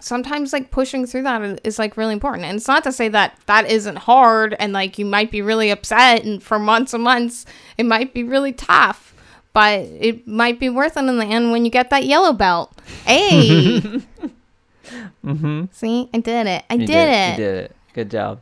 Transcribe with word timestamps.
sometimes 0.00 0.52
like 0.52 0.70
pushing 0.70 1.06
through 1.06 1.22
that 1.24 1.42
is, 1.42 1.58
is 1.64 1.78
like 1.78 1.96
really 1.96 2.12
important. 2.12 2.44
And 2.44 2.56
it's 2.56 2.68
not 2.68 2.84
to 2.84 2.92
say 2.92 3.08
that 3.08 3.38
that 3.46 3.70
isn't 3.70 3.96
hard 3.96 4.54
and 4.58 4.72
like 4.72 4.98
you 4.98 5.04
might 5.04 5.30
be 5.30 5.42
really 5.42 5.70
upset 5.70 6.24
and 6.24 6.42
for 6.42 6.58
months 6.58 6.94
and 6.94 7.02
months 7.02 7.44
it 7.76 7.86
might 7.86 8.14
be 8.14 8.22
really 8.22 8.52
tough, 8.52 9.14
but 9.52 9.80
it 9.80 10.26
might 10.26 10.60
be 10.60 10.68
worth 10.68 10.96
it 10.96 11.00
in 11.00 11.18
the 11.18 11.26
end 11.26 11.50
when 11.52 11.64
you 11.64 11.70
get 11.70 11.90
that 11.90 12.04
yellow 12.04 12.32
belt. 12.32 12.72
Hey. 13.04 13.82
Mm-hmm. 15.22 15.64
See, 15.70 16.08
I 16.14 16.18
did 16.20 16.46
it. 16.46 16.64
I 16.70 16.74
You 16.74 16.86
did, 16.86 16.86
did 16.86 17.08
it. 17.10 17.30
You 17.38 17.44
did 17.44 17.64
it. 17.64 17.76
Good 17.92 18.10
job. 18.10 18.40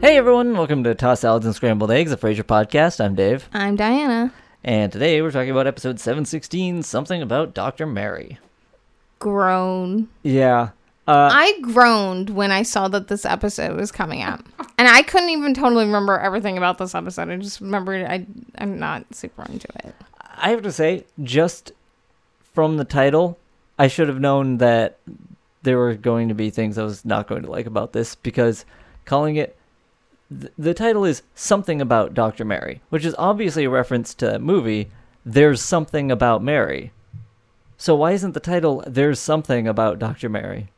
Hey 0.00 0.16
everyone, 0.16 0.54
welcome 0.54 0.82
to 0.84 0.94
Toss 0.94 1.20
Salads 1.20 1.44
and 1.44 1.54
Scrambled 1.54 1.90
Eggs, 1.90 2.10
a 2.10 2.16
Frasier 2.16 2.42
podcast. 2.42 3.04
I'm 3.04 3.14
Dave, 3.14 3.50
I'm 3.52 3.76
Diana. 3.76 4.32
And 4.64 4.92
today 4.92 5.22
we're 5.22 5.30
talking 5.30 5.50
about 5.50 5.66
episode 5.66 5.98
716, 6.00 6.82
something 6.82 7.22
about 7.22 7.54
Dr. 7.54 7.86
Mary. 7.86 8.38
Groan. 9.18 10.08
Yeah. 10.22 10.70
Uh, 11.06 11.28
I 11.32 11.58
groaned 11.60 12.30
when 12.30 12.52
I 12.52 12.62
saw 12.62 12.88
that 12.88 13.08
this 13.08 13.24
episode 13.24 13.76
was 13.76 13.90
coming 13.90 14.22
out. 14.22 14.44
And 14.78 14.86
I 14.88 15.02
couldn't 15.02 15.30
even 15.30 15.54
totally 15.54 15.84
remember 15.84 16.18
everything 16.18 16.56
about 16.56 16.78
this 16.78 16.94
episode. 16.94 17.28
I 17.30 17.36
just 17.36 17.60
remembered 17.60 18.06
I 18.06 18.26
I'm 18.58 18.78
not 18.78 19.14
super 19.14 19.42
into 19.42 19.68
it. 19.84 19.94
I 20.36 20.50
have 20.50 20.62
to 20.62 20.72
say, 20.72 21.04
just 21.22 21.72
from 22.54 22.76
the 22.76 22.84
title, 22.84 23.38
I 23.78 23.88
should 23.88 24.08
have 24.08 24.20
known 24.20 24.58
that 24.58 24.98
there 25.62 25.78
were 25.78 25.94
going 25.94 26.28
to 26.28 26.34
be 26.34 26.50
things 26.50 26.78
I 26.78 26.84
was 26.84 27.04
not 27.04 27.28
going 27.28 27.42
to 27.42 27.50
like 27.50 27.66
about 27.66 27.92
this 27.92 28.14
because 28.14 28.64
calling 29.04 29.36
it 29.36 29.56
th- 30.30 30.52
the 30.58 30.74
title 30.74 31.04
is 31.04 31.22
something 31.34 31.80
about 31.80 32.14
Dr. 32.14 32.44
Mary, 32.44 32.80
which 32.90 33.04
is 33.04 33.14
obviously 33.18 33.64
a 33.64 33.70
reference 33.70 34.14
to 34.14 34.26
that 34.26 34.40
movie. 34.42 34.90
There's 35.24 35.60
something 35.62 36.10
about 36.10 36.42
Mary. 36.42 36.92
So 37.76 37.94
why 37.94 38.12
isn't 38.12 38.32
the 38.32 38.40
title 38.40 38.84
There's 38.86 39.18
something 39.18 39.66
about 39.68 39.98
Dr. 39.98 40.28
Mary? 40.28 40.70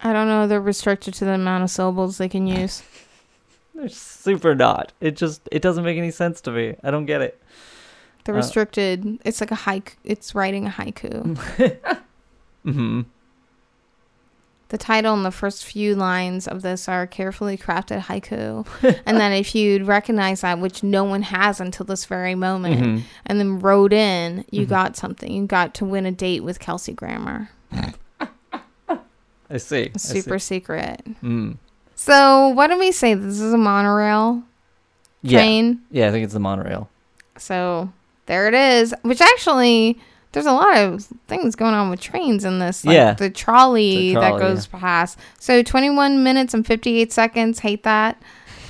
I 0.00 0.12
don't 0.12 0.28
know, 0.28 0.46
they're 0.46 0.60
restricted 0.60 1.14
to 1.14 1.24
the 1.24 1.32
amount 1.32 1.64
of 1.64 1.70
syllables 1.70 2.18
they 2.18 2.28
can 2.28 2.46
use. 2.60 2.82
They're 3.74 3.88
super 3.88 4.54
not. 4.54 4.92
It 5.00 5.16
just 5.16 5.42
it 5.52 5.60
doesn't 5.62 5.84
make 5.84 5.98
any 5.98 6.10
sense 6.10 6.40
to 6.42 6.50
me. 6.50 6.76
I 6.82 6.90
don't 6.90 7.06
get 7.06 7.20
it. 7.22 7.40
They're 8.24 8.34
Uh, 8.34 8.38
restricted. 8.38 9.18
It's 9.24 9.40
like 9.40 9.50
a 9.50 9.54
haiku. 9.56 9.94
It's 10.02 10.34
writing 10.34 10.66
a 10.66 10.70
haiku. 10.70 11.36
hmm 12.64 13.02
The 14.68 14.78
title 14.78 15.14
and 15.14 15.24
the 15.24 15.30
first 15.30 15.64
few 15.64 15.94
lines 15.94 16.48
of 16.48 16.62
this 16.62 16.88
are 16.88 17.06
carefully 17.06 17.56
crafted 17.56 18.00
haiku. 18.02 18.66
and 19.06 19.16
then 19.16 19.32
if 19.32 19.54
you'd 19.54 19.86
recognize 19.86 20.40
that, 20.40 20.58
which 20.58 20.82
no 20.82 21.04
one 21.04 21.22
has 21.22 21.60
until 21.60 21.86
this 21.86 22.04
very 22.04 22.34
moment, 22.34 22.80
hmm 22.84 22.98
and 23.26 23.38
then 23.38 23.60
wrote 23.60 23.92
in, 23.92 24.44
you 24.50 24.66
Mhm. 24.66 24.68
got 24.68 24.96
something. 24.96 25.30
You 25.32 25.46
got 25.46 25.72
to 25.74 25.84
win 25.84 26.04
a 26.06 26.10
date 26.12 26.42
with 26.42 26.58
Kelsey 26.58 26.92
Grammer. 26.94 27.48
I 29.48 29.58
see. 29.58 29.90
I 29.94 29.98
see. 29.98 30.20
Super 30.20 30.38
secret. 30.40 31.02
Mm. 31.22 31.58
So 31.94 32.48
what 32.48 32.66
do 32.68 32.78
we 32.78 32.90
say? 32.92 33.14
This 33.14 33.40
is 33.40 33.52
a 33.52 33.58
monorail 33.58 34.42
Yeah. 35.22 35.44
Yeah, 35.90 36.08
I 36.08 36.10
think 36.10 36.24
it's 36.24 36.32
the 36.34 36.40
monorail. 36.40 36.88
So 37.38 37.92
there 38.26 38.48
it 38.48 38.54
is. 38.54 38.92
Which 39.02 39.20
actually, 39.20 39.98
there's 40.36 40.44
a 40.44 40.52
lot 40.52 40.76
of 40.76 41.02
things 41.28 41.56
going 41.56 41.72
on 41.72 41.88
with 41.88 41.98
trains 41.98 42.44
in 42.44 42.58
this. 42.58 42.84
Like 42.84 42.94
Yeah. 42.94 43.14
the 43.14 43.30
trolley, 43.30 44.12
The 44.12 44.20
that 44.20 44.28
trolley, 44.28 44.40
goes 44.42 44.66
past. 44.66 45.18
So 45.38 45.62
21 45.62 46.22
minutes 46.22 46.52
and 46.52 46.66
58 46.66 47.10
seconds. 47.10 47.60
Hate 47.60 47.84
that. 47.84 48.20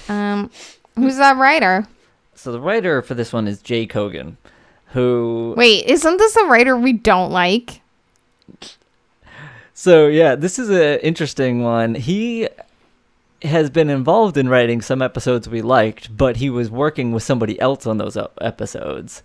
Um, 0.09 0.49
who's 0.95 1.17
that 1.17 1.37
writer? 1.37 1.89
So 2.37 2.53
the 2.53 2.61
writer 2.61 3.03
for 3.03 3.15
this 3.15 3.33
one 3.33 3.49
is 3.49 3.61
Jay 3.61 3.85
Kogan, 3.85 4.37
who 4.93 5.55
Wait, 5.57 5.87
isn't 5.87 6.19
this 6.19 6.37
a 6.37 6.47
writer 6.47 6.77
we 6.77 6.93
don't 6.93 7.33
like? 7.33 7.81
So 9.75 10.07
yeah, 10.07 10.37
this 10.37 10.61
is 10.61 10.71
an 10.71 11.01
interesting 11.01 11.65
one. 11.65 11.97
He 11.97 12.49
has 13.43 13.71
been 13.71 13.91
involved 13.91 14.37
in 14.37 14.49
writing 14.49 14.81
some 14.81 15.03
episodes 15.03 15.49
we 15.49 15.63
liked, 15.63 16.17
but 16.17 16.37
he 16.37 16.49
was 16.49 16.71
working 16.71 17.11
with 17.11 17.25
somebody 17.25 17.61
else 17.61 17.87
on 17.89 17.99
those 17.99 18.17
episodes. 18.41 19.25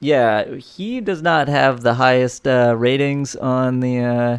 Yeah, 0.00 0.54
he 0.56 1.00
does 1.00 1.22
not 1.22 1.48
have 1.48 1.80
the 1.82 1.94
highest 1.94 2.46
uh, 2.46 2.74
ratings 2.76 3.34
on 3.34 3.80
the 3.80 3.98
uh, 4.00 4.38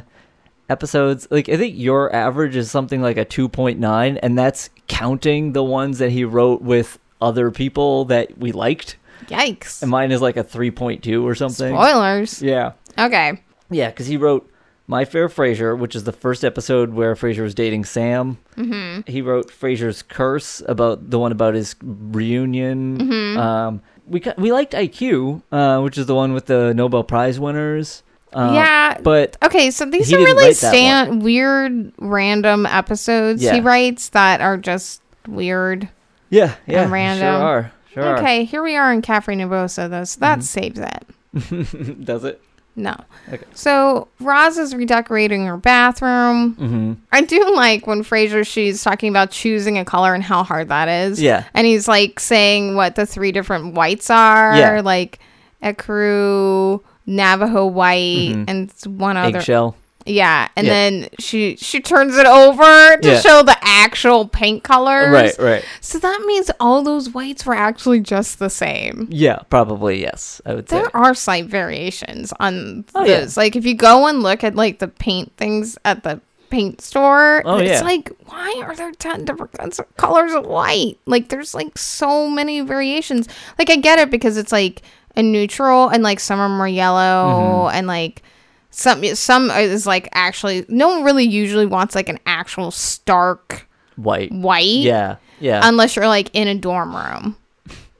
episodes. 0.69 1.27
Like 1.29 1.49
I 1.49 1.57
think 1.57 1.75
your 1.77 2.13
average 2.15 2.55
is 2.55 2.71
something 2.71 3.01
like 3.01 3.17
a 3.17 3.25
2.9 3.25 4.19
and 4.21 4.37
that's 4.37 4.69
counting 4.87 5.53
the 5.53 5.63
ones 5.63 5.99
that 5.99 6.11
he 6.11 6.23
wrote 6.23 6.61
with 6.61 6.97
other 7.21 7.51
people 7.51 8.05
that 8.05 8.37
we 8.37 8.51
liked. 8.51 8.97
Yikes. 9.27 9.81
And 9.81 9.91
mine 9.91 10.11
is 10.11 10.21
like 10.21 10.37
a 10.37 10.43
3.2 10.43 11.23
or 11.23 11.35
something. 11.35 11.73
Spoilers. 11.75 12.41
Yeah. 12.41 12.71
Okay. 12.97 13.41
Yeah, 13.69 13.89
because 13.89 14.07
he 14.07 14.17
wrote 14.17 14.49
My 14.87 15.03
Fair 15.05 15.27
Frasier, 15.27 15.77
which 15.77 15.95
is 15.95 16.05
the 16.05 16.11
first 16.13 16.43
episode 16.45 16.93
where 16.93 17.13
Frasier 17.15 17.43
was 17.43 17.53
dating 17.53 17.83
Sam. 17.85 18.37
Mm-hmm. 18.55 19.11
He 19.11 19.21
wrote 19.21 19.51
Frasier's 19.51 20.01
Curse, 20.01 20.63
about 20.67 21.09
the 21.11 21.19
one 21.19 21.31
about 21.31 21.53
his 21.53 21.75
reunion. 21.83 22.97
Mhm. 22.97 23.37
Um, 23.37 23.81
we 24.09 24.21
we 24.37 24.51
liked 24.51 24.73
IQ, 24.73 25.41
uh, 25.51 25.79
which 25.81 25.97
is 25.97 26.05
the 26.07 26.15
one 26.15 26.33
with 26.33 26.47
the 26.47 26.73
Nobel 26.73 27.03
Prize 27.03 27.39
winners. 27.39 28.03
Um, 28.31 28.53
yeah. 28.53 28.99
but 29.01 29.37
Okay, 29.43 29.71
so 29.71 29.85
these 29.85 30.13
are 30.13 30.17
really 30.17 30.53
stand 30.53 31.23
weird 31.23 31.91
random 31.97 32.65
episodes 32.67 33.41
Yeah. 33.41 33.55
he 33.55 33.59
writes 33.59 34.09
that 34.09 34.39
are 34.41 34.55
just 34.57 35.01
weird. 35.27 35.89
yeah, 36.29 36.55
yeah, 36.67 36.87
random. 36.89 37.25
sure 37.39 37.41
are, 37.47 37.71
sure 37.93 38.17
Okay, 38.19 38.43
here 38.45 38.61
we 38.61 38.75
are 38.75 38.93
in 38.93 39.01
Cafe 39.01 39.33
Nervosa 39.33 39.89
though, 39.89 40.03
so 40.03 40.19
that 40.19 40.39
Mhm. 40.39 40.43
saves 40.43 40.79
it. 40.79 42.03
Does 42.05 42.23
it? 42.23 42.41
No. 42.79 42.95
Okay. 43.31 43.43
So 43.53 44.07
Roz 44.21 44.57
is 44.57 44.73
redecorating 44.73 45.45
her 45.45 45.57
bathroom. 45.57 46.55
Mm-hmm. 46.55 46.93
I 47.11 47.21
do 47.21 47.53
like 47.55 47.85
when 47.87 48.03
Frasier 48.03 48.47
she's 48.47 48.81
talking 48.83 49.09
about 49.09 49.31
choosing 49.31 49.77
a 49.77 49.83
color 49.83 50.13
and 50.13 50.23
how 50.23 50.43
hard 50.43 50.69
that 50.69 50.87
is. 50.87 51.21
Yeah, 51.21 51.43
And 51.53 51.67
he's 51.67 51.87
like 51.87 52.19
saying 52.19 52.75
what 52.75 52.95
the 52.95 53.05
three 53.05 53.31
different 53.33 53.73
whites 53.75 54.09
are. 54.09 54.55
Yeah. 54.55 54.81
Like 54.83 55.19
Ecru, 55.61 56.81
Navajo 57.05 57.65
white, 57.65 58.33
Mhm. 58.35 58.45
and 58.47 58.99
one 58.99 59.17
other. 59.17 59.39
eggshell. 59.39 59.75
Yeah, 60.09 60.47
and 60.55 60.65
Yeah. 60.65 60.73
then 60.73 61.07
she 61.19 61.55
she 61.57 61.79
turns 61.81 62.17
it 62.17 62.25
over 62.25 62.97
to 62.97 63.07
Yeah. 63.07 63.19
show 63.19 63.43
the 63.43 63.55
actual 63.61 64.27
paint 64.27 64.63
colors. 64.63 65.11
Right, 65.11 65.35
right. 65.39 65.65
So 65.81 65.99
that 65.99 66.21
means 66.25 66.49
all 66.59 66.81
those 66.81 67.09
whites 67.11 67.45
were 67.45 67.53
actually 67.55 67.99
just 67.99 68.39
the 68.39 68.49
same. 68.49 69.07
Yeah, 69.11 69.39
probably 69.49 70.01
yes. 70.01 70.41
I 70.45 70.55
would 70.55 70.67
say. 70.69 70.77
There 70.79 70.95
are 70.95 71.13
slight 71.13 71.45
variations 71.45 72.33
on 72.39 72.85
Oh, 72.95 73.05
yeah. 73.05 73.27
Like 73.37 73.55
if 73.55 73.65
you 73.65 73.75
go 73.75 74.07
and 74.07 74.23
look 74.23 74.43
at 74.43 74.55
like 74.55 74.79
the 74.79 74.87
paint 74.87 75.31
things 75.37 75.77
at 75.85 76.03
the 76.03 76.19
paint 76.49 76.81
store, 76.81 77.43
Oh, 77.45 77.57
it's 77.57 77.79
yeah. 77.81 77.85
like 77.85 78.11
why 78.25 78.61
are 78.65 78.75
there 78.75 78.91
ten 78.93 79.25
different 79.25 79.53
colors 79.97 80.33
of 80.33 80.47
white? 80.47 80.97
Like 81.05 81.29
there's 81.29 81.53
like 81.53 81.77
so 81.77 82.27
many 82.27 82.61
variations. 82.61 83.27
Like 83.59 83.69
I 83.69 83.75
get 83.75 83.99
it 83.99 84.09
because 84.09 84.37
it's 84.37 84.51
like 84.51 84.81
a 85.15 85.21
neutral 85.21 85.89
and 85.89 86.01
like 86.01 86.19
some 86.19 86.39
are 86.39 86.49
more 86.49 86.67
yellow 86.67 87.67
Mm-hmm. 87.67 87.75
and 87.77 87.85
like 87.87 88.23
some 88.71 89.03
some 89.15 89.49
is 89.51 89.87
like 89.87 90.07
actually 90.13 90.65
no 90.67 90.87
one 90.89 91.03
really 91.03 91.25
usually 91.25 91.65
wants 91.65 91.95
like 91.95 92.09
an 92.09 92.19
actual 92.25 92.71
stark 92.71 93.67
White. 93.95 94.31
white 94.31 94.65
Yeah, 94.65 95.17
yeah. 95.39 95.61
unless 95.63 95.95
you're 95.95 96.07
like 96.07 96.29
in 96.33 96.47
a 96.47 96.55
dorm 96.55 96.95
room. 96.95 97.35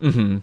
Mm-hmm. 0.01 0.37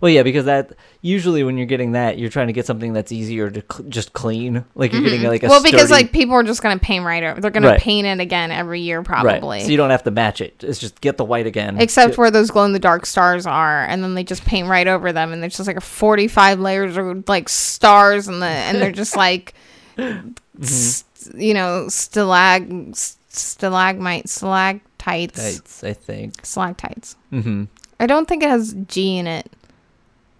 Well, 0.00 0.10
yeah, 0.10 0.22
because 0.22 0.44
that 0.44 0.72
usually 1.06 1.44
when 1.44 1.56
you're 1.56 1.66
getting 1.66 1.92
that, 1.92 2.18
you're 2.18 2.30
trying 2.30 2.48
to 2.48 2.52
get 2.52 2.66
something 2.66 2.92
that's 2.92 3.12
easier 3.12 3.48
to 3.50 3.62
cl- 3.72 3.88
just 3.88 4.12
clean. 4.12 4.64
Like 4.74 4.92
you're 4.92 5.02
getting 5.02 5.22
like 5.22 5.42
a 5.42 5.46
Mm-hmm. 5.46 5.50
well, 5.50 5.62
because 5.62 5.86
sturdy- 5.88 6.02
like 6.04 6.12
people 6.12 6.34
are 6.34 6.42
just 6.42 6.62
gonna 6.62 6.78
paint 6.78 7.04
right 7.04 7.22
over. 7.22 7.40
They're 7.40 7.50
gonna 7.50 7.68
Right. 7.68 7.80
paint 7.80 8.06
it 8.06 8.20
again 8.20 8.50
every 8.50 8.80
year 8.80 8.98
right. 8.98 9.06
probably. 9.06 9.60
So 9.60 9.68
you 9.70 9.76
don't 9.76 9.90
have 9.90 10.02
to 10.04 10.10
match 10.10 10.40
it. 10.40 10.62
It's 10.64 10.78
just 10.78 11.00
get 11.00 11.16
the 11.16 11.24
white 11.24 11.46
again. 11.46 11.78
Except 11.78 12.18
where 12.18 12.30
those 12.30 12.50
glow 12.50 12.64
in 12.64 12.72
the 12.72 12.78
dark 12.78 13.06
stars 13.06 13.46
are, 13.46 13.84
and 13.84 14.02
then 14.02 14.14
they 14.14 14.24
just 14.24 14.44
paint 14.44 14.68
right 14.68 14.86
over 14.88 15.12
them, 15.12 15.32
and 15.32 15.42
there's 15.42 15.56
just 15.56 15.66
like 15.68 15.76
a 15.76 15.80
45 15.80 16.60
layers 16.60 16.96
of 16.96 17.28
like 17.28 17.48
stars, 17.48 18.28
and 18.28 18.42
the 18.42 18.46
and 18.46 18.82
they're 18.82 18.90
just 18.92 19.16
like, 19.16 19.54
Mm-hmm. 19.96 20.62
s- 20.62 21.04
you 21.36 21.54
know, 21.54 21.86
stalag, 21.88 22.94
stalagmite, 23.28 24.28
stalactites, 24.28 25.36
Tights, 25.58 25.84
I 25.84 25.92
think. 25.92 26.44
stalactites. 26.44 27.16
Mm-hmm. 27.32 27.64
I 28.00 28.06
don't 28.06 28.28
think 28.28 28.42
it 28.42 28.48
has 28.50 28.74
G 28.88 29.18
in 29.18 29.26
it. 29.26 29.50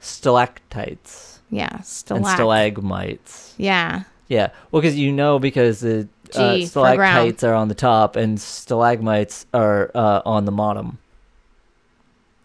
Stalactites 0.07 1.41
Yeah, 1.51 1.81
and 2.11 2.27
stalagmites. 2.27 3.55
Yeah, 3.59 4.05
Yeah. 4.29 4.51
Well, 4.71 4.81
because 4.83 4.97
you 4.97 5.13
know 5.13 5.39
because 5.39 5.81
the 5.81 6.09
uh, 6.35 6.57
G 6.57 6.67
stalactites 6.67 7.43
are 7.45 7.55
on 7.55 7.69
the 7.69 7.75
top 7.75 8.17
and 8.17 8.41
stalagmites 8.41 9.47
are 9.53 9.91
uh, 9.95 10.23
on 10.25 10.45
the 10.45 10.53
bottom. 10.53 10.99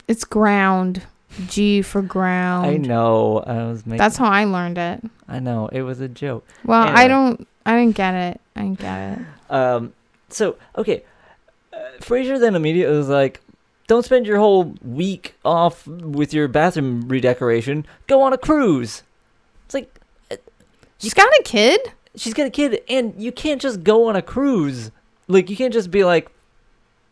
it's 0.08 0.24
ground. 0.24 1.04
G 1.48 1.82
for 1.82 2.02
ground. 2.02 2.68
I 2.68 2.76
know. 2.78 3.40
I 3.40 3.64
was 3.70 3.86
making. 3.86 4.00
That's 4.00 4.18
how 4.18 4.30
I 4.30 4.44
learned 4.44 4.78
it. 4.78 5.02
I 5.30 5.40
know. 5.40 5.70
It 5.70 5.84
was 5.84 6.02
a 6.02 6.10
joke. 6.10 6.46
Well, 6.66 6.84
I 6.86 7.08
don't. 7.08 7.48
I 7.66 7.78
didn't 7.78 7.96
get 7.96 8.14
it. 8.16 8.42
I 8.56 8.62
didn't 8.64 8.80
get 8.80 9.18
it. 9.18 9.54
Um, 9.54 9.94
so 10.30 10.58
okay, 10.78 11.04
uh, 11.72 11.78
Frasier 12.00 12.38
then 12.40 12.56
immediately 12.56 12.98
was 12.98 13.08
like, 13.08 13.40
don't 13.92 14.06
spend 14.06 14.26
your 14.26 14.38
whole 14.38 14.74
week 14.82 15.36
off 15.44 15.86
with 15.86 16.34
your 16.34 16.48
bathroom 16.48 17.10
redecoration. 17.10 17.86
Go 18.08 18.22
on 18.22 18.32
a 18.32 18.38
cruise. 18.38 19.04
It's 19.66 19.74
like 19.74 20.00
She's 20.98 21.14
got 21.14 21.28
a 21.28 21.44
kid. 21.44 21.82
she's 22.16 22.34
got 22.34 22.48
a 22.48 22.50
kid, 22.50 22.82
and 22.88 23.14
you 23.18 23.34
can't 23.34 23.62
just 23.62 23.84
go 23.84 24.08
on 24.08 24.16
a 24.16 24.22
cruise. 24.22 24.92
Like 25.28 25.50
you 25.50 25.58
can't 25.58 25.74
just 25.74 25.92
be 25.92 26.06
like, 26.06 26.32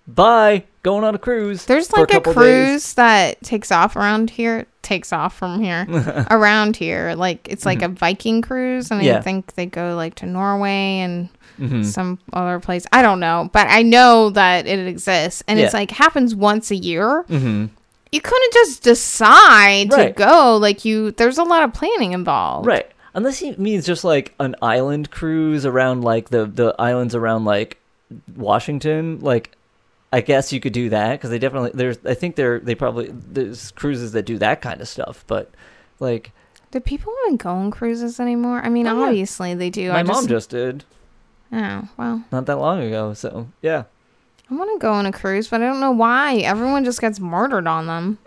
"Bye, 0.07 0.63
going 0.83 1.03
on 1.03 1.15
a 1.15 1.17
cruise." 1.17 1.65
There's 1.65 1.91
like 1.91 2.03
a, 2.03 2.13
couple 2.13 2.31
cruise 2.33 2.93
that 2.93 3.41
takes 3.41 3.73
off 3.73 3.97
around 3.97 4.29
here. 4.29 4.65
Takes 4.81 5.11
off 5.11 5.35
from 5.37 5.61
here, 5.61 5.85
around 6.31 6.77
here. 6.77 7.13
Like 7.13 7.45
it's 7.49 7.65
like 7.65 7.81
a 7.81 7.89
Viking 7.89 8.41
cruise, 8.41 8.89
and 8.89 9.01
Mm-hmm. 9.01 9.07
Yeah. 9.07 9.17
I 9.17 9.21
think 9.21 9.55
they 9.55 9.65
go 9.65 9.97
like 9.97 10.15
to 10.15 10.25
Norway 10.25 10.99
and 10.99 11.27
Mhm. 11.59 11.85
some 11.85 12.19
other 12.33 12.59
place. 12.59 12.85
I 12.91 13.01
don't 13.01 13.19
know, 13.19 13.49
but 13.53 13.67
I 13.69 13.81
know 13.83 14.29
that 14.31 14.65
it 14.67 14.87
exists, 14.87 15.43
and 15.47 15.59
it's 15.59 15.73
like 15.73 15.91
happens 15.91 16.33
once 16.35 16.71
a 16.71 16.75
year. 16.75 17.25
Mhm. 17.29 17.69
You 18.11 18.21
couldn't 18.21 18.53
just 18.53 18.81
decide 18.81 19.91
to 19.91 20.11
go. 20.15 20.57
Like 20.57 20.83
you, 20.85 21.11
there's 21.11 21.37
a 21.37 21.43
lot 21.43 21.63
of 21.63 21.73
planning 21.73 22.13
involved. 22.13 22.65
Right. 22.65 22.89
Unless 23.13 23.39
he 23.39 23.51
means 23.57 23.85
just 23.85 24.03
like 24.03 24.33
an 24.39 24.55
island 24.61 25.11
cruise 25.11 25.65
around 25.65 26.03
like 26.03 26.29
the 26.29 26.45
the 26.45 26.73
islands 26.79 27.13
around 27.15 27.45
like 27.45 27.77
Washington, 28.35 29.19
like 29.21 29.51
I 30.11 30.21
guess 30.21 30.51
you 30.51 30.59
could 30.59 30.73
do 30.73 30.89
that 30.89 31.13
because 31.13 31.29
they 31.29 31.39
definitely 31.39 31.71
there's 31.73 31.97
I 32.05 32.13
think 32.13 32.35
they're 32.35 32.59
they 32.59 32.75
probably 32.75 33.09
there's 33.13 33.71
cruises 33.71 34.11
that 34.13 34.23
do 34.25 34.37
that 34.39 34.61
kind 34.61 34.81
of 34.81 34.87
stuff, 34.87 35.23
but 35.27 35.51
like 35.99 36.31
Do 36.71 36.79
people 36.79 37.13
even 37.25 37.37
go 37.37 37.49
on 37.51 37.71
cruises 37.71 38.19
anymore? 38.19 38.59
I 38.63 38.69
mean, 38.69 38.87
Oh, 38.87 38.99
yeah. 38.99 39.05
obviously 39.07 39.53
they 39.53 39.69
do. 39.69 39.89
my 39.89 39.99
I 39.99 40.03
mom 40.03 40.27
just 40.27 40.49
did 40.51 40.83
Oh 41.51 41.87
well, 41.97 42.23
not 42.31 42.45
that 42.45 42.57
long 42.57 42.81
ago, 42.81 43.13
so 43.13 43.47
yeah. 43.61 43.83
I 44.51 44.55
want 44.55 44.71
to 44.73 44.79
go 44.81 44.91
on 44.93 45.05
a 45.05 45.11
cruise, 45.11 45.47
but 45.47 45.61
I 45.61 45.65
don't 45.65 45.79
know 45.79 45.91
why. 45.91 46.37
Everyone 46.37 46.83
just 46.83 47.01
gets 47.01 47.19
murdered 47.19 47.67
on 47.67 47.85
them. 47.87 48.17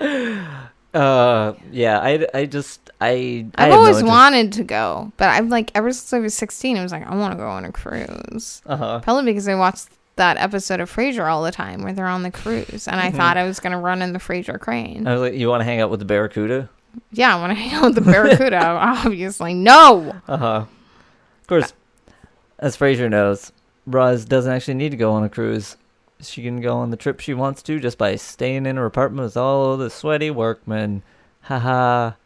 Uh 0.94 1.52
yeah, 1.72 1.98
I 2.00 2.26
I 2.32 2.46
just 2.46 2.90
I 3.02 3.46
I 3.56 3.64
I've 3.64 3.68
no 3.70 3.76
always 3.76 3.96
interest- 3.98 4.06
wanted 4.06 4.52
to 4.54 4.64
go, 4.64 5.12
but 5.18 5.28
I've 5.28 5.48
like 5.48 5.70
ever 5.74 5.92
since 5.92 6.10
I 6.14 6.20
was 6.20 6.32
16, 6.34 6.78
I 6.78 6.82
was 6.82 6.90
like, 6.90 7.06
I 7.06 7.14
want 7.14 7.32
to 7.32 7.36
go 7.36 7.46
on 7.46 7.66
a 7.66 7.72
cruise. 7.72 8.62
Uh-huh. 8.64 9.00
Probably 9.00 9.24
because 9.24 9.46
I 9.46 9.56
watched 9.56 9.88
that 10.14 10.38
episode 10.38 10.80
of 10.80 10.90
Frasier 10.90 11.30
all 11.30 11.42
the 11.42 11.50
time 11.50 11.82
where 11.82 11.92
they're 11.92 12.06
on 12.06 12.22
the 12.22 12.30
cruise, 12.30 12.88
and 12.88 12.98
I 12.98 13.08
Mm-hmm. 13.08 13.16
thought 13.18 13.36
I 13.36 13.44
was 13.44 13.60
gonna 13.60 13.78
run 13.78 14.00
in 14.00 14.14
the 14.14 14.18
Frasier 14.18 14.58
crane. 14.58 15.06
I 15.06 15.12
was 15.12 15.20
like, 15.20 15.34
you 15.34 15.48
want 15.50 15.60
to 15.60 15.64
hang 15.66 15.80
out 15.82 15.90
with 15.90 15.98
the 16.00 16.06
Barracuda? 16.06 16.70
yeah, 17.12 17.36
I 17.36 17.38
want 17.40 17.50
to 17.50 17.54
hang 17.56 17.72
out 17.74 17.84
with 17.84 17.94
the 17.96 18.00
Barracuda. 18.12 18.56
Obviously, 18.64 19.52
no. 19.52 20.14
Uh 20.26 20.36
huh. 20.38 20.64
Of 21.42 21.46
course, 21.46 21.74
as 22.58 22.76
Frasier 22.76 23.10
knows, 23.10 23.52
Roz 23.86 24.24
doesn't 24.24 24.52
actually 24.52 24.74
need 24.74 24.90
to 24.90 24.96
go 24.96 25.12
on 25.12 25.24
a 25.24 25.28
cruise. 25.28 25.76
She 26.20 26.42
can 26.42 26.60
go 26.60 26.76
on 26.78 26.90
the 26.90 26.96
trip 26.96 27.20
she 27.20 27.34
wants 27.34 27.62
to 27.64 27.78
just 27.78 27.98
by 27.98 28.16
staying 28.16 28.64
in 28.66 28.76
her 28.76 28.86
apartment 28.86 29.24
with 29.24 29.36
all 29.36 29.76
the 29.76 29.90
sweaty 29.90 30.30
workmen. 30.30 31.02
Ha 31.42 31.58
ha. 31.58 32.16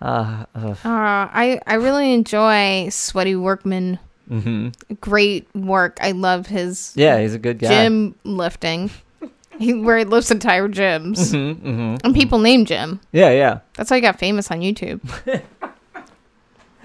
Uh, 0.00 0.44
Uh, 0.54 0.74
I 0.84 1.60
I 1.66 1.74
really 1.74 2.12
enjoy 2.12 2.88
Sweaty 2.90 3.34
Workman. 3.36 3.98
mm-hmm. 4.30 4.94
Great 5.00 5.48
work. 5.54 5.96
I 6.02 6.12
love 6.12 6.46
his 6.48 6.92
Yeah, 6.96 7.18
he's 7.20 7.34
a 7.34 7.38
good 7.38 7.58
guy. 7.58 7.68
gym 7.68 8.14
lifting. 8.24 8.90
He, 9.58 9.72
where 9.72 9.96
he 9.96 10.04
lifts 10.04 10.30
entire 10.30 10.68
gyms. 10.68 11.32
Mm-hmm, 11.32 11.66
mm-hmm. 11.66 11.96
And 12.04 12.14
people 12.14 12.38
name 12.40 12.66
Jim. 12.66 13.00
Yeah, 13.10 13.30
yeah. 13.30 13.60
That's 13.74 13.88
how 13.88 13.96
he 13.96 14.02
got 14.02 14.18
famous 14.18 14.50
on 14.50 14.60
YouTube. 14.60 15.00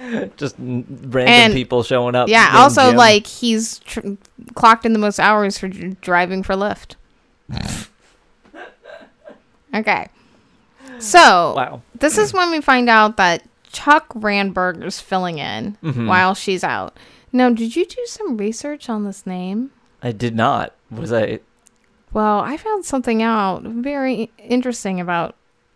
Just 0.37 0.55
random 0.57 1.17
And- 1.27 1.53
people 1.53 1.83
showing 1.83 2.15
up. 2.15 2.27
Yeah. 2.27 2.49
Also, 2.55 2.87
Jim. 2.89 2.95
like 2.95 3.27
he's 3.27 3.79
tr- 3.79 3.99
clocked 4.55 4.85
in 4.85 4.93
the 4.93 4.99
most 4.99 5.19
hours 5.19 5.57
for 5.57 5.67
dr- 5.67 5.99
driving 6.01 6.43
for 6.43 6.55
Lyft. 6.55 6.95
okay. 9.73 10.07
So 10.99 11.53
Wow. 11.55 11.81
this 11.99 12.17
is 12.17 12.33
when 12.33 12.51
we 12.51 12.61
find 12.61 12.89
out 12.89 13.17
that 13.17 13.43
Chuck 13.71 14.09
Randberg 14.13 14.83
is 14.83 14.99
filling 14.99 15.37
in 15.39 15.77
Mhm. 15.83 16.07
while 16.07 16.33
she's 16.35 16.63
out. 16.63 16.97
Now, 17.31 17.49
did 17.49 17.75
you 17.75 17.85
do 17.85 18.03
some 18.07 18.37
research 18.37 18.89
on 18.89 19.05
this 19.05 19.25
name? 19.25 19.71
I 20.03 20.11
did 20.11 20.35
not. 20.35 20.73
Was 20.89 21.13
I? 21.13 21.39
Well, 22.11 22.39
I 22.41 22.57
found 22.57 22.83
something 22.85 23.23
out 23.23 23.63
very 23.63 24.29
interesting 24.37 24.99
about 24.99 25.35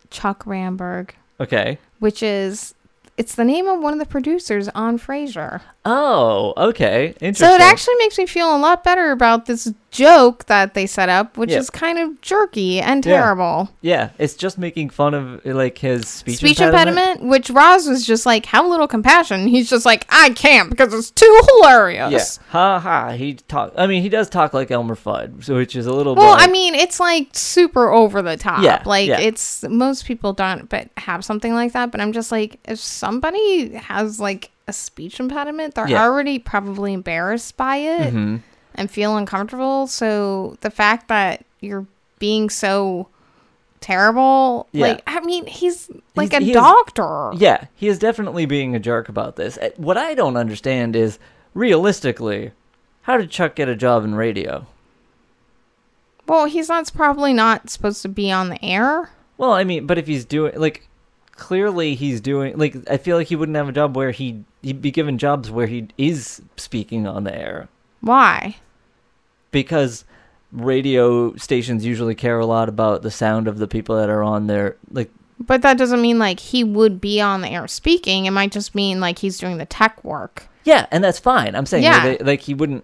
Chuck 0.09 0.43
Randberg, 0.43 1.11
Okay. 1.39 1.77
which 1.99 2.21
is 2.21 2.73
it's 3.17 3.35
the 3.35 3.45
name 3.45 3.67
of 3.67 3.79
one 3.79 3.93
of 3.93 3.99
the 3.99 4.05
producers 4.05 4.67
on 4.69 4.99
Frasier. 4.99 5.61
Oh, 5.85 6.53
okay. 6.57 7.15
Interesting. 7.21 7.47
So 7.47 7.53
it 7.53 7.61
actually 7.61 7.95
makes 7.95 8.17
me 8.17 8.25
feel 8.25 8.55
a 8.55 8.59
lot 8.59 8.83
better 8.83 9.11
about 9.11 9.45
this 9.45 9.73
joke 9.95 10.45
that 10.45 10.73
they 10.73 10.85
set 10.85 11.07
up, 11.09 11.37
which 11.37 11.51
Yeah. 11.51 11.59
is 11.59 11.69
kind 11.69 11.97
of 11.97 12.19
jerky 12.21 12.79
and 12.81 13.03
terrible. 13.03 13.69
Yeah, 13.81 14.09
it's 14.17 14.33
just 14.33 14.57
making 14.57 14.89
fun 14.89 15.13
of 15.13 15.45
like 15.45 15.77
his 15.77 16.07
speech, 16.07 16.37
Speech 16.37 16.59
impediment, 16.59 17.21
which 17.23 17.49
Roz 17.49 17.87
was 17.87 18.05
just 18.05 18.25
like, 18.25 18.45
have 18.47 18.65
a 18.65 18.67
little 18.67 18.87
compassion. 18.87 19.47
He's 19.47 19.69
just 19.69 19.85
like, 19.85 20.05
I 20.09 20.31
can't 20.31 20.69
because 20.69 20.93
it's 20.93 21.11
too 21.11 21.41
hilarious. 21.55 22.39
Yeah, 22.41 22.51
ha 22.51 22.79
ha. 22.79 23.09
He 23.11 23.35
talk. 23.35 23.73
I 23.77 23.87
mean, 23.87 24.01
he 24.01 24.09
does 24.09 24.29
talk 24.29 24.53
like 24.53 24.69
Elmer 24.71 24.95
Fudd, 24.95 25.43
so 25.43 25.55
which 25.55 25.75
is 25.75 25.85
a 25.85 25.93
little. 25.93 26.15
Well, 26.15 26.35
I 26.37 26.47
mean, 26.47 26.75
it's 26.75 26.99
like 26.99 27.29
super 27.33 27.89
over 27.89 28.21
the 28.21 28.35
top. 28.37 28.63
Yeah, 28.63 28.81
like 28.85 29.07
yeah. 29.07 29.19
it's 29.19 29.63
most 29.63 30.05
people 30.05 30.33
don't, 30.33 30.67
but 30.69 30.89
have 30.97 31.23
something 31.23 31.53
like 31.53 31.71
that. 31.73 31.91
But 31.91 32.01
I'm 32.01 32.11
just 32.11 32.31
like, 32.31 32.59
if 32.65 32.79
somebody 32.79 33.73
has 33.75 34.19
like 34.19 34.51
a 34.67 34.73
speech 34.73 35.19
impediment, 35.19 35.75
they're 35.75 35.87
Yeah. 35.87 36.03
already 36.03 36.39
probably 36.39 36.91
embarrassed 36.93 37.55
by 37.55 37.77
it 37.77 38.13
Mhm. 38.13 38.41
And 38.75 38.89
feel 38.91 39.17
uncomfortable. 39.17 39.87
So 39.87 40.57
the 40.61 40.69
fact 40.71 41.07
that 41.07 41.45
you're 41.61 41.85
being 42.19 42.49
so 42.49 43.07
terrible, 43.81 44.67
Yeah. 44.71 44.87
like 44.87 45.03
I 45.07 45.19
mean, 45.21 45.45
he's 45.45 45.89
like 46.15 46.31
He's- 46.31 46.41
a 46.41 46.45
he 46.45 46.51
is- 46.51 46.55
doctor. 46.55 47.31
Yeah, 47.35 47.65
he 47.75 47.87
is 47.87 47.99
definitely 47.99 48.45
being 48.45 48.75
a 48.75 48.79
jerk 48.79 49.09
about 49.09 49.35
this. 49.35 49.57
Uh, 49.57 49.69
What 49.77 49.97
I 49.97 50.13
don't 50.15 50.37
understand 50.37 50.95
is, 50.95 51.19
realistically, 51.53 52.51
how 53.03 53.17
did 53.17 53.29
Chuck 53.29 53.55
get 53.55 53.69
a 53.69 53.75
job 53.75 54.03
in 54.03 54.15
radio? 54.15 54.65
Well, 56.27 56.45
he's 56.45 56.69
not 56.69 56.91
probably 56.93 57.33
not 57.33 57.69
supposed 57.69 58.01
to 58.01 58.09
be 58.09 58.31
on 58.31 58.49
the 58.49 58.63
air. 58.65 59.11
Well, 59.37 59.51
I 59.51 59.63
mean, 59.63 59.85
but 59.85 59.97
if 59.97 60.07
he's 60.07 60.25
doing 60.25 60.53
like, 60.59 60.87
clearly 61.35 61.93
he's 61.93 62.21
doing 62.21 62.57
like, 62.57 62.75
I 62.89 62.97
feel 62.97 63.17
like 63.17 63.27
he 63.27 63.35
wouldn't 63.35 63.55
have 63.57 63.69
a 63.69 63.73
job 63.73 63.95
where 63.95 64.11
he 64.11 64.43
he'd 64.63 64.81
be 64.81 64.89
given 64.89 65.17
jobs 65.19 65.51
where 65.51 65.67
he 65.67 65.87
is 65.97 66.41
speaking 66.57 67.05
on 67.05 67.23
the 67.25 67.37
air 67.37 67.67
Why? 68.01 68.55
Because 69.55 70.03
radio 70.51 71.33
stations 71.37 71.85
usually 71.85 72.13
care 72.13 72.39
a 72.39 72.45
lot 72.45 72.67
about 72.69 73.01
the 73.03 73.09
sound 73.11 73.47
of 73.47 73.57
the 73.57 73.67
people 73.67 73.95
that 73.95 74.09
are 74.09 74.21
on 74.21 74.47
their 74.47 74.75
like 74.91 75.09
But 75.39 75.61
that 75.63 75.77
doesn't 75.77 76.01
mean 76.01 76.19
like 76.19 76.39
he 76.39 76.63
would 76.63 76.99
be 77.01 77.21
on 77.21 77.41
the 77.41 77.47
air 77.49 77.67
speaking. 77.67 78.25
It 78.25 78.31
might 78.31 78.51
just 78.51 78.75
mean 78.75 78.99
like 78.99 79.19
he's 79.19 79.37
doing 79.37 79.57
the 79.57 79.65
tech 79.65 80.03
work. 80.03 80.47
Yeah, 80.65 80.87
and 80.91 81.03
that's 81.03 81.19
fine. 81.19 81.55
I'm 81.55 81.65
saying 81.65 81.83
Yeah. 81.85 82.03
like, 82.03 82.19
they- 82.19 82.25
like 82.25 82.41
he 82.41 82.53
wouldn't 82.53 82.83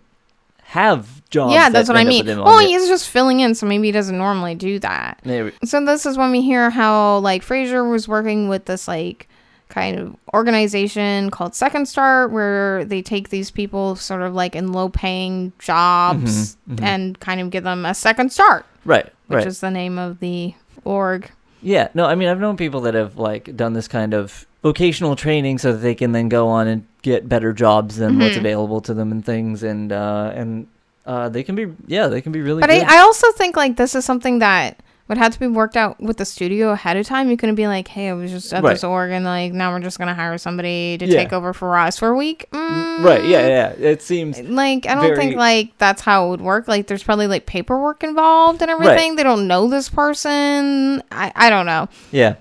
have 0.64 1.22
jobs. 1.30 1.54
yeah, 1.54 1.66
that 1.68 1.74
that's 1.74 1.90
what 1.90 1.98
I 1.98 2.06
mean. 2.06 2.26
Well, 2.26 2.60
he's 2.60 2.88
just 2.88 3.10
filling 3.10 3.42
in, 3.42 3.56
so 3.56 3.66
maybe 3.66 3.88
he 3.88 3.92
doesn't 3.92 4.18
normally 4.18 4.56
do 4.56 4.80
that. 4.80 5.20
Maybe- 5.26 5.52
So 5.66 5.84
this 5.84 6.06
is 6.06 6.18
when 6.18 6.32
we 6.32 6.42
hear 6.42 6.70
how 6.70 7.18
like 7.18 7.44
Frasier 7.46 7.90
was 7.92 8.08
working 8.08 8.48
with 8.48 8.66
this 8.66 8.88
like 8.88 9.28
kind 9.72 9.98
of 9.98 10.16
organization 10.34 11.30
called 11.32 11.56
Second 11.56 11.88
Start, 11.88 12.32
where 12.32 12.86
they 12.86 13.02
take 13.02 13.30
these 13.30 13.50
people 13.50 13.96
sort 13.96 14.22
of 14.22 14.34
like 14.36 14.56
in 14.56 14.72
low 14.72 14.90
paying 14.90 15.52
jobs 15.60 16.58
Mhm, 16.70 16.76
mhm. 16.76 16.84
and 16.84 17.20
kind 17.20 17.42
of 17.42 17.50
give 17.50 17.64
them 17.64 17.86
a 17.86 17.94
second 17.96 18.32
start, 18.32 18.66
Right, 18.86 19.06
which 19.28 19.38
right. 19.38 19.48
is 19.48 19.60
the 19.62 19.72
name 19.72 19.98
of 19.98 20.20
the 20.20 20.54
org. 20.84 21.32
Yeah, 21.64 21.88
no, 21.94 22.06
I 22.06 22.16
mean 22.16 22.28
I've 22.30 22.40
known 22.40 22.58
people 22.58 22.82
that 22.82 22.94
have 22.94 23.18
like 23.18 23.56
done 23.56 23.74
this 23.74 23.88
kind 23.88 24.14
of 24.14 24.46
vocational 24.64 25.16
training 25.16 25.58
so 25.58 25.72
that 25.72 25.80
they 25.80 25.96
can 25.96 26.12
then 26.12 26.30
go 26.30 26.48
on 26.48 26.68
and 26.68 26.86
get 27.02 27.28
better 27.28 27.52
jobs 27.54 27.96
than 27.98 28.20
what's 28.20 28.36
Mhm. 28.36 28.40
available 28.42 28.82
to 28.82 28.94
them 28.94 29.12
and 29.12 29.26
things 29.26 29.64
and 29.64 29.92
uh 29.92 30.32
and 30.36 30.68
uh 31.08 31.30
they 31.30 31.42
can 31.44 31.56
be 31.56 31.66
yeah, 31.88 32.08
they 32.08 32.22
can 32.22 32.32
be 32.32 32.42
really 32.42 32.62
But 32.62 32.70
good. 32.70 32.84
I, 32.84 32.98
I 32.98 33.00
also 33.00 33.32
think 33.34 33.56
like 33.58 33.76
this 33.78 33.96
is 33.96 34.06
something 34.06 34.40
that 34.40 34.78
would 35.12 35.18
had 35.18 35.34
to 35.34 35.40
be 35.40 35.48
worked 35.48 35.76
out 35.76 36.00
with 36.00 36.16
the 36.18 36.26
studio 36.26 36.70
ahead 36.72 36.96
of 36.96 37.06
time. 37.06 37.30
You 37.30 37.36
couldn't 37.36 37.56
be 37.56 37.68
like, 37.68 37.88
hey, 37.90 38.10
I 38.10 38.14
was 38.14 38.32
just 38.32 38.54
at 38.54 38.64
Right. 38.64 38.72
this 38.72 38.84
org 38.84 39.12
and 39.12 39.26
like 39.26 39.52
now 39.52 39.72
we're 39.74 39.82
just 39.82 40.00
gonna 40.00 40.14
hire 40.14 40.38
somebody 40.38 40.98
to 40.98 41.06
Yeah. 41.06 41.18
take 41.18 41.34
over 41.34 41.52
for 41.54 41.78
us 41.78 42.00
for 42.00 42.08
a 42.08 42.16
week. 42.16 42.48
Mm, 42.54 43.04
right, 43.04 43.26
yeah, 43.26 43.46
yeah. 43.48 43.70
It 43.78 44.02
seems 44.02 44.40
Like 44.40 44.88
I 44.88 44.96
don't 44.96 45.04
Very- 45.04 45.18
think 45.18 45.36
like 45.36 45.78
that's 45.78 46.02
how 46.02 46.28
it 46.28 46.30
would 46.30 46.42
work. 46.42 46.68
Like 46.70 46.88
there's 46.88 47.04
probably 47.04 47.28
like 47.28 47.46
paperwork 47.46 48.04
involved 48.04 48.62
and 48.62 48.72
everything. 48.72 49.18
They 49.18 49.24
don't 49.24 49.48
know 49.48 49.68
this 49.68 49.90
person. 49.90 51.04
I 51.12 51.32
I 51.36 51.50
don't 51.50 51.66
know. 51.66 51.90
yeah. 52.12 52.36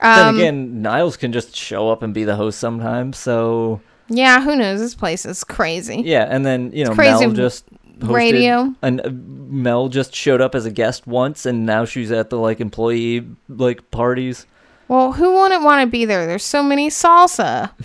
then 0.00 0.26
Um, 0.28 0.36
again, 0.36 0.82
Niles 0.82 1.16
can 1.16 1.32
just 1.32 1.54
show 1.56 1.88
up 1.90 2.02
and 2.02 2.12
be 2.12 2.24
the 2.24 2.36
host 2.36 2.58
sometimes, 2.58 3.16
so 3.18 3.80
yeah, 4.08 4.40
who 4.42 4.56
knows? 4.56 4.80
This 4.80 4.94
place 4.94 5.24
is 5.26 5.44
crazy. 5.44 6.02
yeah, 6.04 6.26
and 6.30 6.44
then, 6.46 6.70
you 6.72 6.84
know, 6.84 6.94
Mel 6.94 7.30
just 7.32 7.64
hosted 7.98 8.14
Radio. 8.14 8.74
and 8.82 9.00
uh, 9.00 9.10
Mel 9.12 9.88
just 9.88 10.14
showed 10.14 10.40
up 10.40 10.54
as 10.54 10.66
a 10.66 10.70
guest 10.70 11.06
once 11.06 11.46
and 11.46 11.64
now 11.66 11.84
she's 11.84 12.10
at 12.12 12.30
the 12.30 12.38
like 12.38 12.60
employee 12.60 13.26
like 13.48 13.90
parties. 13.90 14.46
Well, 14.88 15.12
who 15.12 15.34
wouldn't 15.34 15.62
want 15.64 15.82
to 15.82 15.86
be 15.86 16.04
there? 16.06 16.26
There's 16.26 16.44
so 16.44 16.62
many 16.62 16.88
salsa. 16.90 17.70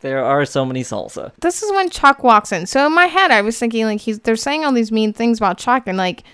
There 0.00 0.24
are 0.24 0.44
so 0.44 0.64
many 0.64 0.82
salsa. 0.82 1.30
this 1.42 1.62
is 1.62 1.70
when 1.70 1.88
Chuck 1.88 2.24
walks 2.24 2.50
in. 2.50 2.66
So 2.66 2.86
in 2.88 2.92
my 2.92 3.06
head, 3.06 3.30
I 3.30 3.40
was 3.40 3.56
thinking 3.56 3.84
like 3.84 4.00
he's 4.00 4.18
they're 4.18 4.34
saying 4.34 4.64
all 4.64 4.72
these 4.72 4.90
mean 4.90 5.12
things 5.12 5.38
about 5.38 5.58
Chuck, 5.58 5.84
and 5.86 5.96
like 5.96 6.24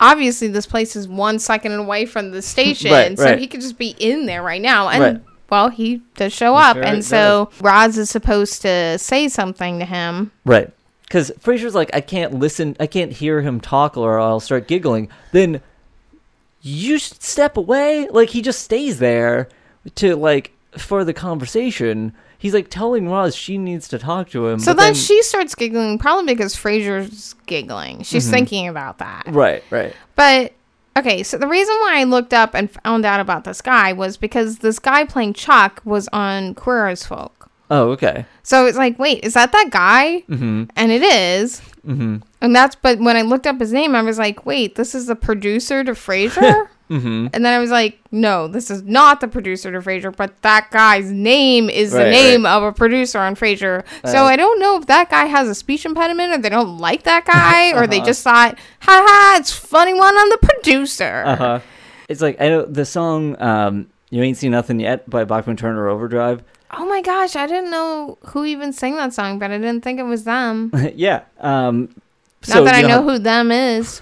obviously 0.00 0.48
this 0.48 0.66
place 0.66 0.96
is 0.96 1.06
one 1.06 1.38
second 1.38 1.70
away 1.74 2.04
from 2.04 2.32
the 2.32 2.42
station, 2.54 2.90
Right, 2.90 3.16
so 3.16 3.24
right. 3.26 3.38
he 3.38 3.46
could 3.46 3.60
just 3.60 3.78
be 3.78 3.94
in 4.00 4.26
there 4.26 4.42
right 4.42 4.60
now. 4.60 4.88
And 4.88 5.02
Right. 5.04 5.20
well, 5.50 5.68
he 5.68 6.02
does 6.16 6.32
show 6.32 6.56
up, 6.56 6.74
Sure 6.76 6.84
and 6.84 7.04
so 7.04 7.48
Roz 7.60 7.96
is 7.96 8.10
supposed 8.10 8.60
to 8.62 8.98
say 8.98 9.28
something 9.28 9.78
to 9.78 9.84
him. 9.84 10.32
Right. 10.44 10.70
Because 11.12 11.30
Frasier's 11.32 11.74
like, 11.74 11.90
I 11.92 12.00
can't 12.00 12.32
listen, 12.38 12.74
I 12.80 12.86
can't 12.86 13.12
hear 13.12 13.42
him 13.42 13.60
talk 13.60 13.98
or 13.98 14.18
I'll 14.18 14.40
start 14.40 14.66
giggling. 14.66 15.10
Then 15.32 15.60
you 16.62 16.98
should 16.98 17.22
step 17.22 17.58
away. 17.58 18.08
Like, 18.10 18.30
he 18.30 18.40
just 18.40 18.62
stays 18.62 18.98
there 18.98 19.50
to, 19.96 20.16
like, 20.16 20.52
for 20.78 21.04
the 21.04 21.12
conversation. 21.12 22.14
He's, 22.38 22.54
like, 22.54 22.70
telling 22.70 23.10
Roz 23.10 23.36
she 23.36 23.58
needs 23.58 23.88
to 23.88 23.98
talk 23.98 24.30
to 24.30 24.46
him. 24.46 24.58
So 24.58 24.72
but 24.72 24.78
then, 24.78 24.94
she 24.94 25.22
starts 25.22 25.54
giggling, 25.54 25.98
probably 25.98 26.32
because 26.34 26.56
Frasier's 26.56 27.34
giggling. 27.44 28.04
She's 28.04 28.24
Mm-hmm. 28.24 28.32
thinking 28.32 28.68
about 28.68 28.96
that. 28.96 29.24
Right, 29.26 29.62
right. 29.68 29.94
But 30.16 30.52
okay, 30.96 31.22
so 31.24 31.36
the 31.36 31.46
reason 31.46 31.74
why 31.80 32.00
I 32.00 32.04
looked 32.04 32.32
up 32.32 32.54
and 32.54 32.70
found 32.70 33.04
out 33.04 33.20
about 33.20 33.44
this 33.44 33.60
guy 33.60 33.92
was 33.92 34.16
because 34.16 34.60
this 34.60 34.78
guy 34.78 35.04
playing 35.04 35.34
Chuck 35.34 35.82
was 35.84 36.08
on 36.10 36.54
Queer 36.54 36.88
as 36.88 37.04
Folk. 37.04 37.41
Oh, 37.74 37.90
okay. 37.92 38.26
So 38.42 38.66
it's 38.66 38.76
like, 38.76 38.98
wait, 38.98 39.24
is 39.24 39.32
that 39.32 39.50
that 39.52 39.68
guy? 39.70 40.24
Mm-hmm. 40.28 40.64
And 40.76 40.92
it 40.92 41.02
is. 41.02 41.62
Mm-hmm. 41.86 42.16
And 42.42 42.54
that's, 42.54 42.74
but 42.76 42.98
when 42.98 43.16
I 43.16 43.22
looked 43.22 43.46
up 43.46 43.58
his 43.58 43.72
name, 43.72 43.94
I 43.94 44.02
was 44.02 44.18
like, 44.18 44.44
wait, 44.44 44.74
this 44.74 44.94
is 44.94 45.06
the 45.06 45.16
producer 45.16 45.82
to 45.82 45.92
Frasier? 45.92 46.68
Mm-hmm. 46.90 47.28
and 47.32 47.42
then 47.42 47.54
I 47.54 47.58
was 47.58 47.70
like, 47.70 47.98
no, 48.10 48.48
this 48.48 48.70
is 48.70 48.82
not 48.82 49.22
the 49.22 49.28
producer 49.28 49.72
to 49.72 49.78
Frasier, 49.78 50.14
but 50.14 50.42
that 50.42 50.68
guy's 50.70 51.10
name 51.10 51.70
is 51.70 51.92
the 51.92 52.00
Right, 52.00 52.10
name 52.10 52.44
of 52.44 52.62
a 52.62 52.70
producer 52.70 53.18
on 53.18 53.34
Frasier. 53.34 53.82
so 54.04 54.18
Uh, 54.18 54.24
I 54.24 54.36
don't 54.36 54.60
know 54.60 54.76
if 54.76 54.84
that 54.88 55.08
guy 55.08 55.24
has 55.24 55.48
a 55.48 55.54
speech 55.54 55.86
impediment 55.86 56.34
or 56.34 56.38
they 56.38 56.50
don't 56.50 56.76
like 56.76 57.04
that 57.04 57.24
guy 57.32 57.72
or 57.72 57.86
they 57.86 57.96
Uh-huh. 57.98 58.04
just 58.06 58.22
thought, 58.22 58.58
ha 58.80 59.06
ha, 59.08 59.36
it's 59.38 59.50
funny 59.50 59.94
one 59.94 60.14
on 60.14 60.28
the 60.28 60.38
producer. 60.42 61.22
Uh 61.24 61.36
huh. 61.36 61.60
It's 62.10 62.20
like, 62.20 62.38
I 62.38 62.48
know 62.50 62.66
the 62.66 62.84
song, 62.84 63.40
um, 63.40 63.86
You 64.10 64.22
Ain't 64.22 64.36
Seen 64.36 64.50
Nothing 64.50 64.78
Yet 64.78 65.08
by 65.08 65.24
Bachman 65.24 65.56
Turner 65.56 65.88
Overdrive. 65.88 66.42
Oh 66.74 66.86
my 66.86 67.02
gosh, 67.02 67.36
I 67.36 67.46
didn't 67.46 67.70
know 67.70 68.16
who 68.28 68.44
even 68.44 68.72
sang 68.72 68.96
that 68.96 69.12
song, 69.12 69.38
but 69.38 69.50
I 69.50 69.58
didn't 69.58 69.82
think 69.82 70.00
it 70.00 70.04
was 70.04 70.24
them. 70.24 70.72
yeah. 70.94 71.22
Um, 71.40 71.94
Not 72.48 72.64
that 72.64 72.74
I 72.74 72.82
know 72.82 73.02
who 73.02 73.18
them 73.18 73.50
is. 73.52 74.00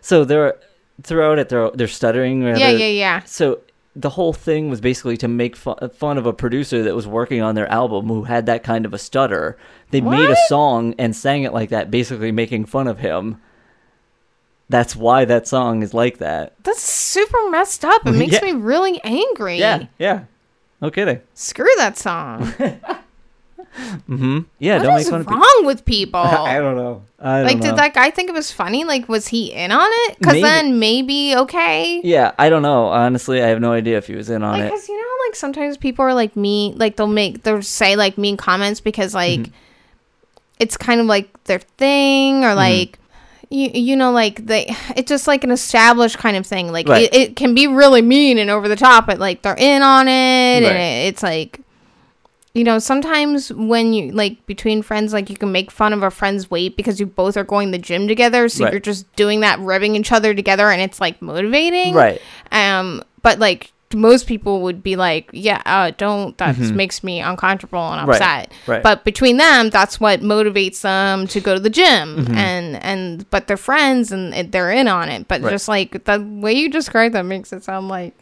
So 0.00 0.24
they're, 0.24 0.54
throughout 1.02 1.38
it, 1.38 1.48
they're, 1.48 1.70
they're 1.72 1.88
stuttering. 1.88 2.44
or 2.44 2.50
Yeah, 2.56 2.70
they're- 2.70 2.78
yeah, 2.78 2.86
yeah. 2.86 3.22
So 3.24 3.60
the 3.96 4.10
whole 4.10 4.32
thing 4.32 4.70
was 4.70 4.80
basically 4.80 5.16
to 5.18 5.28
make 5.28 5.56
fu- 5.56 5.74
fun 5.94 6.18
of 6.18 6.26
a 6.26 6.32
producer 6.32 6.82
that 6.84 6.94
was 6.94 7.06
working 7.06 7.42
on 7.42 7.54
their 7.56 7.70
album 7.70 8.06
who 8.08 8.24
had 8.24 8.46
that 8.46 8.62
kind 8.62 8.86
of 8.86 8.94
a 8.94 8.98
stutter. 8.98 9.56
They 9.90 10.00
made 10.00 10.28
a 10.30 10.36
song 10.48 10.94
and 10.98 11.14
sang 11.16 11.42
it 11.44 11.52
like 11.52 11.70
that, 11.70 11.90
basically 11.90 12.32
making 12.32 12.66
fun 12.66 12.86
of 12.88 12.98
him. 13.00 13.40
That's 14.68 14.96
why 14.96 15.24
that 15.26 15.46
song 15.46 15.82
is 15.82 15.92
like 15.94 16.18
that. 16.18 16.54
That's 16.64 16.80
super 16.80 17.50
messed 17.50 17.84
up. 17.84 18.06
It 18.06 18.12
makes 18.16 18.34
Yeah. 18.34 18.44
me 18.44 18.52
really 18.52 19.00
angry. 19.04 19.58
Yeah, 19.58 19.86
yeah. 19.98 20.24
No 20.80 20.90
kidding. 20.90 21.20
Screw 21.34 21.70
that 21.78 21.96
song. 21.98 22.52
Mm-hmm. 24.08 24.38
Yeah, 24.60 24.76
What 24.76 24.82
don't 24.84 24.94
make 24.94 25.06
fun 25.08 25.20
of 25.22 25.26
people. 25.26 25.40
wrong 25.40 25.62
with 25.64 25.84
people? 25.84 26.20
I 26.20 26.58
don't 26.60 26.76
know. 26.76 27.02
I 27.18 27.38
don't 27.38 27.46
like, 27.46 27.56
know. 27.58 27.66
did 27.70 27.76
that 27.76 27.92
guy 27.92 28.10
think 28.10 28.28
it 28.30 28.32
was 28.32 28.52
funny? 28.52 28.84
Like, 28.84 29.08
was 29.08 29.26
he 29.26 29.52
in 29.52 29.72
on 29.72 29.88
it? 29.90 30.18
Because 30.20 30.40
then 30.40 30.78
maybe 30.78 31.34
okay. 31.36 32.00
Yeah, 32.04 32.32
I 32.38 32.50
don't 32.50 32.62
know. 32.62 32.86
Honestly, 32.86 33.42
I 33.42 33.48
have 33.48 33.60
no 33.60 33.72
idea 33.72 33.98
if 33.98 34.06
he 34.06 34.14
was 34.14 34.30
in 34.30 34.44
on 34.44 34.60
Like, 34.60 34.68
it. 34.68 34.70
cause 34.70 34.88
you 34.88 34.96
know, 34.96 35.08
like 35.26 35.34
sometimes 35.34 35.76
people 35.76 36.04
are 36.04 36.14
like 36.14 36.36
mean, 36.36 36.78
like 36.78 36.94
they'll 36.94 37.08
make 37.08 37.42
they'll 37.42 37.62
say 37.62 37.96
like 37.96 38.16
mean 38.16 38.36
comments 38.36 38.80
because 38.80 39.12
like 39.12 39.40
Mm-hmm. 39.40 39.52
it's 40.60 40.76
kind 40.76 41.00
of 41.00 41.06
like 41.06 41.30
their 41.44 41.58
thing 41.58 42.42
Mm-hmm. 42.42 42.44
or 42.44 42.54
like 42.54 43.00
you 43.50 43.70
you 43.74 43.96
know 43.96 44.10
like 44.12 44.46
they 44.46 44.74
it's 44.96 45.08
just 45.08 45.26
like 45.26 45.44
an 45.44 45.50
established 45.50 46.18
kind 46.18 46.36
of 46.36 46.46
thing. 46.46 46.72
Like 46.72 46.88
Right. 46.88 47.02
it, 47.12 47.14
it 47.14 47.36
can 47.36 47.54
be 47.54 47.66
really 47.66 48.02
mean 48.02 48.38
and 48.38 48.50
over 48.50 48.68
the 48.68 48.76
top, 48.76 49.06
but 49.06 49.18
like 49.18 49.42
they're 49.42 49.56
in 49.58 49.82
on 49.82 50.08
it 50.08 50.62
Right. 50.62 50.70
and 50.70 50.76
it, 50.78 51.08
it's 51.08 51.22
like. 51.22 51.60
You 52.56 52.62
know, 52.62 52.78
sometimes 52.78 53.52
when 53.52 53.92
you 53.92 54.12
like 54.12 54.46
between 54.46 54.82
friends, 54.82 55.12
like 55.12 55.28
you 55.28 55.36
can 55.36 55.50
make 55.50 55.72
fun 55.72 55.92
of 55.92 56.04
a 56.04 56.10
friend's 56.12 56.48
weight 56.52 56.76
because 56.76 57.00
you 57.00 57.06
both 57.06 57.36
are 57.36 57.42
going 57.42 57.72
to 57.72 57.78
the 57.78 57.82
gym 57.82 58.06
together. 58.06 58.48
So 58.48 58.62
Right. 58.62 58.72
you're 58.72 58.78
just 58.78 59.12
doing 59.16 59.40
that, 59.40 59.58
ribbing 59.58 59.96
each 59.96 60.12
other 60.12 60.32
together, 60.34 60.70
and 60.70 60.80
it's 60.80 61.00
like 61.00 61.20
motivating. 61.20 61.94
Right. 61.94 62.20
Um, 62.52 63.02
but 63.22 63.40
like 63.40 63.72
most 63.94 64.26
people 64.26 64.62
would 64.62 64.82
be 64.82 64.96
like, 64.96 65.30
yeah, 65.32 65.62
uh, 65.66 65.92
don't. 65.96 66.36
That 66.38 66.58
makes 66.58 67.02
me 67.04 67.20
uncomfortable 67.20 67.78
and 67.80 68.00
Mm-hmm. 68.00 68.10
Right, 68.10 68.20
upset. 68.20 68.52
right. 68.66 68.82
But 68.82 69.04
between 69.04 69.36
them, 69.38 69.70
that's 69.70 69.98
what 70.00 70.20
motivates 70.20 70.80
them 70.82 71.26
to 71.28 71.40
go 71.40 71.54
to 71.54 71.60
the 71.60 71.70
gym, 71.70 72.16
Mm-hmm. 72.16 72.34
and 72.36 72.82
and 72.84 73.30
but 73.30 73.46
they're 73.46 73.56
friends 73.56 74.12
and 74.12 74.32
they're 74.52 74.70
in 74.72 74.88
on 74.88 75.08
it. 75.08 75.28
But 75.28 75.40
Right. 75.42 75.50
just 75.50 75.68
like 75.68 76.04
the 76.04 76.20
way 76.20 76.52
you 76.52 76.68
describe 76.70 77.12
that 77.12 77.24
makes 77.24 77.52
it 77.52 77.64
sound 77.64 77.88
like. 77.88 78.14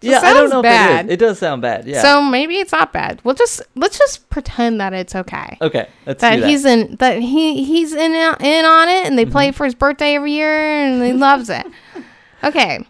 it 0.00 0.10
yeah, 0.10 0.20
I 0.22 0.32
don't 0.32 0.48
know 0.50 0.62
bad. 0.62 1.06
if 1.06 1.10
it 1.10 1.10
is. 1.10 1.12
It 1.14 1.18
does 1.18 1.38
sound 1.40 1.60
bad. 1.62 1.84
Yeah. 1.86 2.00
So 2.02 2.22
maybe 2.22 2.54
it's 2.58 2.70
not 2.70 2.92
bad. 2.92 3.20
We'll 3.24 3.34
just 3.34 3.60
let's 3.74 3.98
just 3.98 4.30
pretend 4.30 4.80
that 4.80 4.92
it's 4.92 5.16
okay. 5.16 5.58
okay, 5.60 5.88
let's 6.06 6.20
That 6.20 6.36
do 6.36 6.40
that. 6.42 6.48
he's 6.48 6.64
in 6.64 6.96
that 7.00 7.18
he 7.20 7.64
he's 7.64 7.92
in 7.94 8.12
in 8.12 8.64
on 8.64 8.88
it 8.88 9.06
and 9.06 9.18
they 9.18 9.26
play 9.26 9.46
it 9.46 9.48
Mm-hmm. 9.50 9.56
for 9.56 9.64
his 9.64 9.74
birthday 9.74 10.14
every 10.14 10.32
year 10.32 10.56
and 10.56 11.02
he 11.04 11.12
loves 11.12 11.50
it. 11.50 11.66
Okay, 12.44 12.86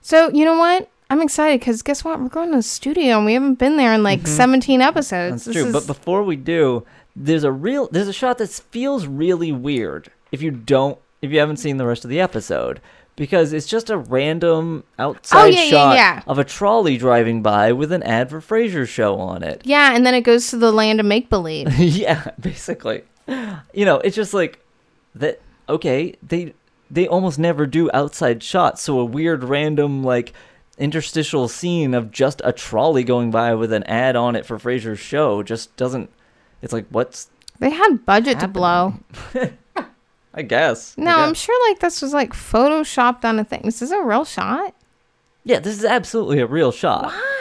so 0.00 0.30
you 0.30 0.46
know 0.46 0.56
what? 0.58 0.88
I'm 1.08 1.22
excited 1.22 1.60
because 1.60 1.82
guess 1.82 2.02
what? 2.04 2.20
We're 2.20 2.28
going 2.28 2.50
to 2.50 2.56
the 2.56 2.62
studio 2.62 3.16
and 3.18 3.26
we 3.26 3.34
haven't 3.34 3.54
been 3.54 3.76
there 3.76 3.92
in 3.92 4.02
like 4.02 4.20
mm-hmm. 4.20 4.36
17 4.36 4.80
episodes. 4.80 5.44
That's 5.44 5.44
This 5.44 5.54
true. 5.56 5.66
is- 5.66 5.72
But 5.72 5.86
before 5.86 6.22
we 6.22 6.36
do, 6.36 6.84
there's 7.14 7.44
a 7.44 7.52
real 7.52 7.88
there's 7.90 8.08
a 8.08 8.12
shot 8.12 8.38
that 8.38 8.50
feels 8.50 9.06
really 9.06 9.50
weird 9.50 10.10
if 10.30 10.42
you 10.42 10.50
don't 10.50 10.98
if 11.22 11.30
you 11.30 11.38
haven't 11.38 11.56
seen 11.56 11.78
the 11.78 11.86
rest 11.86 12.04
of 12.04 12.10
the 12.10 12.20
episode 12.20 12.80
because 13.16 13.54
it's 13.54 13.66
just 13.66 13.88
a 13.88 13.96
random 13.96 14.84
oh, 14.98 15.10
outside 15.10 15.44
Oh, 15.44 15.46
yeah, 15.46 15.62
yeah, 15.62 15.70
shot 15.70 15.96
yeah. 15.96 16.22
of 16.26 16.38
a 16.38 16.44
trolley 16.44 16.98
driving 16.98 17.42
by 17.42 17.72
with 17.72 17.90
an 17.90 18.02
ad 18.02 18.28
for 18.28 18.40
Frasier's 18.42 18.90
show 18.90 19.16
on 19.18 19.42
it. 19.42 19.62
yeah, 19.64 19.94
and 19.96 20.04
then 20.04 20.14
it 20.14 20.20
goes 20.20 20.50
to 20.50 20.58
the 20.58 20.70
land 20.70 21.00
of 21.00 21.06
make 21.06 21.30
believe. 21.30 21.74
yeah, 21.78 22.30
basically. 22.38 23.02
You 23.26 23.84
know, 23.86 23.96
it's 24.00 24.14
just 24.14 24.34
like 24.34 24.60
that 25.14 25.40
okay, 25.68 26.14
they 26.22 26.52
they 26.90 27.08
almost 27.08 27.38
never 27.38 27.66
do 27.66 27.90
outside 27.94 28.42
shots, 28.42 28.82
so 28.82 29.00
a 29.00 29.04
weird 29.04 29.42
random 29.42 30.04
like 30.04 30.32
interstitial 30.78 31.48
scene 31.48 31.94
of 31.94 32.10
just 32.10 32.42
a 32.44 32.52
trolley 32.52 33.02
going 33.02 33.30
by 33.30 33.54
with 33.54 33.72
an 33.72 33.82
ad 33.84 34.16
on 34.16 34.36
it 34.36 34.44
for 34.44 34.58
Frasier's 34.58 34.98
show 34.98 35.42
just 35.42 35.74
doesn't 35.76 36.10
it's 36.62 36.72
like 36.72 36.86
what's 36.90 37.30
They 37.58 37.70
had 37.70 38.04
budget 38.04 38.40
to 38.40 38.48
blow. 38.48 38.94
I 40.34 40.42
guess. 40.42 40.94
I 40.98 41.02
No, 41.02 41.16
I'm 41.20 41.34
sure 41.34 41.70
like 41.70 41.80
this 41.80 42.02
was 42.02 42.12
like 42.12 42.32
photoshopped 42.32 43.24
on 43.24 43.38
a 43.38 43.44
thing. 43.44 43.62
This 43.64 43.80
Is 43.80 43.90
this 43.90 43.98
a 43.98 44.02
real 44.02 44.24
shot? 44.24 44.74
Yeah, 45.44 45.60
this 45.60 45.78
is 45.78 45.84
absolutely 45.84 46.40
a 46.40 46.46
real 46.46 46.72
shot. 46.72 47.04
Why? 47.04 47.35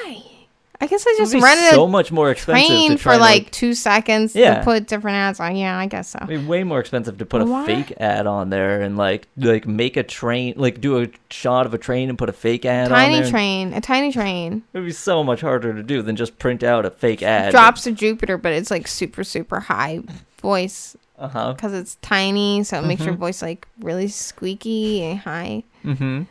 I 0.82 0.88
guess 0.88 1.06
I 1.08 1.16
just 1.18 1.34
rented 1.34 1.72
so 1.74 1.88
much 1.88 2.12
more 2.12 2.30
expensive 2.32 2.68
train 2.68 2.98
for 2.98 3.14
to, 3.14 3.18
like 3.18 3.50
two 3.52 3.74
seconds 3.74 4.36
Yeah. 4.36 4.60
to 4.60 4.64
put 4.64 4.88
different 4.88 5.16
ads 5.16 5.40
on. 5.40 5.56
Yeah, 5.56 5.78
I 5.78 5.86
guess 5.88 6.10
so. 6.10 6.20
It'd 6.22 6.28
be 6.42 6.46
way 6.46 6.64
more 6.64 6.80
expensive 6.80 7.18
to 7.20 7.26
put 7.26 7.42
a 7.42 7.46
Why? 7.46 7.66
fake 7.66 7.94
ad 7.98 8.28
on 8.28 8.50
there 8.50 8.82
and 8.82 8.98
like 8.98 9.28
like 9.38 9.66
make 9.68 9.96
a 9.98 10.04
train 10.04 10.54
like 10.58 10.82
do 10.82 11.02
a 11.02 11.08
shot 11.30 11.66
of 11.66 11.74
a 11.74 11.78
train 11.78 12.10
and 12.10 12.18
put 12.18 12.30
a 12.30 12.34
fake 12.34 12.66
ad 12.66 12.92
on 12.92 12.98
Tiny 12.98 13.30
train, 13.30 13.74
a 13.74 13.80
tiny 13.82 14.12
train. 14.12 14.64
It 14.74 14.80
would 14.80 14.86
be 14.86 14.92
so 14.92 15.24
much 15.24 15.42
harder 15.42 15.74
to 15.74 15.82
do 15.82 16.02
than 16.02 16.16
just 16.16 16.38
print 16.40 16.62
out 16.62 16.86
a 16.86 16.90
fake 16.92 17.24
ad. 17.24 17.52
drops 17.52 17.84
to 17.84 17.92
Jupiter, 17.92 18.38
but 18.38 18.52
it's 18.52 18.70
like 18.70 18.88
super, 18.88 19.24
super 19.24 19.62
high 19.62 20.02
voice 20.42 20.96
Uh 21.18 21.30
huh. 21.30 21.54
because 21.54 21.74
it's 21.74 21.96
tiny, 22.02 22.64
so 22.64 22.80
it 22.80 22.86
makes 22.86 23.04
your 23.06 23.16
voice 23.16 23.42
like 23.42 23.66
really 23.80 24.10
squeaky 24.10 25.04
and 25.04 25.20
high. 25.20 25.64
Mm-hmm. 25.86 26.24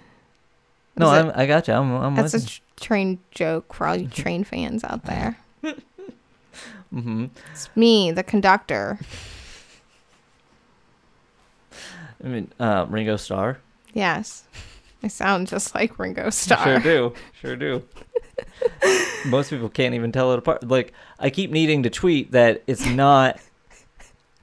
No, 0.96 1.12
it- 1.12 1.18
I'm, 1.18 1.32
I 1.34 1.46
got 1.46 1.66
you. 1.66 1.74
I'm, 1.74 1.92
I'm 1.94 2.14
That's 2.14 2.34
a 2.34 2.46
tr- 2.46 2.60
train 2.84 3.18
joke 3.30 3.72
for 3.74 3.86
all 3.86 3.96
you 3.96 4.08
train 4.22 4.44
fans 4.44 4.84
out 4.84 5.04
there. 5.04 5.38
Mm-hmm. 6.94 7.26
It's 7.50 7.68
me, 7.74 8.12
the 8.12 8.22
conductor. 8.22 8.98
I 12.22 12.28
mean, 12.28 12.52
uh, 12.60 12.86
Ringo 12.88 13.16
Starr. 13.16 13.58
Yes, 13.92 14.44
I 15.02 15.08
sound 15.08 15.48
just 15.48 15.74
like 15.74 15.98
Ringo 15.98 16.30
Starr. 16.30 16.64
Sure 16.64 16.78
do. 16.80 17.14
Sure 17.40 17.56
do. 17.56 17.82
Most 19.26 19.50
people 19.50 19.68
can't 19.68 19.94
even 19.94 20.12
tell 20.12 20.32
it 20.32 20.38
apart. 20.38 20.66
Like, 20.66 20.92
I 21.18 21.30
keep 21.30 21.50
needing 21.50 21.82
to 21.84 21.90
tweet 21.90 22.32
that 22.32 22.62
it's 22.66 22.86
not 22.86 23.38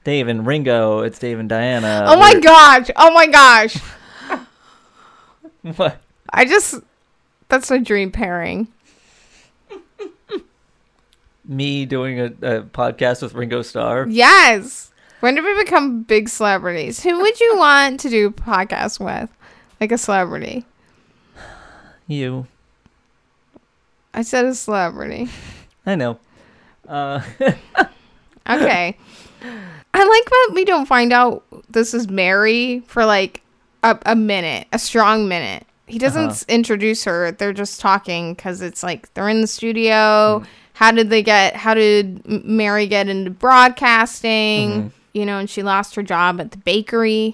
Dave 0.04 0.28
and 0.28 0.46
Ringo, 0.46 1.00
it's 1.00 1.18
Dave 1.18 1.38
and 1.38 1.48
Diana. 1.48 2.04
Oh 2.06 2.18
my 2.18 2.30
We're- 2.32 2.40
gosh! 2.40 2.90
Oh 2.96 3.12
my 3.14 3.26
gosh! 3.26 3.76
What? 5.76 6.00
I 6.30 6.44
just 6.44 6.80
that's 7.52 7.70
a 7.70 7.78
dream 7.78 8.10
pairing. 8.10 8.66
Me 11.44 11.84
doing 11.84 12.18
a, 12.18 12.24
a 12.24 12.62
podcast 12.62 13.20
with 13.20 13.34
Ringo 13.34 13.60
Starr? 13.60 14.06
Yes. 14.08 14.90
When 15.20 15.34
did 15.34 15.44
we 15.44 15.54
become 15.62 16.02
big 16.02 16.28
celebrities? 16.30 17.02
Who 17.02 17.20
would 17.20 17.38
you 17.38 17.56
want 17.58 18.00
to 18.00 18.08
do 18.08 18.28
a 18.28 18.32
podcast 18.32 18.98
with? 18.98 19.28
Like 19.80 19.92
a 19.92 19.98
celebrity. 19.98 20.64
You. 22.06 22.46
I 24.14 24.22
said 24.22 24.46
a 24.46 24.54
celebrity. 24.54 25.28
I 25.86 25.94
know. 25.94 26.18
Uh, 26.88 27.20
Okay. 28.48 28.96
I 29.94 30.04
like 30.04 30.24
that 30.24 30.50
we 30.54 30.64
don't 30.64 30.86
find 30.86 31.12
out 31.12 31.44
this 31.70 31.94
is 31.94 32.08
Mary 32.08 32.80
for 32.86 33.04
like 33.04 33.40
a, 33.84 33.96
a 34.06 34.16
minute, 34.16 34.66
a 34.72 34.78
strong 34.80 35.28
minute. 35.28 35.64
He 35.92 35.98
doesn't 35.98 36.30
Uh-huh. 36.30 36.44
introduce 36.48 37.04
her. 37.04 37.32
They're 37.32 37.52
just 37.52 37.78
talking 37.78 38.32
because 38.32 38.62
it's 38.62 38.82
like 38.82 39.12
they're 39.12 39.28
in 39.28 39.42
the 39.42 39.46
studio. 39.46 40.42
How 40.72 40.90
did 40.90 41.10
they 41.10 41.22
get? 41.22 41.54
How 41.54 41.74
did 41.74 42.26
Mary 42.26 42.86
get 42.86 43.08
into 43.08 43.30
broadcasting? 43.30 44.92
You 45.12 45.26
know, 45.26 45.38
and 45.38 45.50
she 45.50 45.62
lost 45.62 45.94
her 45.96 46.02
job 46.02 46.40
at 46.40 46.52
the 46.52 46.56
bakery, 46.56 47.32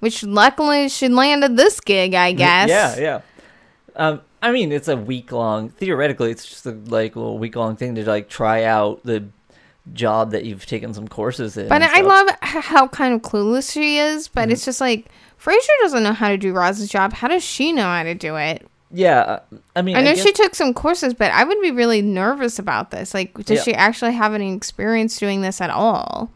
which 0.00 0.22
luckily 0.22 0.90
she 0.90 1.08
landed 1.08 1.56
this 1.56 1.80
gig, 1.80 2.12
I 2.14 2.32
guess. 2.32 2.68
Yeah, 2.68 2.98
yeah. 2.98 3.20
Um, 3.96 4.20
I 4.42 4.52
mean, 4.52 4.70
it's 4.72 4.88
a 4.88 4.96
week 4.98 5.32
long. 5.32 5.70
Theoretically, 5.70 6.30
it's 6.30 6.44
just 6.44 6.66
a 6.66 6.72
like 6.72 7.16
little 7.16 7.38
week 7.38 7.56
long 7.56 7.76
thing 7.76 7.94
to 7.94 8.04
like 8.04 8.28
try 8.28 8.64
out 8.64 9.00
the 9.04 9.24
job 9.94 10.32
that 10.32 10.44
you've 10.44 10.66
taken 10.66 10.92
some 10.92 11.08
courses 11.08 11.56
in. 11.56 11.68
But 11.68 11.80
I 11.80 11.88
stuff. 12.02 12.06
love 12.06 12.28
how 12.42 12.88
kind 12.88 13.14
of 13.14 13.22
clueless 13.22 13.72
she 13.72 13.96
is. 13.96 14.28
But 14.28 14.50
it's 14.50 14.66
just 14.66 14.82
like 14.82 15.06
Frasier 15.44 15.82
doesn't 15.82 16.02
know 16.02 16.12
how 16.14 16.28
to 16.28 16.38
do 16.38 16.52
Roz's 16.52 16.88
job. 16.88 17.12
How 17.12 17.28
does 17.28 17.44
she 17.44 17.72
know 17.72 17.82
how 17.82 18.02
to 18.02 18.14
do 18.14 18.36
it? 18.36 18.66
Yeah, 18.90 19.20
uh, 19.20 19.40
I 19.76 19.82
mean, 19.82 19.96
I 19.96 20.02
know 20.02 20.14
guess- 20.14 20.24
she 20.24 20.32
took 20.32 20.54
some 20.54 20.72
courses, 20.72 21.12
but 21.14 21.32
I 21.32 21.44
would 21.44 21.60
be 21.60 21.70
really 21.72 22.00
nervous 22.00 22.58
about 22.58 22.90
this. 22.92 23.12
Like, 23.12 23.34
does 23.44 23.58
Yeah. 23.58 23.62
she 23.64 23.74
actually 23.74 24.12
have 24.12 24.32
any 24.34 24.54
experience 24.54 25.18
doing 25.18 25.42
this 25.42 25.60
at 25.60 25.68
all? 25.70 26.30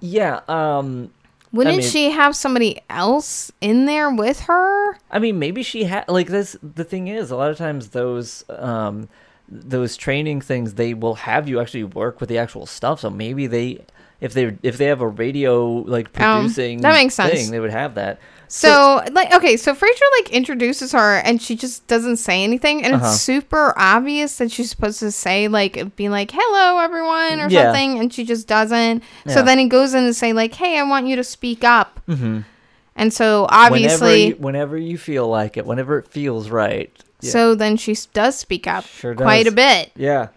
Yeah, 0.00 0.40
um, 0.48 1.10
Wouldn't 1.52 1.78
mean- 1.78 1.86
she 1.86 2.10
have 2.10 2.34
somebody 2.36 2.80
else 2.88 3.50
in 3.60 3.86
there 3.86 4.08
with 4.10 4.40
her? 4.42 4.94
I 5.10 5.18
mean, 5.18 5.38
maybe 5.38 5.62
she 5.62 5.84
had 5.84 6.08
like 6.08 6.28
this. 6.28 6.56
The 6.62 6.84
thing 6.84 7.08
is, 7.08 7.30
a 7.30 7.36
lot 7.36 7.50
of 7.50 7.58
times 7.58 7.88
those 7.88 8.44
um, 8.48 9.08
those 9.48 9.96
training 9.96 10.40
things 10.40 10.74
they 10.74 10.94
will 10.94 11.16
have 11.16 11.48
you 11.48 11.58
actually 11.60 11.82
work 11.84 12.20
with 12.20 12.28
the 12.28 12.38
actual 12.38 12.66
stuff. 12.66 13.00
So 13.00 13.10
maybe 13.10 13.48
they, 13.48 13.84
if 14.20 14.32
they 14.34 14.56
if 14.62 14.76
they 14.78 14.86
have 14.86 15.00
a 15.00 15.08
radio 15.08 15.66
like 15.86 16.08
Um, 16.20 16.42
producing 16.42 16.80
that 16.82 16.92
makes 16.94 17.14
sense. 17.14 17.32
thing, 17.32 17.50
they 17.50 17.60
would 17.60 17.70
have 17.70 17.94
that. 17.94 18.18
So, 18.52 19.00
like, 19.12 19.32
okay, 19.32 19.56
so 19.56 19.74
Frasier 19.76 20.10
like 20.18 20.30
introduces 20.30 20.90
her, 20.90 21.18
and 21.18 21.40
she 21.40 21.54
just 21.54 21.86
doesn't 21.86 22.16
say 22.16 22.42
anything, 22.42 22.82
and 22.84 22.94
Uh-huh. 22.94 23.06
it's 23.06 23.20
super 23.20 23.72
obvious 23.76 24.38
that 24.38 24.50
she's 24.50 24.68
supposed 24.68 24.98
to 25.00 25.12
say 25.12 25.46
like, 25.46 25.94
be 25.94 26.08
like, 26.08 26.32
"Hello, 26.34 26.80
everyone," 26.80 27.38
or 27.40 27.48
Yeah. 27.48 27.66
something, 27.66 28.00
and 28.00 28.12
she 28.12 28.24
just 28.24 28.48
doesn't. 28.48 29.04
So 29.28 29.42
then 29.42 29.58
he 29.60 29.68
goes 29.68 29.94
in 29.94 30.02
and 30.04 30.16
say 30.16 30.32
like, 30.32 30.54
"Hey, 30.54 30.78
I 30.78 30.82
want 30.82 31.06
you 31.06 31.14
to 31.14 31.22
speak 31.22 31.62
up," 31.62 32.00
Mhm. 32.08 32.44
and 32.96 33.12
so 33.12 33.42
whenever 33.42 33.66
obviously, 33.66 34.26
you, 34.26 34.34
whenever 34.40 34.76
you 34.76 34.98
feel 34.98 35.28
like 35.28 35.56
it, 35.56 35.64
whenever 35.64 35.98
it 35.98 36.08
feels 36.08 36.50
right. 36.50 36.90
Yeah. 37.22 37.30
so 37.30 37.54
then 37.54 37.76
she 37.76 37.94
does 38.14 38.36
speak 38.36 38.66
up 38.66 38.84
Sure 38.86 39.14
quite 39.14 39.46
a 39.46 39.52
bit. 39.52 39.92
yeah, 39.94 40.28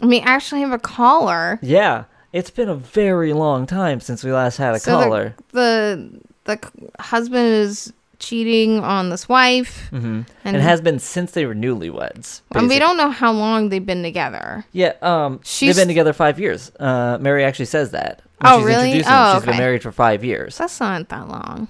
I 0.00 0.06
mean, 0.06 0.22
actually 0.24 0.60
have 0.60 0.70
a 0.72 0.78
caller. 0.78 1.58
yeah. 1.62 2.04
It's 2.32 2.50
been 2.50 2.68
a 2.68 2.74
very 2.74 3.32
long 3.32 3.66
time 3.66 4.00
since 4.00 4.22
we 4.24 4.32
last 4.32 4.56
had 4.58 4.74
a 4.74 4.78
So 4.80 4.98
the- 4.98 5.04
caller. 5.04 5.34
The 5.52 6.20
the 6.44 6.58
c- 6.62 6.86
husband 7.00 7.46
is 7.48 7.92
cheating 8.18 8.80
on 8.80 9.10
this 9.10 9.28
wife, 9.28 9.88
hmm 9.90 10.22
And, 10.44 10.56
it 10.56 10.62
has 10.62 10.80
been 10.80 10.98
since 10.98 11.32
they 11.32 11.44
were 11.44 11.54
newlyweds. 11.54 12.40
and 12.54 12.68
we 12.68 12.78
don't 12.78 12.96
know 12.96 13.10
how 13.10 13.30
long 13.32 13.68
they've 13.68 13.84
been 13.84 14.02
together. 14.02 14.64
Yeah, 14.72 14.92
um, 15.02 15.40
She's- 15.44 15.74
they've 15.76 15.82
been 15.82 15.88
together 15.88 16.12
five 16.14 16.38
years. 16.40 16.70
Uh, 16.80 17.18
Mary 17.20 17.44
actually 17.44 17.66
says 17.66 17.90
that. 17.90 18.22
Oh, 18.42 18.58
she's 18.58 18.66
really? 18.66 18.74
introducing 18.92 19.12
them. 19.12 19.22
Oh, 19.26 19.34
She's 19.34 19.44
been 19.46 19.56
married 19.58 19.82
for 19.82 19.92
five 19.92 20.24
years. 20.24 20.56
That's 20.58 20.78
not 20.80 21.08
that 21.08 21.28
long. 21.28 21.68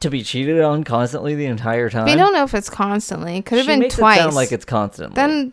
To 0.00 0.10
be 0.10 0.22
cheated 0.22 0.60
on 0.60 0.82
constantly 0.84 1.34
the 1.36 1.46
entire 1.46 1.88
time. 1.90 2.04
We 2.06 2.16
don't 2.16 2.32
know 2.32 2.42
if 2.44 2.54
it's 2.54 2.68
constantly. 2.70 3.40
Could 3.42 3.58
have 3.58 3.66
been 3.68 3.80
makes 3.80 3.96
twice. 3.96 4.18
It 4.18 4.22
sound 4.22 4.34
like 4.34 4.52
it's 4.52 4.64
constantly. 4.64 5.14
then, 5.14 5.52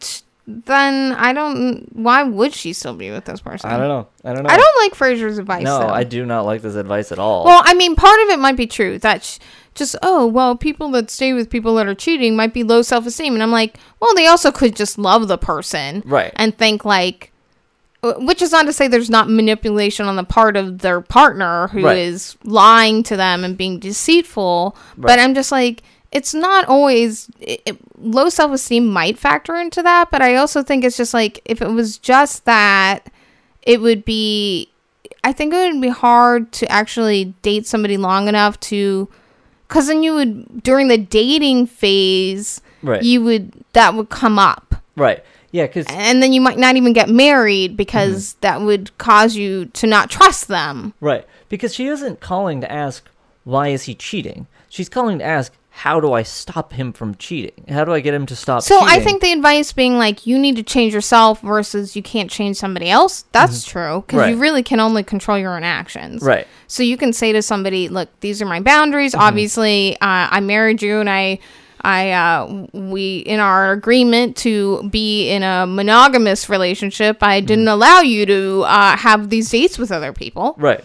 then 0.66 1.14
I 1.14 1.34
don't. 1.34 1.86
Why 1.96 2.24
would 2.24 2.54
she 2.54 2.74
still 2.74 2.96
be 2.96 3.12
with 3.12 3.26
this 3.26 3.40
person? 3.42 3.70
I 3.70 3.78
don't 3.78 3.88
know. 3.88 4.08
I 4.24 4.34
don't 4.34 4.44
know. 4.44 4.50
I 4.50 4.58
don't 4.58 4.78
like 4.84 4.94
Frasier's 4.94 5.38
advice. 5.38 5.64
No, 5.64 5.80
though. 5.80 5.88
I 5.90 6.04
do 6.04 6.26
not 6.26 6.46
like 6.46 6.62
this 6.62 6.76
advice 6.76 7.12
at 7.12 7.20
all. 7.20 7.46
Well, 7.46 7.62
I 7.64 7.74
mean, 7.74 7.96
part 7.96 8.20
of 8.24 8.30
it 8.30 8.40
might 8.40 8.58
be 8.58 8.66
true. 8.68 8.98
That 9.00 9.24
sh- 9.24 9.38
just 9.76 9.96
oh 10.02 10.26
well, 10.26 10.56
people 10.56 10.90
that 10.92 11.10
stay 11.12 11.34
with 11.34 11.50
people 11.50 11.76
that 11.76 11.88
are 11.88 11.96
cheating 11.96 12.36
might 12.36 12.54
be 12.54 12.64
low 12.64 12.82
self 12.82 13.06
esteem, 13.06 13.34
and 13.34 13.44
I'm 13.44 13.52
like, 13.52 13.78
well, 14.00 14.14
they 14.16 14.26
also 14.28 14.52
could 14.52 14.76
just 14.76 14.98
love 14.98 15.28
the 15.28 15.38
person, 15.38 16.02
Right. 16.06 16.34
And 16.36 16.58
think 16.58 16.84
like, 16.84 17.32
uh, 18.02 18.14
which 18.16 18.42
is 18.42 18.52
not 18.52 18.66
to 18.66 18.74
say 18.74 18.88
there's 18.88 19.10
not 19.10 19.30
manipulation 19.30 20.08
on 20.08 20.16
the 20.16 20.24
part 20.24 20.58
of 20.58 20.80
their 20.80 21.02
partner 21.02 21.68
who 21.68 21.88
is 21.88 22.36
Right. 22.44 22.52
lying 22.52 23.04
to 23.04 23.16
them 23.16 23.44
and 23.44 23.56
being 23.58 23.78
deceitful. 23.80 24.76
But 24.98 25.20
I'm 25.20 25.36
just 25.36 25.52
like, 25.52 25.84
it's 26.12 26.34
not 26.34 26.66
always 26.66 27.30
it, 27.40 27.62
it- 27.66 27.78
low 28.02 28.30
self 28.30 28.52
esteem 28.52 28.88
might 28.88 29.18
factor 29.18 29.56
into 29.56 29.84
that, 29.84 30.10
but 30.12 30.22
I 30.22 30.36
also 30.36 30.64
think 30.64 30.84
it's 30.84 30.98
just 30.98 31.14
like 31.14 31.42
if 31.46 31.62
it 31.62 31.70
was 31.70 31.98
just 31.98 32.46
that, 32.46 33.10
it 33.64 33.82
would 33.82 34.06
be. 34.06 34.70
I 35.24 35.34
think 35.34 35.54
it 35.54 35.74
would 35.74 35.82
be 35.82 35.90
hard 35.90 36.52
to 36.54 36.72
actually 36.72 37.34
date 37.42 37.68
somebody 37.68 37.98
long 37.98 38.30
enough 38.30 38.58
to, 38.62 39.10
because 39.68 39.88
then 39.88 40.02
you 40.02 40.14
would 40.16 40.64
during 40.64 40.88
the 40.88 40.98
dating 40.98 41.68
phase, 41.68 42.62
right. 42.82 43.04
you 43.04 43.22
would 43.24 43.52
that 43.74 43.94
would 43.96 44.10
come 44.10 44.40
up 44.40 44.76
right. 44.96 45.24
Yeah, 45.52 45.66
because 45.66 45.88
and 45.90 46.22
then 46.24 46.32
you 46.32 46.42
might 46.42 46.58
not 46.60 46.76
even 46.78 46.94
get 46.94 47.10
married 47.10 47.76
because 47.76 48.34
Mm-hmm. 48.36 48.40
that 48.42 48.62
would 48.62 48.98
cause 48.98 49.36
you 49.36 49.66
to 49.66 49.88
not 49.88 50.10
trust 50.10 50.48
them. 50.48 50.94
right 51.02 51.26
because 51.50 51.74
she 51.74 51.88
isn't 51.88 52.20
calling 52.22 52.62
to 52.62 52.72
ask 52.72 53.04
why 53.44 53.70
is 53.70 53.84
he 53.84 53.96
cheating. 53.96 54.48
She's 54.70 54.88
calling 54.90 55.18
to 55.20 55.26
ask 55.26 55.52
how 55.84 56.00
do 56.02 56.12
I 56.14 56.24
stop 56.24 56.74
him 56.74 56.92
from 56.92 57.16
cheating? 57.16 57.64
How 57.70 57.86
do 57.86 57.94
I 57.94 58.02
get 58.02 58.14
him 58.14 58.26
to 58.26 58.36
stop? 58.36 58.64
So 58.64 58.80
I 58.82 59.00
think 59.00 59.22
the 59.22 59.32
advice 59.32 59.72
being 59.72 59.98
like 59.98 60.26
you 60.28 60.38
need 60.38 60.56
to 60.58 60.64
change 60.64 60.94
yourself 60.94 61.40
versus 61.42 61.96
you 61.96 62.04
can't 62.04 62.30
change 62.30 62.58
somebody 62.58 62.90
else. 62.90 63.24
That's 63.32 63.64
true 63.64 64.04
because 64.06 64.28
you 64.28 64.34
Mm-hmm. 64.36 64.42
Really 64.42 64.64
can 64.64 64.80
only 64.80 65.04
control 65.04 65.38
your 65.38 65.56
own 65.56 65.64
actions. 65.64 66.22
right. 66.22 66.46
So 66.68 66.84
you 66.84 66.98
can 66.98 67.14
say 67.14 67.32
to 67.34 67.42
somebody, 67.42 67.88
"Look, 67.90 68.10
these 68.20 68.42
are 68.42 68.46
my 68.46 68.60
boundaries. 68.60 69.14
Mm-hmm. 69.14 69.22
Obviously, 69.24 69.94
uh, 70.02 70.28
I 70.32 70.40
married 70.42 70.82
you, 70.82 71.00
and 71.00 71.10
I, 71.10 71.40
I, 71.82 72.12
uh, 72.12 72.68
we 72.74 73.20
in 73.20 73.40
our 73.40 73.72
agreement 73.72 74.36
to 74.38 74.84
be 74.90 75.30
in 75.30 75.44
a 75.44 75.66
monogamous 75.66 76.50
relationship, 76.50 77.18
I 77.24 77.40
didn't 77.40 77.66
Mm-hmm. 77.66 77.74
allow 77.74 78.00
you 78.02 78.26
to 78.26 78.62
uh, 78.68 78.98
have 78.98 79.30
these 79.30 79.50
dates 79.50 79.78
with 79.80 79.92
other 79.92 80.12
people. 80.12 80.56
Right. 80.58 80.84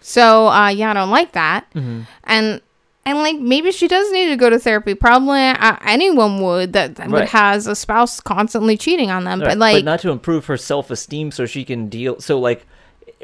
So 0.00 0.48
uh, 0.48 0.68
yeah, 0.68 0.90
I 0.90 0.94
don't 0.94 1.10
like 1.10 1.32
that. 1.32 1.64
Mm-hmm. 1.74 2.02
And 2.24 2.60
and 3.06 3.18
like 3.18 3.38
maybe 3.38 3.70
she 3.72 3.86
does 3.88 4.10
need 4.12 4.28
to 4.28 4.36
go 4.36 4.48
to 4.50 4.58
therapy. 4.58 4.94
Probably 4.94 5.40
uh, 5.40 5.76
anyone 5.84 6.40
would 6.42 6.72
that 6.72 6.96
that 6.96 7.08
would 7.10 7.20
Right. 7.20 7.28
has 7.28 7.66
a 7.66 7.74
spouse 7.74 8.20
constantly 8.20 8.76
cheating 8.76 9.10
on 9.10 9.24
them. 9.24 9.40
Right, 9.40 9.48
But 9.50 9.58
like, 9.58 9.84
not 9.84 10.00
to 10.00 10.10
improve 10.10 10.46
her 10.46 10.56
self-esteem 10.56 11.30
so 11.30 11.46
she 11.46 11.64
can 11.64 11.88
deal 11.88 12.20
so 12.20 12.38
like 12.38 12.66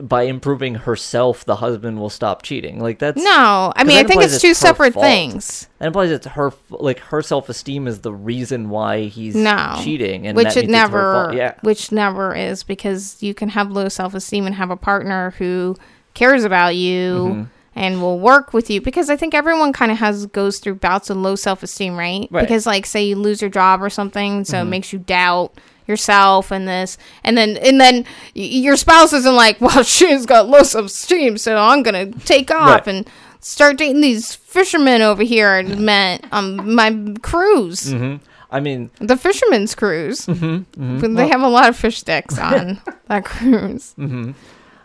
by 0.01 0.23
improving 0.23 0.77
herself 0.77 1.45
the 1.45 1.57
husband 1.57 1.99
will 1.99 2.09
stop 2.09 2.40
cheating 2.43 2.81
like 2.81 2.99
that's 2.99 3.23
no, 3.23 3.71
I 3.77 3.85
mean 3.85 3.99
I 3.99 4.05
think 4.09 4.23
it's 4.23 4.35
it's 4.35 4.40
two 4.43 4.55
separate 4.55 4.95
fault. 4.95 5.05
things. 5.05 5.69
that 5.79 5.87
implies 5.88 6.11
it's 6.11 6.27
her 6.27 6.53
like 6.71 7.01
her 7.01 7.21
self-esteem 7.21 7.87
is 7.87 8.01
the 8.01 8.12
reason 8.12 8.71
why 8.71 9.03
he's 9.03 9.35
No, 9.35 9.79
cheating 9.83 10.27
and 10.27 10.37
which 10.37 10.57
it 10.57 10.69
means 10.69 10.73
it's 10.85 10.90
her 10.90 11.27
never, 11.27 11.33
yeah 11.37 11.55
which 11.62 11.93
never 11.93 12.35
is 12.35 12.62
because 12.62 13.23
you 13.23 13.35
can 13.35 13.51
have 13.51 13.71
low 13.73 13.88
self 13.90 14.14
esteem 14.14 14.47
and 14.47 14.55
have 14.55 14.71
a 14.71 14.77
partner 14.77 15.35
who 15.38 15.77
cares 16.14 16.45
about 16.45 16.77
you 16.77 17.12
Mm-hmm. 17.14 17.43
And 17.75 18.01
will 18.03 18.19
work 18.19 18.53
with 18.53 18.69
you. 18.71 18.81
Because 18.81 19.11
I 19.11 19.17
think 19.17 19.35
everyone 19.35 19.73
kind 19.73 19.91
of 19.93 19.99
has 19.99 20.27
goes 20.27 20.59
through 20.59 20.77
bouts 20.77 21.11
of 21.11 21.17
low 21.17 21.37
self 21.37 21.63
esteem, 21.63 21.97
right? 21.97 22.21
Right. 22.23 22.29
Mm-hmm. 22.31 22.41
Because 22.41 22.67
like 22.67 22.87
say 22.87 23.05
you 23.05 23.17
lose 23.17 23.41
your 23.41 23.51
job 23.51 23.83
or 23.83 23.91
something, 23.91 24.45
so 24.45 24.61
it 24.63 24.65
makes 24.65 24.93
you 24.93 24.99
doubt 24.99 25.53
yourself 25.87 26.53
and 26.53 26.69
this 26.69 26.97
and 27.25 27.37
then 27.37 27.57
and 27.57 27.81
then 27.81 28.07
your 28.35 28.77
spouse 28.77 29.13
isn't 29.13 29.35
like 29.35 29.61
well 29.61 29.83
she's 29.83 30.25
got 30.25 30.49
low 30.49 30.63
self-esteem 30.63 31.37
so 31.37 31.57
i'm 31.57 31.83
gonna 31.83 32.07
take 32.07 32.49
off 32.53 32.87
Right. 32.87 32.95
and 32.95 33.11
start 33.41 33.79
dating 33.79 34.01
these 34.01 34.33
fishermen 34.33 35.03
over 35.03 35.25
here 35.25 35.57
and 35.57 35.81
meant 35.81 36.25
um 36.31 36.77
my 36.77 36.97
cruise 37.23 37.91
hmm 37.91 38.17
i 38.53 38.61
mean 38.61 38.89
the 39.01 39.17
fisherman's 39.17 39.75
cruise. 39.75 40.27
Mm-hmm. 40.27 41.01
But 41.01 41.17
they 41.17 41.27
have 41.27 41.41
a 41.43 41.49
lot 41.49 41.69
of 41.69 41.77
fish 41.77 41.99
sticks 41.99 42.39
on 42.39 42.81
that 43.09 43.25
cruise. 43.25 43.95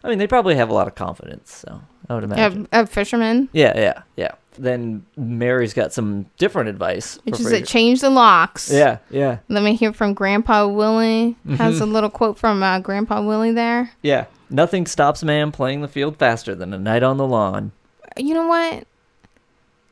I 0.05 0.09
mean 0.09 0.17
they 0.19 0.27
probably 0.27 0.55
have 0.55 0.69
a 0.69 0.73
lot 0.73 0.87
of 0.87 0.95
confidence 0.95 1.53
so 1.53 1.81
i 2.09 2.13
would 2.15 2.23
imagine 2.23 2.67
a 2.71 2.85
fisherman, 2.87 3.49
yeah 3.51 3.77
yeah 3.77 4.01
yeah 4.15 4.31
then 4.57 5.05
mary's 5.17 5.73
got 5.73 5.91
some 5.91 6.25
different 6.37 6.69
advice 6.69 7.19
which 7.25 7.39
is 7.41 7.67
change 7.67 7.99
the 7.99 8.09
locks. 8.09 8.71
yeah 8.71 8.99
yeah 9.09 9.39
Let 9.49 9.63
me 9.63 9.75
hear 9.75 9.91
from 9.91 10.13
Grandpa 10.13 10.65
Willie. 10.67 11.35
Has 11.57 11.75
Mm-hmm. 11.75 11.83
a 11.83 11.85
little 11.87 12.09
quote 12.09 12.37
from 12.37 12.63
uh, 12.63 12.79
Grandpa 12.79 13.21
Willie 13.21 13.51
there. 13.51 13.91
yeah 14.01 14.25
nothing 14.49 14.85
stops 14.85 15.23
a 15.23 15.25
man 15.25 15.51
playing 15.51 15.81
the 15.81 15.87
field 15.89 16.15
faster 16.17 16.55
than 16.55 16.71
a 16.73 16.77
night 16.79 17.03
on 17.03 17.17
the 17.17 17.27
lawn 17.27 17.73
You 18.15 18.33
know 18.33 18.47
what? 18.47 18.85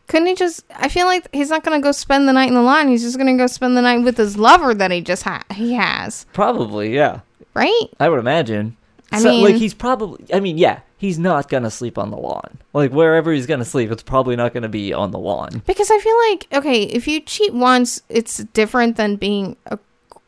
Couldn't 0.08 0.28
he 0.28 0.36
just? 0.36 0.63
I 0.76 0.89
feel 0.89 1.08
like 1.08 1.28
he's 1.34 1.49
not 1.49 1.63
gonna 1.63 1.80
go 1.82 1.91
spend 1.91 2.28
the 2.28 2.34
night 2.34 2.49
in 2.49 2.54
the 2.54 2.62
lawn. 2.62 2.88
He's 2.89 3.02
just 3.04 3.17
gonna 3.17 3.36
go 3.38 3.47
spend 3.47 3.76
the 3.76 3.82
night 3.82 3.99
with 4.04 4.17
his 4.17 4.38
lover 4.38 4.73
that 4.73 4.91
he 4.91 5.02
just 5.02 5.23
ha- 5.23 5.43
he 5.52 5.73
has, 5.73 6.26
probably 6.34 6.93
yeah 6.93 7.21
right? 7.54 7.86
I 7.99 8.10
would 8.10 8.19
imagine. 8.19 8.76
I 9.13 9.19
So, 9.19 9.34
like 9.36 9.56
he's 9.56 9.73
probably. 9.73 10.26
I 10.34 10.39
mean, 10.39 10.58
yeah, 10.58 10.80
he's 10.97 11.17
not 11.19 11.49
gonna 11.49 11.71
sleep 11.71 11.97
on 11.97 12.12
the 12.12 12.17
lawn. 12.17 12.58
Like 12.73 12.91
wherever 12.91 13.32
he's 13.32 13.45
gonna 13.45 13.65
sleep, 13.65 13.91
it's 13.91 14.04
probably 14.04 14.36
not 14.36 14.54
gonna 14.54 14.69
be 14.69 14.93
on 14.93 15.12
the 15.12 15.19
lawn. 15.19 15.62
Because 15.65 15.89
I 15.91 15.97
feel 15.99 16.17
like 16.30 16.47
okay, 16.54 16.84
if 16.84 17.08
you 17.08 17.19
cheat 17.21 17.54
once, 17.54 18.02
it's 18.10 18.38
different 18.38 18.97
than 18.97 19.15
being 19.15 19.56
a 19.67 19.78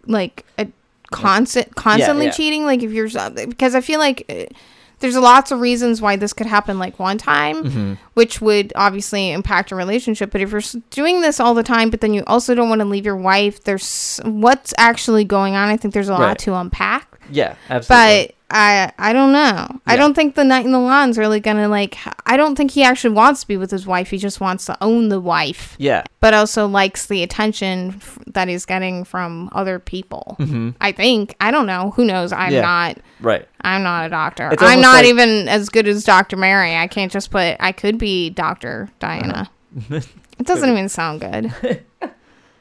like 0.05 0.45
a 0.57 0.67
constant 1.11 1.75
constantly 1.75 2.25
yeah. 2.25 2.31
cheating. 2.31 2.65
Like 2.65 2.83
if 2.83 2.91
you're 2.91 3.09
because 3.47 3.75
I 3.75 3.81
feel 3.81 3.99
like 3.99 4.25
uh, 4.29 4.53
there's 4.99 5.17
lots 5.17 5.51
of 5.51 5.59
reasons 5.59 6.01
why 6.01 6.15
this 6.15 6.31
could 6.33 6.47
happen 6.47 6.79
like 6.79 6.99
one 6.99 7.17
time, 7.17 7.63
Mm-hmm. 7.65 7.93
which 8.13 8.39
would 8.41 8.71
obviously 8.75 9.31
impact 9.31 9.71
a 9.71 9.75
relationship. 9.75 10.31
But 10.31 10.41
if 10.41 10.51
you're 10.51 10.61
doing 10.89 11.21
this 11.21 11.39
all 11.39 11.53
the 11.53 11.63
time, 11.63 11.89
but 11.89 12.01
then 12.01 12.13
you 12.13 12.23
also 12.27 12.55
don't 12.55 12.69
want 12.69 12.79
to 12.79 12.85
leave 12.85 13.05
your 13.05 13.17
wife, 13.17 13.63
there's 13.65 14.19
what's 14.23 14.73
actually 14.77 15.25
going 15.25 15.55
on. 15.55 15.67
I 15.69 15.77
think 15.77 15.93
there's 15.93 16.07
a 16.09 16.13
lot 16.13 16.19
Right. 16.21 16.39
to 16.39 16.55
unpack. 16.55 17.14
Yeah, 17.31 17.55
absolutely. 17.69 18.27
But 18.27 18.35
I 18.51 18.91
I 18.99 19.11
don't 19.13 19.31
know. 19.31 19.67
I 19.87 19.95
don't 19.95 20.13
think 20.13 20.35
the 20.35 20.43
night 20.43 20.65
in 20.65 20.71
the 20.71 20.79
lawn's 20.79 21.17
really 21.17 21.39
gonna 21.39 21.67
like. 21.67 21.97
I 22.27 22.37
don't 22.37 22.55
think 22.55 22.71
he 22.71 22.83
actually 22.83 23.15
wants 23.15 23.41
to 23.41 23.47
be 23.47 23.57
with 23.57 23.71
his 23.71 23.87
wife. 23.87 24.11
He 24.11 24.17
just 24.19 24.39
wants 24.39 24.65
to 24.67 24.77
own 24.81 25.09
the 25.09 25.19
wife, 25.19 25.75
yeah. 25.79 26.03
but 26.19 26.35
also 26.35 26.67
likes 26.67 27.07
the 27.07 27.23
attention 27.23 27.95
f- 27.95 28.19
that 28.27 28.47
he's 28.47 28.65
getting 28.65 29.03
from 29.03 29.49
other 29.53 29.79
people. 29.79 30.35
Mm-hmm. 30.39 30.69
I 30.79 30.91
think. 30.91 31.35
I 31.41 31.49
don't 31.49 31.65
know. 31.65 31.91
Who 31.95 32.05
knows? 32.05 32.31
I'm 32.31 32.53
Yeah. 32.53 32.61
not. 32.61 32.97
Right. 33.19 33.47
I'm 33.61 33.81
not 33.81 34.05
a 34.05 34.09
doctor. 34.09 34.53
I'm 34.59 34.79
not 34.81 34.97
like- 34.97 35.05
even 35.05 35.47
as 35.47 35.69
good 35.69 35.87
as 35.87 36.03
Dr. 36.03 36.37
Mary. 36.37 36.75
I 36.75 36.87
can't 36.87 37.11
just 37.11 37.31
put. 37.31 37.57
I 37.59 37.71
could 37.71 37.97
be 37.97 38.29
Dr. 38.29 38.89
Diana. 38.99 39.49
it 39.89 40.05
doesn't 40.43 40.69
even 40.69 40.87
sound 40.87 41.21
good. 41.21 41.83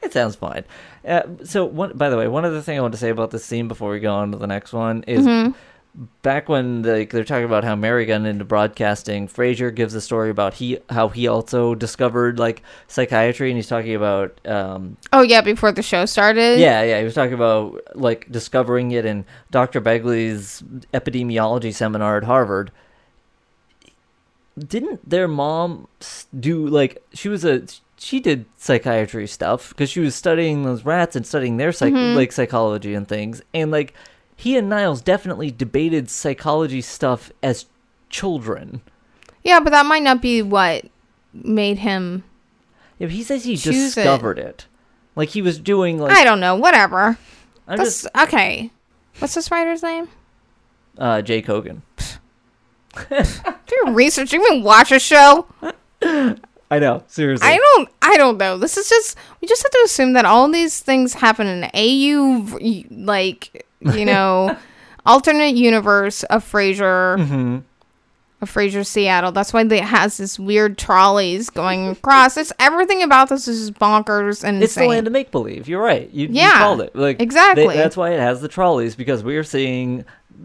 It 0.01 0.13
sounds 0.13 0.35
fine. 0.35 0.63
Uh, 1.05 1.21
so, 1.43 1.65
one, 1.65 1.95
by 1.95 2.09
the 2.09 2.17
way, 2.17 2.27
one 2.27 2.45
other 2.45 2.61
thing 2.61 2.77
I 2.77 2.81
want 2.81 2.93
to 2.93 2.97
say 2.99 3.09
about 3.09 3.31
this 3.31 3.45
scene 3.45 3.67
before 3.67 3.91
we 3.91 3.99
go 3.99 4.13
on 4.13 4.31
to 4.31 4.37
the 4.37 4.47
next 4.47 4.73
one 4.73 5.03
is 5.07 5.25
Mm-hmm. 5.25 6.03
back 6.23 6.49
when 6.49 6.81
like 6.83 7.11
they're 7.11 7.23
talking 7.23 7.45
about 7.45 7.63
how 7.63 7.75
Mary 7.75 8.05
got 8.05 8.25
into 8.25 8.43
broadcasting. 8.43 9.27
Frasier 9.27 9.73
gives 9.73 9.93
a 9.93 10.01
story 10.01 10.29
about 10.31 10.55
he 10.55 10.79
how 10.89 11.09
he 11.09 11.27
also 11.27 11.75
discovered 11.75 12.39
like 12.39 12.63
psychiatry, 12.87 13.49
and 13.51 13.57
he's 13.57 13.67
talking 13.67 13.93
about 13.95 14.39
um, 14.47 14.97
Oh 15.13 15.21
yeah, 15.21 15.41
before 15.41 15.71
the 15.71 15.83
show 15.83 16.05
started. 16.05 16.59
yeah, 16.59 16.81
yeah, 16.81 16.97
he 16.97 17.05
was 17.05 17.13
talking 17.13 17.33
about 17.35 17.79
like 17.95 18.29
discovering 18.31 18.91
it 18.91 19.05
in 19.05 19.25
Dr. 19.51 19.79
Begley's 19.81 20.63
epidemiology 20.93 21.73
seminar 21.73 22.17
at 22.17 22.23
Harvard. 22.23 22.71
Didn't 24.57 25.07
their 25.09 25.27
mom 25.27 25.87
do 26.37 26.65
like 26.65 27.03
she 27.13 27.27
was 27.29 27.43
a 27.43 27.63
she 28.05 28.19
did 28.19 28.45
psychiatry 28.55 29.25
stuff 29.25 29.69
because 29.69 29.89
she 29.89 29.99
was 29.99 30.13
studying 30.13 30.61
those 30.63 30.85
rats 30.85 31.15
and 31.15 31.25
studying 31.25 31.57
their 31.57 31.71
psych 31.71 31.91
Mhm. 31.91 32.15
like 32.15 32.31
psychology 32.31 32.93
and 32.93 33.07
things 33.07 33.41
and 33.51 33.71
like 33.71 33.93
he 34.35 34.55
and 34.57 34.69
Niles 34.69 35.01
definitely 35.01 35.49
debated 35.49 36.09
psychology 36.09 36.81
stuff 36.81 37.31
as 37.41 37.65
children. 38.09 38.81
Yeah, 39.43 39.59
but 39.59 39.71
that 39.71 39.85
might 39.87 40.03
not 40.03 40.21
be 40.21 40.41
what 40.43 40.85
made 41.33 41.79
him. 41.79 42.23
Yeah, 42.99 43.07
he 43.07 43.23
says 43.23 43.43
he 43.45 43.57
Choose 43.57 43.75
it. 43.97 44.01
discovered 44.03 44.37
it. 44.37 44.67
Like 45.15 45.29
he 45.29 45.41
was 45.41 45.57
doing 45.57 45.97
like 45.97 46.15
I 46.15 46.23
don't 46.23 46.39
know. 46.39 46.55
Whatever. 46.55 47.17
I'm 47.67 47.77
That's 47.77 48.03
just 48.03 48.07
okay. 48.15 48.69
What's 49.17 49.33
this 49.33 49.49
writer's 49.49 49.81
name? 49.81 50.09
uh 50.99 51.21
Jake 51.23 51.47
Hogan. 51.47 51.81
Do 53.09 53.75
your 53.83 53.91
research. 53.93 54.31
You 54.31 54.45
even 54.45 54.61
watch 54.63 54.91
a 54.91 54.99
show? 54.99 55.47
I 56.71 56.79
know, 56.79 57.03
seriously. 57.07 57.47
I 57.47 57.57
don't. 57.57 57.89
I 58.01 58.17
don't 58.17 58.37
know. 58.37 58.57
This 58.57 58.77
is 58.77 58.89
just. 58.89 59.17
We 59.41 59.47
just 59.47 59.61
have 59.63 59.71
to 59.71 59.81
assume 59.85 60.13
that 60.13 60.25
all 60.25 60.49
these 60.49 60.79
things 60.79 61.13
happen 61.13 61.47
in 61.47 61.63
AU, 61.73 62.57
like 62.91 63.65
you 63.81 64.05
know, 64.05 64.57
alternate 65.05 65.55
universe 65.55 66.23
of 66.23 66.43
Frasier, 66.43 67.23
hmm 67.25 67.57
of 68.41 68.51
Frasier 68.53 68.85
Seattle. 68.85 69.31
That's 69.31 69.53
why 69.53 69.63
they 69.63 69.79
has 69.79 70.17
this 70.17 70.37
weird 70.39 70.77
trolleys 70.77 71.49
going 71.49 71.87
across. 71.91 72.35
It's 72.37 72.51
everything 72.59 73.03
about 73.03 73.29
this 73.29 73.47
is 73.47 73.69
just 73.69 73.79
bonkers 73.79 74.43
and 74.43 74.61
It's 74.61 74.75
the 74.75 74.85
land 74.87 75.07
of 75.07 75.13
make 75.13 75.31
believe. 75.31 75.67
You're 75.67 75.81
right. 75.81 76.09
You, 76.11 76.27
you 76.27 76.51
called 76.51 76.81
it. 76.81 76.95
Like 76.95 77.21
exactly. 77.21 77.67
they- 77.67 77.75
that's 77.77 77.95
why 77.95 78.11
it 78.11 78.19
has 78.19 78.41
the 78.41 78.47
trolleys 78.47 78.95
because 78.95 79.23
we're 79.23 79.43
seeing 79.43 80.03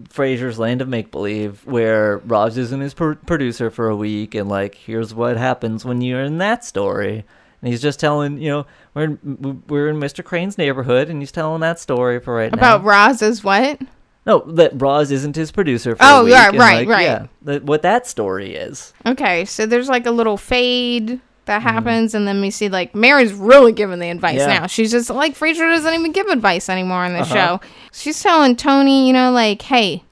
Frasier's 0.08 0.58
Land 0.58 0.80
of 0.82 0.88
Make 0.88 1.10
Believe, 1.10 1.64
where 1.66 2.18
Roz 2.18 2.56
isn't 2.58 2.80
his 2.80 2.94
pro- 2.94 3.14
producer 3.16 3.70
for 3.70 3.88
a 3.88 3.96
week, 3.96 4.34
and 4.34 4.48
like 4.48 4.74
here's 4.74 5.14
what 5.14 5.36
happens 5.36 5.84
when 5.84 6.00
you're 6.00 6.22
in 6.22 6.38
that 6.38 6.64
story. 6.64 7.24
And 7.62 7.68
he's 7.70 7.82
just 7.82 8.00
telling, 8.00 8.38
you 8.38 8.48
know, 8.48 8.66
we're 8.94 9.04
in, 9.04 9.62
we're 9.68 9.88
in 9.88 9.96
Mr. 10.00 10.24
Crane's 10.24 10.56
neighborhood, 10.56 11.10
and 11.10 11.20
he's 11.20 11.30
telling 11.32 11.60
that 11.60 11.78
story 11.78 12.18
for 12.18 12.34
right 12.34 12.50
now. 12.50 12.56
about 12.58 12.82
now. 12.82 12.88
Roz's 12.88 13.44
what? 13.44 13.80
No, 14.26 14.38
that 14.52 14.80
Roz 14.80 15.10
isn't 15.10 15.36
his 15.36 15.50
producer 15.50 15.94
for 15.96 16.02
Oh, 16.02 16.20
a 16.20 16.24
week. 16.24 16.32
yeah, 16.32 16.48
and, 16.48 16.58
right, 16.58 16.86
like, 16.86 16.88
right. 16.88 17.02
Yeah, 17.02 17.26
that, 17.42 17.64
what 17.64 17.82
that 17.82 18.06
story 18.06 18.54
is. 18.54 18.92
Okay, 19.04 19.44
so 19.44 19.66
there's 19.66 19.88
like 19.88 20.06
a 20.06 20.10
little 20.10 20.36
fade 20.38 21.20
that 21.46 21.62
happens, 21.62 22.14
and 22.14 22.26
then 22.28 22.40
we 22.40 22.50
see 22.50 22.68
like 22.68 22.94
Mary's 22.94 23.32
really 23.32 23.72
giving 23.72 23.98
the 23.98 24.08
advice 24.10 24.40
Mm-hmm. 24.40 24.50
Yeah. 24.50 24.58
now. 24.60 24.66
She's 24.66 24.90
just 24.90 25.10
like 25.10 25.36
Frasier 25.36 25.70
doesn't 25.70 25.92
even 25.94 26.12
give 26.12 26.26
advice 26.28 26.68
anymore 26.68 27.04
on 27.04 27.12
the 27.12 27.20
Uh-huh. 27.20 27.34
show. 27.34 27.60
She's 27.92 28.22
telling 28.22 28.56
Tony, 28.56 29.06
you 29.06 29.12
know, 29.12 29.30
like, 29.32 29.62
hey, 29.62 30.04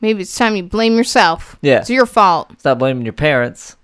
maybe 0.00 0.22
it's 0.22 0.34
time 0.36 0.56
you 0.56 0.62
blame 0.62 0.96
yourself. 0.96 1.56
Yeah. 1.62 1.78
It's 1.80 1.90
your 1.90 2.06
fault. 2.06 2.52
Stop 2.58 2.78
blaming 2.78 3.04
your 3.04 3.12
parents. 3.12 3.76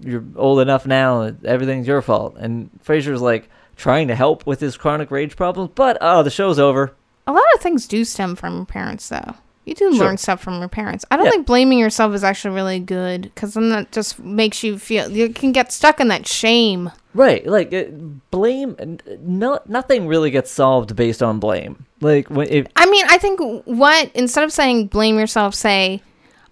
You're 0.00 0.24
old 0.36 0.60
enough 0.60 0.86
now. 0.86 1.32
Everything's 1.44 1.86
your 1.86 2.02
fault. 2.02 2.36
And 2.38 2.70
Frasier's 2.84 3.20
like 3.22 3.48
trying 3.76 4.08
to 4.08 4.14
help 4.14 4.46
with 4.46 4.60
his 4.60 4.76
chronic 4.76 5.10
rage 5.10 5.36
problems, 5.36 5.70
but 5.74 5.98
oh, 6.00 6.22
the 6.22 6.30
show's 6.30 6.58
over. 6.58 6.94
A 7.26 7.32
lot 7.32 7.44
of 7.54 7.60
things 7.60 7.86
do 7.86 8.04
stem 8.04 8.36
from 8.36 8.56
your 8.56 8.64
parents, 8.66 9.08
though. 9.08 9.34
You 9.66 9.74
do 9.74 9.92
Sure. 9.94 10.06
learn 10.06 10.16
stuff 10.16 10.40
from 10.40 10.60
your 10.60 10.68
parents. 10.68 11.04
I 11.10 11.16
don't 11.16 11.26
Yeah. 11.26 11.32
think 11.32 11.46
blaming 11.46 11.78
yourself 11.78 12.14
is 12.14 12.22
actually 12.24 12.54
really 12.54 12.78
good 12.78 13.22
because 13.22 13.54
then 13.54 13.68
that 13.70 13.90
just 13.92 14.18
makes 14.18 14.62
you 14.62 14.78
feel 14.78 15.10
you 15.10 15.28
can 15.28 15.50
get 15.52 15.72
stuck 15.72 16.00
in 16.00 16.06
that 16.08 16.26
shame. 16.26 16.90
Right. 17.14 17.44
Like 17.46 17.74
uh, 17.74 17.84
blame. 18.30 18.98
No, 19.20 19.58
nothing 19.66 20.06
really 20.06 20.30
gets 20.30 20.50
solved 20.52 20.94
based 20.96 21.22
on 21.22 21.40
blame. 21.40 21.84
Like 22.00 22.28
when 22.28 22.48
if 22.48 22.66
I 22.76 22.86
mean, 22.86 23.04
I 23.08 23.18
think 23.18 23.40
what 23.64 24.10
instead 24.14 24.44
of 24.44 24.52
saying 24.52 24.86
blame 24.86 25.18
yourself, 25.18 25.54
say, 25.54 26.00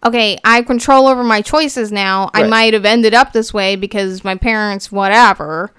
okay, 0.04 0.36
I 0.44 0.56
have 0.56 0.66
control 0.66 1.06
over 1.06 1.22
my 1.22 1.40
choices 1.40 1.92
now. 1.92 2.30
I 2.34 2.42
might 2.48 2.74
have 2.74 2.84
ended 2.84 3.14
up 3.14 3.32
this 3.32 3.54
way 3.54 3.76
because 3.76 4.24
my 4.24 4.34
parents, 4.34 4.90
whatever. 4.90 5.70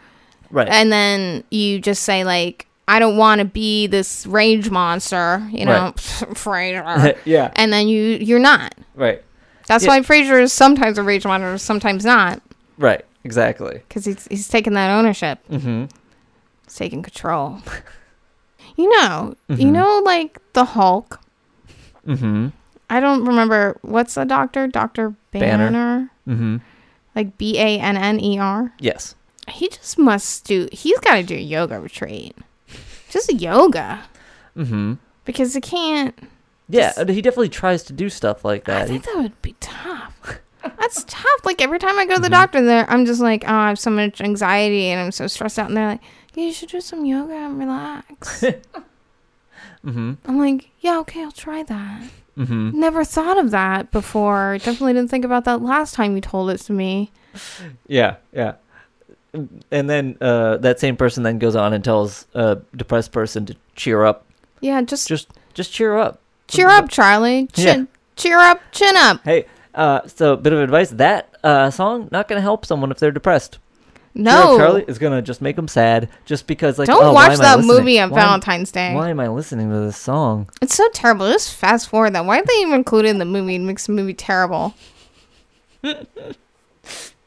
right. 0.52 0.70
And 0.70 0.90
then 0.92 1.44
you 1.52 1.80
just 1.80 2.04
say 2.04 2.24
like, 2.24 2.65
I 2.88 3.00
don't 3.00 3.18
want 3.18 3.40
to 3.40 3.46
be 3.46 3.88
this 3.88 4.26
rage 4.28 4.70
monster, 4.70 5.48
you 5.52 5.66
know, 5.66 5.94
Frasier. 5.98 7.18
yeah. 7.26 7.52
and 7.56 7.74
then 7.74 7.88
you 7.88 8.02
you're 8.18 8.40
not. 8.40 8.76
Right. 8.96 9.24
That's 9.68 9.84
Yeah. 9.86 9.90
why 9.90 10.00
Frasier 10.02 10.42
is 10.42 10.54
sometimes 10.54 10.98
a 10.98 11.04
rage 11.04 11.26
monster, 11.26 11.58
sometimes 11.58 12.06
not, 12.06 12.42
Right. 12.78 13.04
Exactly. 13.24 13.82
because 13.88 14.06
he's 14.06 14.28
he's 14.30 14.48
taking 14.48 14.74
that 14.74 14.92
ownership, 14.92 15.40
Mm-hmm. 15.50 15.86
he's 16.66 16.76
taking 16.76 17.02
control. 17.02 17.60
you 18.78 18.88
know, 19.02 19.34
you 19.50 19.56
Mhm. 19.68 19.72
know, 19.72 20.02
like 20.06 20.38
the 20.54 20.66
Hulk. 20.66 21.20
Mm-hmm. 22.08 22.50
I 22.90 23.00
don't 23.00 23.26
remember 23.26 23.78
what's 23.82 24.14
the 24.14 24.26
doctor, 24.26 24.68
Doctor 24.68 25.16
Banner. 25.32 25.72
Banner, 25.72 26.12
Mm-hmm. 26.28 26.58
like 27.16 27.36
B 27.40 27.58
A 27.58 27.80
N 27.80 27.98
N 27.98 28.20
E 28.20 28.38
R. 28.38 28.74
Yes. 28.80 29.16
He 29.48 29.70
just 29.70 29.98
must 29.98 30.46
do. 30.46 30.68
He's 30.72 31.00
got 31.00 31.16
to 31.16 31.24
do 31.24 31.36
a 31.36 31.40
yoga 31.40 31.80
retreat, 31.80 32.36
just 33.10 33.32
yoga, 33.34 34.02
Mm-hmm. 34.58 34.94
because 35.26 35.54
he 35.54 35.62
can't. 35.62 36.18
Yeah. 36.70 36.94
Just- 36.96 37.10
he 37.10 37.22
definitely 37.22 37.50
tries 37.50 37.84
to 37.84 37.94
do 37.94 38.10
stuff 38.10 38.44
like 38.46 38.68
I 38.70 38.74
that. 38.74 38.90
He, 38.90 38.94
think 39.00 39.06
that 39.06 39.22
would 39.22 39.42
be 39.42 39.56
tough. 39.60 40.40
That's 40.64 41.04
tough. 41.08 41.46
Like 41.46 41.62
every 41.62 41.78
time 41.80 41.98
I 42.00 42.06
go 42.06 42.16
to 42.16 42.22
the 42.22 42.28
Mhm. 42.28 42.32
doctor, 42.32 42.64
there 42.64 42.90
I'm 42.90 43.06
just 43.06 43.22
like, 43.22 43.44
oh, 43.48 43.54
I 43.54 43.68
have 43.70 43.78
so 43.80 43.92
much 43.92 44.20
anxiety 44.22 44.88
and 44.88 45.00
I'm 45.00 45.12
so 45.12 45.28
stressed 45.28 45.60
out, 45.60 45.68
and 45.68 45.78
they're 45.78 45.88
like, 45.88 46.02
yeah, 46.34 46.46
you 46.46 46.54
should 46.54 46.70
do 46.70 46.82
some 46.82 47.06
yoga 47.06 47.34
and 47.34 47.60
relax. 47.60 48.42
mm-hmm. 49.86 50.14
I'm 50.26 50.40
like, 50.40 50.70
yeah, 50.80 50.98
okay, 51.00 51.22
I'll 51.24 51.32
try 51.32 51.64
that. 51.64 52.04
Mm-hmm. 52.38 52.80
Never 52.80 53.04
thought 53.06 53.38
of 53.38 53.52
that 53.52 53.92
before. 53.92 54.58
Definitely 54.58 54.94
didn't 54.94 55.10
think 55.12 55.24
about 55.24 55.46
that 55.46 55.62
last 55.62 55.94
time 55.94 56.16
you 56.16 56.22
told 56.22 56.50
it 56.50 56.58
to 56.62 56.74
me. 56.74 57.12
Yeah, 57.88 58.16
yeah. 58.34 58.56
And 59.72 59.90
then 59.90 60.18
uh, 60.22 60.58
that 60.58 60.80
same 60.80 60.96
person 60.96 61.24
then 61.24 61.40
goes 61.40 61.56
on 61.56 61.74
and 61.74 61.84
tells 61.84 62.28
a 62.34 62.60
depressed 62.76 63.12
person 63.12 63.46
to 63.48 63.56
cheer 63.76 64.04
up. 64.04 64.26
Yeah, 64.62 64.82
just 64.82 65.08
Just, 65.08 65.30
just 65.54 65.72
cheer 65.72 65.98
up. 65.98 66.20
cheer 66.48 66.68
up, 66.68 66.90
Charlie. 66.90 67.48
Chin, 67.54 67.88
cheer 68.16 68.40
up, 68.40 68.62
chin 68.72 68.96
up. 68.96 69.22
Hey, 69.24 69.46
uh, 69.74 70.08
so 70.08 70.34
a 70.34 70.38
bit 70.38 70.54
of 70.54 70.60
advice: 70.60 70.90
that 70.92 71.36
uh, 71.44 71.70
song 71.70 72.10
not 72.12 72.28
gonna 72.28 72.42
help 72.42 72.66
someone 72.66 72.92
if 72.92 73.00
they're 73.00 73.12
depressed. 73.12 73.60
Cheer 74.16 74.24
No, 74.24 74.54
Up 74.54 74.60
Charlie 74.60 74.86
is 74.88 74.98
gonna 74.98 75.22
just 75.22 75.42
make 75.42 75.58
them 75.58 75.68
sad, 75.68 76.08
just 76.24 76.48
because 76.48 76.80
like 76.80 76.88
don't 76.88 77.04
oh, 77.04 77.12
watch 77.14 77.38
that 77.38 77.60
movie 77.66 78.00
on 78.00 78.10
Why 78.12 78.22
Valentine's 78.22 78.72
Day. 78.72 78.94
Why 78.94 79.10
am 79.10 79.20
I 79.20 79.28
listening 79.28 79.70
to 79.70 79.80
this 79.82 79.98
song? 79.98 80.50
It's 80.62 80.74
so 80.74 80.88
terrible. 80.94 81.28
Just 81.28 81.54
fast 81.54 81.90
forward 81.90 82.14
that. 82.14 82.26
Why 82.26 82.40
did 82.40 82.48
they 82.48 82.62
even 82.62 82.76
include 82.76 83.06
it 83.06 83.10
in 83.10 83.18
the 83.18 83.26
movie? 83.26 83.56
It 83.56 83.60
makes 83.60 83.88
the 83.88 83.92
movie 83.92 84.14
terrible. 84.14 84.74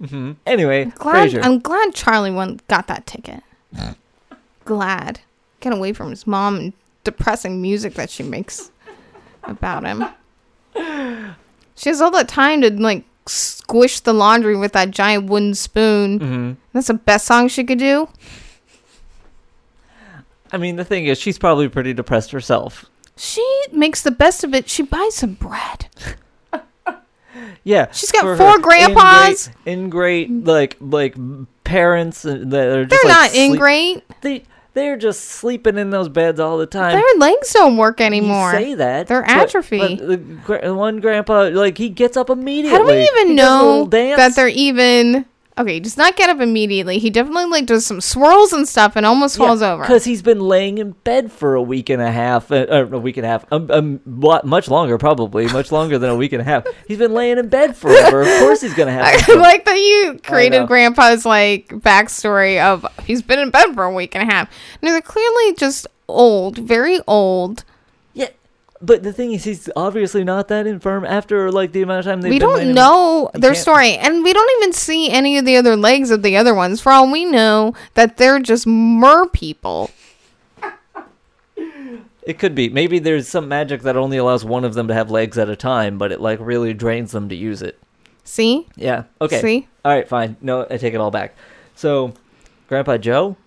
hmm 0.07 0.33
Anyway, 0.47 0.87
Glad 0.97 1.31
Frasier. 1.31 1.45
I'm 1.45 1.59
glad 1.59 1.95
Charlie 1.95 2.31
won 2.31 2.61
got 2.69 2.87
that 2.89 3.07
ticket. 3.07 3.43
glad. 4.65 5.21
Get 5.61 5.73
away 5.73 5.93
from 5.93 6.11
his 6.11 6.27
mom 6.27 6.57
and 6.57 6.73
depressing 7.05 7.61
music 7.61 7.95
that 7.95 8.11
she 8.11 8.23
makes 8.23 8.71
about 9.45 9.85
him. 9.85 10.05
She 11.75 11.89
has 11.89 12.01
all 12.01 12.11
the 12.11 12.25
time 12.25 12.61
to 12.63 12.71
like 12.73 13.05
squish 13.27 14.01
the 14.01 14.13
laundry 14.13 14.57
with 14.57 14.73
that 14.73 14.91
giant 14.91 15.25
wooden 15.27 15.55
spoon. 15.55 16.19
hmm 16.19 16.53
That's 16.73 16.87
the 16.89 16.95
best 16.95 17.27
song 17.27 17.49
she 17.49 17.65
could 17.65 17.79
do. 17.79 18.09
I 20.53 20.57
mean, 20.57 20.77
the 20.77 20.85
thing 20.85 21.07
is, 21.07 21.19
she's 21.19 21.39
probably 21.39 21.69
pretty 21.69 21.93
depressed 21.93 22.31
herself. 22.31 22.87
She 23.17 23.45
makes 23.73 24.01
the 24.03 24.11
best 24.11 24.45
of 24.45 24.55
it. 24.55 24.69
She 24.69 24.83
buys 24.83 25.17
some 25.17 25.35
bread. 25.35 25.89
Yeah, 27.65 27.91
She's 27.93 28.13
got 28.13 28.37
four 28.39 28.59
grandpas. 28.59 29.51
ingrate, 29.67 30.29
ingrate 30.31 30.45
like 30.45 30.77
like 30.81 31.17
parents 31.65 32.23
that 32.23 32.37
are 32.37 32.87
They're 32.87 32.99
like, 33.05 33.05
not 33.07 33.31
sleep- 33.31 33.43
ingrate. 33.53 34.03
They 34.23 34.45
they're 34.75 34.97
just 34.97 35.23
sleeping 35.25 35.77
in 35.77 35.91
those 35.91 36.09
beds 36.09 36.39
all 36.39 36.57
the 36.59 36.67
time. 36.67 36.93
Their 36.93 37.19
legs 37.19 37.53
don't 37.53 37.77
work 37.77 37.99
You 38.01 38.07
anymore. 38.07 38.53
say 38.53 38.75
that 38.75 39.09
They're 39.09 39.25
atrophy. 39.29 39.97
But 40.47 40.75
one 40.77 41.01
grandpa, 41.01 41.49
like 41.53 41.77
he 41.79 41.89
gets 41.89 42.17
up 42.17 42.31
immediately. 42.31 42.71
How 42.71 42.79
do 42.79 42.85
we 42.87 43.03
even 43.03 43.29
He 43.31 43.37
does 43.37 43.51
a 43.61 43.65
little 43.65 43.85
know 43.87 44.17
that 44.17 44.37
they're 44.37 44.47
even 44.49 45.25
okay? 45.59 45.75
He 45.75 45.81
does 45.81 45.97
not 45.97 46.17
get 46.17 46.31
up 46.31 46.41
immediately. 46.41 46.99
He 46.99 47.11
definitely 47.11 47.47
like 47.47 47.67
does 47.67 47.85
some 47.85 48.01
swirls 48.01 48.53
and 48.53 48.67
stuff 48.69 48.97
and 48.97 49.05
almost 49.05 49.37
falls 49.37 49.63
over. 49.63 49.83
because 49.83 50.05
he's 50.05 50.23
been 50.23 50.41
laying 50.41 50.79
in 50.79 50.93
bed 50.93 51.33
for 51.33 51.55
a 51.55 51.63
week 51.63 51.89
and 51.91 52.01
a 52.01 52.11
half, 52.11 52.51
uh, 52.51 52.67
uh, 52.69 52.89
a 52.91 52.99
week 52.99 53.17
and 53.17 53.27
a 53.27 53.29
half, 53.29 53.45
um, 53.53 53.71
um, 53.71 54.01
lot, 54.07 54.45
much 54.45 54.69
longer 54.69 54.99
probably, 54.99 55.47
much 55.49 55.73
longer 55.73 55.99
than 55.99 56.11
a 56.11 56.17
week 56.17 56.33
and 56.33 56.41
a 56.41 56.45
half. 56.45 56.67
He's 56.89 56.99
been 56.99 57.13
laying 57.13 57.39
in 57.39 57.49
bed 57.49 57.77
forever. 57.77 58.23
Of 58.23 58.29
course, 58.41 58.61
he's 58.61 58.75
gonna 58.75 58.93
have. 58.93 59.05
I 59.29 59.35
like 59.35 59.65
that 59.65 59.77
you 59.77 60.13
know. 60.15 60.19
created 60.21 60.67
Grandpa's 60.67 61.25
like 61.25 61.69
backstory 61.69 62.63
of 62.63 62.87
he's 63.05 63.23
been 63.23 63.39
in 63.39 63.51
bed 63.51 63.75
for 63.75 63.85
a 63.85 63.93
week 63.93 64.15
and 64.15 64.29
a 64.29 64.33
half. 64.33 64.51
No, 64.83 64.93
they're 64.93 65.01
clearly 65.01 65.55
just 65.55 65.87
old, 66.09 66.59
very 66.59 67.01
old. 67.07 67.65
But 68.81 69.03
the 69.03 69.13
thing 69.13 69.33
is, 69.33 69.45
he's 69.45 69.69
obviously 69.75 70.25
not 70.25 70.49
that 70.49 70.67
infirm 70.67 71.05
after 71.05 71.51
like 71.51 71.73
the 71.73 71.83
amount 71.83 72.01
of 72.01 72.05
time 72.05 72.21
they've 72.21 72.31
we 72.31 72.39
don't 72.39 72.73
know 72.73 73.31
You 73.35 73.41
their 73.41 73.55
story, 73.55 73.97
and 73.97 74.23
we 74.23 74.33
don't 74.33 74.51
even 74.63 74.73
see 74.73 75.11
any 75.11 75.39
of 75.39 75.45
the 75.45 75.57
other 75.57 75.77
legs 75.77 76.11
of 76.11 76.23
the 76.23 76.37
other 76.37 76.55
ones. 76.55 76.81
For 76.81 76.93
all 76.93 77.11
we 77.11 77.25
know, 77.25 77.75
that 77.95 78.17
they're 78.17 78.41
just 78.41 78.67
mer 78.67 79.27
people. 79.29 79.91
It 82.23 82.39
could 82.39 82.55
be. 82.55 82.69
Maybe 82.69 82.99
there's 82.99 83.27
some 83.27 83.49
magic 83.49 83.81
that 83.83 83.97
only 83.97 84.19
allows 84.19 84.45
one 84.45 84.63
of 84.65 84.75
them 84.75 84.87
to 84.89 84.95
have 84.95 85.11
legs 85.11 85.39
at 85.39 85.49
a 85.49 85.57
time, 85.57 85.97
but 85.97 86.13
it 86.13 86.21
like 86.21 86.39
really 86.41 86.75
drains 86.75 87.13
them 87.13 87.31
to 87.31 87.35
use 87.35 87.63
it. 87.63 87.79
See, 88.23 88.67
Yeah. 88.77 89.05
Okay. 89.23 89.41
See? 89.41 89.69
All 89.83 89.93
right. 89.93 90.07
Fine. 90.07 90.37
No, 90.43 90.67
I 90.69 90.77
take 90.77 90.93
it 90.93 91.01
all 91.01 91.11
back. 91.11 91.35
So, 91.75 92.13
Grandpa 92.69 92.99
Joe. 92.99 93.39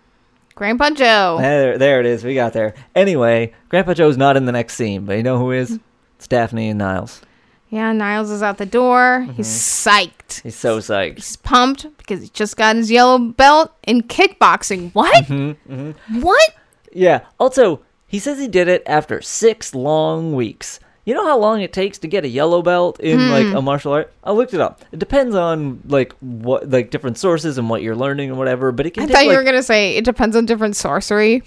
Grandpa 0.56 0.92
Joe. 0.92 1.38
There, 1.40 1.78
there 1.78 2.00
it 2.00 2.06
is. 2.06 2.24
We 2.24 2.36
got 2.36 2.54
there. 2.54 2.74
Anyway, 2.96 3.54
Grandpa 3.70 3.94
Joe's 3.94 4.18
not 4.18 4.38
in 4.38 4.46
the 4.46 4.52
next 4.52 4.76
scene, 4.76 5.06
but 5.06 5.18
you 5.18 5.24
know 5.24 5.38
who 5.38 5.52
is? 5.52 5.80
It's 6.18 6.28
Daphne 6.28 6.70
and 6.70 6.80
Niles. 6.80 7.22
Yeah, 7.70 7.94
Niles 7.94 8.30
is 8.30 8.44
out 8.44 8.58
the 8.58 8.66
door. 8.66 9.26
He's 9.36 9.48
Mm-hmm. 9.48 9.90
psyched. 9.90 10.42
He's 10.42 10.58
so 10.58 10.80
psyched. 10.80 11.16
He's 11.16 11.36
pumped 11.38 11.88
because 11.98 12.22
he 12.22 12.28
just 12.30 12.58
got 12.58 12.76
his 12.76 12.92
yellow 12.92 13.18
belt 13.18 13.72
in 13.88 14.02
kickboxing. 14.04 14.94
What? 14.94 15.26
Mm-hmm, 15.26 16.22
What? 16.22 16.56
Yeah. 16.92 17.22
Also, 17.40 17.82
he 18.08 18.20
says 18.20 18.38
he 18.40 18.50
did 18.50 18.68
it 18.68 18.84
after 18.86 19.22
six 19.22 19.74
long 19.74 20.34
weeks. 20.36 20.80
You 21.12 21.18
know 21.18 21.26
how 21.26 21.38
long 21.38 21.60
it 21.60 21.74
takes 21.74 21.98
to 21.98 22.08
get 22.08 22.24
a 22.24 22.30
yellow 22.30 22.62
belt 22.62 22.98
in 23.02 23.30
like 23.30 23.48
Hmm. 23.48 23.58
a 23.58 23.62
martial 23.62 23.92
art? 23.92 24.14
I 24.24 24.32
looked 24.32 24.54
it 24.54 24.62
up. 24.62 24.86
It 24.94 25.00
depends 25.00 25.36
on 25.36 25.82
like 25.90 26.14
what 26.22 26.70
like 26.70 26.90
different 26.90 27.18
sources 27.18 27.58
and 27.58 27.70
what 27.70 27.82
you're 27.82 27.98
learning 27.98 28.30
and 28.30 28.40
whatever. 28.40 28.72
But 28.72 28.86
it 28.86 28.92
can 28.92 29.04
I 29.04 29.06
take 29.08 29.16
thought 29.18 29.24
you 29.26 29.32
like, 29.32 29.40
were 29.40 29.44
gonna 29.44 29.62
say 29.62 29.98
it 29.98 30.06
depends 30.06 30.38
on 30.38 30.46
different 30.46 30.78
sorcery. 30.78 31.44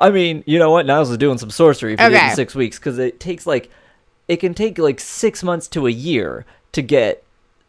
I 0.00 0.10
mean, 0.10 0.42
you 0.48 0.58
know 0.58 0.72
what? 0.72 0.84
Niles 0.84 1.10
is 1.10 1.16
doing 1.18 1.38
some 1.38 1.50
sorcery 1.50 1.94
he 1.96 2.02
it 2.02 2.06
Okay. 2.06 2.30
six 2.34 2.56
weeks 2.56 2.76
because 2.76 2.98
it 2.98 3.20
takes 3.20 3.46
like 3.46 3.70
it 4.26 4.38
can 4.38 4.52
take 4.52 4.78
like 4.78 4.98
six 4.98 5.44
months 5.44 5.68
to 5.68 5.86
a 5.86 5.90
year 5.90 6.44
to 6.72 6.82
get. 6.82 7.20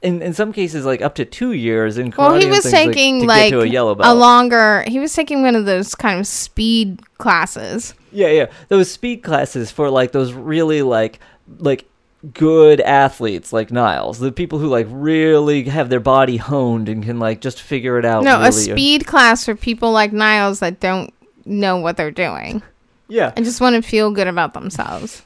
In, 0.02 0.22
in 0.24 0.34
some 0.34 0.52
cases, 0.52 0.84
like 0.84 1.02
up 1.04 1.14
to 1.16 1.26
two 1.26 1.52
years. 1.52 2.00
In 2.00 2.12
Well, 2.18 2.32
karate 2.32 2.38
he 2.40 2.44
and 2.46 2.52
was 2.56 2.64
taking 2.72 3.26
like, 3.28 3.52
to 3.52 3.62
a 3.62 3.66
yellow 3.68 3.96
a 4.00 4.14
longer. 4.16 4.84
He 4.88 4.98
was 5.00 5.14
taking 5.14 5.44
one 5.44 5.56
of 5.56 5.66
those 5.66 5.94
kind 5.94 6.20
of 6.20 6.26
speed 6.28 7.02
classes. 7.20 7.94
Yeah, 8.16 8.30
yeah. 8.30 8.46
Those 8.70 8.90
speed 8.90 9.18
classes 9.24 9.72
for 9.72 9.90
like 9.90 10.12
those 10.12 10.34
really 10.34 10.82
like 10.82 11.20
like 11.60 11.86
good 12.34 12.82
athletes 12.82 13.54
like 13.54 13.72
Niles, 13.72 14.18
the 14.20 14.32
people 14.32 14.58
who 14.58 14.68
like 14.68 14.88
really 14.90 15.64
have 15.66 15.90
their 15.90 16.00
body 16.00 16.38
honed 16.38 16.90
and 16.90 17.04
can 17.04 17.20
like 17.20 17.42
just 17.42 17.62
figure 17.62 18.00
it 18.00 18.06
out. 18.06 18.24
no, 18.24 18.42
a 18.42 18.52
speed 18.52 19.06
class 19.06 19.46
for 19.46 19.56
people 19.56 19.92
like 19.92 20.12
Niles 20.14 20.60
that 20.60 20.80
don't 20.80 21.14
know 21.46 21.78
what 21.78 21.98
they're 21.98 22.10
doing 22.10 22.64
Yeah, 23.08 23.32
and 23.36 23.46
just 23.46 23.62
want 23.62 23.76
to 23.76 23.88
feel 23.88 24.12
good 24.12 24.28
about 24.28 24.54
themselves. 24.54 25.22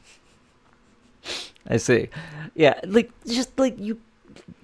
I 1.68 1.78
see. 1.78 2.10
Yeah, 2.56 2.80
like 2.86 3.12
just 3.26 3.58
like 3.60 3.78
you. 3.80 4.02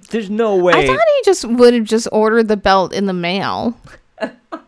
There's 0.10 0.30
no 0.30 0.56
way. 0.56 0.74
I 0.74 0.86
thought 0.86 1.00
he 1.00 1.22
just 1.24 1.46
would 1.46 1.74
have 1.74 1.84
just 1.86 2.08
ordered 2.12 2.48
the 2.48 2.58
belt 2.58 2.94
in 2.94 3.06
the 3.06 3.14
mail. 3.14 3.80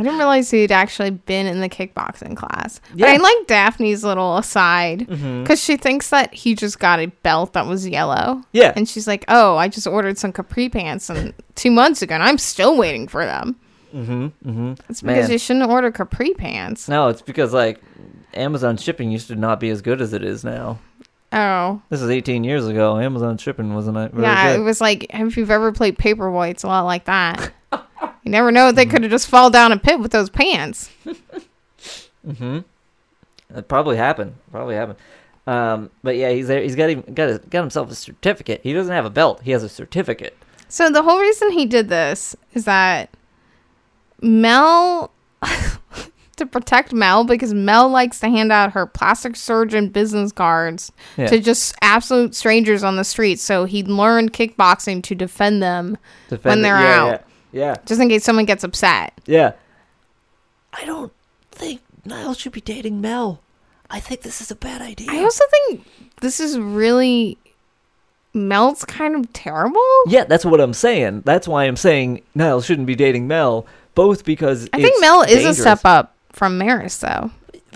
I 0.00 0.02
didn't 0.02 0.18
realize 0.18 0.50
he'd 0.50 0.72
actually 0.72 1.10
been 1.10 1.46
in 1.46 1.60
the 1.60 1.68
kickboxing 1.68 2.34
class. 2.34 2.80
But 2.94 3.08
I 3.08 3.16
like 3.18 3.46
Daphne's 3.46 4.02
little 4.02 4.38
aside 4.38 5.06
because 5.06 5.62
she 5.62 5.76
thinks 5.76 6.08
that 6.08 6.32
he 6.32 6.54
just 6.54 6.78
got 6.78 7.00
a 7.00 7.06
belt 7.06 7.52
that 7.52 7.66
was 7.66 7.86
yellow. 7.86 8.42
Yeah, 8.52 8.72
And 8.74 8.88
she's 8.88 9.06
like, 9.06 9.26
"Oh, 9.28 9.56
I 9.56 9.68
just 9.68 9.86
ordered 9.86 10.16
some 10.16 10.32
capri 10.32 10.70
pants 10.70 11.10
and 11.10 11.34
two 11.54 11.70
months 11.70 12.00
ago, 12.00 12.14
and 12.14 12.22
I'm 12.22 12.38
still 12.38 12.76
waiting 12.78 13.08
for 13.08 13.26
them." 13.26 13.56
mm-hmm, 13.94 14.26
mm-hmm. 14.48 14.72
It's 14.88 15.02
because 15.02 15.24
Man. 15.24 15.30
you 15.30 15.38
shouldn't 15.38 15.70
order 15.70 15.90
capri 15.90 16.32
pants. 16.32 16.88
No, 16.88 17.08
it's 17.08 17.22
because 17.22 17.52
like 17.52 17.80
Amazon 18.32 18.76
shipping 18.76 19.10
used 19.10 19.28
to 19.28 19.36
not 19.36 19.60
be 19.60 19.68
as 19.70 19.82
good 19.82 20.00
as 20.00 20.12
it 20.12 20.24
is 20.24 20.44
now. 20.44 20.78
Oh, 21.32 21.80
This 21.90 22.00
is 22.02 22.10
18 22.10 22.42
years 22.42 22.66
ago. 22.66 22.98
Amazon 22.98 23.38
shipping 23.38 23.74
wasn't 23.74 24.12
very 24.12 24.22
yeah. 24.22 24.54
It 24.54 24.60
was 24.60 24.80
like 24.80 25.06
if 25.10 25.36
you've 25.36 25.50
ever 25.50 25.72
played 25.72 25.96
Paperboy, 25.98 26.50
it's 26.50 26.62
a 26.64 26.68
lot 26.68 26.82
like 26.82 27.04
that. 27.04 27.52
you 28.22 28.30
never 28.30 28.50
know; 28.50 28.72
they 28.72 28.86
could 28.86 29.02
have 29.02 29.10
just 29.10 29.28
fall 29.28 29.50
down 29.50 29.72
a 29.72 29.78
pit 29.78 30.00
with 30.00 30.12
those 30.12 30.30
pants. 30.30 30.90
Mm-hmm. 32.26 32.58
It 33.56 33.66
probably 33.68 33.96
happened. 33.96 34.34
Probably 34.52 34.74
happened. 34.74 34.98
Um, 35.46 35.90
but 36.02 36.16
yeah, 36.16 36.30
he's 36.30 36.48
there. 36.48 36.62
He's 36.62 36.76
got 36.76 36.90
him, 36.90 37.00
got 37.14 37.28
his, 37.30 37.38
got 37.38 37.60
himself 37.62 37.90
a 37.90 37.94
certificate. 37.94 38.60
He 38.62 38.74
doesn't 38.74 38.92
have 38.92 39.06
a 39.06 39.10
belt. 39.10 39.40
He 39.42 39.50
has 39.52 39.62
a 39.62 39.68
certificate. 39.70 40.36
So 40.68 40.90
the 40.90 41.02
whole 41.02 41.18
reason 41.18 41.50
he 41.52 41.64
did 41.66 41.88
this 41.88 42.36
is 42.52 42.66
that 42.66 43.08
Mel 44.20 45.10
to 46.36 46.46
protect 46.46 46.92
Mel 46.92 47.24
because 47.24 47.52
Mel 47.54 47.88
likes 47.88 48.20
to 48.20 48.28
hand 48.28 48.52
out 48.52 48.72
her 48.72 48.86
plastic 48.86 49.34
surgeon 49.34 49.88
business 49.88 50.30
cards 50.30 50.92
Yeah. 51.16 51.26
to 51.28 51.40
just 51.40 51.74
absolute 51.82 52.34
strangers 52.34 52.84
on 52.84 52.96
the 52.96 53.04
street. 53.04 53.40
So 53.40 53.64
he 53.64 53.82
learned 53.82 54.32
kickboxing 54.32 55.02
to 55.04 55.14
defend 55.14 55.62
them 55.62 55.96
Defend 56.28 56.60
it. 56.60 56.62
they're 56.62 56.80
yeah, 56.80 57.00
out. 57.02 57.06
Yeah, 57.12 57.18
just 57.52 58.00
in 58.00 58.08
case 58.08 58.24
someone 58.24 58.44
gets 58.44 58.64
upset. 58.64 59.12
yeah, 59.26 59.36
yeah. 59.36 59.52
I 60.72 60.84
don't 60.86 61.12
think 61.50 61.80
Niles 62.04 62.38
should 62.38 62.52
be 62.52 62.60
dating 62.60 63.00
Mel. 63.00 63.40
I 63.90 63.98
think 63.98 64.22
this 64.22 64.40
is 64.40 64.50
a 64.50 64.54
bad 64.54 64.80
idea. 64.80 65.08
I 65.10 65.18
also 65.24 65.44
think 65.50 65.84
this 66.20 66.38
is 66.38 66.58
really 66.58 67.38
Mel's 68.32 68.84
kind 68.84 69.16
of 69.16 69.32
terrible. 69.32 69.80
yeah, 70.06 70.24
that's 70.24 70.44
what 70.44 70.60
I'm 70.60 70.74
saying. 70.74 71.22
That's 71.24 71.48
why 71.48 71.64
I'm 71.64 71.76
saying 71.76 72.22
Niles 72.34 72.64
shouldn't 72.66 72.86
be 72.86 72.94
dating 72.94 73.26
Mel. 73.26 73.66
Both 73.96 74.24
because 74.24 74.68
I 74.72 74.76
think 74.76 74.90
it's 74.92 75.00
Mel 75.00 75.22
is 75.22 75.44
a 75.44 75.54
step 75.54 75.80
up 75.84 76.14
from 76.30 76.56
Maris 76.56 76.98
though. 76.98 77.32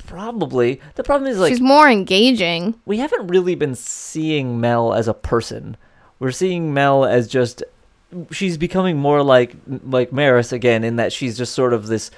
Probably. 0.06 0.80
The 0.94 1.02
problem 1.02 1.30
is 1.30 1.38
like 1.38 1.50
She's 1.50 1.60
more 1.60 1.88
engaging. 1.88 2.74
we 2.87 2.98
haven't 2.98 3.26
really 3.26 3.56
been 3.56 3.74
seeing 3.74 4.60
Mel 4.60 4.94
as 4.94 5.08
a 5.08 5.14
person. 5.14 5.76
We're 6.20 6.30
seeing 6.30 6.72
Mel 6.72 7.04
as 7.04 7.26
just 7.26 7.64
she's 8.31 8.57
becoming 8.57 8.96
more 8.96 9.22
like 9.22 9.57
like 9.66 10.12
Maris 10.12 10.53
again 10.53 10.85
in 10.85 10.96
that 10.96 11.12
she's 11.12 11.37
just 11.37 11.55
sort 11.55 11.72
of 11.72 11.87
this 11.87 12.11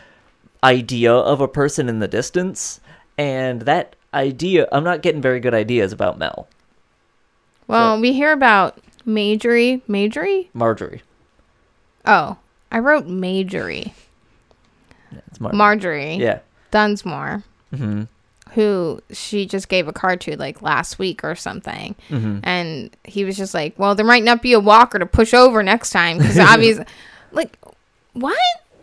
idea 0.64 1.12
of 1.12 1.40
a 1.40 1.48
person 1.48 1.88
in 1.88 1.98
the 2.00 2.08
distance 2.08 2.80
and 3.18 3.62
that 3.62 3.94
idea 4.14 4.66
I'm 4.72 4.84
not 4.84 5.02
getting 5.02 5.20
very 5.20 5.40
good 5.40 5.54
ideas 5.54 5.92
about 5.92 6.18
Mel. 6.18 6.48
Well, 7.68 8.00
we 8.00 8.12
hear 8.12 8.32
about 8.32 8.78
Majorie. 9.04 9.82
Majorie? 9.88 10.48
Marjorie. 10.54 11.02
Oh, 12.04 12.36
I 12.70 12.78
wrote 12.78 13.06
Majorie. 13.06 13.92
It's 15.28 15.40
Mar- 15.40 15.52
Marjorie 15.52 16.14
Yeah. 16.16 16.40
Dunsmore, 16.70 17.42
hmm 17.74 18.04
who 18.56 19.00
she 19.12 19.46
just 19.46 19.68
gave 19.68 19.86
a 19.86 19.92
card 19.92 20.20
to 20.22 20.36
like 20.36 20.62
last 20.62 20.98
week 20.98 21.22
or 21.22 21.36
something. 21.36 21.94
hmm 22.08 22.38
And 22.42 22.90
he 23.04 23.24
was 23.24 23.36
just 23.36 23.54
like, 23.54 23.78
well, 23.78 23.94
there 23.94 24.04
might 24.06 24.24
not 24.24 24.42
be 24.42 24.54
a 24.54 24.58
walker 24.60 24.98
to 24.98 25.06
push 25.06 25.32
over 25.32 25.62
next 25.62 25.90
time 25.90 26.18
because 26.18 26.38
obviously, 26.54 26.86
like, 27.30 27.56
what? 28.14 28.36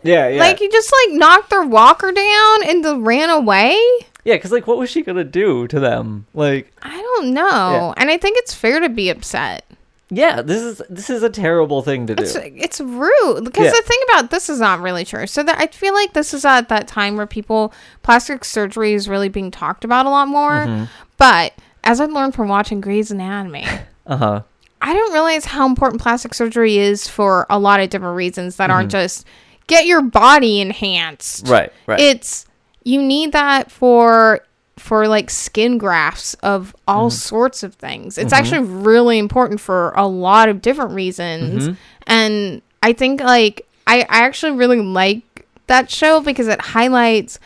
Yeah, 0.04 0.28
yeah. 0.28 0.38
Like, 0.40 0.58
he 0.60 0.68
just 0.68 0.92
like 0.92 1.18
knocked 1.18 1.50
their 1.50 1.64
walker 1.64 2.12
down 2.12 2.64
and 2.68 2.84
then 2.84 3.04
ran 3.04 3.28
away? 3.30 3.76
yeah, 4.24 4.38
cuz 4.38 4.52
like 4.52 4.66
what 4.66 4.78
was 4.78 4.88
she 4.88 5.02
going 5.02 5.18
to 5.18 5.24
do 5.24 5.66
to 5.68 5.78
them? 5.80 6.26
Like 6.32 6.72
I 6.82 6.96
don't 6.96 7.34
know. 7.34 7.50
Yeah. 7.50 7.94
And 7.98 8.10
I 8.10 8.16
think 8.16 8.38
it's 8.38 8.54
fair 8.54 8.80
to 8.80 8.88
be 8.88 9.10
upset. 9.10 9.64
Yeah, 10.10 10.42
this 10.42 10.62
is 10.62 10.82
this 10.90 11.08
is 11.10 11.22
a 11.22 11.30
terrible 11.30 11.82
thing 11.82 12.06
to 12.08 12.14
do. 12.14 12.22
It's 12.22 12.36
it's 12.36 12.80
rude 12.80 13.44
because 13.44 13.64
Yeah. 13.64 13.70
the 13.70 13.82
thing 13.86 13.98
about 14.10 14.30
this 14.30 14.48
is 14.50 14.60
not 14.60 14.80
really 14.80 15.04
true. 15.04 15.26
So 15.26 15.42
that 15.42 15.58
I 15.58 15.66
feel 15.68 15.94
like 15.94 16.12
this 16.12 16.34
is 16.34 16.44
at 16.44 16.68
that 16.68 16.86
time 16.86 17.16
where 17.16 17.26
people 17.26 17.72
plastic 18.02 18.44
surgery 18.44 18.92
is 18.94 19.08
really 19.08 19.28
being 19.28 19.50
talked 19.50 19.84
about 19.84 20.06
a 20.06 20.10
lot 20.10 20.28
more. 20.28 20.50
Mm-hmm. 20.66 20.84
But 21.16 21.54
as 21.82 22.00
I 22.00 22.06
learned 22.06 22.34
from 22.34 22.48
watching 22.48 22.80
Grey's 22.80 23.10
Anatomy, 23.10 23.66
uh-huh. 24.06 24.42
I 24.82 24.92
don't 24.92 25.12
realize 25.12 25.46
how 25.46 25.64
important 25.66 26.02
plastic 26.02 26.34
surgery 26.34 26.76
is 26.78 27.08
for 27.08 27.46
a 27.48 27.58
lot 27.58 27.80
of 27.80 27.88
different 27.88 28.16
reasons 28.16 28.56
that 28.56 28.70
aren't 28.70 28.88
Mm-hmm. 28.88 28.98
just 29.00 29.26
get 29.66 29.86
your 29.86 30.02
body 30.02 30.60
enhanced. 30.60 31.48
Right, 31.48 31.72
right. 31.86 31.98
It's 31.98 32.46
you 32.84 33.00
need 33.02 33.32
that 33.32 33.70
for 33.70 34.40
for 34.76 35.06
like 35.08 35.30
skin 35.30 35.78
grafts 35.78 36.34
of 36.42 36.74
all 36.88 37.08
Mm-hmm. 37.08 37.16
sorts 37.16 37.62
of 37.62 37.74
things. 37.74 38.18
It's 38.18 38.32
actually 38.32 38.64
really 38.66 39.18
important 39.18 39.60
for 39.60 39.92
a 39.96 40.06
lot 40.06 40.48
of 40.48 40.60
different 40.62 40.92
reasons. 40.92 41.68
Mhm. 41.68 41.76
And 42.06 42.62
I 42.82 42.92
think 42.92 43.20
like 43.20 43.66
I, 43.86 44.00
I 44.02 44.06
actually 44.26 44.52
really 44.52 44.80
like 44.80 45.46
that 45.68 45.90
show 45.90 46.20
because 46.20 46.48
it 46.48 46.60
highlights 46.60 47.38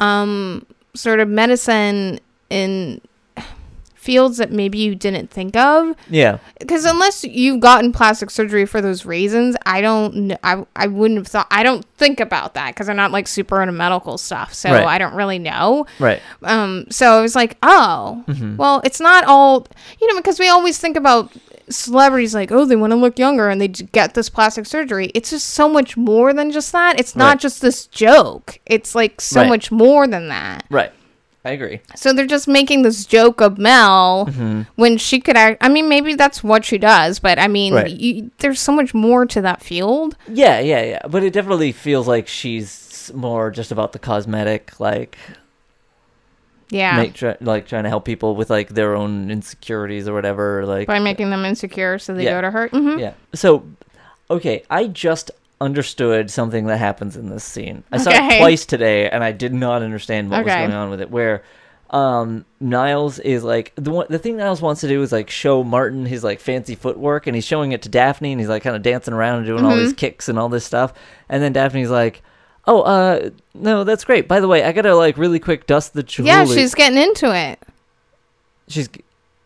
um 0.00 0.64
sort 0.94 1.20
of 1.20 1.28
medicine 1.28 2.20
in 2.50 3.00
fields 4.02 4.36
that 4.38 4.50
maybe 4.50 4.78
you 4.78 4.96
didn't 4.96 5.30
think 5.30 5.54
of 5.56 5.94
Yeah. 6.10 6.38
because 6.58 6.84
unless 6.84 7.22
you've 7.22 7.60
gotten 7.60 7.92
plastic 7.92 8.30
surgery 8.30 8.66
for 8.66 8.80
those 8.80 9.06
reasons 9.06 9.54
i 9.64 9.80
don't 9.80 10.32
i, 10.42 10.66
I 10.74 10.88
wouldn't 10.88 11.18
have 11.18 11.28
thought 11.28 11.46
i 11.52 11.62
don't 11.62 11.84
think 11.98 12.18
about 12.18 12.54
that 12.54 12.74
because 12.74 12.88
i'm 12.88 12.96
not 12.96 13.12
like 13.12 13.28
super 13.28 13.62
into 13.62 13.70
medical 13.72 14.18
stuff 14.18 14.52
so 14.54 14.72
Right. 14.72 14.84
i 14.84 14.98
don't 14.98 15.14
really 15.14 15.38
know 15.38 15.86
Right. 16.00 16.20
um 16.42 16.86
so 16.90 17.12
i 17.12 17.20
was 17.20 17.36
like 17.36 17.56
oh 17.62 18.24
Mm-hmm. 18.26 18.56
well 18.56 18.80
it's 18.84 18.98
not 19.00 19.22
all 19.24 19.68
you 20.00 20.08
know 20.08 20.16
because 20.16 20.40
we 20.40 20.48
always 20.48 20.78
think 20.78 20.96
about 20.96 21.30
celebrities 21.68 22.34
like 22.34 22.50
oh 22.50 22.64
they 22.64 22.76
want 22.76 22.90
to 22.90 22.96
look 22.96 23.18
younger 23.20 23.48
and 23.48 23.60
they 23.60 23.68
get 23.68 24.14
this 24.14 24.28
plastic 24.28 24.66
surgery 24.66 25.12
it's 25.14 25.30
just 25.30 25.50
so 25.50 25.68
much 25.68 25.96
more 25.96 26.32
than 26.32 26.50
just 26.50 26.72
that 26.72 26.98
it's 26.98 27.14
not 27.14 27.28
Right. 27.34 27.40
just 27.40 27.60
this 27.62 27.86
joke 27.86 28.58
it's 28.66 28.94
like 28.96 29.20
so 29.20 29.40
Right. 29.42 29.48
much 29.48 29.70
more 29.70 30.06
than 30.08 30.28
that 30.28 30.64
Right. 30.70 30.90
I 31.44 31.50
agree. 31.50 31.80
so 31.96 32.12
they're 32.12 32.26
just 32.26 32.46
making 32.46 32.82
this 32.82 33.04
joke 33.04 33.40
of 33.40 33.58
Mel 33.58 34.26
Mm-hmm. 34.26 34.62
when 34.76 34.96
she 34.96 35.18
could 35.20 35.36
act. 35.36 35.58
I 35.60 35.68
mean, 35.68 35.88
maybe 35.88 36.14
that's 36.14 36.44
what 36.44 36.64
she 36.64 36.78
does, 36.78 37.18
but 37.18 37.38
I 37.38 37.48
mean, 37.48 37.74
Right. 37.74 37.90
you, 37.90 38.30
there's 38.38 38.60
so 38.60 38.70
much 38.72 38.94
more 38.94 39.26
to 39.26 39.40
that 39.42 39.60
field. 39.62 40.16
Yeah, 40.28 40.60
yeah, 40.60 40.82
yeah. 40.84 41.00
But 41.08 41.24
it 41.24 41.32
definitely 41.32 41.72
feels 41.72 42.06
like 42.06 42.28
she's 42.28 43.10
more 43.14 43.50
just 43.50 43.72
about 43.72 43.90
the 43.92 43.98
cosmetic, 43.98 44.78
like 44.78 45.18
Yeah. 46.70 46.96
make 46.96 47.14
try, 47.14 47.36
like 47.40 47.66
trying 47.66 47.82
to 47.84 47.88
help 47.88 48.04
people 48.04 48.36
with 48.36 48.48
like 48.48 48.68
their 48.70 48.94
own 48.94 49.30
insecurities 49.30 50.06
or 50.08 50.14
whatever. 50.14 50.64
Like 50.64 50.86
By 50.86 51.00
making 51.00 51.30
them 51.30 51.44
insecure 51.44 51.98
so 51.98 52.14
they 52.14 52.24
Yeah. 52.24 52.34
go 52.34 52.40
to 52.42 52.50
her. 52.52 52.68
hmm 52.68 52.98
yeah. 52.98 53.14
So, 53.34 53.64
okay, 54.30 54.62
I 54.70 54.86
just 54.86 55.30
understood 55.62 56.30
something 56.30 56.66
that 56.66 56.76
happens 56.78 57.16
in 57.16 57.30
this 57.30 57.44
scene. 57.44 57.84
I 57.92 57.98
saw 57.98 58.10
it 58.10 58.16
Okay. 58.16 58.38
twice 58.38 58.66
today, 58.66 59.08
and 59.08 59.22
I 59.24 59.32
did 59.32 59.54
not 59.54 59.82
understand 59.82 60.30
what 60.30 60.44
was 60.44 60.52
going 60.54 60.72
on 60.72 60.90
with 60.90 61.00
it. 61.00 61.10
Where 61.10 61.42
um 61.90 62.44
Niles 62.58 63.18
is 63.18 63.44
like 63.44 63.72
the 63.76 63.90
one 63.90 64.06
the 64.08 64.18
thing 64.18 64.38
Niles 64.38 64.62
wants 64.62 64.80
to 64.80 64.88
do 64.88 65.02
is 65.02 65.12
like 65.12 65.28
show 65.28 65.62
Martin 65.62 66.06
his 66.06 66.24
like 66.24 66.40
fancy 66.40 66.74
footwork 66.74 67.26
and 67.26 67.34
he's 67.36 67.44
showing 67.44 67.72
it 67.72 67.82
to 67.82 67.90
Daphne 67.90 68.32
and 68.32 68.40
he's 68.40 68.48
like 68.48 68.62
kind 68.62 68.74
of 68.74 68.80
dancing 68.82 69.12
around 69.12 69.38
and 69.38 69.46
doing 69.46 69.62
all 69.64 69.76
these 69.76 69.92
Mhm. 69.92 69.98
kicks 69.98 70.26
and 70.30 70.38
all 70.38 70.48
this 70.48 70.64
stuff 70.64 70.94
and 71.28 71.42
then 71.42 71.52
Daphne's 71.52 71.90
like 71.90 72.22
oh 72.66 72.80
uh 72.80 73.28
no 73.52 73.84
that's 73.84 74.04
great 74.04 74.26
by 74.26 74.40
the 74.40 74.48
way 74.48 74.64
I 74.64 74.72
gotta 74.72 74.94
like 74.96 75.18
really 75.18 75.38
quick 75.38 75.66
dust 75.66 75.92
the 75.92 76.02
jewelry 76.02 76.28
Yeah, 76.28 76.46
she's 76.46 76.74
getting 76.74 76.96
into 76.96 77.30
it. 77.36 77.58
she's 78.68 78.88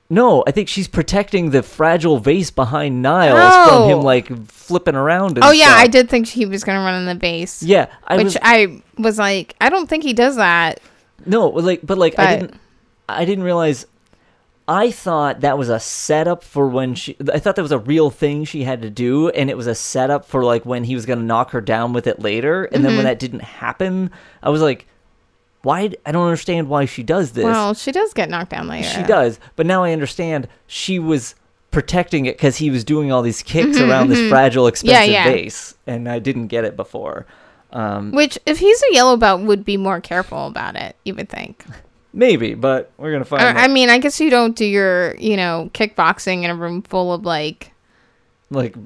no 0.09 0.45
I 0.47 0.51
think 0.53 0.69
she's 0.69 0.89
protecting 0.89 1.51
the 1.51 1.63
fragile 1.63 2.19
vase 2.19 2.51
behind 2.51 3.03
Niles 3.03 3.69
from 3.69 3.91
him 3.91 3.99
Oh. 3.99 4.03
like 4.03 4.47
flipping 4.49 4.95
around 4.95 5.37
and 5.39 5.45
Oh 5.45 5.51
yeah, 5.51 5.67
stuff. 5.67 5.79
I 5.81 5.87
did 5.89 6.09
think 6.09 6.27
he 6.29 6.47
was 6.47 6.63
gonna 6.65 6.81
run 6.81 6.95
in 7.01 7.07
the 7.07 7.15
base. 7.15 7.63
yeah 7.63 7.87
I 8.07 8.17
which 8.17 8.25
was 8.27 8.37
I 8.43 8.83
was 8.99 9.19
like, 9.19 9.55
I 9.61 9.69
don't 9.69 9.89
think 9.89 10.03
he 10.05 10.13
does 10.13 10.37
that. 10.37 10.81
No, 11.25 11.49
like, 11.49 11.81
but 11.83 11.99
like, 11.99 12.19
I 12.19 12.25
But- 12.37 12.41
didn't, 12.41 12.61
I 13.09 13.25
didn't 13.25 13.45
realize. 13.45 13.87
I 14.69 14.91
thought 14.91 15.41
that 15.43 15.57
was 15.59 15.69
a 15.69 15.79
setup 15.79 16.43
for 16.43 16.67
when 16.69 16.95
she. 16.97 17.17
I 17.33 17.39
thought 17.39 17.55
that 17.57 17.63
was 17.63 17.71
a 17.73 17.79
real 17.79 18.11
thing 18.11 18.45
she 18.45 18.65
had 18.65 18.83
to 18.83 18.91
do, 18.91 19.29
and 19.31 19.49
it 19.49 19.57
was 19.57 19.67
a 19.69 19.75
setup 19.77 20.25
for 20.25 20.43
like 20.45 20.67
when 20.67 20.83
he 20.85 20.95
was 20.97 21.07
gonna 21.07 21.23
knock 21.23 21.51
her 21.53 21.61
down 21.61 21.93
with 21.93 22.07
it 22.09 22.21
later. 22.21 22.65
And 22.65 22.85
then 22.85 22.93
when 22.97 23.01
Mhm. 23.03 23.09
that 23.09 23.19
didn't 23.21 23.43
happen, 23.43 24.11
I 24.43 24.51
was 24.51 24.61
like, 24.63 24.87
why? 25.67 25.91
I 26.07 26.13
don't 26.13 26.25
understand 26.25 26.69
why 26.69 26.85
she 26.85 27.03
does 27.03 27.33
this. 27.33 27.45
Well, 27.45 27.75
she 27.75 27.91
does 27.91 28.15
get 28.15 28.31
knocked 28.31 28.51
down 28.51 28.69
later. 28.69 28.89
she 28.89 29.03
does, 29.03 29.41
but 29.57 29.67
now 29.67 29.83
I 29.83 29.93
understand 29.93 30.47
she 30.69 31.01
was 31.01 31.35
protecting 31.73 32.27
it 32.27 32.37
because 32.37 32.57
he 32.57 32.71
was 32.71 32.85
doing 32.85 33.11
all 33.11 33.21
these 33.21 33.43
kicks 33.43 33.77
Mhm, 33.77 33.91
around 33.91 34.09
this 34.09 34.21
mhm. 34.21 34.29
fragile, 34.29 34.69
expensive 34.69 35.13
yeah. 35.13 35.25
vase, 35.25 35.75
and 35.85 36.09
I 36.09 36.21
didn't 36.21 36.47
get 36.47 36.65
it 36.65 36.77
before. 36.77 37.27
Um, 37.73 38.13
Which, 38.13 38.39
if 38.47 38.61
he's 38.61 38.81
a 38.91 38.95
yellow 38.95 39.17
belt, 39.17 39.43
would 39.43 39.65
be 39.65 39.77
more 39.77 40.01
careful 40.01 40.47
about 40.47 40.77
it. 40.77 40.95
You 41.05 41.17
would 41.17 41.29
think. 41.29 41.65
maybe, 42.13 42.55
but 42.55 42.93
we're 42.97 43.11
gonna 43.11 43.25
find. 43.25 43.43
Or, 43.43 43.47
out. 43.47 43.57
I 43.57 43.67
mean, 43.67 43.91
I 43.91 43.99
guess 43.99 44.21
you 44.21 44.31
don't 44.31 44.55
do 44.55 44.65
your, 44.65 45.17
you 45.17 45.37
know, 45.37 45.71
kickboxing 45.75 46.45
in 46.45 46.51
a 46.51 46.55
room 46.55 46.83
full 46.83 47.13
of 47.13 47.25
like 47.25 47.73
like 48.51 48.77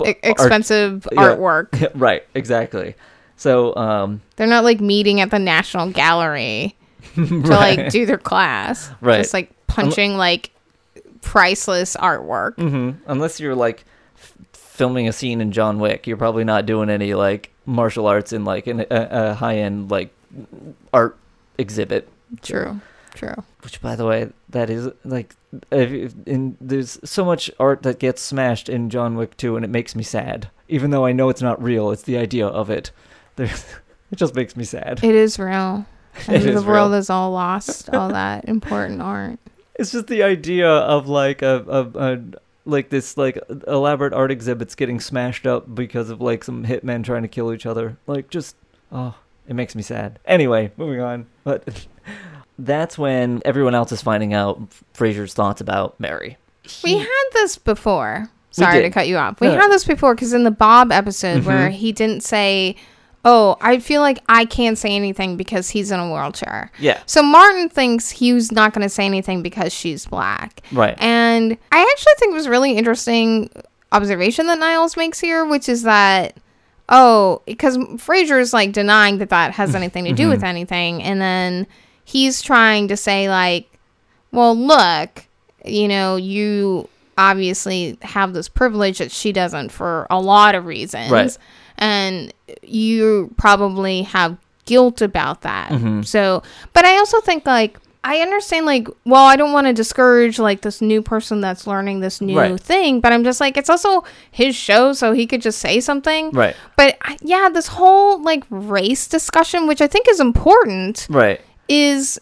art- 0.00 0.18
expensive 0.22 1.08
yeah. 1.10 1.20
artwork. 1.20 1.90
right, 1.94 2.22
exactly. 2.34 2.94
So, 3.38 3.74
um, 3.76 4.20
They're 4.36 4.46
not 4.46 4.64
like 4.64 4.80
meeting 4.80 5.20
at 5.22 5.30
the 5.30 5.38
National 5.38 5.90
Gallery 5.90 6.76
to 7.14 7.22
like 7.40 7.88
do 7.90 8.04
their 8.04 8.18
class. 8.18 8.90
Right. 9.00 9.18
Just 9.18 9.32
like 9.32 9.50
punching 9.68 10.16
like 10.16 10.50
priceless 11.22 11.96
artwork. 11.96 12.56
mhm, 12.56 12.96
unless 13.06 13.40
you're 13.40 13.54
like 13.54 13.84
f- 14.16 14.34
filming 14.52 15.08
a 15.08 15.12
scene 15.12 15.40
in 15.40 15.52
John 15.52 15.78
Wick, 15.78 16.06
you're 16.06 16.16
probably 16.16 16.44
not 16.44 16.66
doing 16.66 16.90
any 16.90 17.14
like 17.14 17.50
martial 17.66 18.06
arts 18.06 18.32
in 18.32 18.44
like 18.44 18.66
an, 18.66 18.80
a, 18.80 18.86
a 18.90 19.34
high 19.34 19.58
end 19.58 19.90
like 19.90 20.12
art 20.92 21.16
exhibit. 21.58 22.08
True. 22.42 22.80
True. 23.14 23.34
Which, 23.62 23.80
by 23.80 23.96
the 23.96 24.06
way, 24.06 24.30
that 24.50 24.70
is 24.70 24.88
like, 25.04 25.34
if, 25.72 25.90
if- 25.92 26.14
in, 26.26 26.56
there's 26.60 26.98
so 27.04 27.24
much 27.24 27.50
art 27.58 27.82
that 27.82 27.98
gets 27.98 28.22
smashed 28.22 28.68
in 28.68 28.90
John 28.90 29.16
Wick 29.16 29.36
2, 29.36 29.56
and 29.56 29.64
it 29.64 29.68
makes 29.68 29.96
me 29.96 30.02
sad. 30.04 30.50
Even 30.68 30.90
though 30.90 31.04
I 31.04 31.12
know 31.12 31.28
it's 31.28 31.42
not 31.42 31.60
real, 31.62 31.90
it's 31.90 32.02
the 32.02 32.16
idea 32.18 32.46
of 32.46 32.70
it. 32.70 32.90
There's, 33.38 33.64
it 34.10 34.16
just 34.16 34.34
makes 34.34 34.54
me 34.56 34.64
sad. 34.64 35.00
It 35.02 35.14
is 35.14 35.38
real. 35.38 35.86
The 36.26 36.34
is 36.34 36.64
world 36.64 36.90
real. 36.90 36.94
is 36.98 37.10
all 37.10 37.30
lost, 37.30 37.88
all 37.94 38.08
that 38.12 38.44
important 38.48 39.00
art. 39.00 39.38
It's 39.76 39.92
just 39.92 40.08
the 40.08 40.24
idea 40.24 40.68
of 40.68 41.06
like 41.08 41.42
a, 41.42 41.64
a, 41.68 41.98
a 42.14 42.20
like 42.64 42.88
this 42.90 43.16
like 43.16 43.38
elaborate 43.68 44.12
art 44.12 44.32
exhibits 44.32 44.74
getting 44.74 44.98
smashed 44.98 45.46
up 45.46 45.72
because 45.74 46.10
of 46.10 46.20
like 46.20 46.42
some 46.42 46.64
hitmen 46.66 47.04
trying 47.04 47.22
to 47.22 47.28
kill 47.28 47.52
each 47.54 47.64
other. 47.66 47.96
Like 48.08 48.30
just 48.30 48.56
oh, 48.90 49.14
it 49.46 49.54
makes 49.54 49.76
me 49.76 49.82
sad. 49.82 50.18
Anyway, 50.24 50.72
moving 50.76 51.00
on. 51.00 51.26
But 51.44 51.86
that's 52.58 52.98
when 52.98 53.40
everyone 53.44 53.76
else 53.76 53.92
is 53.92 54.02
finding 54.02 54.34
out 54.34 54.60
Frasier's 54.94 55.34
thoughts 55.34 55.60
about 55.60 55.98
Mary. 56.00 56.36
We 56.82 56.98
had 56.98 57.24
this 57.34 57.56
before. 57.58 58.28
Sorry 58.50 58.82
to 58.82 58.90
cut 58.90 59.06
you 59.06 59.16
off. 59.18 59.40
We 59.40 59.46
No. 59.48 59.54
had 59.54 59.70
this 59.70 59.84
before 59.84 60.16
because 60.16 60.32
in 60.32 60.42
the 60.42 60.50
Bob 60.50 60.90
episode 60.90 61.44
where 61.44 61.68
Mhm. 61.68 61.72
he 61.74 61.92
didn't 61.92 62.24
say, 62.24 62.74
"Oh, 63.30 63.56
I 63.60 63.78
feel 63.78 64.00
like 64.00 64.18
I 64.28 64.44
can't 64.44 64.78
say 64.78 64.96
anything 64.96 65.36
because 65.36 65.68
he's 65.68 65.90
in 65.90 66.00
a 66.00 66.10
wheelchair." 66.10 66.70
yeah, 66.78 67.00
So 67.06 67.22
Martin 67.22 67.68
thinks 67.68 68.10
he's 68.10 68.50
not 68.50 68.72
going 68.72 68.82
to 68.82 68.88
say 68.88 69.04
anything 69.04 69.42
because 69.42 69.72
she's 69.72 70.06
black. 70.06 70.62
right. 70.72 70.96
And 70.98 71.56
I 71.72 71.80
actually 71.92 72.12
think 72.18 72.32
it 72.32 72.34
was 72.34 72.48
really 72.48 72.76
interesting 72.76 73.50
observation 73.92 74.46
that 74.46 74.58
Niles 74.58 74.96
makes 74.96 75.20
here, 75.20 75.44
which 75.44 75.68
is 75.68 75.82
that 75.82 76.36
oh, 76.88 77.42
because 77.46 77.76
Frasier 77.76 78.40
is 78.40 78.52
like 78.52 78.72
denying 78.72 79.18
that 79.18 79.30
that 79.30 79.52
has 79.52 79.74
anything 79.82 80.04
to 80.04 80.12
do 80.12 80.28
with 80.28 80.38
mm-hmm. 80.38 80.46
anything, 80.46 81.02
and 81.02 81.20
then 81.20 81.66
he's 82.04 82.40
trying 82.40 82.88
to 82.88 82.96
say 82.96 83.28
like, 83.28 83.68
well, 84.32 84.56
look, 84.56 85.26
you 85.64 85.88
know, 85.88 86.16
you 86.16 86.88
obviously 87.16 87.98
have 88.02 88.32
this 88.32 88.48
privilege 88.48 88.98
that 88.98 89.10
she 89.10 89.32
doesn't 89.32 89.70
for 89.70 90.06
a 90.08 90.20
lot 90.20 90.54
of 90.54 90.66
reasons, 90.66 91.10
Right. 91.10 91.36
And 91.78 92.32
you 92.62 93.32
probably 93.36 94.02
have 94.02 94.36
guilt 94.66 95.00
about 95.00 95.42
that. 95.42 95.70
Mhm. 95.70 96.06
So, 96.06 96.42
but 96.74 96.84
I 96.84 96.96
also 96.98 97.20
think 97.20 97.46
like 97.46 97.78
I 98.04 98.18
understand 98.20 98.64
like 98.66 98.88
well, 99.04 99.24
I 99.26 99.36
don't 99.36 99.52
want 99.52 99.66
to 99.66 99.72
discourage 99.72 100.38
like 100.38 100.60
this 100.60 100.80
new 100.80 101.02
person 101.02 101.40
that's 101.40 101.66
learning 101.66 102.00
this 102.00 102.20
new 102.20 102.38
Right. 102.38 102.60
thing, 102.60 103.00
but 103.00 103.12
I'm 103.12 103.24
just 103.24 103.40
like 103.40 103.56
it's 103.56 103.70
also 103.70 104.04
his 104.30 104.54
show 104.54 104.92
so 104.92 105.12
he 105.12 105.26
could 105.26 105.42
just 105.42 105.58
say 105.58 105.80
something. 105.80 106.30
Right, 106.30 106.54
But 106.76 106.96
yeah, 107.22 107.48
this 107.52 107.66
whole 107.68 108.22
like 108.22 108.44
race 108.50 109.06
discussion, 109.08 109.66
which 109.66 109.80
I 109.80 109.86
think 109.88 110.06
is 110.08 110.20
important, 110.20 111.06
right. 111.10 111.40
is 111.68 112.20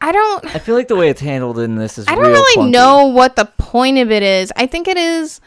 I 0.00 0.12
don't 0.12 0.54
I 0.54 0.58
feel 0.58 0.74
like 0.74 0.88
the 0.88 0.96
way 0.96 1.08
it's 1.08 1.20
handled 1.22 1.58
in 1.58 1.76
this 1.76 1.96
is 1.96 2.06
I 2.06 2.14
don't 2.14 2.26
really 2.26 2.56
clunky. 2.66 2.70
know 2.70 3.06
what 3.06 3.36
the 3.36 3.46
point 3.46 3.98
of 3.98 4.10
it 4.10 4.22
is. 4.22 4.52
I 4.54 4.66
think 4.66 4.86
it 4.86 4.98
is 4.98 5.40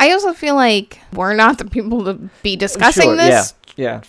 I 0.00 0.10
also 0.12 0.32
feel 0.32 0.54
like 0.56 0.98
we're 1.12 1.34
not 1.34 1.58
the 1.58 1.64
people 1.66 2.04
to 2.06 2.14
be 2.42 2.56
discussing 2.56 3.04
Sure, 3.04 3.16
this 3.16 3.54
Yeah, 3.76 4.00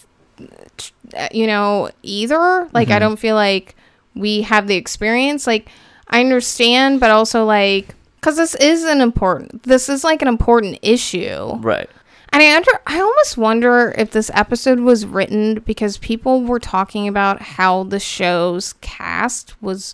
uh, 1.15 1.27
you 1.31 1.45
know, 1.45 1.89
either. 2.01 2.67
Like, 2.73 2.89
I 2.89 2.95
Mhm. 2.97 2.99
don't 3.01 3.19
feel 3.19 3.35
like 3.35 3.75
we 4.15 4.41
have 4.41 4.67
the 4.67 4.75
experience. 4.75 5.45
Like, 5.45 5.69
I 6.09 6.19
understand, 6.21 6.99
but 6.99 7.11
also, 7.11 7.45
like, 7.45 7.93
because 8.19 8.37
this 8.37 8.55
is 8.55 8.83
an 8.83 9.01
important, 9.01 9.63
this 9.63 9.89
is 9.89 10.03
like 10.03 10.21
an 10.21 10.27
important 10.27 10.79
issue. 10.81 11.55
Right. 11.59 11.89
And 12.33 12.41
I 12.41 12.55
under, 12.55 12.71
I 12.87 12.99
almost 13.01 13.37
wonder 13.37 13.93
if 13.97 14.11
this 14.11 14.31
episode 14.33 14.79
was 14.79 15.05
written 15.05 15.59
because 15.65 15.97
people 15.97 16.41
were 16.41 16.59
talking 16.59 17.07
about 17.07 17.41
how 17.41 17.83
the 17.83 17.99
show's 17.99 18.73
cast 18.81 19.61
was, 19.61 19.93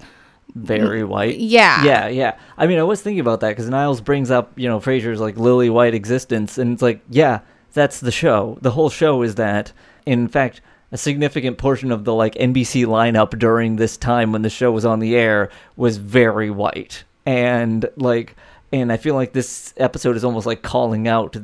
Very 0.55 1.03
white. 1.03 1.37
yeah. 1.37 1.83
Yeah, 1.83 2.07
yeah. 2.07 2.37
I 2.57 2.67
mean, 2.67 2.79
I 2.79 2.83
was 2.83 3.01
thinking 3.01 3.19
about 3.19 3.41
that 3.41 3.49
because 3.49 3.69
Niles 3.69 4.01
brings 4.01 4.31
up, 4.31 4.53
you 4.55 4.67
know, 4.67 4.79
Frasier's 4.79 5.19
like 5.19 5.37
lily 5.37 5.69
white 5.69 5.93
existence, 5.93 6.57
and 6.57 6.73
it's 6.73 6.81
like, 6.81 7.01
yeah, 7.09 7.41
that's 7.73 7.99
the 7.99 8.11
show. 8.11 8.57
The 8.61 8.71
whole 8.71 8.89
show 8.89 9.21
is 9.21 9.35
that. 9.35 9.71
In 10.05 10.27
fact, 10.27 10.61
a 10.91 10.97
significant 10.97 11.57
portion 11.57 11.91
of 11.91 12.05
the 12.05 12.13
like 12.13 12.33
NBC 12.35 12.85
lineup 12.85 13.37
during 13.37 13.75
this 13.75 13.97
time 13.97 14.31
when 14.31 14.41
the 14.41 14.49
show 14.49 14.71
was 14.71 14.85
on 14.85 14.99
the 14.99 15.15
air 15.15 15.49
was 15.75 15.97
very 15.97 16.49
white. 16.49 17.03
And 17.25 17.89
like 17.97 18.35
and 18.71 18.91
I 18.91 18.97
feel 18.97 19.15
like 19.15 19.33
this 19.33 19.73
episode 19.77 20.15
is 20.15 20.23
almost 20.23 20.45
like 20.45 20.61
calling 20.61 21.07
out 21.07 21.37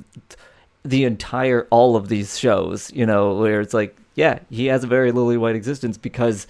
the 0.83 1.05
entire 1.05 1.67
all 1.69 1.95
of 1.95 2.09
these 2.09 2.37
shows, 2.37 2.91
you 2.93 3.05
know, 3.05 3.35
where 3.35 3.61
it's 3.61 3.73
like, 3.73 3.95
yeah, 4.15 4.39
he 4.49 4.65
has 4.67 4.83
a 4.83 4.87
very 4.87 5.11
lily 5.11 5.37
white 5.37 5.55
existence 5.55 5.97
because 5.97 6.47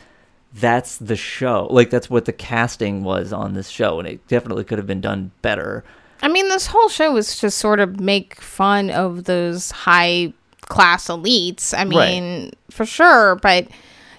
that's 0.54 0.98
the 0.98 1.16
show. 1.16 1.68
Like 1.70 1.90
that's 1.90 2.10
what 2.10 2.26
the 2.26 2.34
casting 2.34 3.04
was 3.04 3.34
on 3.34 3.54
this 3.54 3.70
show 3.70 4.00
and 4.00 4.08
it 4.08 4.28
definitely 4.28 4.64
could 4.64 4.78
have 4.78 4.88
been 4.88 5.02
done 5.02 5.32
better. 5.42 5.84
I 6.22 6.28
mean, 6.30 6.48
this 6.48 6.68
whole 6.68 6.90
show 6.90 7.12
was 7.12 7.40
just 7.40 7.58
sort 7.58 7.80
of 7.80 8.00
make 8.00 8.40
fun 8.40 8.90
of 8.90 9.26
those 9.26 9.72
high 9.72 10.34
class 10.62 11.08
elites. 11.08 11.78
I 11.78 11.84
mean, 11.84 12.46
right. 12.46 12.58
for 12.70 12.86
sure, 12.86 13.36
but 13.36 13.68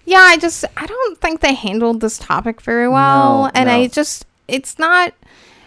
yeah, 0.04 0.18
I 0.18 0.36
just 0.36 0.64
I 0.76 0.86
don't 0.86 1.18
think 1.18 1.40
they 1.40 1.54
handled 1.54 2.00
this 2.00 2.18
topic 2.18 2.60
very 2.60 2.88
well, 2.88 3.44
no, 3.44 3.50
and 3.54 3.68
no. 3.68 3.74
I 3.74 3.86
just 3.86 4.26
it's 4.48 4.78
not 4.78 5.14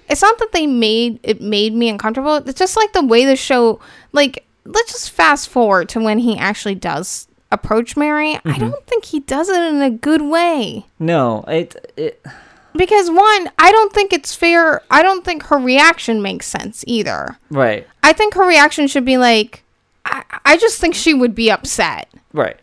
it's 0.09 0.22
not 0.22 0.38
that 0.38 0.51
they 0.51 0.68
made 0.68 1.20
it 1.24 1.41
made 1.41 1.74
me 1.74 1.89
uncomfortable. 1.89 2.36
It's 2.36 2.59
just 2.59 2.78
like 2.78 2.93
the 2.93 3.05
way 3.05 3.26
the 3.26 3.36
show 3.36 3.80
like 4.11 4.45
let's 4.65 4.91
just 4.91 5.11
fast 5.11 5.49
forward 5.49 5.89
to 5.89 5.99
when 5.99 6.20
he 6.20 6.38
actually 6.38 6.76
does 6.76 7.28
approach 7.52 7.95
Mary. 7.95 8.36
Mm-hmm. 8.36 8.50
I 8.50 8.58
don't 8.58 8.86
think 8.88 9.06
he 9.06 9.20
does 9.22 9.50
it 9.50 9.62
in 9.62 9.82
a 9.82 9.89
good 9.89 10.22
way. 10.22 10.86
No, 11.00 11.43
it 11.48 11.93
it 11.98 12.26
because 12.76 13.10
one, 13.10 13.52
I 13.58 13.72
don't 13.72 13.93
think 13.93 14.14
it's 14.14 14.36
fair. 14.36 14.82
I 14.91 15.02
don't 15.02 15.26
think 15.26 15.43
her 15.43 15.58
reaction 15.58 16.22
makes 16.22 16.45
sense 16.45 16.84
either. 16.88 17.38
Right. 17.50 17.88
I 18.04 18.14
think 18.14 18.36
her 18.36 18.48
reaction 18.48 18.88
should 18.88 19.06
be 19.06 19.18
like 19.18 19.64
I, 20.06 20.24
I 20.45 20.58
just 20.58 20.80
think 20.80 20.95
she 20.95 21.14
would 21.14 21.36
be 21.36 21.52
upset. 21.52 22.10
Right. 22.34 22.58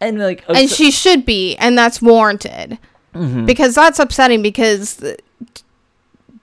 And 0.00 0.18
like 0.18 0.44
and 0.48 0.68
she 0.68 0.90
should 0.90 1.24
be 1.24 1.56
and 1.56 1.76
that's 1.76 2.00
warranted. 2.00 2.78
Mm-hmm. 3.14 3.46
Because 3.46 3.74
that's 3.74 3.98
upsetting 3.98 4.42
because 4.42 5.02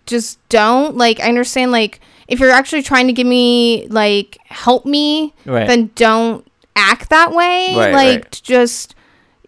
just 0.06 0.40
don't 0.50 0.98
like 0.98 1.20
I 1.20 1.28
understand 1.28 1.72
like 1.72 2.00
if 2.28 2.40
you're 2.40 2.52
actually 2.52 2.82
trying 2.82 3.08
to 3.08 3.14
give 3.14 3.28
me 3.28 3.88
like 3.90 4.38
help 4.46 4.86
me, 4.86 5.34
right. 5.46 5.68
then 5.68 5.92
don't 5.96 6.48
act 6.76 7.10
that 7.10 7.32
way. 7.32 7.76
Right, 7.76 7.94
like 7.94 8.24
right. 8.24 8.42
just 8.44 8.96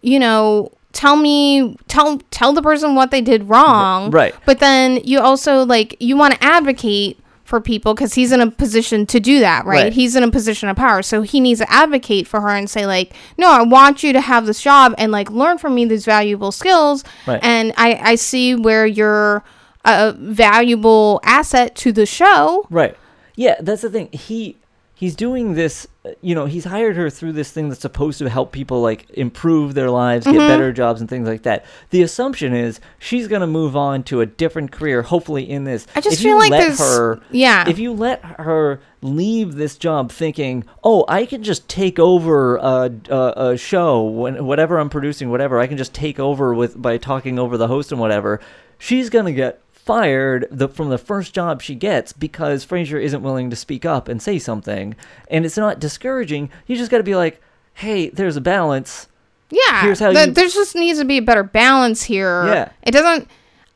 you 0.02 0.20
know, 0.20 0.72
tell 0.92 1.16
me 1.16 1.76
tell 1.88 2.20
tell 2.30 2.54
the 2.54 2.62
person 2.62 2.96
what 2.96 3.12
they 3.12 3.22
did 3.22 3.50
wrong. 3.50 4.12
Right. 4.12 4.36
But 4.46 4.60
then 4.60 4.98
you 5.04 5.20
also 5.20 5.66
like 5.66 5.98
you 6.00 6.16
want 6.16 6.36
to 6.36 6.44
advocate 6.44 7.20
for 7.44 7.60
people 7.60 7.94
because 7.94 8.14
he's 8.14 8.32
in 8.32 8.40
a 8.40 8.50
position 8.50 9.06
to 9.06 9.20
do 9.20 9.40
that, 9.42 9.66
right? 9.66 9.84
Right. 9.86 9.94
He's 9.94 10.16
in 10.16 10.24
a 10.24 10.32
position 10.32 10.70
of 10.70 10.78
power. 10.78 11.02
So 11.02 11.22
he 11.22 11.40
needs 11.40 11.60
to 11.60 11.72
advocate 11.72 12.26
for 12.26 12.42
her 12.42 12.50
and 12.50 12.70
say, 12.70 12.86
like, 12.86 13.14
no, 13.38 13.52
I 13.52 13.64
want 13.64 14.02
you 14.02 14.14
to 14.14 14.22
have 14.22 14.46
this 14.46 14.62
job 14.62 14.96
and 14.98 15.12
like 15.12 15.30
learn 15.30 15.58
from 15.58 15.76
me 15.76 15.86
these 15.86 16.06
valuable 16.06 16.52
skills. 16.52 17.04
Right. 17.28 17.40
And 17.44 17.74
I, 17.78 17.96
I 17.96 18.16
see 18.16 18.56
where 18.56 18.86
you're 18.86 19.44
a 19.86 20.14
valuable 20.14 21.20
asset 21.24 21.76
to 21.76 21.92
the 21.92 22.06
show. 22.06 22.66
Right. 22.70 22.96
Yeah, 23.36 23.56
that's 23.60 23.82
the 23.82 23.90
thing. 23.90 24.10
He 24.12 24.58
he's 24.96 25.16
doing 25.16 25.56
this 25.56 25.88
you 26.22 26.36
know 26.36 26.46
he's 26.46 26.66
hired 26.66 26.98
her 26.98 27.10
through 27.10 27.32
this 27.32 27.50
thing 27.52 27.70
that's 27.70 27.82
supposed 27.82 28.18
to 28.20 28.30
help 28.30 28.52
people 28.52 28.82
like 28.82 29.10
improve 29.12 29.74
their 29.74 29.90
lives 29.90 30.26
get 30.26 30.36
Mhm. 30.36 30.48
better 30.50 30.74
jobs 30.74 31.00
and 31.00 31.10
things 31.10 31.28
like 31.30 31.44
that 31.44 31.64
the 31.92 32.02
assumption 32.02 32.54
is 32.54 32.82
she's 33.00 33.30
going 33.30 33.40
to 33.40 33.48
move 33.48 33.78
on 33.78 34.04
to 34.04 34.20
a 34.20 34.26
different 34.26 34.72
career 34.74 35.02
hopefully 35.04 35.50
in 35.50 35.64
this 35.64 35.88
I 35.96 36.02
just 36.02 36.18
if 36.18 36.20
feel 36.24 36.32
you 36.34 36.40
like 36.40 36.52
let 36.52 36.78
her 36.78 37.22
yeah. 37.32 37.70
if 37.70 37.80
you 37.80 37.94
let 37.94 38.22
her 38.26 38.82
leave 39.02 39.56
this 39.56 39.78
job 39.78 40.12
thinking 40.12 40.66
oh 40.84 41.06
i 41.08 41.26
can 41.26 41.42
just 41.42 41.70
take 41.70 41.98
over 42.00 42.58
a, 42.58 42.92
a, 43.10 43.34
a 43.52 43.58
show 43.58 44.02
when, 44.04 44.46
whatever 44.46 44.80
i'm 44.80 44.90
producing 44.90 45.30
whatever 45.30 45.58
i 45.60 45.68
can 45.68 45.78
just 45.78 45.94
take 45.94 46.20
over 46.20 46.54
with 46.54 46.82
by 46.82 46.98
talking 46.98 47.40
over 47.40 47.58
the 47.58 47.68
host 47.68 47.92
and 47.94 48.02
whatever 48.02 48.42
she's 48.78 49.10
going 49.10 49.26
to 49.26 49.34
get 49.34 49.62
fired 49.86 50.48
the, 50.52 50.68
from 50.70 50.90
the 50.90 50.98
first 50.98 51.34
job 51.34 51.62
she 51.62 51.76
gets 51.76 52.14
because 52.14 52.66
Frasier 52.66 53.02
isn't 53.02 53.22
willing 53.22 53.50
to 53.50 53.56
speak 53.56 53.86
up 53.86 54.08
and 54.08 54.22
say 54.22 54.40
something. 54.40 54.96
And 55.30 55.46
it's 55.46 55.58
not 55.58 55.80
discouraging. 55.80 56.50
You 56.68 56.76
just 56.78 56.90
got 56.92 56.98
to 56.98 57.04
be 57.04 57.16
like, 57.16 57.42
hey, 57.74 58.10
there's 58.10 58.36
a 58.38 58.42
balance. 58.42 59.08
Yeah, 59.50 59.82
Here's 59.82 60.00
how 60.00 60.12
th- 60.12 60.28
you- 60.28 60.34
there 60.34 60.48
just 60.48 60.76
needs 60.76 61.00
to 61.00 61.06
be 61.06 61.18
a 61.18 61.22
better 61.22 61.44
balance 61.44 62.04
here. 62.04 62.46
Yeah. 62.46 62.70
it 62.82 62.92
doesn't. 62.92 63.28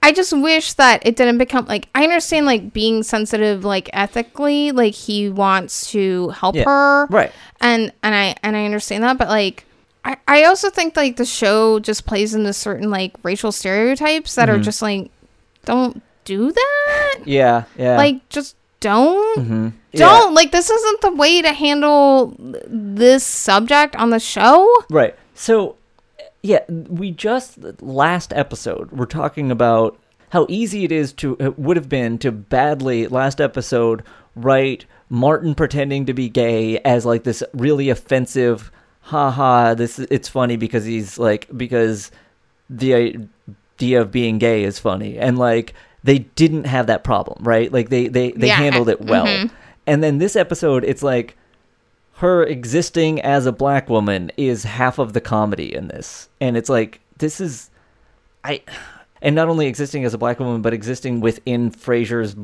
I 0.02 0.12
just 0.12 0.32
wish 0.32 0.74
that 0.74 1.06
it 1.06 1.16
didn't 1.16 1.38
become 1.40 1.66
like 1.66 1.90
I 1.94 2.04
understand 2.04 2.46
like 2.46 2.72
being 2.72 3.04
sensitive 3.04 3.66
like 3.66 3.90
ethically 3.94 4.72
like 4.72 4.94
he 4.94 5.28
wants 5.28 5.90
to 5.92 6.30
help 6.30 6.56
Yeah. 6.56 6.64
her 6.66 7.08
Right. 7.08 7.32
and 7.60 7.92
and 8.04 8.16
I 8.16 8.36
and 8.44 8.56
I 8.56 8.64
understand 8.66 9.04
that 9.04 9.18
but 9.18 9.28
like 9.28 9.66
I 10.06 10.16
I 10.28 10.44
also 10.46 10.70
think 10.70 10.96
like 10.96 11.18
the 11.18 11.26
show 11.26 11.80
just 11.80 12.06
plays 12.06 12.36
into 12.36 12.54
certain 12.54 12.90
like 12.92 13.14
racial 13.24 13.52
stereotypes 13.52 14.36
that 14.36 14.50
are 14.50 14.60
Mhm. 14.60 14.64
just 14.64 14.82
like 14.84 15.10
don't 15.68 16.02
do 16.26 16.52
that 16.52 17.20
Yeah. 17.26 17.64
Yeah. 17.78 17.98
like 17.98 18.28
just 18.30 18.56
don't 18.80 19.38
Mhm. 19.40 19.74
Don't 19.94 20.34
like 20.36 20.52
this 20.52 20.70
isn't 20.70 21.02
the 21.02 21.12
way 21.12 21.42
to 21.42 21.52
handle 21.54 22.36
this 22.68 23.24
subject 23.26 23.96
on 23.96 24.10
the 24.12 24.20
show 24.20 24.68
Right. 24.92 25.16
So, 25.34 25.76
yeah, 26.44 26.60
we 26.70 27.12
just 27.12 27.58
last 27.82 28.32
episode 28.34 28.92
we're 28.92 29.06
talking 29.06 29.50
about 29.52 29.98
how 30.30 30.46
easy 30.50 30.84
it 30.84 30.92
is 30.92 31.14
to 31.14 31.38
it 31.40 31.58
would 31.58 31.78
have 31.78 31.90
been 31.90 32.18
to 32.20 32.32
badly 32.32 33.08
last 33.08 33.40
episode 33.42 34.04
write 34.36 34.86
Martin 35.10 35.56
pretending 35.56 36.06
to 36.06 36.14
be 36.14 36.28
gay 36.30 36.78
as 36.80 37.06
like 37.06 37.24
this 37.24 37.42
really 37.54 37.90
offensive 37.90 38.70
haha 39.02 39.74
this 39.74 39.98
it's 40.00 40.28
funny 40.30 40.58
because 40.58 40.84
he's 40.86 41.18
like 41.18 41.48
because 41.56 42.12
the 42.70 43.18
idea 43.78 44.02
of 44.02 44.12
being 44.12 44.38
gay 44.40 44.64
is 44.64 44.80
funny. 44.80 45.18
And 45.18 45.38
like 45.38 45.74
they 46.04 46.20
didn't 46.20 46.66
have 46.66 46.88
that 46.88 47.04
problem 47.04 47.44
right? 47.44 47.72
Like 47.72 47.90
they 47.90 48.08
they 48.08 48.32
they 48.32 48.48
Yeah, 48.48 48.56
handled 48.56 48.90
it 48.90 49.02
well. 49.02 49.26
mhm. 49.26 49.52
and 49.86 50.04
then 50.04 50.18
this 50.18 50.36
episode 50.36 50.84
it's 50.84 51.04
like 51.04 51.36
her 52.14 52.44
existing 52.44 53.22
as 53.22 53.46
a 53.46 53.52
black 53.52 53.88
woman 53.90 54.32
is 54.38 54.64
half 54.64 54.98
of 54.98 55.14
the 55.14 55.22
comedy 55.22 55.74
in 55.74 55.88
this. 55.88 56.28
And 56.42 56.58
it's 56.58 56.70
like 56.70 57.00
this 57.18 57.40
is 57.40 57.70
i 58.44 58.62
and 59.22 59.36
not 59.36 59.48
only 59.50 59.68
existing 59.68 60.04
as 60.06 60.14
a 60.14 60.18
black 60.18 60.40
woman 60.40 60.62
but 60.62 60.74
existing 60.74 61.20
within 61.22 61.70
Frasier's 61.72 62.36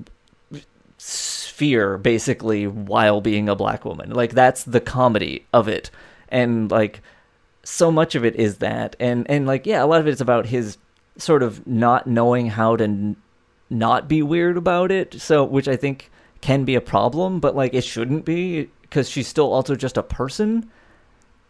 sphere 0.98 1.98
basically 1.98 2.68
while 2.68 3.22
being 3.22 3.50
a 3.50 3.56
black 3.56 3.86
woman. 3.86 4.12
Like 4.12 4.34
that's 4.34 4.64
the 4.64 4.80
comedy 4.82 5.46
of 5.52 5.68
it. 5.68 5.90
And 6.30 6.70
like 6.72 7.02
so 7.64 7.92
much 7.92 8.14
of 8.16 8.24
it 8.26 8.36
is 8.36 8.58
that. 8.58 8.96
And 9.00 9.30
and 9.30 9.48
like 9.48 9.66
yeah 9.66 9.84
a 9.84 9.88
lot 9.88 10.02
of 10.02 10.08
it's 10.08 10.22
about 10.22 10.46
his 10.48 10.78
sort 11.18 11.44
of 11.44 11.66
not 11.68 12.08
knowing 12.08 12.48
how 12.48 12.76
to 12.76 12.84
n- 12.86 13.16
not 13.70 14.08
be 14.08 14.22
weird 14.22 14.58
about 14.58 14.92
it 14.92 15.20
so 15.22 15.44
which 15.44 15.68
i 15.68 15.76
think 15.76 16.10
can 16.42 16.64
be 16.66 16.76
a 16.76 16.82
problem 16.82 17.40
but 17.40 17.56
like 17.56 17.74
it 17.74 17.84
shouldn't 17.84 18.26
be 18.26 18.70
because 18.82 19.10
she's 19.10 19.28
still 19.28 19.52
also 19.52 19.76
just 19.76 19.98
a 19.98 20.04
person 20.04 20.70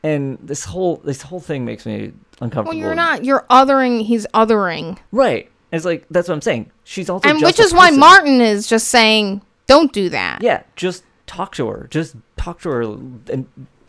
and 0.04 0.38
this 0.42 0.66
whole 0.66 0.98
this 0.98 1.22
whole 1.22 1.40
thing 1.40 1.64
makes 1.66 1.86
me 1.86 2.12
uncomfortable 2.42 2.70
Well, 2.72 2.78
you're 2.78 2.94
not. 2.96 3.24
You're 3.24 3.46
othering. 3.50 4.04
He's 4.04 4.28
othering, 4.34 4.98
right 5.12 5.50
it's 5.72 5.86
like 5.86 6.06
that's 6.12 6.28
what 6.28 6.36
i'm 6.36 6.42
saying 6.42 6.70
she's 6.84 7.10
also 7.10 7.28
and 7.28 7.42
which 7.42 7.60
is 7.60 7.74
why. 7.74 7.90
Martin 7.90 8.42
is 8.42 8.68
just 8.68 8.90
saying, 8.90 9.42
"Don't 9.66 9.92
do 9.92 10.10
that." 10.10 10.42
yeah 10.44 10.64
just 10.76 11.04
talk 11.26 11.56
to 11.56 11.68
her 11.68 11.88
just 11.90 12.16
talk 12.38 12.62
to 12.62 12.70
her 12.70 12.82
and 12.84 13.48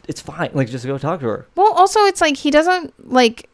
it's 0.08 0.20
fine 0.20 0.50
like 0.54 0.68
just 0.70 0.86
go 0.86 0.96
talk 0.98 1.20
to 1.20 1.26
her 1.26 1.46
Well, 1.56 1.72
also, 1.74 2.00
it's 2.04 2.20
like 2.20 2.36
he 2.36 2.50
doesn't 2.50 2.94
like. 3.12 3.48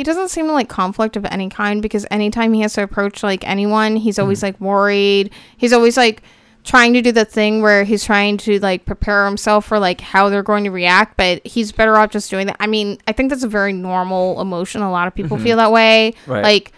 He 0.00 0.04
doesn't 0.04 0.30
seem 0.30 0.46
to 0.46 0.52
like 0.52 0.70
conflict 0.70 1.14
of 1.18 1.26
any 1.26 1.50
kind 1.50 1.82
because 1.82 2.06
anytime 2.10 2.54
he 2.54 2.62
has 2.62 2.72
to 2.72 2.82
approach 2.82 3.22
like 3.22 3.46
anyone, 3.46 3.96
he's 3.96 4.18
always 4.18 4.42
like 4.42 4.58
worried. 4.58 5.30
He's 5.58 5.74
always 5.74 5.98
like 5.98 6.22
trying 6.64 6.94
to 6.94 7.02
do 7.02 7.12
the 7.12 7.26
thing 7.26 7.60
where 7.60 7.84
he's 7.84 8.02
trying 8.02 8.38
to 8.38 8.58
like 8.60 8.86
prepare 8.86 9.26
himself 9.26 9.66
for 9.66 9.78
like 9.78 10.00
how 10.00 10.30
they're 10.30 10.42
going 10.42 10.64
to 10.64 10.70
react, 10.70 11.18
but 11.18 11.46
he's 11.46 11.70
better 11.70 11.98
off 11.98 12.08
just 12.12 12.30
doing 12.30 12.46
that. 12.46 12.56
I 12.58 12.66
mean, 12.66 12.96
I 13.06 13.12
think 13.12 13.28
that's 13.28 13.42
a 13.42 13.48
very 13.48 13.74
normal 13.74 14.40
emotion. 14.40 14.80
A 14.80 14.90
lot 14.90 15.06
of 15.06 15.14
people 15.14 15.36
Mhm. 15.36 15.42
feel 15.42 15.56
that 15.58 15.70
way. 15.70 16.14
Right. 16.26 16.42
Like, 16.44 16.72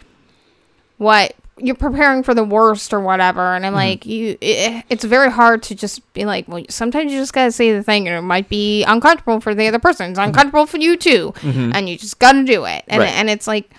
what 0.98 1.36
you're 1.58 1.74
preparing 1.74 2.22
for 2.22 2.34
the 2.34 2.44
worst 2.44 2.92
or 2.94 3.00
whatever, 3.00 3.54
and 3.54 3.64
I'm 3.66 3.72
Mhm. 3.72 3.76
like, 3.76 4.06
you. 4.06 4.36
It, 4.40 4.84
it's 4.88 5.04
very 5.04 5.30
hard 5.30 5.62
to 5.64 5.74
just 5.74 6.00
be 6.14 6.24
like, 6.24 6.48
well, 6.48 6.64
sometimes 6.70 7.12
you 7.12 7.18
just 7.18 7.32
gotta 7.34 7.52
say 7.52 7.72
the 7.72 7.82
thing, 7.82 8.08
and 8.08 8.16
it 8.16 8.22
might 8.22 8.48
be 8.48 8.82
uncomfortable 8.84 9.40
for 9.40 9.54
the 9.54 9.68
other 9.68 9.78
person. 9.78 10.10
It's 10.10 10.18
uncomfortable 10.18 10.66
for 10.66 10.78
you 10.78 10.96
too, 10.96 11.32
Mhm. 11.42 11.72
and 11.74 11.88
you 11.88 11.96
just 11.98 12.18
gotta 12.18 12.42
do 12.44 12.64
it. 12.64 12.84
And 12.88 13.00
Right. 13.00 13.12
and 13.12 13.28
it's 13.30 13.46
like, 13.46 13.70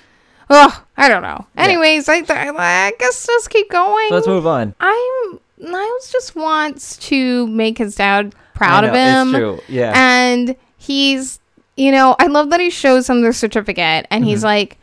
oh, 0.50 0.84
I 0.98 1.10
don't 1.10 1.24
know. 1.24 1.46
Yeah. 1.58 1.64
Anyways, 1.64 2.08
I, 2.10 2.24
I 2.30 2.92
guess 3.00 3.26
just 3.26 3.50
keep 3.50 3.70
going. 3.72 4.08
so 4.10 4.16
let's 4.16 4.28
move 4.28 4.46
on 4.46 4.76
I'm 4.80 5.40
Niles 5.58 6.12
just 6.12 6.36
wants 6.36 6.98
to 6.98 7.48
make 7.48 7.78
his 7.78 7.96
dad 7.96 8.36
proud 8.54 8.84
of 8.84 8.94
him. 8.94 9.30
it's 9.30 9.38
true 9.38 9.60
yeah 9.70 9.94
And 9.96 10.56
he's, 10.78 11.40
you 11.78 11.92
know, 11.92 12.16
I 12.20 12.28
love 12.28 12.50
that 12.52 12.60
he 12.60 12.70
shows 12.70 13.10
him 13.10 13.22
the 13.22 13.32
certificate 13.34 14.06
and 14.12 14.26
he's 14.26 14.42
Mhm. 14.42 14.46
like, 14.46 14.78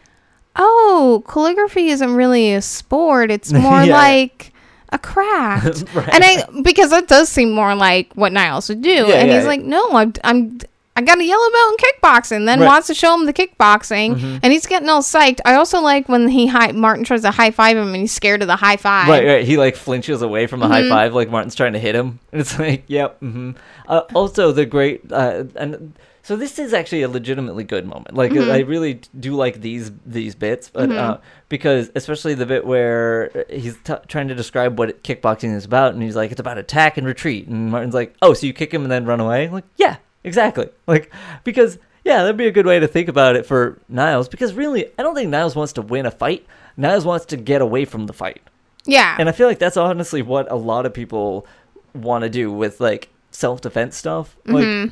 oh, 0.56 1.22
calligraphy 1.28 1.88
isn't 1.88 2.14
really 2.14 2.52
a 2.54 2.62
sport. 2.62 3.30
It's 3.40 3.52
more 3.52 3.82
Yeah. 3.82 3.94
like 3.96 4.52
a 4.92 4.98
craft. 4.98 5.84
right. 5.94 6.08
and 6.12 6.24
I, 6.24 6.44
because 6.62 6.90
that 6.90 7.06
does 7.08 7.28
seem 7.28 7.52
more 7.52 7.74
like 7.74 8.12
what 8.14 8.32
Niles 8.32 8.68
would 8.68 8.82
do. 8.82 8.90
Yeah, 8.90 9.14
and 9.14 9.28
yeah, 9.30 9.36
he's 9.38 9.46
like, 9.46 9.62
no, 9.62 9.88
I'm, 9.92 10.12
I'm, 10.24 10.58
I 10.96 11.02
got 11.02 11.18
a 11.20 11.24
yellow 11.24 11.48
belt 11.50 11.70
in 11.72 11.76
kickboxing. 11.78 12.44
Then 12.46 12.58
Right. 12.60 12.66
wants 12.66 12.88
to 12.88 12.94
show 12.94 13.14
him 13.14 13.24
the 13.24 13.32
kickboxing, 13.32 14.16
Mhm. 14.16 14.40
and 14.42 14.52
he's 14.52 14.66
getting 14.66 14.88
all 14.88 15.00
psyched. 15.02 15.38
I 15.44 15.54
also 15.54 15.80
like 15.80 16.08
when 16.08 16.28
he 16.28 16.48
high, 16.48 16.72
Martin 16.72 17.04
tries 17.04 17.22
to 17.22 17.30
high 17.30 17.52
five 17.52 17.76
him, 17.76 17.86
and 17.88 17.96
he's 17.96 18.12
scared 18.12 18.42
of 18.42 18.48
the 18.48 18.56
high 18.56 18.76
five. 18.76 19.08
Right, 19.08 19.24
right. 19.24 19.44
He 19.44 19.56
like 19.56 19.76
flinches 19.76 20.20
away 20.20 20.46
from 20.48 20.62
a 20.62 20.68
high 20.68 20.82
Mhm. 20.82 20.88
five, 20.90 21.14
like 21.14 21.30
Martin's 21.30 21.54
trying 21.54 21.74
to 21.74 21.78
hit 21.78 21.94
him. 21.94 22.18
And 22.32 22.40
it's 22.40 22.58
like, 22.58 22.82
yep. 22.88 23.18
hmm 23.20 23.52
Uh, 23.88 24.00
also, 24.14 24.50
the 24.52 24.66
great 24.66 25.00
uh, 25.12 25.44
and 25.54 25.92
so 26.30 26.36
this 26.36 26.60
is 26.60 26.72
actually 26.72 27.02
a 27.02 27.08
legitimately 27.08 27.64
good 27.64 27.84
moment. 27.84 28.14
Like 28.14 28.30
Mhm. 28.30 28.52
I 28.52 28.58
really 28.60 29.00
do 29.18 29.34
like 29.34 29.60
these 29.62 29.90
these 30.06 30.36
bits, 30.36 30.70
but 30.72 30.88
Mhm. 30.90 30.96
uh, 30.96 31.16
because 31.48 31.90
especially 31.96 32.34
the 32.34 32.46
bit 32.46 32.64
where 32.64 33.32
he's 33.50 33.76
t- 33.82 33.94
trying 34.06 34.28
to 34.28 34.36
describe 34.36 34.78
what 34.78 35.02
kickboxing 35.02 35.52
is 35.56 35.64
about, 35.64 35.92
and 35.92 36.04
he's 36.04 36.14
like, 36.14 36.30
it's 36.30 36.38
about 36.38 36.56
attack 36.56 36.96
and 36.96 37.04
retreat, 37.04 37.48
and 37.48 37.72
Martin's 37.72 37.94
like, 37.94 38.14
oh, 38.22 38.32
so 38.32 38.46
you 38.46 38.52
kick 38.52 38.72
him 38.72 38.82
and 38.82 38.92
then 38.92 39.04
run 39.06 39.18
away? 39.18 39.48
like, 39.48 39.64
yeah, 39.76 39.96
exactly. 40.22 40.68
Like 40.86 41.12
because. 41.42 41.78
Yeah, 42.02 42.22
that'd 42.22 42.38
be 42.38 42.46
a 42.46 42.50
good 42.50 42.64
way 42.64 42.80
to 42.80 42.88
think 42.88 43.08
about 43.08 43.36
it 43.36 43.44
for 43.44 43.76
Niles 43.86 44.26
because 44.26 44.54
really, 44.54 44.86
I 44.98 45.02
don't 45.02 45.14
think 45.14 45.28
Niles 45.28 45.54
wants 45.54 45.74
to 45.74 45.82
win 45.82 46.06
a 46.06 46.10
fight. 46.10 46.46
Niles 46.74 47.04
wants 47.04 47.26
to 47.26 47.36
get 47.36 47.60
away 47.60 47.84
from 47.84 48.06
the 48.06 48.14
fight. 48.14 48.40
Yeah. 48.86 49.16
And 49.18 49.28
I 49.28 49.32
feel 49.32 49.46
like 49.46 49.58
that's 49.58 49.76
honestly 49.76 50.22
what 50.22 50.50
a 50.50 50.54
lot 50.54 50.86
of 50.86 50.94
people 50.94 51.46
want 51.92 52.22
to 52.24 52.30
do 52.30 52.50
with 52.50 52.80
like 52.80 53.10
self 53.32 53.60
defense 53.60 53.98
stuff. 53.98 54.34
Like 54.46 54.64
Mhm. 54.64 54.90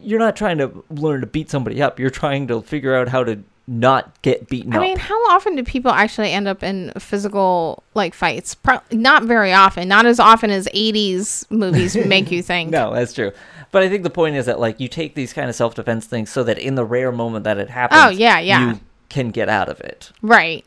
You're 0.00 0.18
not 0.18 0.36
trying 0.36 0.58
to 0.58 0.84
learn 0.90 1.20
to 1.20 1.26
beat 1.26 1.50
somebody 1.50 1.82
up. 1.82 1.98
You're 1.98 2.10
trying 2.10 2.46
to 2.48 2.62
figure 2.62 2.94
out 2.94 3.08
how 3.08 3.24
to 3.24 3.42
not 3.66 4.20
get 4.22 4.48
beaten 4.48 4.72
up. 4.72 4.80
I 4.80 4.82
up. 4.84 4.88
mean, 4.88 4.98
how 4.98 5.14
often 5.30 5.54
do 5.56 5.62
people 5.62 5.90
actually 5.92 6.32
end 6.32 6.48
up 6.48 6.62
in 6.62 6.92
physical 6.98 7.82
like 7.94 8.14
fights? 8.14 8.54
Pro- 8.54 8.80
not 8.90 9.24
very 9.24 9.52
often. 9.52 9.88
Not 9.88 10.06
as 10.06 10.18
often 10.20 10.50
as 10.50 10.66
'80s 10.74 11.50
movies 11.50 11.96
make 12.06 12.30
you 12.30 12.42
think. 12.42 12.70
no, 12.70 12.92
that's 12.94 13.12
true. 13.12 13.32
But 13.72 13.82
I 13.84 13.88
think 13.88 14.02
the 14.02 14.10
point 14.10 14.34
is 14.36 14.46
that 14.46 14.58
like 14.58 14.80
you 14.80 14.88
take 14.88 15.14
these 15.14 15.32
kind 15.32 15.48
of 15.48 15.54
self 15.54 15.74
defense 15.74 16.06
things 16.06 16.30
so 16.30 16.42
that 16.44 16.58
in 16.58 16.74
the 16.74 16.84
rare 16.84 17.12
moment 17.12 17.44
that 17.44 17.58
it 17.58 17.70
happens, 17.70 18.00
Oh, 18.04 18.08
yeah, 18.08 18.40
yeah. 18.40 18.72
you 18.72 18.80
can 19.08 19.30
get 19.30 19.48
out 19.48 19.68
of 19.68 19.80
it. 19.80 20.10
Right. 20.22 20.64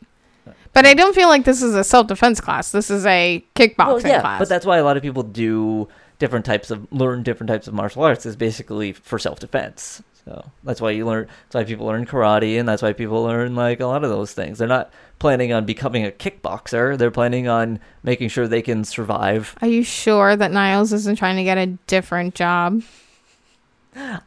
But 0.72 0.86
I 0.86 0.94
don't 0.94 1.14
feel 1.14 1.28
like 1.28 1.44
this 1.44 1.62
is 1.62 1.74
a 1.74 1.84
self 1.84 2.06
defense 2.06 2.40
class. 2.40 2.72
This 2.72 2.90
is 2.90 3.04
a 3.06 3.44
kickboxing 3.54 3.76
Well, 3.86 4.00
yeah, 4.00 4.20
class. 4.22 4.38
but 4.38 4.48
that's 4.48 4.64
why 4.66 4.78
a 4.78 4.84
lot 4.84 4.96
of 4.96 5.02
people 5.02 5.22
do 5.22 5.88
different 6.18 6.44
types 6.44 6.70
of 6.70 6.90
learn 6.92 7.22
different 7.22 7.48
types 7.48 7.66
of 7.68 7.74
martial 7.74 8.02
arts 8.04 8.26
is 8.26 8.36
basically 8.36 8.92
for 8.92 9.18
self 9.18 9.40
defense. 9.40 10.02
So 10.24 10.50
that's 10.62 10.80
why 10.80 10.92
you 10.92 11.04
learn. 11.06 11.26
That's 11.50 11.54
why 11.54 11.64
people 11.64 11.86
learn 11.86 12.06
karate, 12.06 12.58
and 12.58 12.66
that's 12.66 12.80
why 12.80 12.94
people 12.94 13.22
learn 13.24 13.54
like 13.54 13.80
a 13.80 13.86
lot 13.86 14.04
of 14.04 14.10
those 14.10 14.32
things. 14.32 14.58
They're 14.58 14.66
not 14.68 14.90
planning 15.18 15.52
on 15.52 15.66
becoming 15.66 16.06
a 16.06 16.10
kickboxer. 16.10 16.96
They're 16.96 17.10
planning 17.10 17.46
on 17.46 17.78
making 18.02 18.30
sure 18.30 18.48
they 18.48 18.62
can 18.62 18.84
survive. 18.84 19.54
Are 19.60 19.68
you 19.68 19.82
sure 19.84 20.34
that 20.34 20.50
Niles 20.50 20.92
isn't 20.94 21.16
trying 21.18 21.36
to 21.36 21.44
get 21.44 21.58
a 21.58 21.66
different 21.86 22.34
job? 22.34 22.82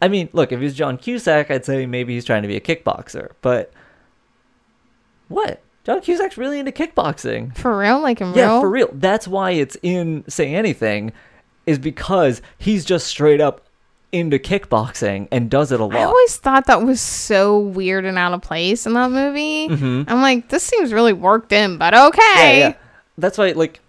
I 0.02 0.08
mean, 0.08 0.30
look, 0.34 0.52
if 0.52 0.60
he's 0.62 0.76
John 0.76 0.98
Cusack, 0.98 1.50
I'd 1.52 1.66
say 1.66 1.86
maybe 1.88 2.14
he's 2.14 2.26
trying 2.26 2.44
to 2.44 2.48
be 2.48 2.56
a 2.56 2.62
kickboxer. 2.62 3.32
But 3.42 3.74
what? 5.28 5.62
John 5.84 6.02
Cusack's 6.02 6.38
really 6.38 6.60
into 6.60 6.72
kickboxing. 6.72 7.56
For 7.58 7.78
real? 7.78 8.02
Like 8.02 8.22
in 8.22 8.34
Yeah, 8.34 8.52
real? 8.52 8.62
for 8.62 8.70
real. 8.70 8.90
That's 8.94 9.28
why 9.28 9.52
it's 9.52 9.78
in 9.82 10.24
Say 10.28 10.54
Anything, 10.54 11.12
is 11.68 11.78
because 11.78 12.42
he's 12.58 12.84
just 12.84 13.06
straight 13.06 13.40
up 13.42 13.62
into 14.12 14.40
kickboxing 14.40 15.28
and 15.32 15.50
does 15.50 15.72
it 15.72 15.80
a 15.80 15.86
lot. 15.86 15.96
I 15.96 16.04
always 16.04 16.38
thought 16.38 16.66
that 16.68 16.82
was 16.82 17.00
so 17.02 17.60
weird 17.60 18.06
and 18.06 18.18
out 18.18 18.34
of 18.34 18.42
place 18.42 18.86
in 18.86 18.94
that 18.94 19.12
movie. 19.12 19.68
Mhm. 19.68 20.06
I'm 20.08 20.22
like, 20.22 20.48
this 20.50 20.64
seems 20.64 20.94
really 20.94 21.14
worked 21.14 21.52
in, 21.52 21.78
but 21.78 21.94
okay. 21.94 22.22
Yeah, 22.60 22.68
yeah. 22.70 22.74
That's 23.18 23.38
why, 23.38 23.52
like, 23.52 23.82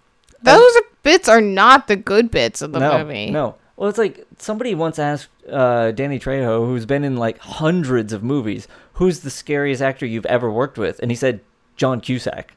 Those 0.43 0.73
bits 1.03 1.27
are 1.29 1.41
not 1.41 1.87
the 1.87 1.95
good 1.95 2.29
bits 2.31 2.61
of 2.61 2.73
the 2.73 2.79
no, 2.79 2.97
movie. 2.99 3.31
no. 3.31 3.55
Well, 3.77 3.87
it's 3.89 3.97
like 3.97 4.25
somebody 4.37 4.75
once 4.75 4.99
asked 4.99 5.29
uh, 5.49 5.91
Danny 5.91 6.19
Trejo, 6.19 6.65
who's 6.65 6.85
been 6.85 7.05
in 7.05 7.15
like 7.15 7.37
hundreds 7.39 8.11
of 8.11 8.21
movies, 8.21 8.67
who's 8.93 9.21
the 9.21 9.29
scariest 9.29 9.81
actor 9.81 10.05
you've 10.05 10.25
ever 10.25 10.51
worked 10.51 10.77
with, 10.77 10.99
and 10.99 11.09
he 11.11 11.15
said 11.15 11.39
John 11.77 12.01
Cusack, 12.01 12.53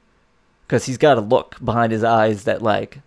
because 0.66 0.86
he's 0.86 0.98
got 0.98 1.16
a 1.16 1.20
look 1.20 1.56
behind 1.64 1.92
his 1.92 2.02
eyes 2.02 2.42
that 2.44 2.60
like 2.60 2.98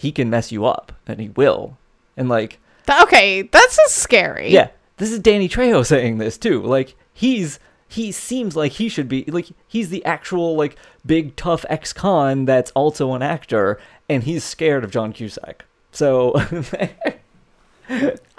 he 0.00 0.12
can 0.12 0.30
mess 0.30 0.50
you 0.50 0.64
up, 0.64 0.92
and 1.06 1.20
he 1.20 1.28
will, 1.28 1.76
and 2.16 2.26
like 2.26 2.58
okay, 3.02 3.42
that's 3.42 3.76
just 3.76 3.96
scary. 3.96 4.50
Yeah, 4.50 4.70
this 4.96 5.12
is 5.12 5.18
Danny 5.18 5.46
Trejo 5.46 5.84
saying 5.84 6.16
this 6.16 6.38
too. 6.38 6.62
Like 6.62 6.96
he's 7.12 7.60
he 7.86 8.10
seems 8.10 8.56
like 8.56 8.72
he 8.72 8.88
should 8.88 9.08
be 9.08 9.24
like 9.26 9.48
he's 9.68 9.90
the 9.90 10.02
actual 10.06 10.56
like 10.56 10.76
big 11.04 11.36
tough 11.36 11.66
ex-con 11.68 12.46
that's 12.46 12.70
also 12.70 13.12
an 13.12 13.20
actor, 13.20 13.78
and 14.08 14.24
he's 14.24 14.42
scared 14.42 14.84
of 14.84 14.90
John 14.90 15.12
Cusack. 15.12 15.66
So 15.92 16.32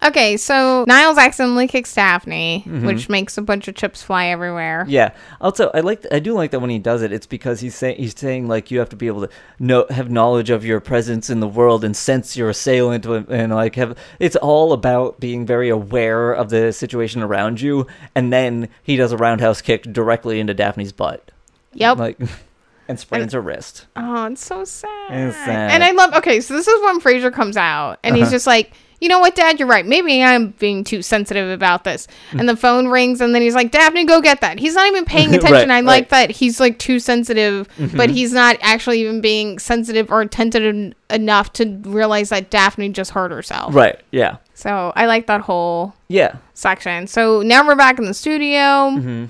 Okay, 0.03 0.35
so 0.35 0.83
Niles 0.87 1.17
accidentally 1.19 1.67
kicks 1.67 1.93
Daphne, 1.93 2.63
Mhm. 2.67 2.85
which 2.87 3.07
makes 3.07 3.37
a 3.37 3.41
bunch 3.43 3.67
of 3.67 3.75
chips 3.75 4.01
fly 4.01 4.27
everywhere. 4.27 4.83
yeah. 4.87 5.11
Also, 5.39 5.69
I 5.75 5.81
like 5.81 6.05
I 6.11 6.17
do 6.19 6.33
like 6.33 6.49
that 6.51 6.59
when 6.59 6.71
he 6.71 6.79
does 6.79 7.03
it. 7.03 7.11
It's 7.13 7.27
because 7.27 7.59
he's 7.59 7.75
saying 7.75 7.97
he's 7.97 8.17
saying 8.17 8.47
like 8.47 8.71
you 8.71 8.79
have 8.79 8.89
to 8.89 8.95
be 8.95 9.05
able 9.07 9.21
to 9.27 9.29
know 9.59 9.85
have 9.91 10.09
knowledge 10.09 10.49
of 10.49 10.65
your 10.65 10.79
presence 10.79 11.29
in 11.29 11.39
the 11.39 11.47
world 11.47 11.83
and 11.83 11.95
sense 11.95 12.35
your 12.35 12.49
assailant 12.49 13.05
and, 13.05 13.27
and 13.29 13.53
like 13.53 13.75
have 13.75 13.95
it's 14.19 14.35
all 14.37 14.73
about 14.73 15.19
being 15.19 15.45
very 15.45 15.69
aware 15.69 16.31
of 16.31 16.49
the 16.49 16.71
situation 16.73 17.21
around 17.21 17.61
you. 17.61 17.85
And 18.15 18.33
then 18.33 18.69
he 18.81 18.95
does 18.95 19.11
a 19.11 19.17
roundhouse 19.17 19.61
kick 19.61 19.83
directly 19.83 20.39
into 20.39 20.53
Daphne's 20.55 20.91
butt. 20.93 21.29
Yep. 21.73 21.97
like 21.99 22.17
and 22.87 22.99
sprains 22.99 23.33
her 23.33 23.41
wrist. 23.41 23.85
Oh, 23.95 24.25
it's 24.25 24.43
so 24.43 24.63
sad. 24.65 24.89
It's 25.11 25.35
sad. 25.37 25.71
And 25.71 25.83
I 25.83 25.91
love. 25.91 26.13
Okay, 26.15 26.41
so 26.41 26.55
this 26.55 26.67
is 26.67 26.81
when 26.83 26.99
Frasier 26.99 27.31
comes 27.31 27.55
out, 27.55 27.99
and 28.03 28.15
he's 28.15 28.23
Uh-huh. 28.23 28.31
just 28.31 28.47
like, 28.47 28.71
you 29.01 29.09
know 29.09 29.19
what, 29.19 29.35
Dad, 29.35 29.59
you're 29.59 29.67
right. 29.67 29.85
Maybe 29.85 30.23
I'm 30.23 30.51
being 30.51 30.83
too 30.85 31.01
sensitive 31.01 31.49
about 31.49 31.83
this. 31.83 32.07
And 32.31 32.47
the 32.47 32.55
phone 32.55 32.87
rings, 32.87 33.19
and 33.19 33.35
then 33.35 33.41
he's 33.41 33.55
like, 33.55 33.71
Daphne, 33.71 34.05
go 34.05 34.21
get 34.21 34.39
that. 34.41 34.59
He's 34.59 34.75
not 34.75 34.87
even 34.87 35.03
paying 35.13 35.33
attention. 35.35 35.69
Right, 35.69 35.77
I 35.77 35.79
like 35.81 36.09
right. 36.11 36.21
Mm-hmm. 36.27 36.29
that 36.29 36.31
he's 36.37 36.59
like 36.59 36.79
too 36.79 36.99
sensitive, 36.99 37.67
but 37.95 38.09
he's 38.09 38.31
not 38.31 38.55
actually 38.61 39.01
even 39.01 39.19
being 39.19 39.59
sensitive 39.59 40.09
or 40.11 40.21
attentive 40.21 40.93
enough 41.09 41.51
to 41.53 41.65
realize 41.83 42.29
that 42.29 42.49
Daphne 42.49 42.89
just 42.89 43.11
hurt 43.11 43.31
herself. 43.31 43.73
Right. 43.75 43.99
Yeah. 44.11 44.37
So 44.53 44.93
I 44.95 45.07
like 45.07 45.25
that 45.27 45.41
whole 45.41 45.93
Yeah. 46.07 46.35
section. 46.53 47.07
So 47.07 47.41
now 47.41 47.65
we're 47.65 47.75
back 47.75 47.97
in 47.99 48.05
the 48.05 48.13
studio. 48.13 48.91
hmm 48.91 49.25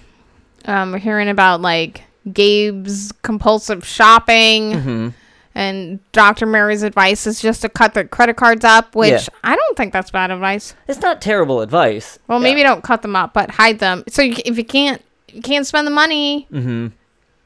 Um, 0.66 0.92
we're 0.92 0.98
hearing 1.00 1.30
about 1.30 1.62
like 1.62 2.04
Gabe's 2.32 3.12
compulsive 3.22 3.86
shopping. 3.86 4.74
hmm 4.82 5.08
And 5.54 6.00
Dr. 6.14 6.46
Mary's 6.46 6.82
advice 6.84 7.28
is 7.28 7.42
just 7.42 7.62
to 7.62 7.70
cut 7.70 7.94
their 7.94 8.06
credit 8.08 8.38
cards 8.38 8.64
up, 8.64 8.96
which 8.96 9.12
Yeah. 9.12 9.26
I 9.44 9.56
don't 9.56 9.76
think 9.78 9.92
that's 9.92 10.10
bad 10.12 10.32
advice. 10.32 10.74
It's 10.88 11.02
not 11.02 11.22
terrible 11.22 11.60
advice. 11.62 12.20
Well, 12.28 12.40
maybe 12.40 12.64
don't 12.64 12.84
cut 12.84 13.02
them 13.02 13.16
up, 13.18 13.34
but 13.34 13.52
hide 13.52 13.80
them. 13.80 14.04
So 14.08 14.22
you, 14.22 14.36
if 14.46 14.58
you 14.58 14.64
can't, 14.64 15.02
you 15.30 15.42
can't 15.42 15.68
spend 15.68 15.86
the 15.86 15.92
money. 15.92 16.48
hmm 16.52 16.88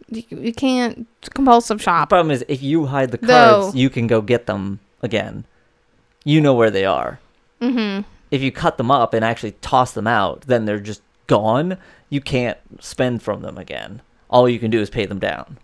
You, 0.08 0.24
you 0.30 0.54
can't 0.54 1.08
compulsive 1.34 1.80
The 1.80 1.84
shop. 1.84 2.10
problem 2.10 2.30
is 2.32 2.46
if 2.48 2.62
you 2.62 2.86
hide 2.86 3.10
the 3.12 3.18
Though- 3.18 3.62
cards, 3.64 3.76
you 3.76 3.90
can 3.90 4.06
go 4.06 4.22
get 4.22 4.46
them 4.46 4.80
again. 5.02 5.46
You 6.24 6.42
know 6.42 6.54
where 6.54 6.70
they 6.72 6.86
are. 6.86 7.20
Mm-hmm. 7.62 8.02
If 8.32 8.42
you 8.42 8.52
cut 8.52 8.78
them 8.78 8.92
up 8.92 9.14
and 9.14 9.26
actually 9.26 9.54
toss 9.62 9.94
them 9.94 10.08
out, 10.08 10.42
then 10.42 10.66
they're 10.66 10.80
just 10.80 11.02
gone. 11.28 11.78
You 12.10 12.22
can't 12.22 12.58
spend 12.80 13.24
from 13.24 13.42
them 13.42 13.58
again. 13.58 14.02
All 14.30 14.48
you 14.50 14.60
can 14.60 14.70
do 14.72 14.80
is 14.82 14.90
pay 14.90 15.06
them 15.06 15.20
down 15.20 15.58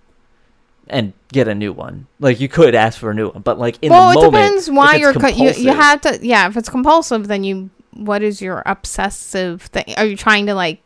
and 0.87 1.13
get 1.31 1.47
a 1.47 1.55
new 1.55 1.71
one. 1.73 2.07
Like 2.19 2.39
you 2.39 2.49
could 2.49 2.75
ask 2.75 2.99
for 2.99 3.11
a 3.11 3.13
new 3.13 3.29
one, 3.29 3.41
but 3.41 3.57
like 3.59 3.77
in 3.81 3.89
the 3.89 3.95
moment, 3.95 4.15
Well, 4.17 4.27
it 4.27 4.31
depends 4.31 4.69
why 4.69 4.95
you're 4.95 5.13
cut. 5.13 5.37
You, 5.37 5.51
you 5.51 5.69
have 5.73 6.01
to. 6.01 6.19
Yeah, 6.21 6.47
if 6.47 6.57
it's 6.57 6.69
compulsive, 6.69 7.27
then 7.27 7.43
you. 7.43 7.69
What 7.93 8.23
is 8.23 8.41
your 8.41 8.63
obsessive 8.65 9.63
thing? 9.63 9.93
Are 9.97 10.05
you 10.05 10.15
trying 10.15 10.45
to 10.45 10.55
like 10.55 10.81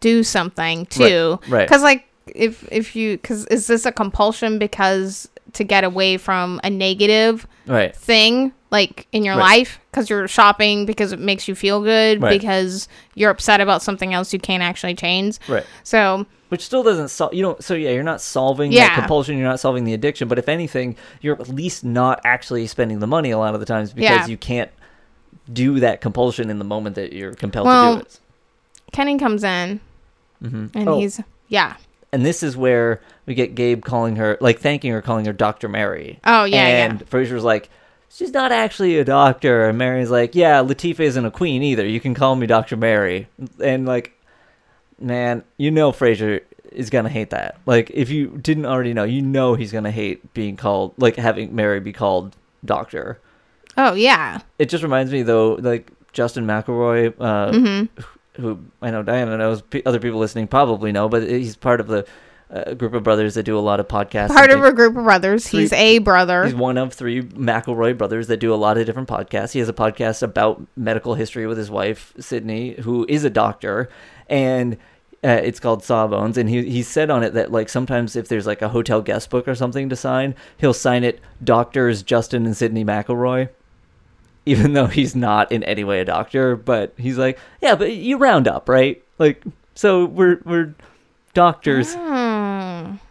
do 0.00 0.22
something 0.22 0.86
too? 0.86 1.38
right. 1.48 1.66
Because 1.66 1.82
like 1.82 2.04
if 2.26 2.66
if 2.70 2.94
you 2.94 3.16
because 3.16 3.46
is 3.46 3.66
this 3.66 3.86
a 3.86 3.92
compulsion 3.92 4.58
because 4.58 5.28
to 5.54 5.64
get 5.64 5.82
away 5.84 6.16
from 6.18 6.60
a 6.64 6.70
negative 6.70 7.46
right. 7.66 7.94
thing 7.96 8.52
like 8.70 9.06
in 9.12 9.22
your 9.24 9.36
Right. 9.36 9.58
life 9.58 9.80
because 9.90 10.08
you're 10.08 10.28
shopping 10.28 10.86
because 10.86 11.12
it 11.12 11.18
makes 11.18 11.46
you 11.48 11.54
feel 11.54 11.82
good 11.82 12.22
Right. 12.22 12.30
because 12.38 12.86
you're 13.14 13.30
upset 13.30 13.60
about 13.60 13.82
something 13.82 14.14
else 14.14 14.32
you 14.32 14.38
can't 14.38 14.62
actually 14.62 14.94
change 14.94 15.38
Right. 15.48 15.66
so 15.82 16.24
Which 16.52 16.62
still 16.64 16.82
doesn't 16.82 17.08
solve. 17.08 17.32
You 17.32 17.40
don't. 17.42 17.64
So 17.64 17.72
yeah, 17.74 17.90
you're 17.92 18.02
not 18.02 18.20
solving 18.20 18.72
Yeah. 18.72 18.88
that 18.88 18.98
compulsion. 18.98 19.38
You're 19.38 19.48
not 19.48 19.58
solving 19.58 19.84
the 19.84 19.94
addiction. 19.94 20.28
But 20.28 20.38
if 20.38 20.50
anything, 20.50 20.96
you're 21.22 21.40
at 21.40 21.48
least 21.48 21.82
not 21.82 22.20
actually 22.24 22.66
spending 22.66 22.98
the 22.98 23.06
money 23.06 23.30
a 23.30 23.38
lot 23.38 23.54
of 23.54 23.60
the 23.60 23.64
times 23.64 23.94
because 23.94 24.10
Yeah. 24.10 24.26
you 24.26 24.36
can't 24.36 24.70
do 25.50 25.80
that 25.80 26.02
compulsion 26.02 26.50
in 26.50 26.58
the 26.58 26.64
moment 26.64 26.94
that 26.96 27.14
you're 27.14 27.32
compelled 27.32 27.66
Well, 27.68 27.94
to 27.94 28.00
do 28.00 28.06
it. 28.06 28.20
kenny 28.92 29.18
comes 29.18 29.42
in 29.42 29.80
hmm 30.40 30.66
and 30.74 30.88
oh, 30.88 30.98
he's 31.00 31.20
yeah 31.48 31.74
and 32.12 32.24
this 32.24 32.42
is 32.42 32.56
where 32.56 33.00
we 33.26 33.34
get 33.34 33.54
Gabe 33.54 33.82
calling 33.82 34.16
her, 34.16 34.36
like 34.42 34.60
thanking 34.60 34.92
her, 34.92 35.00
calling 35.00 35.24
her 35.24 35.32
Doctor 35.32 35.68
Mary. 35.68 36.20
oh 36.24 36.44
yeah 36.44 36.66
and 36.84 37.00
yeah 37.00 37.06
Frasier's 37.06 37.42
like, 37.44 37.70
she's 38.10 38.30
not 38.32 38.52
actually 38.52 38.98
a 38.98 39.04
doctor. 39.04 39.64
And 39.68 39.78
Mary's 39.78 40.10
like, 40.10 40.34
yeah, 40.34 40.62
Latifah 40.62 41.00
isn't 41.00 41.24
a 41.24 41.30
queen 41.30 41.62
either. 41.62 41.86
You 41.86 41.98
can 42.00 42.12
call 42.14 42.36
me 42.36 42.46
Doctor 42.46 42.76
Mary. 42.76 43.28
And 43.58 43.86
like, 43.86 44.12
man, 45.02 45.44
you 45.56 45.70
know 45.70 45.92
Frasier 45.92 46.40
is 46.70 46.88
gonna 46.90 47.08
hate 47.08 47.30
that. 47.30 47.58
Like, 47.66 47.90
if 47.92 48.08
you 48.10 48.28
didn't 48.40 48.66
already 48.66 48.94
know, 48.94 49.04
you 49.04 49.20
know 49.22 49.54
he's 49.54 49.72
gonna 49.72 49.90
hate 49.90 50.32
being 50.34 50.56
called, 50.56 50.94
like 50.96 51.16
having 51.16 51.54
Mary 51.54 51.80
be 51.80 51.92
called 51.92 52.34
Doctor. 52.64 53.18
oh 53.76 53.94
yeah 53.94 54.40
It 54.58 54.68
just 54.68 54.82
reminds 54.82 55.12
me 55.12 55.22
though, 55.22 55.54
like 55.54 55.90
Justin 56.12 56.46
McElroy, 56.46 57.14
uh, 57.20 57.52
hmm 57.52 58.02
who 58.40 58.58
I 58.80 58.90
know 58.90 59.02
Diana 59.02 59.36
knows, 59.36 59.60
p- 59.60 59.82
other 59.84 60.00
people 60.00 60.18
listening 60.18 60.46
probably 60.48 60.90
know, 60.90 61.06
but 61.06 61.22
he's 61.28 61.54
part 61.54 61.80
of 61.80 61.86
the 61.88 62.06
uh, 62.50 62.72
group 62.72 62.94
of 62.94 63.02
brothers 63.02 63.34
that 63.34 63.42
do 63.42 63.58
a 63.58 63.60
lot 63.60 63.78
of 63.78 63.88
podcasts. 63.88 64.28
Part 64.28 64.50
of 64.50 64.64
a 64.64 64.72
group 64.72 64.96
of 64.96 65.04
brothers. 65.04 65.46
Three- 65.48 65.60
He's 65.60 65.72
a 65.74 65.98
brother. 65.98 66.44
He's 66.46 66.54
one 66.54 66.78
of 66.78 66.94
three 66.94 67.20
McElroy 67.22 67.96
brothers 67.98 68.28
that 68.28 68.38
do 68.38 68.54
a 68.54 68.56
lot 68.56 68.78
of 68.78 68.86
different 68.86 69.08
podcasts. 69.08 69.52
He 69.52 69.58
has 69.58 69.68
a 69.68 69.74
podcast 69.74 70.22
about 70.22 70.62
medical 70.76 71.12
history 71.14 71.46
with 71.46 71.58
his 71.58 71.70
wife, 71.70 72.14
Sydnee, 72.18 72.78
who 72.78 73.04
is 73.08 73.24
a 73.24 73.30
doctor, 73.30 73.90
and 74.30 74.78
uh, 75.24 75.28
it's 75.42 75.60
called 75.60 75.84
Sawbones. 75.84 76.36
And 76.36 76.48
he 76.48 76.68
he 76.68 76.82
said 76.82 77.10
on 77.10 77.22
it 77.22 77.32
that 77.34 77.52
like 77.52 77.68
sometimes 77.68 78.16
if 78.16 78.28
there's 78.28 78.46
like 78.46 78.62
a 78.62 78.68
hotel 78.68 79.00
guest 79.00 79.30
book 79.30 79.46
or 79.46 79.54
something 79.54 79.88
to 79.88 79.96
sign, 79.96 80.34
he'll 80.58 80.74
sign 80.74 81.04
it 81.04 81.20
Doctors 81.42 82.02
Justin 82.02 82.46
and 82.46 82.54
Sydnee 82.54 82.84
McElroy. 82.84 83.48
Even 84.46 84.72
though 84.72 84.86
he's 84.86 85.14
not 85.14 85.52
in 85.52 85.62
any 85.62 85.84
way 85.84 86.00
a 86.00 86.04
doctor, 86.04 86.56
but 86.56 86.92
he's 86.96 87.16
like, 87.16 87.38
yeah, 87.60 87.76
but 87.76 87.92
you 87.92 88.16
round 88.18 88.48
up, 88.48 88.68
right? 88.68 89.00
Like, 89.18 89.44
so 89.76 90.04
we're 90.04 90.40
we're 90.44 90.74
doctors. 91.34 91.94
Hmm. 91.94 92.96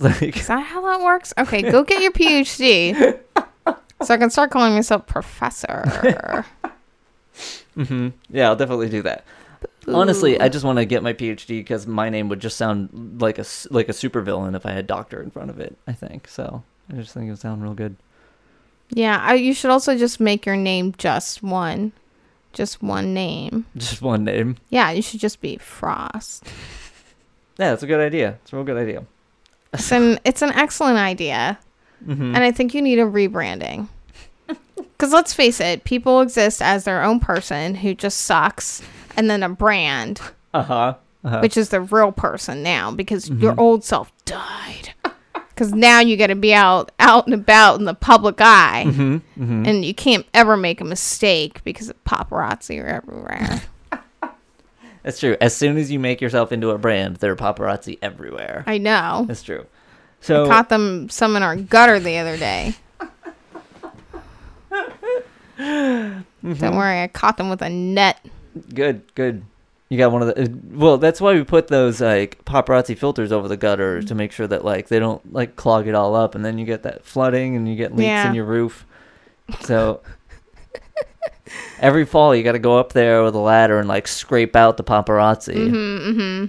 Like, 0.00 0.36
Is 0.36 0.46
that 0.48 0.60
how 0.60 0.82
that 0.82 1.00
works? 1.02 1.32
Okay, 1.38 1.62
go 1.62 1.82
get 1.82 2.00
your 2.02 2.12
PhD. 2.12 3.18
so 4.02 4.14
I 4.14 4.16
can 4.18 4.28
start 4.30 4.50
calling 4.50 4.74
myself 4.74 5.06
professor. 5.06 6.44
hmm 7.74 8.08
yeah, 8.30 8.48
I'll 8.48 8.54
definitely 8.54 8.90
do 8.90 9.02
that. 9.02 9.24
Honestly, 9.94 10.40
I 10.40 10.48
just 10.48 10.64
want 10.64 10.78
to 10.78 10.84
get 10.84 11.02
my 11.02 11.12
PhD 11.12 11.48
because 11.60 11.86
my 11.86 12.08
name 12.10 12.28
would 12.28 12.40
just 12.40 12.56
sound 12.56 13.20
like 13.20 13.38
a 13.38 13.44
like 13.70 13.88
a 13.88 13.92
supervillain 13.92 14.54
if 14.56 14.66
I 14.66 14.72
had 14.72 14.86
doctor 14.86 15.22
in 15.22 15.30
front 15.30 15.50
of 15.50 15.58
it. 15.60 15.76
I 15.86 15.92
think 15.92 16.28
so. 16.28 16.62
I 16.90 16.96
just 16.96 17.14
think 17.14 17.26
it 17.26 17.30
would 17.30 17.38
sound 17.38 17.62
real 17.62 17.74
good. 17.74 17.96
Yeah, 18.90 19.20
I, 19.22 19.34
you 19.34 19.52
should 19.52 19.70
also 19.70 19.96
just 19.98 20.18
make 20.20 20.46
your 20.46 20.56
name 20.56 20.94
just 20.96 21.42
one. 21.42 21.92
Just 22.54 22.82
one 22.82 23.12
name. 23.12 23.66
Just 23.76 24.00
one 24.00 24.24
name. 24.24 24.56
Yeah, 24.70 24.90
you 24.90 25.02
should 25.02 25.20
just 25.20 25.40
be 25.40 25.56
Frost. 25.58 26.44
Yeah, 27.60 27.70
that's 27.70 27.82
a 27.82 27.88
good 27.88 27.98
idea. 27.98 28.38
It's 28.42 28.52
a 28.52 28.56
real 28.56 28.64
good 28.64 28.76
idea. 28.76 29.04
It's 29.72 29.90
an, 29.90 30.20
it's 30.24 30.42
an 30.42 30.52
excellent 30.52 30.96
idea. 30.96 31.58
hmm 32.04 32.32
And 32.32 32.38
I 32.38 32.52
think 32.52 32.72
you 32.72 32.80
need 32.80 33.00
a 33.00 33.04
rebranding. 33.04 33.88
Because 34.76 35.12
let's 35.12 35.32
face 35.34 35.60
it, 35.60 35.82
people 35.84 36.20
exist 36.20 36.60
as 36.62 36.84
their 36.84 37.02
own 37.04 37.18
person 37.20 37.74
who 37.76 37.94
just 37.94 38.18
sucks, 38.22 38.80
and 39.18 39.28
then 39.28 39.42
a 39.42 39.48
brand, 39.50 40.20
Uh 40.54 40.62
huh. 40.62 40.94
Uh-huh. 41.24 41.40
which 41.40 41.56
is 41.58 41.68
the 41.70 41.80
real 41.80 42.12
person 42.12 42.62
now 42.62 42.90
because 42.92 43.28
your 43.28 43.52
Mhm. 43.54 43.58
old 43.58 43.84
self 43.84 44.10
died. 44.24 44.94
Because 45.54 45.74
now 45.74 45.98
you 45.98 46.16
got 46.16 46.28
to 46.28 46.36
be 46.36 46.54
out, 46.54 46.92
out 47.00 47.26
and 47.26 47.34
about 47.34 47.80
in 47.80 47.84
the 47.84 47.92
public 47.92 48.36
eye, 48.40 48.84
hmm 48.86 49.16
hmm 49.34 49.64
and 49.66 49.84
you 49.84 49.92
can't 49.92 50.24
ever 50.32 50.56
make 50.56 50.80
a 50.80 50.84
mistake 50.84 51.64
because 51.64 51.88
of 51.90 52.04
paparazzi 52.04 52.80
are 52.80 52.86
everywhere. 52.86 53.62
That's 55.02 55.18
true. 55.18 55.36
As 55.40 55.56
soon 55.56 55.76
as 55.76 55.90
you 55.90 55.98
make 55.98 56.20
yourself 56.20 56.52
into 56.52 56.70
a 56.70 56.78
brand, 56.78 57.16
there 57.16 57.32
are 57.32 57.36
paparazzi 57.36 57.98
everywhere. 58.00 58.62
I 58.68 58.78
know. 58.78 59.24
That's 59.26 59.42
true. 59.42 59.66
So 60.20 60.44
I 60.44 60.48
Caught 60.48 60.68
them 60.68 61.08
some 61.08 61.34
in 61.34 61.42
our 61.42 61.56
gutter 61.56 61.98
the 61.98 62.18
other 62.18 62.36
day. 62.36 62.74
Mm-hmm. 65.58 66.52
Don't 66.54 66.76
worry, 66.76 67.02
I 67.02 67.08
caught 67.08 67.36
them 67.36 67.50
with 67.50 67.62
a 67.62 67.68
net. 67.70 68.24
Good, 68.74 69.02
good. 69.14 69.42
You 69.88 69.96
got 69.96 70.12
one 70.12 70.20
of 70.22 70.28
the. 70.28 70.42
uh, 70.42 70.46
Well, 70.72 70.98
that's 70.98 71.20
why 71.20 71.32
we 71.34 71.44
put 71.44 71.68
those 71.68 72.00
like 72.00 72.44
paparazzi 72.44 72.96
filters 72.96 73.32
over 73.32 73.48
the 73.48 73.56
gutter 73.56 74.02
to 74.02 74.14
make 74.14 74.32
sure 74.32 74.46
that 74.46 74.64
like 74.64 74.88
they 74.88 74.98
don't 74.98 75.32
like 75.32 75.56
clog 75.56 75.86
it 75.88 75.94
all 75.94 76.14
up, 76.14 76.34
and 76.34 76.44
then 76.44 76.58
you 76.58 76.66
get 76.66 76.82
that 76.82 77.04
flooding 77.04 77.56
and 77.56 77.66
you 77.68 77.74
get 77.76 77.92
leaks 77.92 78.04
Yeah. 78.06 78.28
in 78.28 78.34
your 78.34 78.44
roof. 78.44 78.84
So 79.60 80.02
every 81.80 82.04
fall 82.04 82.34
you 82.34 82.42
got 82.42 82.52
to 82.52 82.58
go 82.58 82.78
up 82.78 82.92
there 82.92 83.22
with 83.24 83.34
a 83.34 83.38
ladder 83.40 83.78
and 83.78 83.88
like 83.88 84.06
scrape 84.06 84.54
out 84.56 84.76
the 84.76 84.84
paparazzi. 84.84 85.54
Mm-hmm, 85.54 86.10
mm-hmm. 86.20 86.46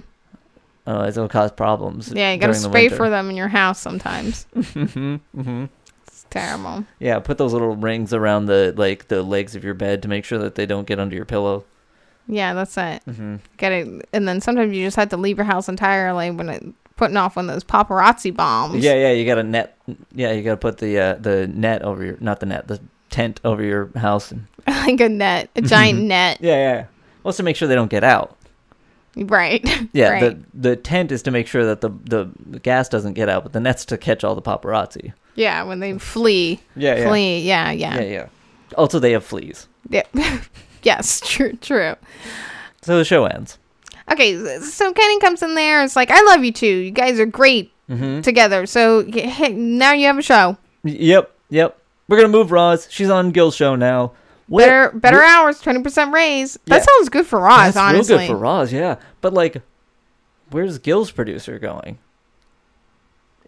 Otherwise, 0.86 1.16
it'll 1.16 1.28
cause 1.28 1.52
problems. 1.52 2.12
Yeah, 2.12 2.32
you 2.32 2.38
gotta 2.40 2.52
during 2.52 2.62
the 2.62 2.68
spray 2.68 2.88
for 2.88 3.08
them 3.10 3.30
in 3.30 3.36
your 3.36 3.48
house 3.48 3.80
sometimes. 3.80 4.44
hmm 4.54 5.16
hmm 5.34 5.64
It's 6.06 6.26
terrible. 6.30 6.84
Yeah, 6.98 7.20
put 7.20 7.38
those 7.38 7.52
little 7.52 7.76
rings 7.76 8.12
around 8.12 8.46
the 8.46 8.74
like 8.76 9.08
the 9.08 9.22
legs 9.22 9.54
of 9.54 9.62
your 9.64 9.74
bed 9.74 10.02
to 10.02 10.08
make 10.08 10.24
sure 10.24 10.38
that 10.38 10.56
they 10.56 10.66
don't 10.66 10.86
get 10.86 10.98
under 10.98 11.14
your 11.16 11.24
pillow. 11.26 11.64
Yeah, 12.32 12.54
that's 12.54 12.76
it. 12.78 13.02
hmm 13.04 13.36
Get 13.56 13.72
it, 13.72 14.08
and 14.12 14.26
then 14.28 14.40
sometimes 14.40 14.74
you 14.74 14.84
just 14.84 14.96
have 14.96 15.08
to 15.10 15.16
leave 15.16 15.36
your 15.36 15.44
house 15.46 15.68
entirely 15.68 16.30
when 16.30 16.48
it 16.48 16.64
putting 16.96 17.16
off 17.16 17.34
one 17.36 17.48
of 17.48 17.54
those 17.54 17.64
paparazzi 17.64 18.34
bombs. 18.34 18.84
Yeah, 18.84 18.94
yeah, 18.94 19.10
you 19.12 19.24
got 19.26 19.36
to 19.36 19.42
net. 19.42 19.76
Yeah, 20.14 20.32
you 20.32 20.42
got 20.42 20.52
to 20.52 20.56
put 20.58 20.78
the 20.78 20.98
uh, 20.98 21.14
the 21.14 21.46
net 21.48 21.82
over 21.82 22.04
your 22.04 22.16
not 22.20 22.40
the 22.40 22.46
net, 22.46 22.68
the 22.68 22.80
tent 23.08 23.40
over 23.44 23.62
your 23.62 23.90
house. 23.96 24.30
And, 24.30 24.46
like 24.66 25.00
a 25.00 25.08
net, 25.08 25.50
a 25.56 25.62
giant 25.62 26.02
net. 26.02 26.38
yeah, 26.40 26.54
yeah. 26.56 26.84
Also, 27.24 27.38
to 27.38 27.42
make 27.42 27.56
sure 27.56 27.66
they 27.68 27.74
don't 27.74 27.90
get 27.90 28.04
out. 28.04 28.36
Right. 29.16 29.64
Yeah, 29.92 30.10
Right. 30.10 30.20
the 30.54 30.70
the 30.70 30.76
tent 30.76 31.10
is 31.10 31.22
to 31.22 31.30
make 31.32 31.48
sure 31.48 31.64
that 31.64 31.80
the, 31.80 31.90
the 32.04 32.30
the 32.46 32.60
gas 32.60 32.88
doesn't 32.88 33.14
get 33.14 33.28
out, 33.28 33.42
but 33.42 33.52
the 33.52 33.60
net's 33.60 33.84
to 33.86 33.98
catch 33.98 34.22
all 34.22 34.34
the 34.36 34.42
paparazzi. 34.42 35.12
yeah, 35.34 35.64
when 35.64 35.80
they 35.80 35.98
flee, 35.98 36.60
Yeah, 36.76 37.08
flee. 37.08 37.40
Yeah, 37.40 37.72
yeah, 37.72 37.96
yeah, 38.00 38.02
yeah. 38.08 38.26
Also, 38.76 39.00
they 39.00 39.10
have 39.12 39.24
fleas. 39.24 39.66
yeah. 39.88 40.04
yes, 40.82 41.20
true, 41.24 41.52
true. 41.54 41.94
So 42.82 42.96
the 42.98 43.04
show 43.04 43.24
ends. 43.26 43.58
Okay, 44.10 44.58
so 44.60 44.92
Kenny 44.92 45.20
comes 45.20 45.42
in 45.42 45.54
there. 45.54 45.84
It's 45.84 45.94
like, 45.96 46.10
I 46.10 46.20
love 46.22 46.44
you 46.44 46.52
two. 46.52 46.66
You 46.66 46.90
guys 46.90 47.18
are 47.20 47.26
great 47.26 47.72
Mm-hmm. 47.88 48.20
together. 48.20 48.66
So 48.66 49.04
hey, 49.04 49.52
now 49.52 49.92
you 49.92 50.06
have 50.06 50.16
a 50.16 50.22
show. 50.22 50.56
Yep, 50.84 51.34
yep. 51.48 51.76
We're 52.06 52.18
gonna 52.18 52.28
move 52.28 52.52
Roz. 52.52 52.86
She's 52.88 53.10
on 53.10 53.32
Gil's 53.32 53.56
show 53.56 53.74
now. 53.74 54.12
What- 54.46 54.60
Better, 54.66 54.90
better 54.92 55.16
what- 55.16 55.28
hours, 55.28 55.60
twenty 55.60 55.82
percent 55.82 56.12
raise. 56.12 56.56
That 56.66 56.76
Yeah. 56.76 56.82
sounds 56.84 57.08
good 57.08 57.26
for 57.26 57.40
Roz. 57.40 57.74
That's 57.74 57.76
honestly, 57.76 58.14
real 58.14 58.26
good 58.28 58.32
for 58.34 58.36
Roz, 58.38 58.72
yeah. 58.72 58.96
But 59.20 59.34
like, 59.34 59.60
where's 60.50 60.78
Gil's 60.78 61.10
producer 61.10 61.58
going? 61.58 61.98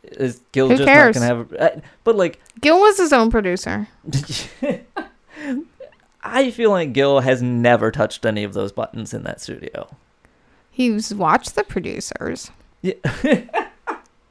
Is 0.03 0.41
Gil 0.51 0.69
Who 0.69 0.77
just 0.77 0.89
cares? 0.89 1.15
not 1.15 1.29
gonna 1.29 1.37
have? 1.61 1.77
Uh, 1.79 1.81
but 2.03 2.17
like, 2.17 2.41
Gil 2.61 2.81
was 2.81 2.99
his 2.99 3.13
own 3.13 3.31
producer. 3.31 3.87
I 6.23 6.51
feel 6.51 6.71
like 6.71 6.93
Gil 6.93 7.21
has 7.21 7.43
never 7.43 7.91
touched 7.91 8.25
any 8.25 8.45
of 8.45 8.53
those 8.55 8.73
buttons 8.73 9.13
in 9.13 9.23
that 9.25 9.41
studio. 9.41 9.89
He's 10.71 11.15
watched 11.15 11.55
the 11.55 11.65
producers. 11.65 12.51
Yeah. 12.81 12.95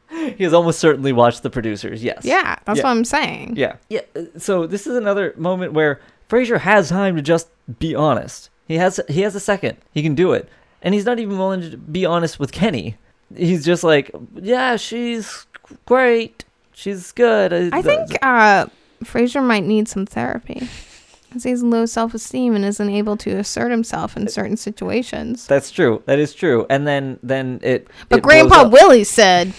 he 0.09 0.43
has 0.43 0.53
almost 0.53 0.79
certainly 0.79 1.13
watched 1.13 1.43
the 1.43 1.49
producers. 1.49 2.03
Yes. 2.03 2.21
Yeah, 2.23 2.57
that's 2.65 2.77
Yeah. 2.79 2.83
what 2.83 2.91
I'm 2.91 3.05
saying. 3.05 3.53
Yeah. 3.55 3.75
Yeah. 3.89 4.01
uh, 4.15 4.23
So 4.37 4.67
this 4.67 4.87
is 4.87 4.95
another 4.95 5.33
moment 5.37 5.73
where 5.73 6.01
Frasier 6.29 6.59
has 6.59 6.89
time 6.89 7.15
to 7.15 7.21
just 7.21 7.47
be 7.79 7.93
honest. 7.95 8.49
He 8.67 8.75
has 8.77 8.99
he 9.09 9.21
has 9.21 9.35
a 9.35 9.39
second. 9.39 9.77
He 9.93 10.01
can 10.01 10.15
do 10.15 10.31
it. 10.33 10.47
And 10.81 10.93
he's 10.93 11.05
not 11.05 11.19
even 11.19 11.37
willing 11.37 11.61
to 11.71 11.77
be 11.77 12.05
honest 12.05 12.39
with 12.39 12.51
Kenny. 12.51 12.95
He's 13.35 13.63
just 13.63 13.83
like, 13.83 14.11
"Yeah, 14.35 14.75
she's 14.77 15.45
great. 15.85 16.43
She's 16.73 17.11
good." 17.11 17.53
Uh, 17.53 17.69
I 17.75 17.81
think 17.81 18.17
uh, 18.23 18.65
Frasier 19.03 19.43
might 19.43 19.63
need 19.63 19.87
some 19.87 20.05
therapy. 20.05 20.67
Because 21.31 21.43
he 21.45 21.51
has 21.51 21.63
low 21.63 21.85
self 21.85 22.13
esteem 22.13 22.55
and 22.55 22.65
isn't 22.65 22.89
able 22.89 23.15
to 23.15 23.37
assert 23.37 23.71
himself 23.71 24.17
in 24.17 24.27
certain 24.27 24.57
situations. 24.57 25.47
that's 25.47 25.71
true. 25.71 26.03
That 26.05 26.19
is 26.19 26.33
true. 26.33 26.65
And 26.69 26.85
then 26.85 27.19
then 27.23 27.61
it 27.63 27.87
But 28.09 28.17
it 28.17 28.23
Grandpa. 28.23 28.63
Mm-hmm. 28.63 28.73
Willie 28.73 29.03
said 29.05 29.53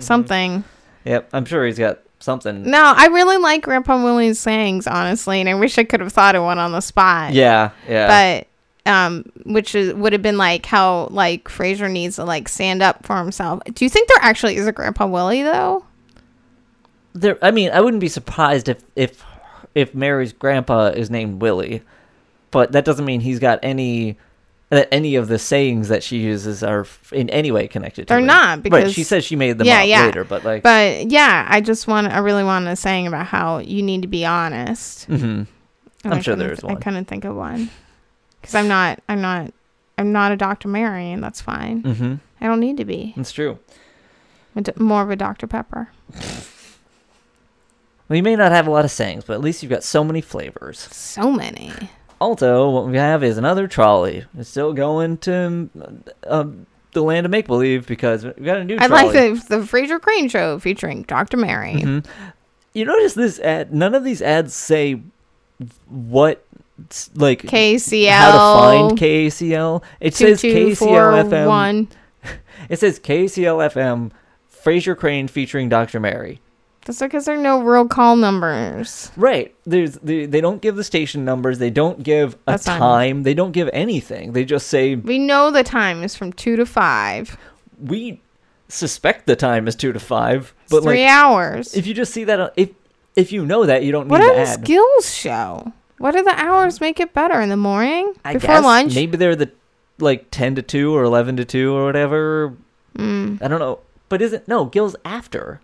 something. 0.00 0.64
Yep, 1.04 1.28
I'm 1.32 1.44
sure 1.44 1.64
he's 1.64 1.78
got 1.78 2.00
something. 2.18 2.64
No, 2.64 2.94
I 2.96 3.06
really 3.06 3.36
like 3.36 3.62
Grandpa 3.62 4.02
Willie's 4.02 4.40
sayings, 4.40 4.88
honestly, 4.88 5.38
and 5.38 5.48
I 5.48 5.54
wish 5.54 5.78
I 5.78 5.84
could 5.84 6.00
have 6.00 6.12
thought 6.12 6.34
of 6.34 6.42
one 6.42 6.58
on 6.58 6.72
the 6.72 6.80
spot. 6.80 7.32
Yeah, 7.32 7.70
yeah. 7.88 8.42
But 8.84 8.90
um, 8.92 9.30
which 9.44 9.76
is, 9.76 9.94
would 9.94 10.12
have 10.12 10.22
been 10.22 10.36
like 10.36 10.66
how 10.66 11.06
like 11.12 11.44
Frasier 11.44 11.88
needs 11.88 12.16
to 12.16 12.24
like 12.24 12.48
stand 12.48 12.82
up 12.82 13.06
for 13.06 13.18
himself. 13.18 13.60
Do 13.72 13.84
you 13.84 13.88
think 13.88 14.08
there 14.08 14.18
actually 14.20 14.56
is 14.56 14.66
a 14.66 14.72
Grandpa 14.72 15.06
Willie 15.06 15.44
though? 15.44 15.84
there 17.14 17.38
I 17.42 17.50
mean, 17.50 17.70
I 17.70 17.80
wouldn't 17.80 18.00
be 18.00 18.08
surprised 18.08 18.68
if 18.68 18.82
if 18.96 19.24
if 19.74 19.94
Mary's 19.94 20.32
grandpa 20.32 20.86
is 20.88 21.10
named 21.10 21.40
Willie. 21.42 21.82
But 22.50 22.72
that 22.72 22.84
doesn't 22.84 23.04
mean 23.04 23.20
he's 23.20 23.38
got 23.38 23.58
any 23.62 24.18
that 24.70 24.88
any 24.90 25.16
of 25.16 25.28
the 25.28 25.38
sayings 25.38 25.88
that 25.88 26.02
she 26.02 26.16
uses 26.18 26.62
are 26.62 26.86
in 27.12 27.28
any 27.28 27.50
way 27.50 27.68
connected 27.68 28.02
to 28.02 28.08
They're 28.08 28.18
him. 28.20 28.26
not 28.26 28.48
right, 28.56 28.62
because 28.62 28.92
she 28.94 29.04
says 29.04 29.22
she 29.22 29.36
made 29.36 29.58
them 29.58 29.66
Yeah, 29.66 29.80
up 29.82 29.86
yeah. 29.86 30.04
later, 30.06 30.24
but 30.24 30.44
like 30.44 30.62
But 30.62 31.10
yeah, 31.10 31.46
I 31.48 31.60
just 31.60 31.86
want 31.86 32.06
I 32.06 32.18
really 32.18 32.42
want 32.44 32.66
a 32.68 32.74
saying 32.76 33.06
about 33.06 33.26
how 33.26 33.58
you 33.58 33.82
need 33.82 34.00
to 34.02 34.08
be 34.08 34.24
honest. 34.24 35.08
Mhm. 35.10 35.46
I'm 36.04 36.12
I 36.14 36.20
sure 36.20 36.36
there 36.36 36.52
is 36.52 36.60
th- 36.60 36.72
I 36.72 36.76
couldn't 36.76 37.04
think 37.04 37.24
of 37.24 37.36
one 37.36 37.68
because 38.40 38.54
I'm 38.54 38.66
not. 38.66 39.00
I'm 39.08 39.20
not. 39.20 39.52
I'm 39.98 40.10
not 40.10 40.32
a 40.32 40.36
Dr. 40.36 40.68
Mary, 40.68 41.12
and 41.12 41.22
that's 41.22 41.40
fine. 41.40 41.82
Mhm. 41.82 42.20
I 42.40 42.46
don't 42.46 42.58
need 42.60 42.78
to 42.78 42.84
be. 42.84 43.12
It's 43.16 43.30
true. 43.30 43.58
More 44.76 45.02
of 45.02 45.10
a 45.10 45.16
Dr. 45.16 45.46
Pepper. 45.46 45.88
Well, 48.08 48.16
you 48.16 48.22
may 48.22 48.36
not 48.36 48.52
have 48.52 48.66
a 48.66 48.70
lot 48.70 48.84
of 48.84 48.90
sayings, 48.90 49.24
but 49.24 49.34
at 49.34 49.40
least 49.40 49.62
you've 49.62 49.70
got 49.70 49.84
so 49.84 50.04
many 50.04 50.20
flavors. 50.20 50.80
So 50.92 51.30
many. 51.32 51.72
Also, 52.20 52.70
what 52.70 52.86
we 52.86 52.96
have 52.96 53.24
is 53.24 53.38
another 53.38 53.66
trolley. 53.66 54.24
It's 54.38 54.48
still 54.48 54.72
going 54.72 55.18
to 55.18 55.68
um, 56.26 56.66
the 56.92 57.02
land 57.02 57.26
of 57.26 57.30
make 57.32 57.46
believe 57.46 57.86
because 57.86 58.24
we've 58.24 58.44
got 58.44 58.58
a 58.58 58.64
new 58.64 58.76
I 58.78 58.86
trolley. 58.86 59.04
like 59.04 59.12
the 59.48 59.56
the 59.58 59.62
Frasier 59.64 60.00
Crane 60.00 60.28
show 60.28 60.58
featuring 60.58 61.02
Dr. 61.02 61.36
Mary. 61.36 61.74
Mhm. 61.74 62.04
You 62.74 62.84
notice 62.84 63.14
this 63.14 63.38
ad? 63.40 63.74
None 63.74 63.94
of 63.94 64.04
these 64.04 64.22
ads 64.22 64.54
say 64.54 65.00
what 65.88 66.44
like 67.14 67.42
KCL. 67.42 68.10
how 68.10 68.30
to 68.32 68.88
find 68.88 68.98
KACL. 68.98 69.82
It 70.00 70.14
says 70.14 70.40
KCL 70.42 70.74
FM. 70.74 70.78
2241. 70.78 71.88
It 72.68 72.78
says 72.78 73.00
KCL 73.00 73.72
FM. 73.72 74.12
Frasier 74.64 74.96
Crane 74.96 75.26
featuring 75.26 75.68
Dr. 75.68 75.98
Mary. 75.98 76.40
That's 76.84 76.98
because 76.98 77.26
there 77.26 77.38
are 77.38 77.42
no 77.42 77.62
real 77.62 77.86
call 77.86 78.16
numbers. 78.16 79.10
Right. 79.16 79.54
There's 79.64 79.94
they, 79.98 80.26
they 80.26 80.40
don't 80.40 80.60
give 80.60 80.76
the 80.76 80.84
station 80.84 81.24
numbers. 81.24 81.58
They 81.58 81.70
don't 81.70 82.02
give 82.02 82.34
a 82.34 82.38
That's 82.52 82.66
fine. 82.66 82.78
time. 82.80 83.22
They 83.22 83.34
don't 83.34 83.52
give 83.52 83.70
anything. 83.72 84.32
They 84.32 84.44
just 84.44 84.66
say 84.68 84.96
We 84.96 85.18
know 85.18 85.50
the 85.50 85.62
time 85.62 86.02
is 86.02 86.16
from 86.16 86.32
2 86.32 86.56
to 86.56 86.66
5. 86.66 87.36
we 87.80 88.20
suspect 88.68 89.26
the 89.26 89.36
time 89.36 89.68
is 89.68 89.76
two 89.76 89.92
to 89.92 90.00
five. 90.00 90.54
It's 90.62 90.72
But 90.72 90.82
three 90.82 91.02
like, 91.04 91.10
hours. 91.10 91.74
if 91.74 91.86
you 91.86 91.92
just 91.92 92.12
see 92.12 92.24
that, 92.24 92.54
if 92.56 92.70
if 93.16 93.30
you 93.30 93.44
know 93.44 93.66
that, 93.66 93.82
you 93.84 93.92
don't 93.92 94.06
need 94.06 94.10
what 94.12 94.18
to 94.20 94.24
are 94.24 94.34
the 94.36 94.46
skills 94.46 95.14
show? 95.14 95.72
What 95.98 96.16
are 96.16 96.24
the 96.24 96.34
hours 96.40 96.80
make 96.80 96.98
it 96.98 97.12
better 97.12 97.38
in 97.40 97.50
the 97.50 97.56
morning? 97.58 98.14
I 98.24 98.32
Before 98.32 98.48
guess 98.48 98.64
lunch? 98.64 98.94
maybe 98.94 99.18
they're 99.18 99.36
the 99.36 99.50
like 99.98 100.28
ten 100.30 100.54
to 100.54 100.62
two 100.62 100.96
or 100.96 101.02
eleven 101.04 101.36
to 101.36 101.44
two 101.44 101.74
or 101.74 101.84
whatever. 101.84 102.56
Mm. 102.96 103.42
I 103.42 103.48
don't 103.48 103.58
know. 103.60 103.80
But 104.08 104.22
isn't 104.22 104.48
no 104.48 104.64
Gil's 104.64 104.96
after? 105.04 105.60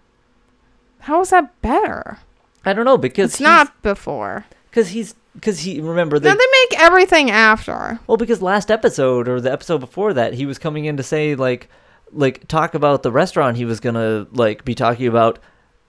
How 1.01 1.21
is 1.21 1.31
that 1.31 1.61
better? 1.63 2.19
I 2.65 2.73
don't 2.73 2.85
know 2.85 2.99
because 2.99 3.33
It's 3.33 3.41
not 3.41 3.81
before. 3.83 4.45
because 4.71 4.91
he's 4.91 5.15
because 5.35 5.61
he 5.61 5.81
remember 5.81 6.19
they 6.19 6.29
No, 6.29 6.35
they 6.35 6.45
make 6.71 6.81
everything 6.81 7.31
after. 7.31 8.01
Well, 8.07 8.17
because 8.17 8.43
last 8.43 8.71
episode 8.71 9.29
or 9.29 9.41
the 9.41 9.53
episode 9.53 9.79
before 9.79 10.13
that, 10.15 10.35
he 10.35 10.47
was 10.47 10.59
coming 10.59 10.85
in 10.85 10.97
to 10.97 11.03
say 11.03 11.35
like, 11.35 11.69
like 12.13 12.49
talk 12.49 12.75
about 12.75 13.03
the 13.03 13.13
restaurant 13.13 13.57
he 13.57 13.65
was 13.65 13.79
gonna 13.81 14.27
like 14.33 14.65
be 14.65 14.75
talking 14.75 15.07
about 15.07 15.39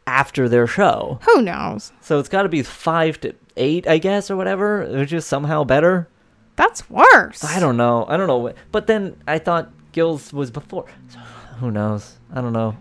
after 0.05 0.47
their 0.47 0.67
show. 0.67 1.19
Who 1.23 1.41
knows? 1.41 1.91
So 2.01 2.19
it's 2.19 2.29
got 2.29 2.43
to 2.43 2.49
be 2.49 2.63
five 2.63 3.19
to 3.21 3.33
eight, 3.57 3.87
I 3.87 3.97
guess, 3.99 4.31
or 4.31 4.35
whatever, 4.35 4.85
which 4.87 5.13
is 5.13 5.25
somehow 5.25 5.63
better. 5.63 6.07
That's 6.55 6.89
worse. 6.89 7.43
I 7.43 7.59
don't 7.59 7.77
know. 7.77 8.05
I 8.07 8.17
don't 8.17 8.27
know. 8.27 8.53
But 8.71 8.87
then 8.87 9.21
I 9.27 9.37
thought 9.39 9.71
Gil's 9.91 10.33
was 10.33 10.49
before. 10.51 10.85
So 11.09 11.19
who 11.59 11.69
knows? 11.71 12.17
I 12.33 12.41
don't 12.41 12.53
know. 12.53 12.75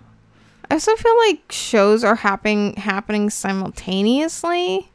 I 0.70 0.74
also 0.74 0.94
feel 0.96 1.16
like 1.26 1.50
shows 1.50 2.04
are 2.04 2.14
happening 2.16 2.74
happening 2.74 3.30
simultaneously, 3.30 4.90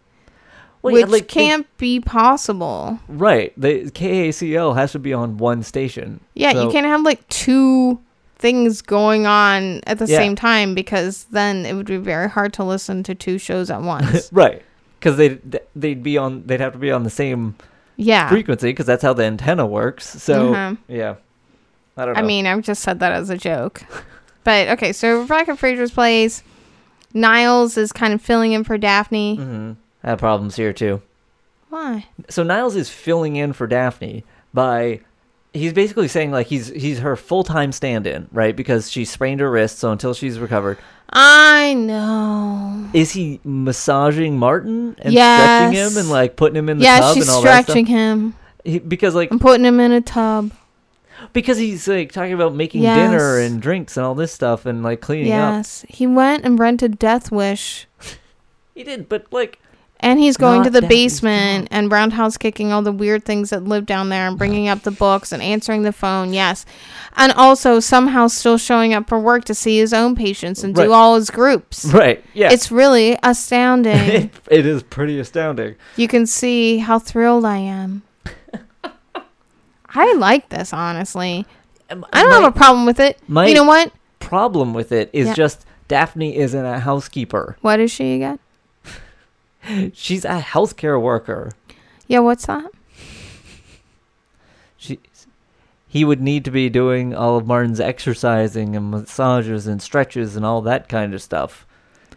Well, 0.81 0.93
yeah, 0.97 1.03
which 1.05 1.11
like, 1.11 1.27
can't 1.27 1.77
be 1.77 1.99
possible. 1.99 2.99
right. 3.07 3.53
The 3.57 3.85
KACL 3.91 4.75
has 4.75 4.91
to 4.93 4.99
be 4.99 5.13
on 5.13 5.37
one 5.37 5.63
station. 5.63 6.19
Yeah, 6.35 6.51
So- 6.53 6.63
you 6.65 6.71
can't 6.71 6.85
have 6.85 7.01
like 7.01 7.27
two 7.29 7.99
things 8.37 8.81
going 8.81 9.25
on 9.25 9.81
at 9.87 9.99
the 9.99 10.05
Yeah. 10.05 10.17
same 10.17 10.35
time 10.35 10.75
because 10.75 11.25
then 11.31 11.65
it 11.65 11.73
would 11.75 11.85
be 11.85 11.97
very 11.97 12.29
hard 12.29 12.51
to 12.53 12.63
listen 12.63 13.01
to 13.03 13.15
two 13.15 13.37
shows 13.37 13.69
at 13.69 13.81
once. 13.81 14.29
Right. 14.33 14.61
Because 14.99 15.17
they 15.17 15.39
they'd 15.75 16.03
be 16.03 16.17
on 16.17 16.43
they'd 16.45 16.59
have 16.61 16.73
to 16.73 16.79
be 16.79 16.91
on 16.91 17.03
the 17.03 17.09
same 17.09 17.55
yeah. 17.97 18.29
frequency 18.29 18.67
because 18.69 18.85
that's 18.85 19.01
how 19.03 19.13
the 19.13 19.23
antenna 19.23 19.65
works. 19.65 20.21
So 20.21 20.53
Mhm. 20.53 20.77
yeah, 20.87 21.15
I 21.97 22.05
don't 22.05 22.13
know. 22.15 22.19
I 22.19 22.23
mean, 22.23 22.45
I've 22.47 22.61
just 22.63 22.81
said 22.83 22.99
that 22.99 23.11
as 23.11 23.29
a 23.29 23.37
joke. 23.37 23.83
But 24.43 24.67
okay, 24.69 24.91
so 24.93 25.21
Rebecca 25.21 25.51
Frasier's 25.51 25.91
place. 25.91 26.43
Niles 27.13 27.77
is 27.77 27.91
kind 27.91 28.13
of 28.13 28.21
filling 28.21 28.53
in 28.53 28.63
for 28.63 28.77
Daphne. 28.77 29.35
hmm 29.35 29.71
I 30.03 30.09
have 30.09 30.19
problems 30.19 30.55
here 30.55 30.73
too. 30.73 31.01
Why? 31.69 32.07
So 32.29 32.43
Niles 32.43 32.75
is 32.75 32.89
filling 32.89 33.35
in 33.35 33.53
for 33.53 33.67
Daphne 33.67 34.23
by 34.53 34.99
he's 35.53 35.71
basically 35.73 36.07
saying 36.07 36.31
like 36.31 36.47
he's 36.47 36.67
he's 36.69 36.99
her 36.99 37.15
full 37.15 37.43
time 37.43 37.71
stand 37.71 38.05
in 38.07 38.27
right 38.31 38.55
because 38.55 38.91
she 38.91 39.05
sprained 39.05 39.39
her 39.41 39.49
wrist. 39.49 39.79
So 39.79 39.91
until 39.91 40.13
she's 40.13 40.39
recovered, 40.39 40.77
I 41.09 41.73
know. 41.75 42.89
is 42.93 43.11
he 43.11 43.39
massaging 43.43 44.37
Martin 44.39 44.95
and 44.99 45.13
Yes. 45.13 45.37
stretching 45.37 45.71
him 45.73 45.97
and 45.97 46.09
like 46.09 46.35
putting 46.35 46.55
him 46.57 46.69
in 46.69 46.79
the 46.79 46.83
Yeah, 46.85 46.99
tub 46.99 47.13
she's 47.15 47.23
and 47.23 47.31
all 47.31 47.41
that 47.43 47.63
stretching 47.65 47.85
stuff? 47.85 47.95
him. 47.95 48.35
He, 48.63 48.79
because 48.79 49.13
like 49.15 49.31
I'm 49.31 49.39
putting 49.39 49.65
him 49.65 49.79
in 49.79 49.91
a 49.91 50.01
tub. 50.01 50.51
Because 51.31 51.57
he's 51.57 51.87
like 51.87 52.11
talking 52.11 52.33
about 52.33 52.53
making 52.53 52.81
Yes. 52.81 52.97
dinner 52.97 53.39
and 53.39 53.61
drinks 53.61 53.95
and 53.97 54.05
all 54.05 54.15
this 54.15 54.33
stuff 54.33 54.65
and 54.65 54.83
like 54.83 54.99
cleaning 55.01 55.31
up. 55.31 55.53
Yes. 55.55 55.85
He 55.87 56.05
went 56.05 56.43
and 56.45 56.59
rented 56.59 56.99
Death 56.99 57.31
Wish. 57.31 57.87
He 58.75 58.83
did, 58.83 59.07
but 59.07 59.25
like 59.31 59.59
And 59.99 60.19
he's 60.19 60.35
going 60.35 60.63
to 60.63 60.69
the 60.69 60.81
basement 60.81 61.69
and 61.71 61.89
roundhouse 61.89 62.35
kicking 62.35 62.73
all 62.73 62.81
the 62.81 62.91
weird 62.91 63.23
things 63.23 63.51
that 63.51 63.63
live 63.63 63.85
down 63.85 64.09
there 64.09 64.27
and 64.27 64.37
bringing 64.37 64.67
up 64.67 64.81
the 64.81 64.91
books 64.91 65.31
and 65.31 65.41
answering 65.41 65.83
the 65.83 65.93
phone. 65.93 66.33
Yes. 66.33 66.65
And 67.15 67.31
also 67.33 67.79
somehow 67.79 68.27
still 68.27 68.57
showing 68.57 68.93
up 68.93 69.07
for 69.07 69.17
work 69.19 69.45
to 69.45 69.53
see 69.55 69.77
his 69.77 69.93
own 69.93 70.15
patients 70.15 70.61
and 70.63 70.75
Right. 70.77 70.85
do 70.85 70.91
all 70.91 71.15
his 71.15 71.29
groups. 71.29 71.85
right, 71.85 72.21
yeah. 72.33 72.51
It's 72.51 72.69
really 72.71 73.17
astounding. 73.23 73.95
it, 73.95 74.31
it 74.51 74.65
is 74.65 74.83
pretty 74.83 75.19
astounding. 75.19 75.75
you 75.95 76.07
can 76.09 76.25
see 76.25 76.79
how 76.79 76.99
thrilled 76.99 77.45
I 77.45 77.57
am. 77.59 78.01
I 79.95 80.13
like 80.13 80.49
this, 80.49 80.73
honestly. 80.73 81.45
Um, 81.89 82.05
I 82.13 82.21
don't 82.21 82.29
My 82.31 82.35
have 82.41 82.55
a 82.55 82.57
problem 82.57 82.85
with 82.85 82.99
it. 82.99 83.19
my- 83.27 83.47
you 83.47 83.53
know 83.55 83.63
what? 83.65 83.91
problem 84.19 84.73
with 84.73 84.91
it 84.93 85.09
is 85.13 85.27
Yeah. 85.27 85.33
just 85.33 85.65
Daphne 85.89 86.37
isn't 86.37 86.65
a 86.65 86.79
housekeeper. 86.79 87.57
What 87.61 87.79
is 87.81 87.91
she 87.91 88.15
again? 88.15 88.39
She's 89.93 90.23
a 90.25 90.39
healthcare 90.39 90.99
worker. 90.99 91.51
Yeah, 92.07 92.19
what's 92.19 92.45
that? 92.45 92.71
She, 94.77 94.99
he 95.87 96.03
would 96.05 96.21
need 96.21 96.45
to 96.45 96.51
be 96.51 96.69
doing 96.69 97.13
all 97.13 97.37
of 97.37 97.45
Martin's 97.45 97.79
exercising 97.79 98.75
and 98.75 98.91
massages 98.91 99.67
and 99.67 99.81
stretches 99.81 100.35
and 100.35 100.45
all 100.45 100.61
that 100.61 100.89
kind 100.89 101.13
of 101.13 101.21
stuff. 101.21 101.65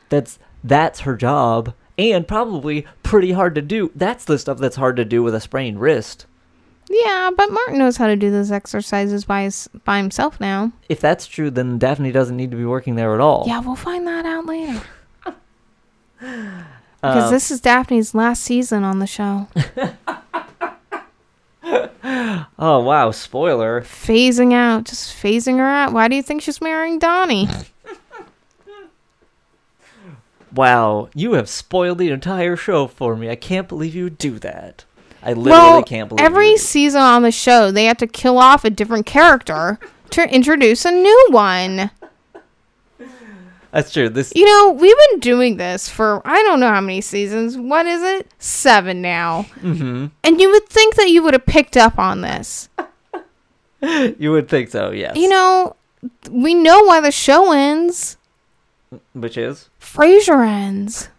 That's 0.08 0.38
that's 0.64 1.00
her 1.00 1.16
job, 1.16 1.74
and 1.98 2.26
probably 2.26 2.86
pretty 3.02 3.32
hard 3.32 3.54
to 3.56 3.62
do. 3.62 3.90
That's 3.94 4.24
the 4.24 4.38
stuff 4.38 4.58
that's 4.58 4.76
hard 4.76 4.96
to 4.96 5.04
do 5.04 5.22
with 5.22 5.34
a 5.34 5.40
sprained 5.40 5.80
wrist. 5.80 6.26
Yeah, 6.88 7.30
but 7.36 7.50
Martin 7.50 7.78
knows 7.78 7.96
how 7.96 8.06
to 8.06 8.16
do 8.16 8.30
those 8.30 8.52
exercises 8.52 9.24
by 9.24 9.42
his, 9.42 9.68
by 9.84 9.96
himself 9.98 10.38
now. 10.40 10.72
If 10.88 11.00
that's 11.00 11.26
true, 11.26 11.50
then 11.50 11.78
Daphne 11.78 12.12
doesn't 12.12 12.36
need 12.36 12.50
to 12.52 12.56
be 12.56 12.64
working 12.64 12.94
there 12.94 13.14
at 13.14 13.20
all. 13.20 13.44
Yeah, 13.46 13.60
we'll 13.60 13.74
find 13.76 14.06
that 14.06 14.24
out 14.26 14.46
later. 14.46 14.80
Because 16.18 17.24
Uh, 17.24 17.30
this 17.30 17.50
is 17.50 17.60
Daphne's 17.60 18.14
last 18.14 18.42
season 18.42 18.82
on 18.82 19.00
the 19.00 19.06
show. 19.06 19.48
oh 22.58 22.80
wow, 22.80 23.10
spoiler. 23.10 23.82
phasing 23.82 24.52
out, 24.54 24.84
just 24.84 25.14
phasing 25.14 25.58
her 25.58 25.66
out. 25.66 25.92
Why 25.92 26.08
do 26.08 26.16
you 26.16 26.22
think 26.22 26.40
she's 26.42 26.60
marrying 26.60 26.98
Donnie? 26.98 27.48
Wow, 30.54 31.10
you 31.14 31.34
have 31.34 31.50
spoiled 31.50 31.98
the 31.98 32.08
entire 32.10 32.56
show 32.56 32.86
for 32.86 33.14
me. 33.14 33.28
I 33.28 33.36
can't 33.36 33.68
believe 33.68 33.94
you 33.94 34.04
would 34.04 34.16
do 34.16 34.38
that. 34.38 34.86
I 35.26 35.32
literally 35.32 35.50
well, 35.50 35.82
can't 35.82 36.08
believe 36.08 36.24
every 36.24 36.52
do- 36.52 36.58
season 36.58 37.00
on 37.00 37.22
the 37.22 37.32
show, 37.32 37.72
they 37.72 37.84
have 37.86 37.96
to 37.98 38.06
kill 38.06 38.38
off 38.38 38.64
a 38.64 38.70
different 38.70 39.06
character 39.06 39.78
to 40.10 40.32
introduce 40.32 40.84
a 40.84 40.92
new 40.92 41.26
one. 41.30 41.90
That's 43.72 43.92
true. 43.92 44.08
This 44.08 44.32
You 44.36 44.44
know, 44.46 44.70
we've 44.70 44.96
been 45.10 45.20
doing 45.20 45.56
this 45.56 45.88
for 45.88 46.22
I 46.24 46.42
don't 46.44 46.60
know 46.60 46.68
how 46.72 46.80
many 46.80 47.00
seasons. 47.00 47.58
What 47.58 47.86
is 47.86 48.02
it? 48.02 48.30
Seven 48.38 49.02
now. 49.02 49.46
Mm-hmm. 49.56 50.06
And 50.22 50.40
you 50.40 50.50
would 50.50 50.68
think 50.68 50.94
that 50.94 51.10
you 51.10 51.22
would 51.22 51.34
have 51.34 51.44
picked 51.44 51.76
up 51.76 51.98
on 51.98 52.20
this. 52.22 52.68
You 53.82 54.32
would 54.32 54.48
think 54.48 54.70
so, 54.70 54.90
yes. 54.90 55.16
You 55.16 55.28
know, 55.28 55.76
we 56.30 56.54
know 56.54 56.82
why 56.84 57.00
the 57.02 57.12
show 57.12 57.52
ends. 57.52 58.16
which 59.12 59.36
is 59.36 59.68
Frasier 59.78 60.44
ends. 60.44 61.10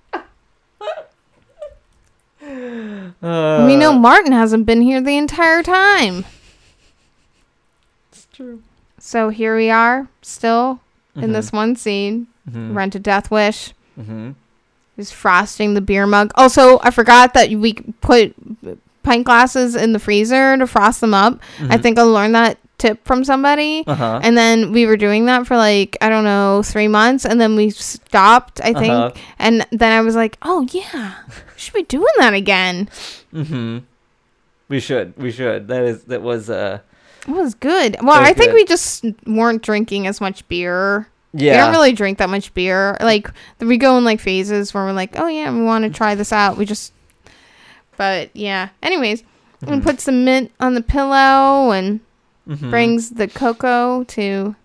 Uh, 3.22 3.66
we 3.68 3.76
know 3.76 3.93
Martin 3.93 4.32
hasn't 4.32 4.66
been 4.66 4.82
here 4.82 5.02
the 5.02 5.18
entire 5.18 5.64
time. 5.64 6.26
It's 8.12 8.28
true. 8.34 8.62
So 9.00 9.30
here 9.30 9.56
we 9.56 9.70
are, 9.70 10.08
still 10.22 10.80
in 11.16 11.30
Mhm. 11.30 11.34
this 11.34 11.52
one 11.52 11.76
scene. 11.76 12.28
Mhm. 12.50 12.76
Rent 12.76 12.95
a 12.95 13.00
Death 13.00 13.30
Wish. 13.32 13.74
Mhm. 14.00 14.36
He's 14.95 15.12
frosting 15.12 15.74
the 15.74 15.82
beer 15.82 16.08
mug. 16.08 16.32
Also, 16.36 16.80
I 16.82 16.91
forgot 16.91 17.34
that 17.34 17.50
we 17.52 17.74
put 18.02 18.34
pint 19.08 19.26
glasses 19.26 19.76
in 19.76 19.93
the 19.93 19.99
freezer 19.99 20.58
to 20.58 20.68
frost 20.68 20.99
them 21.01 21.14
up. 21.14 21.39
I 21.60 21.78
Mhm. 21.78 21.82
think 21.82 21.97
I 21.99 22.01
learned 22.03 22.36
that 22.36 22.58
tip 22.78 23.03
from 23.08 23.24
somebody. 23.24 23.84
Uh-huh. 23.88 24.20
And 24.22 24.38
then 24.38 24.72
we 24.72 24.86
were 24.86 24.97
doing 24.97 25.26
that 25.26 25.47
for 25.47 25.58
like, 25.58 25.97
I 26.01 26.10
don't 26.10 26.24
know, 26.26 26.62
three 26.64 26.88
months. 26.88 27.26
And 27.26 27.39
then 27.41 27.55
we 27.55 27.70
stopped, 27.72 28.60
I 28.64 28.74
think. 28.74 28.91
Uh-huh. 28.93 29.12
And 29.39 29.66
then 29.72 29.91
I 29.91 30.01
was 30.01 30.16
like, 30.16 30.38
oh, 30.43 30.68
yeah, 30.72 31.14
we 31.28 31.34
should 31.58 31.74
be 31.74 31.84
doing 31.84 32.14
that 32.20 32.34
again. 32.34 32.89
mm-hmm 33.34 33.80
We 34.70 34.80
should. 34.80 35.14
We 35.18 35.32
should. 35.32 35.68
That 35.70 35.84
is 35.84 36.03
that 36.03 36.22
was 36.22 36.49
uh 36.49 36.80
It 37.28 37.32
was 37.34 37.55
good. 37.55 37.97
Well, 38.03 38.18
Very 38.18 38.30
I 38.30 38.34
think 38.34 38.51
good. 38.51 38.55
we 38.55 38.66
just 38.66 39.05
weren't 39.26 39.64
drinking 39.64 40.05
as 40.08 40.20
much 40.22 40.47
beer. 40.47 41.08
yeah. 41.34 41.51
We 41.53 41.58
don't 41.58 41.72
really 41.72 41.93
drink 41.93 42.18
that 42.20 42.30
much 42.30 42.53
beer. 42.53 42.95
Like, 43.01 43.30
we 43.60 43.78
go 43.78 43.97
in 43.97 44.03
like 44.05 44.20
phases 44.20 44.74
where 44.74 44.84
we're 44.86 44.93
like, 44.93 45.18
oh, 45.20 45.28
yeah, 45.28 45.51
we 45.51 45.64
want 45.64 45.84
to 45.86 45.89
try 45.89 46.16
this 46.16 46.32
out. 46.32 46.58
We 46.58 46.66
just, 46.66 46.93
but 47.98 48.30
yeah. 48.36 48.70
Anyways, 48.82 49.24
and 49.66 49.82
Mhm. 49.82 49.84
puts 49.86 50.06
the 50.06 50.12
mint 50.12 50.52
on 50.60 50.74
the 50.76 50.82
pillow 50.82 51.72
and 51.72 52.00
Mhm. 52.48 52.70
brings 52.70 53.10
the 53.12 53.28
cocoa 53.28 54.04
to 54.06 54.56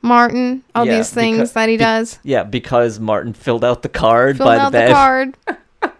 Martin. 0.00 0.62
All 0.74 0.86
Yeah, 0.86 0.96
these 0.98 1.10
things 1.10 1.50
becau- 1.50 1.54
that 1.54 1.68
he 1.68 1.76
be- 1.76 1.84
does. 1.84 2.18
Yeah, 2.22 2.44
because 2.44 2.98
Martin 3.00 3.32
filled 3.32 3.64
out 3.64 3.82
the 3.82 3.88
card 3.88 4.36
Filled 4.38 4.46
by 4.48 4.54
the 4.56 4.60
out 4.62 4.72
bed. 4.72 4.88
the 4.88 4.94
card. 4.94 5.36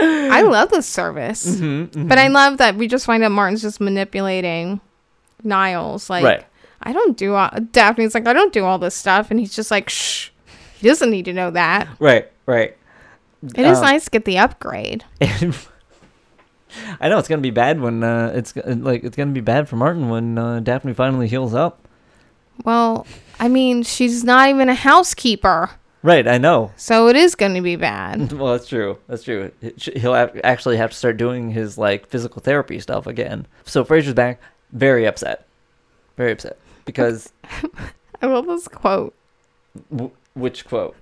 I 0.00 0.42
love 0.42 0.70
this 0.70 0.86
service. 0.86 1.46
Mm-hmm, 1.58 2.06
But 2.08 2.18
I 2.18 2.28
love 2.28 2.58
that 2.58 2.76
we 2.76 2.86
just 2.86 3.06
find 3.06 3.22
out 3.24 3.32
Martin's 3.32 3.62
just 3.62 3.80
manipulating 3.80 4.80
Niles. 5.42 6.10
Like, 6.10 6.24
Right. 6.24 6.44
I 6.82 6.92
don't 6.92 7.16
do 7.16 7.34
all. 7.34 7.50
Daphne's 7.72 8.14
like, 8.14 8.26
I 8.28 8.32
don't 8.32 8.52
do 8.52 8.64
all 8.64 8.78
this 8.78 8.94
stuff, 8.94 9.30
and 9.30 9.40
he's 9.40 9.54
just 9.56 9.70
like, 9.70 9.88
shh. 9.88 10.28
He 10.78 10.86
doesn't 10.88 11.10
need 11.10 11.24
to 11.24 11.32
know 11.32 11.50
that. 11.52 11.88
Right, 11.98 12.30
right. 12.44 12.76
It 13.54 13.64
is 13.66 13.78
Um, 13.78 13.84
nice 13.84 14.04
to 14.04 14.10
get 14.10 14.24
the 14.26 14.38
upgrade. 14.38 15.04
I 17.00 17.08
know 17.08 17.18
it's 17.18 17.28
gonna 17.28 17.42
be 17.42 17.50
bad 17.50 17.80
when 17.80 18.02
uh, 18.02 18.32
it's 18.34 18.54
like 18.56 19.04
it's 19.04 19.16
gonna 19.16 19.32
be 19.32 19.40
bad 19.40 19.68
for 19.68 19.76
Martin 19.76 20.08
when 20.08 20.38
uh, 20.38 20.60
Daphne 20.60 20.92
finally 20.94 21.28
heals 21.28 21.54
up. 21.54 21.86
Well, 22.64 23.06
I 23.38 23.48
mean, 23.48 23.82
she's 23.82 24.24
not 24.24 24.48
even 24.48 24.68
a 24.70 24.74
housekeeper, 24.74 25.70
Right, 26.02 26.26
I 26.26 26.38
know. 26.38 26.72
so 26.76 27.08
it 27.08 27.16
is 27.16 27.34
going 27.34 27.52
to 27.54 27.60
be 27.60 27.76
bad. 27.76 28.32
Well, 28.38 28.52
that's 28.52 28.66
true. 28.68 28.96
That's 29.08 29.22
true. 29.24 29.50
He'll 29.96 30.14
have, 30.14 30.40
actually 30.42 30.76
have 30.78 30.90
to 30.90 30.96
start 30.96 31.16
doing 31.18 31.50
his 31.50 31.76
like 31.76 32.06
physical 32.08 32.40
therapy 32.40 32.78
stuff 32.80 33.06
again. 33.06 33.46
So 33.66 33.84
Frasier's 33.84 34.14
back, 34.14 34.40
very 34.72 35.04
upset, 35.06 35.46
very 36.16 36.32
upset 36.32 36.56
because 36.86 37.30
I 38.22 38.26
love 38.26 38.46
this 38.46 38.68
quote. 38.68 39.14
w- 39.90 40.12
which 40.34 40.64
quote? 40.66 40.96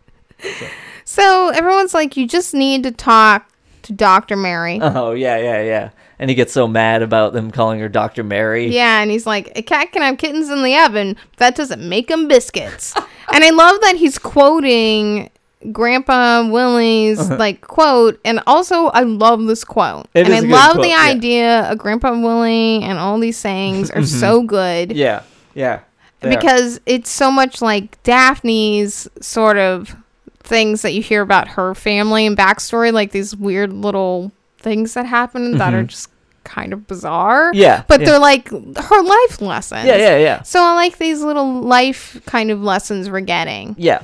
So 1.04 1.50
everyone's 1.50 1.94
like, 1.94 2.16
you 2.16 2.26
just 2.26 2.52
need 2.54 2.82
to 2.82 2.90
talk 2.90 3.48
to 3.85 3.93
Dr. 3.93 4.37
Mary. 4.37 4.78
Oh 4.80 5.12
yeah, 5.12 5.37
yeah, 5.39 5.62
yeah. 5.62 5.91
And 6.18 6.30
he 6.30 6.37
gets 6.37 6.53
so 6.53 6.68
mad 6.68 7.03
about 7.03 7.32
them 7.32 7.51
calling 7.51 7.80
her 7.80 7.89
Doctor 7.89 8.22
Mary. 8.22 8.68
Yeah, 8.68 9.01
and 9.01 9.11
he's 9.11 9.26
like, 9.26 9.53
a 9.57 9.62
cat 9.62 9.93
can 9.93 10.03
have 10.03 10.18
kittens 10.18 10.49
in 10.49 10.62
the 10.62 10.76
oven, 10.78 11.16
but 11.30 11.39
that 11.39 11.57
doesn't 11.57 11.87
make 11.87 12.09
them 12.09 12.28
biscuits. 12.28 12.95
and 13.32 13.45
I 13.45 13.51
love 13.51 13.80
that 13.80 13.97
he's 13.97 14.18
quoting 14.18 15.30
Grandpa 15.72 16.49
Willie's 16.49 17.18
uh-huh. 17.18 17.37
like 17.37 17.62
quote, 17.62 18.20
and 18.24 18.41
also 18.47 18.87
I 18.87 19.01
love 19.01 19.45
this 19.45 19.64
quote, 19.64 20.07
It 20.14 20.26
and 20.26 20.35
I 20.35 20.41
love 20.41 20.72
quote, 20.72 20.82
the 20.82 20.91
yeah. 20.91 21.03
idea 21.03 21.70
of 21.70 21.78
Grandpa 21.78 22.12
Willie 22.12 22.82
and 22.82 22.99
all 22.99 23.18
these 23.18 23.39
sayings 23.39 23.91
are 23.91 24.05
so 24.05 24.39
mm-hmm. 24.39 24.47
good 24.47 24.93
yeah, 24.93 25.22
yeah. 25.55 25.80
are. 26.22 26.28
because 26.28 26.80
it's 26.87 27.11
so 27.11 27.30
much 27.30 27.62
like 27.62 28.03
Daphne's 28.03 29.09
sort 29.20 29.57
of 29.57 29.97
things 30.45 30.82
that 30.82 30.92
you 30.92 31.03
hear 31.03 31.22
about 31.22 31.49
her 31.49 31.74
family 31.74 32.26
and 32.26 32.36
backstory, 32.36 32.92
like 32.92 33.11
these 33.11 33.34
weird 33.34 33.72
little 33.72 34.30
things 34.59 34.95
that 34.95 35.07
happen 35.07 35.59
that 35.59 35.74
are 35.74 35.84
just 35.84 36.11
kind 36.45 36.72
of 36.72 36.86
bizarre. 36.86 37.51
Mm-hmm. 37.51 37.61
Yeah, 37.61 37.84
But 37.88 38.01
yeah. 38.01 38.07
they're 38.07 38.18
like 38.18 38.49
her 38.51 39.03
life 39.03 39.40
lessons. 39.40 39.86
yeah, 39.86 39.97
yeah, 39.97 40.18
yeah. 40.18 40.42
So 40.42 40.62
I 40.62 40.74
like 40.74 40.99
these 40.99 41.22
little 41.22 41.61
life 41.62 42.20
kind 42.26 42.51
of 42.51 42.62
lessons 42.62 43.09
we're 43.11 43.20
getting. 43.20 43.74
Yeah. 43.78 44.03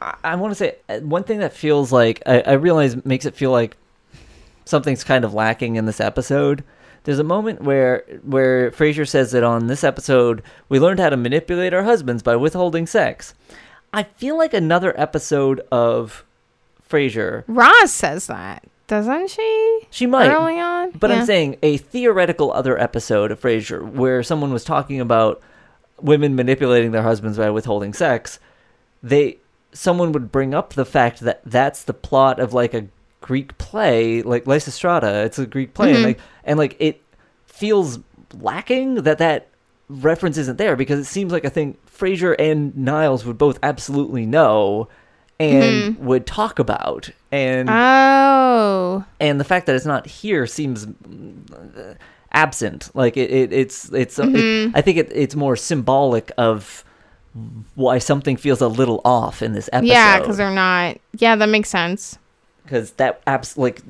I, 0.00 0.14
I 0.24 0.34
want 0.36 0.52
to 0.52 0.54
say 0.54 0.76
uh, 0.88 1.00
one 1.00 1.24
thing 1.24 1.40
that 1.40 1.52
feels 1.52 1.90
like 1.92 2.22
I, 2.26 2.40
I 2.42 2.52
realize 2.52 3.04
makes 3.04 3.24
it 3.26 3.34
feel 3.34 3.50
like 3.50 3.76
something's 4.64 5.02
kind 5.04 5.24
of 5.24 5.34
lacking 5.34 5.76
in 5.76 5.86
this 5.86 6.00
episode. 6.00 6.62
There's 7.04 7.18
a 7.18 7.24
moment 7.24 7.62
where 7.62 8.04
where 8.22 8.70
Frasier 8.70 9.08
says 9.08 9.32
that 9.32 9.42
on 9.42 9.66
this 9.66 9.82
episode 9.82 10.42
we 10.68 10.78
learned 10.78 11.00
how 11.00 11.08
to 11.10 11.16
manipulate 11.16 11.72
our 11.74 11.82
husbands 11.84 12.22
by 12.22 12.36
withholding 12.36 12.86
sex. 12.86 13.34
I 13.92 14.02
feel 14.02 14.36
like 14.36 14.52
another 14.54 14.98
episode 15.00 15.60
of 15.72 16.24
Frasier. 16.88 17.44
Roz 17.46 17.92
says 17.92 18.26
that, 18.26 18.64
doesn't 18.86 19.30
she? 19.30 19.80
She 19.90 20.06
might, 20.06 20.28
Early 20.30 20.58
on. 20.60 20.90
but 20.92 21.10
Yeah. 21.10 21.20
I'm 21.20 21.26
saying 21.26 21.56
a 21.62 21.76
theoretical 21.78 22.52
other 22.52 22.78
episode 22.78 23.30
of 23.30 23.40
Frasier 23.40 23.82
where 23.90 24.22
someone 24.22 24.52
was 24.52 24.64
talking 24.64 25.00
about 25.00 25.40
women 26.00 26.34
manipulating 26.36 26.92
their 26.92 27.02
husbands 27.02 27.38
by 27.38 27.50
withholding 27.50 27.92
sex. 27.92 28.38
They 29.02 29.38
someone 29.72 30.12
would 30.12 30.32
bring 30.32 30.54
up 30.54 30.72
the 30.74 30.84
fact 30.86 31.20
that 31.20 31.40
that's 31.44 31.84
the 31.84 31.92
plot 31.94 32.40
of 32.40 32.54
like 32.54 32.72
a 32.74 32.86
Greek 33.20 33.56
play, 33.58 34.22
like 34.22 34.44
Lysistrata. 34.44 35.24
It's 35.24 35.38
a 35.38 35.46
Greek 35.46 35.74
play, 35.74 35.90
and 35.90 35.98
Mhm. 35.98 36.04
like 36.04 36.18
and 36.44 36.58
like 36.58 36.76
it 36.78 37.00
feels 37.46 37.98
lacking 38.40 38.96
that 38.96 39.18
that 39.18 39.48
reference 39.88 40.36
isn't 40.36 40.58
there 40.58 40.76
because 40.76 40.98
it 40.98 41.04
seems 41.04 41.32
like 41.32 41.44
a 41.44 41.50
thing 41.50 41.76
Frasier 41.98 42.34
and 42.38 42.76
Niles 42.76 43.24
would 43.24 43.38
both 43.38 43.58
absolutely 43.62 44.26
know 44.26 44.88
and 45.40 45.96
Mhm. 45.96 45.98
would 46.00 46.26
talk 46.26 46.58
about 46.58 47.10
and 47.32 47.68
Oh. 47.70 49.04
and 49.20 49.40
the 49.40 49.44
fact 49.44 49.66
that 49.66 49.76
it's 49.76 49.86
not 49.86 50.06
here 50.06 50.46
seems 50.46 50.84
mm, 50.86 51.96
absent 52.32 52.90
like 52.94 53.16
it, 53.16 53.30
it 53.30 53.52
it's 53.52 53.90
it's 53.92 54.18
it- 54.18 54.26
Mhm. 54.28 54.72
i 54.74 54.80
think 54.82 54.98
it, 54.98 55.10
it's 55.14 55.34
more 55.34 55.56
symbolic 55.56 56.30
of 56.36 56.84
why 57.74 57.98
something 57.98 58.36
feels 58.36 58.60
a 58.60 58.68
little 58.68 59.00
off 59.04 59.42
in 59.42 59.52
this 59.52 59.70
episode 59.72 59.92
Yeah, 59.92 60.18
because 60.18 60.36
they're 60.38 60.50
not. 60.50 60.96
Yeah, 61.18 61.36
that 61.36 61.48
makes 61.48 61.68
sense. 61.68 62.18
Because 62.68 62.92
that 62.92 63.22
abs 63.26 63.56
like 63.56 63.80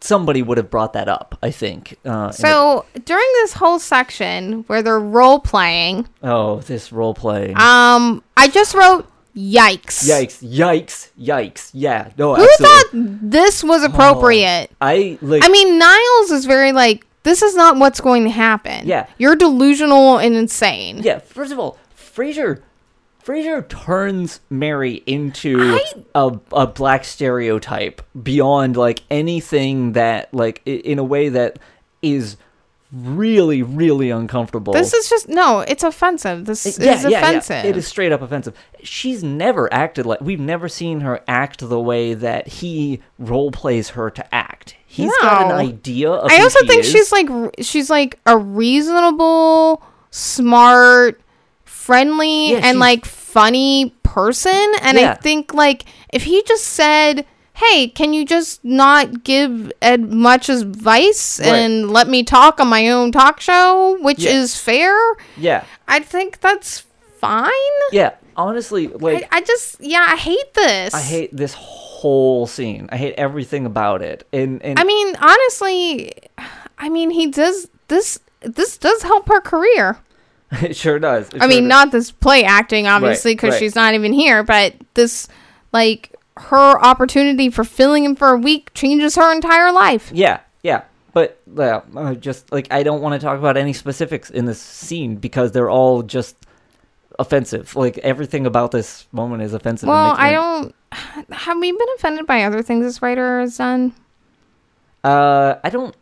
somebody 0.00 0.42
would 0.42 0.58
have 0.58 0.70
brought 0.70 0.92
that 0.92 1.08
up 1.08 1.36
i 1.42 1.50
think 1.50 1.98
uh, 2.04 2.30
So 2.30 2.84
during 3.04 3.26
this 3.42 3.52
whole 3.54 3.78
section 3.78 4.64
where 4.68 4.82
they're 4.82 5.00
role 5.00 5.38
playing, 5.40 6.08
oh 6.22 6.60
this 6.60 6.92
role 6.92 7.14
playing. 7.14 7.56
um, 7.56 8.22
I 8.36 8.48
just 8.48 8.74
wrote 8.74 9.10
yikes. 9.36 10.06
yikes 10.08 10.42
yikes 10.44 11.10
yikes 11.18 11.70
yeah 11.72 12.10
no 12.18 12.34
Who 12.36 12.42
absolutely. 12.44 12.66
thought 12.66 12.86
this 13.30 13.64
was 13.64 13.82
appropriate? 13.82 14.70
i 14.80 15.18
like 15.22 15.42
I 15.44 15.48
mean, 15.48 15.78
Niles 15.78 16.30
is 16.30 16.44
very 16.46 16.72
like, 16.72 17.04
this 17.24 17.42
is 17.42 17.56
not 17.56 17.76
what's 17.78 18.00
going 18.00 18.24
to 18.24 18.30
happen. 18.30 18.86
Yeah. 18.86 19.06
You're 19.18 19.34
delusional 19.34 20.18
and 20.18 20.34
insane. 20.36 20.98
Yeah, 21.02 21.18
first 21.20 21.52
of 21.52 21.58
all, 21.58 21.78
Frasier 21.96 22.60
Frasier 23.24 23.66
turns 23.66 24.40
Mary 24.50 25.02
into 25.06 25.78
a, 26.14 26.38
a 26.52 26.66
black 26.66 27.04
stereotype 27.04 28.02
beyond 28.22 28.76
like 28.76 29.02
anything 29.10 29.92
that 29.92 30.32
like 30.34 30.60
in 30.66 30.98
a 30.98 31.04
way 31.04 31.30
that 31.30 31.58
is 32.02 32.36
really 32.92 33.62
really 33.62 34.10
uncomfortable. 34.10 34.72
This 34.72 34.92
is 34.92 35.08
just, 35.08 35.28
no, 35.28 35.60
it's 35.60 35.82
offensive. 35.82 36.44
This 36.44 36.64
It- 36.66 36.78
is 36.86 37.04
offensive. 37.04 37.64
It 37.64 37.76
is 37.76 37.86
straight 37.88 38.12
up 38.12 38.22
offensive. 38.22 38.54
She's 38.82 39.24
never 39.24 39.72
acted 39.72 40.04
like 40.06 40.20
we've 40.20 40.38
never 40.38 40.68
seen 40.68 41.00
her 41.00 41.20
act 41.26 41.66
the 41.66 41.80
way 41.80 42.14
that 42.14 42.46
he 42.46 43.00
role 43.18 43.50
plays 43.50 43.90
her 43.90 44.10
to 44.10 44.34
act. 44.34 44.76
He's 44.86 45.10
got 45.22 45.46
an 45.50 45.52
idea 45.56 46.10
of 46.10 46.30
I 46.30 46.40
also 46.40 46.60
she 46.60 46.66
think 46.68 46.80
is. 46.84 46.90
she's 46.92 47.10
like 47.10 47.28
she's 47.60 47.90
like 47.90 48.20
a 48.26 48.36
reasonable, 48.38 49.82
smart, 50.10 51.20
friendly, 51.84 52.52
Yeah, 52.52 52.60
and 52.64 52.78
like 52.78 53.04
funny 53.04 53.94
person. 54.02 54.72
And 54.82 54.98
I 54.98 55.14
think 55.14 55.52
like 55.54 55.84
if 56.12 56.22
he 56.24 56.42
just 56.42 56.64
said, 56.64 57.26
"Hey, 57.54 57.88
can 57.88 58.12
you 58.12 58.24
just 58.24 58.64
not 58.64 59.24
give 59.24 59.72
Ed 59.82 60.10
much 60.10 60.48
advice 60.48 61.38
Right. 61.40 61.48
and 61.48 61.90
let 61.90 62.08
me 62.08 62.22
talk 62.22 62.60
on 62.60 62.68
my 62.68 62.88
own 62.90 63.12
talk 63.12 63.40
show, 63.40 63.98
which 64.00 64.20
Yeah. 64.20 64.32
is 64.40 64.56
fair," 64.56 64.96
yeah. 65.36 65.64
I 65.86 66.00
think 66.00 66.40
that's 66.40 66.84
fine. 67.20 67.76
Yeah, 67.92 68.12
honestly, 68.36 68.88
like 68.88 69.28
I, 69.30 69.38
I 69.38 69.40
just 69.42 69.76
yeah, 69.80 70.06
I 70.08 70.16
hate 70.16 70.54
this. 70.54 70.94
I 70.94 71.00
hate 71.00 71.36
this 71.36 71.54
whole 71.54 72.46
scene. 72.46 72.88
I 72.92 72.96
hate 72.96 73.14
everything 73.18 73.66
about 73.66 74.00
it. 74.02 74.26
And 74.32 74.62
and 74.62 74.78
I 74.78 74.84
mean, 74.84 75.16
honestly, 75.20 76.12
I 76.78 76.88
mean, 76.88 77.10
he 77.10 77.26
does 77.28 77.68
this. 77.88 78.18
This 78.40 78.76
does 78.78 79.02
help 79.02 79.28
her 79.28 79.40
career. 79.40 79.98
it 80.62 80.76
sure 80.76 80.98
does. 80.98 81.28
It 81.28 81.42
I 81.42 81.46
mean, 81.46 81.60
sure 81.60 81.68
not 81.68 81.92
this 81.92 82.10
play 82.10 82.44
acting, 82.44 82.86
obviously, 82.86 83.34
because 83.34 83.52
right. 83.52 83.58
she's 83.58 83.74
not 83.74 83.94
even 83.94 84.12
here, 84.12 84.42
but 84.42 84.74
this, 84.94 85.28
like, 85.72 86.14
her 86.36 86.82
opportunity 86.84 87.50
for 87.50 87.64
filling 87.64 88.04
in 88.04 88.16
for 88.16 88.30
a 88.30 88.36
week 88.36 88.72
changes 88.74 89.16
her 89.16 89.32
entire 89.32 89.72
life. 89.72 90.10
Yeah, 90.12 90.40
yeah. 90.62 90.82
But 91.12 91.40
uh, 91.56 92.14
just 92.14 92.50
like 92.50 92.66
I 92.72 92.82
don't 92.82 93.00
want 93.00 93.20
to 93.20 93.24
talk 93.24 93.38
about 93.38 93.56
any 93.56 93.72
specifics 93.72 94.30
in 94.30 94.46
this 94.46 94.60
scene 94.60 95.14
because 95.14 95.52
they're 95.52 95.70
all 95.70 96.02
just 96.02 96.36
offensive. 97.20 97.76
Like 97.76 97.98
everything 97.98 98.46
about 98.46 98.72
this 98.72 99.06
moment 99.12 99.42
is 99.42 99.54
offensive. 99.54 99.88
Well, 99.88 100.14
I 100.18 100.32
don't. 100.32 100.74
Have 101.30 101.58
we 101.58 101.70
been 101.70 101.88
offended 101.96 102.26
by 102.26 102.42
other 102.42 102.62
things 102.62 102.84
this 102.84 103.00
writer 103.00 103.40
has 103.40 103.56
done? 103.56 103.94
Uh, 105.04 105.56
I 105.62 105.70
don't 105.70 105.94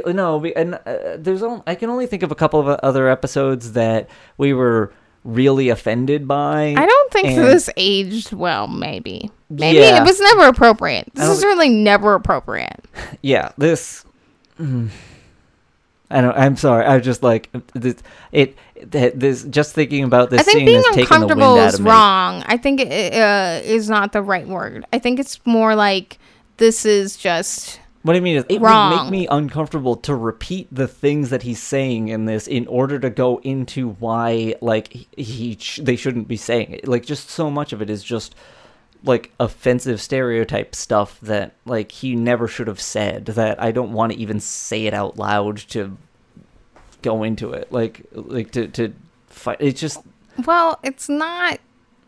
feel 0.00 0.14
no. 0.14 0.38
We, 0.38 0.54
and 0.54 0.74
uh, 0.74 1.16
there's 1.18 1.42
only, 1.42 1.62
I 1.66 1.74
can 1.74 1.90
only 1.90 2.06
think 2.06 2.22
of 2.22 2.30
a 2.30 2.34
couple 2.34 2.60
of 2.60 2.68
other 2.82 3.08
episodes 3.08 3.72
that 3.72 4.08
we 4.38 4.52
were 4.52 4.92
really 5.24 5.68
offended 5.68 6.26
by. 6.26 6.74
I 6.76 6.86
don't 6.86 7.12
think 7.12 7.36
this 7.36 7.70
aged 7.76 8.32
well. 8.32 8.66
Maybe, 8.66 9.30
maybe 9.50 9.78
Yeah. 9.78 10.02
it 10.02 10.06
was 10.06 10.18
never 10.20 10.48
appropriate. 10.48 11.08
This 11.14 11.28
is 11.28 11.44
really 11.44 11.68
never 11.68 12.14
appropriate. 12.14 12.84
yeah 13.22 13.52
this 13.56 14.04
mm, 14.58 14.88
i 16.10 16.20
don't 16.20 16.36
i'm 16.36 16.56
sorry 16.56 16.84
i 16.84 16.96
was 16.96 17.04
just 17.04 17.22
like 17.22 17.48
this 17.72 17.96
it 18.32 18.56
th- 18.90 19.14
this 19.14 19.44
just 19.44 19.74
thinking 19.74 20.04
about 20.04 20.28
this 20.30 20.40
I 20.40 20.42
think 20.42 20.58
scene 20.58 20.66
being 20.66 20.82
has 20.84 20.94
taken 20.94 21.20
the 21.20 21.26
wind 21.28 21.40
uncomfortable 21.40 21.66
is 21.66 21.80
me 21.80 21.88
wrong. 21.90 22.42
I 22.46 22.56
think 22.58 22.80
it 22.80 23.14
uh, 23.14 23.60
is 23.64 23.88
not 23.88 24.12
the 24.12 24.22
right 24.22 24.46
word. 24.46 24.84
I 24.92 24.98
think 24.98 25.18
it's 25.20 25.40
more 25.46 25.74
like 25.74 26.18
this 26.58 26.84
is 26.84 27.16
just 27.16 27.80
what 28.02 28.16
i 28.16 28.20
mean 28.20 28.36
is 28.36 28.44
it 28.48 28.60
would 28.60 29.02
make 29.02 29.10
me 29.10 29.26
uncomfortable 29.28 29.96
to 29.96 30.14
repeat 30.14 30.68
the 30.72 30.88
things 30.88 31.30
that 31.30 31.42
he's 31.42 31.62
saying 31.62 32.08
in 32.08 32.24
this 32.26 32.46
in 32.46 32.66
order 32.66 32.98
to 32.98 33.10
go 33.10 33.38
into 33.38 33.90
why 34.00 34.54
like 34.60 34.92
he, 34.92 35.08
he 35.16 35.56
sh- 35.58 35.80
they 35.82 35.96
shouldn't 35.96 36.28
be 36.28 36.36
saying 36.36 36.72
it 36.72 36.88
like 36.88 37.04
just 37.04 37.30
so 37.30 37.50
much 37.50 37.72
of 37.72 37.80
it 37.82 37.88
is 37.90 38.02
just 38.02 38.34
like 39.04 39.32
offensive 39.40 40.00
stereotype 40.00 40.74
stuff 40.74 41.18
that 41.20 41.54
like 41.64 41.90
he 41.90 42.14
never 42.14 42.46
should 42.46 42.68
have 42.68 42.80
said 42.80 43.26
that 43.26 43.60
I 43.60 43.72
don't 43.72 43.92
want 43.92 44.12
to 44.12 44.18
even 44.18 44.38
say 44.38 44.86
it 44.86 44.94
out 44.94 45.16
loud 45.16 45.56
to 45.70 45.96
go 47.02 47.24
into 47.24 47.52
it 47.52 47.72
like 47.72 48.06
like 48.12 48.52
to 48.52 48.68
to 48.68 48.92
fight 49.26 49.56
it's 49.58 49.80
just 49.80 49.98
Well, 50.46 50.78
it's 50.84 51.08
not. 51.08 51.58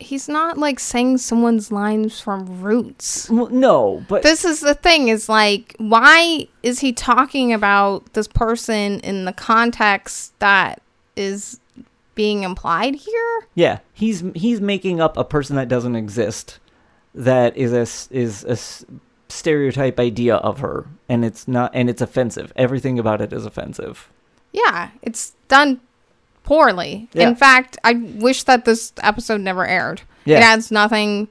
He's 0.00 0.28
not 0.28 0.58
like 0.58 0.80
saying 0.80 1.18
someone's 1.18 1.70
lines 1.72 2.20
from 2.20 2.60
Roots. 2.62 3.30
well, 3.30 3.48
no 3.48 4.04
but 4.08 4.22
This 4.22 4.44
is 4.44 4.60
the 4.60 4.74
thing 4.74 5.08
is 5.08 5.28
like, 5.28 5.74
why 5.78 6.48
is 6.62 6.80
he 6.80 6.92
talking 6.92 7.52
about 7.52 8.12
this 8.14 8.28
person 8.28 9.00
in 9.00 9.24
the 9.24 9.32
context 9.32 10.38
that 10.40 10.82
is 11.16 11.60
being 12.14 12.42
implied 12.42 12.94
here? 12.96 13.46
yeah 13.54 13.78
he's 13.92 14.22
he's 14.34 14.60
making 14.60 15.00
up 15.00 15.16
a 15.16 15.24
person 15.24 15.56
that 15.56 15.68
doesn't 15.68 15.96
exist 15.96 16.58
that 17.14 17.56
is 17.56 17.72
a 17.72 17.82
is 18.16 18.44
a 18.44 18.56
stereotype 19.28 19.98
idea 19.98 20.36
of 20.36 20.58
her 20.60 20.86
and 21.08 21.24
it's 21.24 21.48
not 21.48 21.70
and 21.74 21.88
it's 21.90 22.00
offensive 22.02 22.52
everything 22.56 22.98
about 22.98 23.20
it 23.20 23.32
is 23.32 23.46
offensive 23.46 24.08
Yeah, 24.52 24.90
it's 25.02 25.34
done 25.48 25.80
poorly. 26.44 27.08
Yeah. 27.12 27.28
In 27.28 27.34
fact, 27.36 27.76
I 27.84 27.94
wish 27.94 28.44
that 28.44 28.64
this 28.64 28.92
episode 29.02 29.40
never 29.40 29.66
aired. 29.66 30.02
Yeah. 30.24 30.38
It 30.38 30.42
adds 30.42 30.70
nothing 30.70 31.28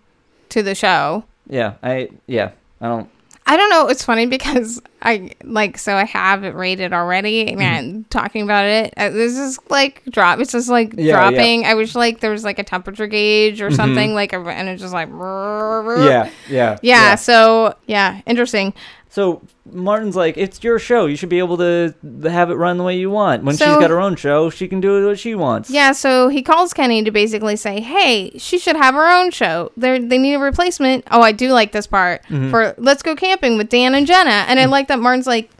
to 0.49 0.61
the 0.61 0.75
show. 0.75 1.23
yeah 1.49 1.73
i 1.81 2.09
yeah 2.27 2.51
i 2.81 2.87
don't 2.87 3.09
I 3.45 3.57
don't 3.57 3.69
know. 3.69 3.89
It's 3.89 4.05
funny 4.05 4.25
because 4.25 4.81
I 5.01 5.31
like 5.43 5.77
so 5.77 5.93
I 5.97 6.05
have 6.05 6.45
it 6.45 6.55
rated 6.55 6.93
already, 6.93 7.47
Mm-hmm. 7.47 7.61
and 7.61 8.09
talking 8.09 8.41
about 8.41 8.63
it, 8.63 8.93
uh, 8.95 9.09
this 9.09 9.37
is 9.37 9.59
like 9.69 10.01
drop. 10.09 10.39
It's 10.39 10.53
just 10.53 10.69
like 10.69 10.93
Yeah, 10.95 11.11
dropping. 11.29 11.65
I 11.65 11.73
wish 11.75 11.93
like 11.93 12.21
there 12.21 12.31
was 12.31 12.45
like 12.45 12.57
a 12.57 12.63
temperature 12.63 13.05
gauge 13.05 13.61
or 13.61 13.69
something 13.69 14.13
like, 14.13 14.31
and 14.31 14.69
it's 14.69 14.81
just 14.81 14.93
like 14.93 15.09
yeah 15.09 16.29
yeah 16.49 16.77
yeah. 16.81 17.15
So 17.15 17.75
yeah, 17.85 18.21
interesting. 18.25 18.73
So 19.13 19.43
Martin's 19.71 20.15
like, 20.15 20.37
"It's 20.37 20.63
your 20.63 20.79
show. 20.79 21.05
You 21.05 21.15
should 21.15 21.29
be 21.29 21.37
able 21.37 21.57
to 21.57 21.93
have 22.23 22.49
it 22.49 22.55
run 22.55 22.79
the 22.79 22.83
way 22.83 22.97
you 22.97 23.11
want. 23.11 23.43
When 23.43 23.55
she's 23.55 23.67
got 23.67 23.91
her 23.91 24.01
own 24.01 24.15
show, 24.15 24.49
she 24.49 24.67
can 24.67 24.81
do 24.81 25.05
what 25.05 25.19
she 25.19 25.35
wants." 25.35 25.69
Yeah, 25.69 25.91
so 25.91 26.29
he 26.29 26.41
calls 26.41 26.73
Kenny 26.73 27.03
to 27.03 27.11
basically 27.11 27.55
say, 27.55 27.79
"Hey, 27.79 28.31
she 28.39 28.57
should 28.57 28.75
have 28.75 28.95
her 28.95 29.07
own 29.07 29.29
show. 29.29 29.71
They 29.77 29.99
they 29.99 30.17
need 30.17 30.33
a 30.33 30.39
replacement." 30.39 31.05
Oh, 31.11 31.21
I 31.21 31.31
do 31.31 31.51
like 31.51 31.73
this 31.73 31.85
part 31.85 32.23
Mm-hmm. 32.23 32.49
for 32.49 32.73
"Let's 32.79 33.03
Go 33.03 33.15
Camping" 33.15 33.55
with 33.55 33.69
Dan 33.69 33.93
and 33.93 34.07
Jenna, 34.07 34.45
and 34.47 34.59
I 34.59 34.65
like 34.65 34.87
that 34.87 34.97
Martin's 34.97 35.27
like, 35.27 35.51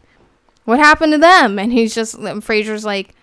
"What 0.66 0.80
happened 0.80 1.12
to 1.14 1.20
them?" 1.20 1.60
And 1.60 1.72
he's 1.72 1.93
just 1.93 2.16
Frasier's 2.16 2.86
like, 2.86 3.14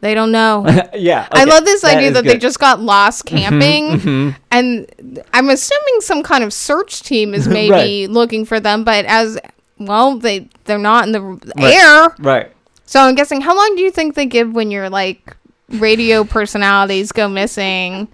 "They 0.00 0.14
don't 0.14 0.30
know." 0.30 0.64
yeah. 0.94 1.26
I 1.32 1.42
love 1.42 1.64
this 1.64 1.82
idea 1.82 2.10
is 2.10 2.14
that 2.14 2.22
they 2.22 2.38
just 2.38 2.60
got 2.60 2.78
lost 2.80 3.26
camping, 3.26 3.98
mhm. 3.98 4.36
and 4.52 5.22
I'm 5.34 5.50
assuming 5.50 6.02
some 6.02 6.22
kind 6.22 6.44
of 6.44 6.52
search 6.52 7.02
team 7.02 7.34
is 7.34 7.48
maybe 7.58 8.06
looking 8.06 8.44
for 8.44 8.60
them, 8.60 8.84
but 8.84 9.06
as 9.06 9.40
well, 9.86 10.18
they 10.18 10.48
they're 10.64 10.78
not 10.78 11.06
in 11.06 11.12
the 11.12 11.20
Right. 11.22 11.74
air. 11.74 12.14
right. 12.18 12.52
So 12.86 13.00
I'm 13.00 13.14
guessing, 13.14 13.40
how 13.40 13.56
long 13.56 13.74
do 13.76 13.82
you 13.82 13.90
think 13.90 14.14
they 14.14 14.26
give 14.26 14.52
when 14.52 14.70
your 14.70 14.90
like 14.90 15.36
radio 15.68 16.24
personalities 16.36 17.12
go 17.12 17.28
missing? 17.28 18.08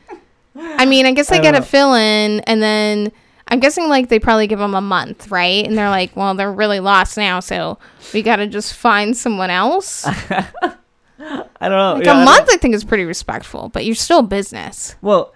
I 0.57 0.87
mean, 0.87 1.07
I 1.07 1.13
guess 1.13 1.29
they 1.29 1.39
I 1.39 1.43
get 1.43 1.53
don't 1.53 1.63
a 1.63 1.67
fill 1.67 1.95
in, 1.95 2.41
and 2.41 2.63
then 2.63 3.13
I'm 3.49 3.61
guessing 3.61 3.89
like 3.89 4.09
they 4.09 4.19
probably 4.19 4.47
give 4.47 4.59
them 4.59 4.75
a 4.75 4.81
month, 4.81 5.31
right? 5.31 5.65
And 5.67 5.77
they're 5.79 5.89
like, 5.91 6.15
well, 6.17 6.35
they're 6.35 6.53
really 6.53 6.81
lost 6.81 7.17
now, 7.17 7.41
so 7.41 7.79
we 8.13 8.23
got 8.23 8.37
to 8.37 8.47
just 8.47 8.75
find 8.75 9.17
someone 9.17 9.51
else. 9.51 10.05
I 10.07 11.69
don't 11.69 11.71
know. 11.71 11.95
Like 11.95 12.05
Yeah, 12.05 12.13
I 12.13 12.15
a 12.15 12.17
don't- 12.17 12.25
month, 12.25 12.49
I 12.53 12.57
think 12.59 12.75
is 12.75 12.85
pretty 12.85 13.05
respectful, 13.05 13.69
but 13.71 13.85
you're 13.85 13.95
still 13.95 14.23
business. 14.23 14.95
Well, 15.01 15.35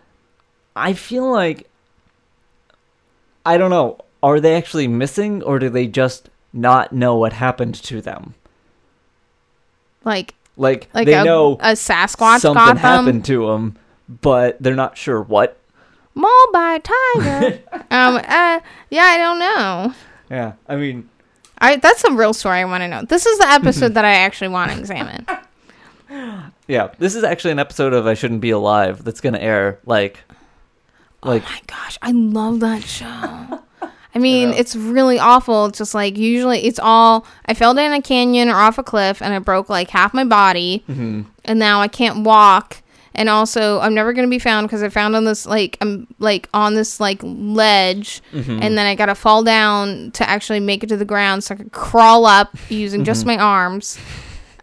I 0.76 0.92
feel 0.92 1.30
like 1.30 1.68
I 3.44 3.58
don't 3.58 3.70
know. 3.70 3.98
Are 4.22 4.38
they 4.40 4.54
actually 4.56 4.88
missing, 4.88 5.42
or 5.42 5.58
do 5.58 5.68
they 5.68 5.86
just 5.86 6.30
not 6.52 6.92
know 6.92 7.16
what 7.16 7.32
happened 7.32 7.74
to 7.74 8.00
them? 8.00 8.34
Like 10.04 10.34
Like, 10.56 10.88
like 10.94 11.06
they 11.06 11.14
a, 11.14 11.24
know 11.24 11.54
a 11.54 11.72
Sasquatch 11.72 12.40
something 12.40 12.76
happened 12.76 13.24
to 13.26 13.46
them, 13.46 13.76
but 14.08 14.62
they're 14.62 14.74
not 14.74 14.96
sure 14.96 15.22
what. 15.22 15.56
mauled 16.14 16.52
by 16.52 16.74
a 16.74 16.80
tiger. 17.20 17.60
um, 17.90 18.16
uh, 18.16 18.60
yeah, 18.90 19.04
I 19.04 19.16
don't 19.18 19.38
know. 19.38 19.94
Yeah, 20.30 20.52
I 20.68 20.76
mean, 20.76 21.08
I 21.58 21.76
that's 21.76 22.04
a 22.04 22.12
real 22.12 22.32
story 22.32 22.58
I 22.58 22.64
want 22.64 22.82
to 22.82 22.88
know. 22.88 23.02
This 23.02 23.26
is 23.26 23.38
the 23.38 23.46
episode 23.50 23.94
that 23.94 24.04
I 24.04 24.12
actually 24.14 24.48
want 24.48 24.70
to 24.72 24.78
examine. 24.78 25.26
yeah, 26.66 26.90
this 26.98 27.14
is 27.14 27.24
actually 27.24 27.52
an 27.52 27.58
episode 27.58 27.92
of 27.92 28.06
I 28.06 28.14
Shouldn't 28.14 28.40
Be 28.40 28.50
Alive 28.50 29.04
that's 29.04 29.20
gonna 29.20 29.38
air 29.38 29.78
like, 29.86 30.20
like 31.22 31.42
oh 31.44 31.50
my 31.50 31.60
gosh, 31.66 31.98
I 32.02 32.12
love 32.12 32.60
that 32.60 32.82
show. 32.82 33.60
I 34.14 34.18
mean, 34.18 34.50
know. 34.50 34.56
it's 34.56 34.76
really 34.76 35.18
awful. 35.18 35.66
It's 35.66 35.78
just 35.78 35.94
like 35.94 36.16
usually 36.18 36.64
it's 36.64 36.78
all 36.78 37.26
I 37.46 37.54
fell 37.54 37.72
down 37.74 37.92
a 37.92 38.02
canyon 38.02 38.48
or 38.48 38.56
off 38.56 38.78
a 38.78 38.82
cliff 38.82 39.22
and 39.22 39.32
I 39.32 39.38
broke 39.38 39.68
like 39.68 39.90
half 39.90 40.12
my 40.12 40.24
body, 40.24 40.84
mhm. 40.88 41.26
and 41.44 41.58
now 41.58 41.80
I 41.80 41.88
can't 41.88 42.24
walk. 42.24 42.78
And 43.14 43.28
also, 43.28 43.78
I'm 43.80 43.92
never 43.94 44.14
gonna 44.14 44.28
be 44.28 44.38
found 44.38 44.66
because 44.68 44.82
I 44.82 44.88
found 44.88 45.14
on 45.14 45.24
this 45.24 45.44
like 45.46 45.76
I'm 45.80 46.06
like 46.18 46.48
on 46.54 46.74
this 46.74 46.98
like 47.00 47.20
ledge, 47.22 48.22
Mhm. 48.32 48.58
and 48.62 48.78
then 48.78 48.86
I 48.86 48.94
gotta 48.94 49.14
fall 49.14 49.42
down 49.42 50.12
to 50.12 50.28
actually 50.28 50.60
make 50.60 50.82
it 50.82 50.88
to 50.88 50.96
the 50.96 51.04
ground 51.04 51.44
so 51.44 51.54
I 51.54 51.58
could 51.58 51.72
crawl 51.72 52.24
up 52.24 52.56
using 52.70 53.04
just 53.04 53.26
my 53.26 53.36
arms. 53.36 53.98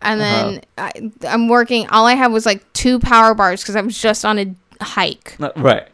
And 0.01 0.21
then 0.21 0.61
I, 0.77 0.91
I'm 1.27 1.47
working. 1.49 1.87
All 1.89 2.05
I 2.07 2.13
had 2.13 2.31
was 2.31 2.45
like 2.45 2.71
two 2.73 2.99
power 2.99 3.33
bars 3.33 3.61
because 3.61 3.75
I 3.75 3.81
was 3.81 3.99
just 3.99 4.23
on 4.25 4.39
a 4.39 4.55
hike, 4.83 5.35
right. 5.57 5.87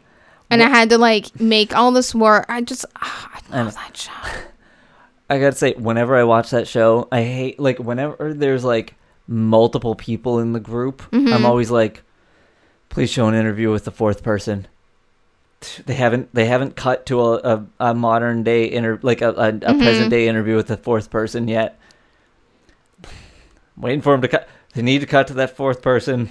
And 0.50 0.62
I 0.62 0.68
had 0.68 0.90
to 0.90 0.98
like 0.98 1.38
make 1.40 1.74
all 1.76 1.92
this 1.92 2.14
work. 2.14 2.46
I 2.48 2.60
just 2.62 2.84
ah, 2.96 3.40
I 3.52 3.62
love 3.62 3.74
that 3.74 3.96
show. 3.96 4.12
I 5.30 5.38
gotta 5.40 5.56
say, 5.56 5.72
whenever 5.74 6.14
I 6.16 6.22
watch 6.24 6.50
that 6.50 6.68
show, 6.68 7.08
I 7.10 7.22
hate 7.22 7.58
like 7.58 7.78
whenever 7.78 8.32
there's 8.32 8.64
like 8.64 8.94
multiple 9.26 9.94
people 9.96 10.38
in 10.38 10.52
the 10.52 10.60
group, 10.60 11.02
Mhm. 11.10 11.32
I'm 11.32 11.44
always 11.44 11.70
like, 11.70 12.02
please 12.90 13.10
show 13.10 13.26
an 13.26 13.34
interview 13.34 13.72
with 13.72 13.84
the 13.84 13.90
fourth 13.90 14.22
person. 14.22 14.68
They 15.86 15.94
haven't 15.94 16.32
they 16.32 16.44
haven't 16.44 16.76
cut 16.76 17.06
to 17.06 17.20
a, 17.22 17.34
a, 17.38 17.66
a 17.80 17.94
modern 17.94 18.44
day 18.44 18.70
inter 18.70 19.00
like 19.02 19.20
a, 19.22 19.30
a, 19.30 19.48
a 19.48 19.52
Mhm. 19.52 19.78
present 19.82 20.10
day 20.10 20.28
interview 20.28 20.54
with 20.54 20.68
the 20.68 20.76
fourth 20.76 21.10
person 21.10 21.48
yet. 21.48 21.78
I'm 23.02 23.82
Waiting 23.82 24.00
for 24.02 24.12
them 24.12 24.22
to 24.22 24.28
cut. 24.28 24.48
They 24.74 24.82
need 24.82 25.00
to 25.00 25.06
cut 25.06 25.26
to 25.28 25.34
that 25.34 25.56
fourth 25.56 25.82
person. 25.82 26.30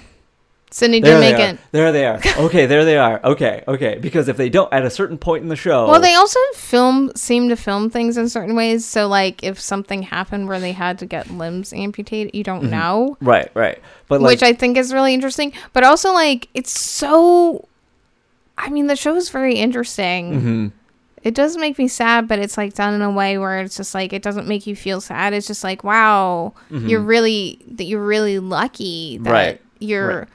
Sydney 0.70 1.00
There 1.00 1.20
did 1.20 1.22
they 1.22 1.32
make 1.32 1.54
it. 1.54 1.60
There 1.72 1.92
they 1.92 2.06
are. 2.06 2.20
Okay, 2.38 2.66
there 2.66 2.84
they 2.84 2.98
are. 2.98 3.20
Okay, 3.24 3.62
okay. 3.68 3.98
Because 3.98 4.28
if 4.28 4.36
they 4.36 4.48
don't, 4.48 4.70
at 4.72 4.84
a 4.84 4.90
certain 4.90 5.16
point 5.16 5.42
in 5.42 5.48
the 5.48 5.56
show, 5.56 5.86
Well, 5.88 6.00
they 6.00 6.14
also 6.14 6.40
film 6.54 7.12
seem 7.14 7.48
to 7.50 7.56
film 7.56 7.88
things 7.88 8.16
in 8.16 8.28
certain 8.28 8.56
ways. 8.56 8.84
So 8.84 9.06
like 9.06 9.42
if 9.44 9.60
something 9.60 10.02
happened 10.02 10.48
where 10.48 10.58
they 10.60 10.72
had 10.72 10.98
to 10.98 11.06
get 11.06 11.30
limbs 11.30 11.72
amputated, 11.72 12.34
you 12.34 12.42
don't 12.42 12.64
Mhm. 12.64 12.70
know. 12.70 13.16
right, 13.20 13.48
right. 13.54 13.78
But 14.08 14.20
like, 14.20 14.32
which 14.32 14.42
I 14.42 14.52
think 14.52 14.76
is 14.76 14.92
really 14.92 15.14
interesting. 15.14 15.52
But 15.72 15.84
also, 15.84 16.12
like, 16.12 16.48
it's 16.54 16.78
so. 16.78 17.66
I 18.58 18.68
mean, 18.70 18.86
the 18.86 18.96
show 18.96 19.14
is 19.16 19.28
very 19.30 19.54
interesting. 19.54 20.40
mhm. 20.40 20.72
It 21.22 21.34
does 21.34 21.56
make 21.56 21.76
me 21.78 21.88
sad, 21.88 22.28
but 22.28 22.38
it's 22.38 22.56
like 22.56 22.74
done 22.74 22.94
in 22.94 23.02
a 23.02 23.10
way 23.10 23.36
where 23.36 23.60
it's 23.60 23.76
just 23.76 23.94
like 23.94 24.12
it 24.12 24.22
doesn't 24.22 24.46
make 24.46 24.66
you 24.66 24.76
feel 24.76 25.00
sad. 25.00 25.32
It's 25.32 25.46
just 25.46 25.64
like, 25.64 25.82
wow, 25.84 26.52
Mhm. 26.70 26.88
you're 26.88 27.00
really 27.00 27.58
that 27.72 27.84
you're 27.84 28.04
really 28.04 28.38
lucky 28.38 29.18
that 29.22 29.30
Right, 29.32 29.60
you're. 29.80 30.18
right. 30.20 30.28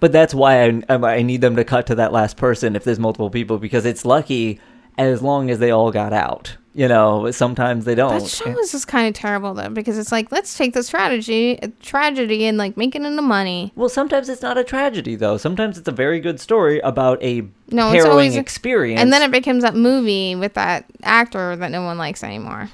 But 0.00 0.12
that's 0.12 0.34
why 0.34 0.64
I, 0.64 0.82
I 0.88 0.94
I 1.18 1.22
need 1.22 1.40
them 1.40 1.56
to 1.56 1.64
cut 1.64 1.86
to 1.88 1.94
that 1.96 2.12
last 2.12 2.36
person 2.36 2.76
if 2.76 2.84
there's 2.84 2.98
multiple 2.98 3.30
people 3.30 3.58
because 3.58 3.84
it's 3.84 4.04
lucky 4.04 4.60
as 4.96 5.22
long 5.22 5.50
as 5.50 5.58
they 5.58 5.70
all 5.70 5.90
got 5.90 6.12
out. 6.12 6.56
You 6.74 6.86
know, 6.86 7.32
sometimes 7.32 7.84
they 7.86 7.96
don't. 7.96 8.16
That 8.20 8.28
show 8.28 8.56
is 8.60 8.70
just 8.70 8.86
kind 8.86 9.08
of 9.08 9.14
terrible 9.14 9.52
though 9.54 9.68
because 9.70 9.98
it's 9.98 10.12
like 10.12 10.30
let's 10.30 10.56
take 10.56 10.74
the 10.74 10.84
strategy 10.84 11.58
tragedy 11.82 12.44
and 12.44 12.56
like 12.56 12.76
make 12.76 12.94
it 12.94 13.02
into 13.02 13.22
money. 13.22 13.72
Well, 13.74 13.88
sometimes 13.88 14.28
it's 14.28 14.42
not 14.42 14.56
a 14.58 14.62
tragedy 14.62 15.16
though. 15.16 15.38
Sometimes 15.38 15.76
it's 15.76 15.88
a 15.88 15.92
very 15.92 16.20
good 16.20 16.38
story 16.38 16.78
about 16.80 17.20
a 17.20 17.40
No, 17.72 17.88
it's 17.88 17.94
harrowing 18.04 18.10
always 18.10 18.36
experience. 18.36 19.00
and 19.00 19.12
then 19.12 19.22
it 19.22 19.32
becomes 19.32 19.64
that 19.64 19.74
movie 19.74 20.36
with 20.36 20.54
that 20.54 20.84
actor 21.02 21.56
that 21.56 21.72
no 21.72 21.82
one 21.82 21.98
likes 21.98 22.22
anymore. 22.22 22.70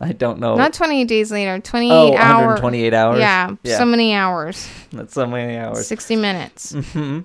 I 0.02 0.12
don't 0.12 0.40
know. 0.40 0.56
Not 0.56 0.72
28 0.72 1.04
days 1.06 1.30
later, 1.30 1.58
28 1.58 1.92
oh, 1.92 2.16
hours. 2.16 2.60
128 2.62 2.94
hours. 2.94 3.20
Yeah, 3.20 3.54
Yeah. 3.62 3.78
so 3.78 3.84
many 3.84 4.14
hours. 4.14 4.68
That's 4.92 5.12
so 5.14 5.26
many 5.26 5.56
hours. 5.56 5.86
60 5.86 6.16
minutes. 6.16 6.72
hmm 6.92 7.20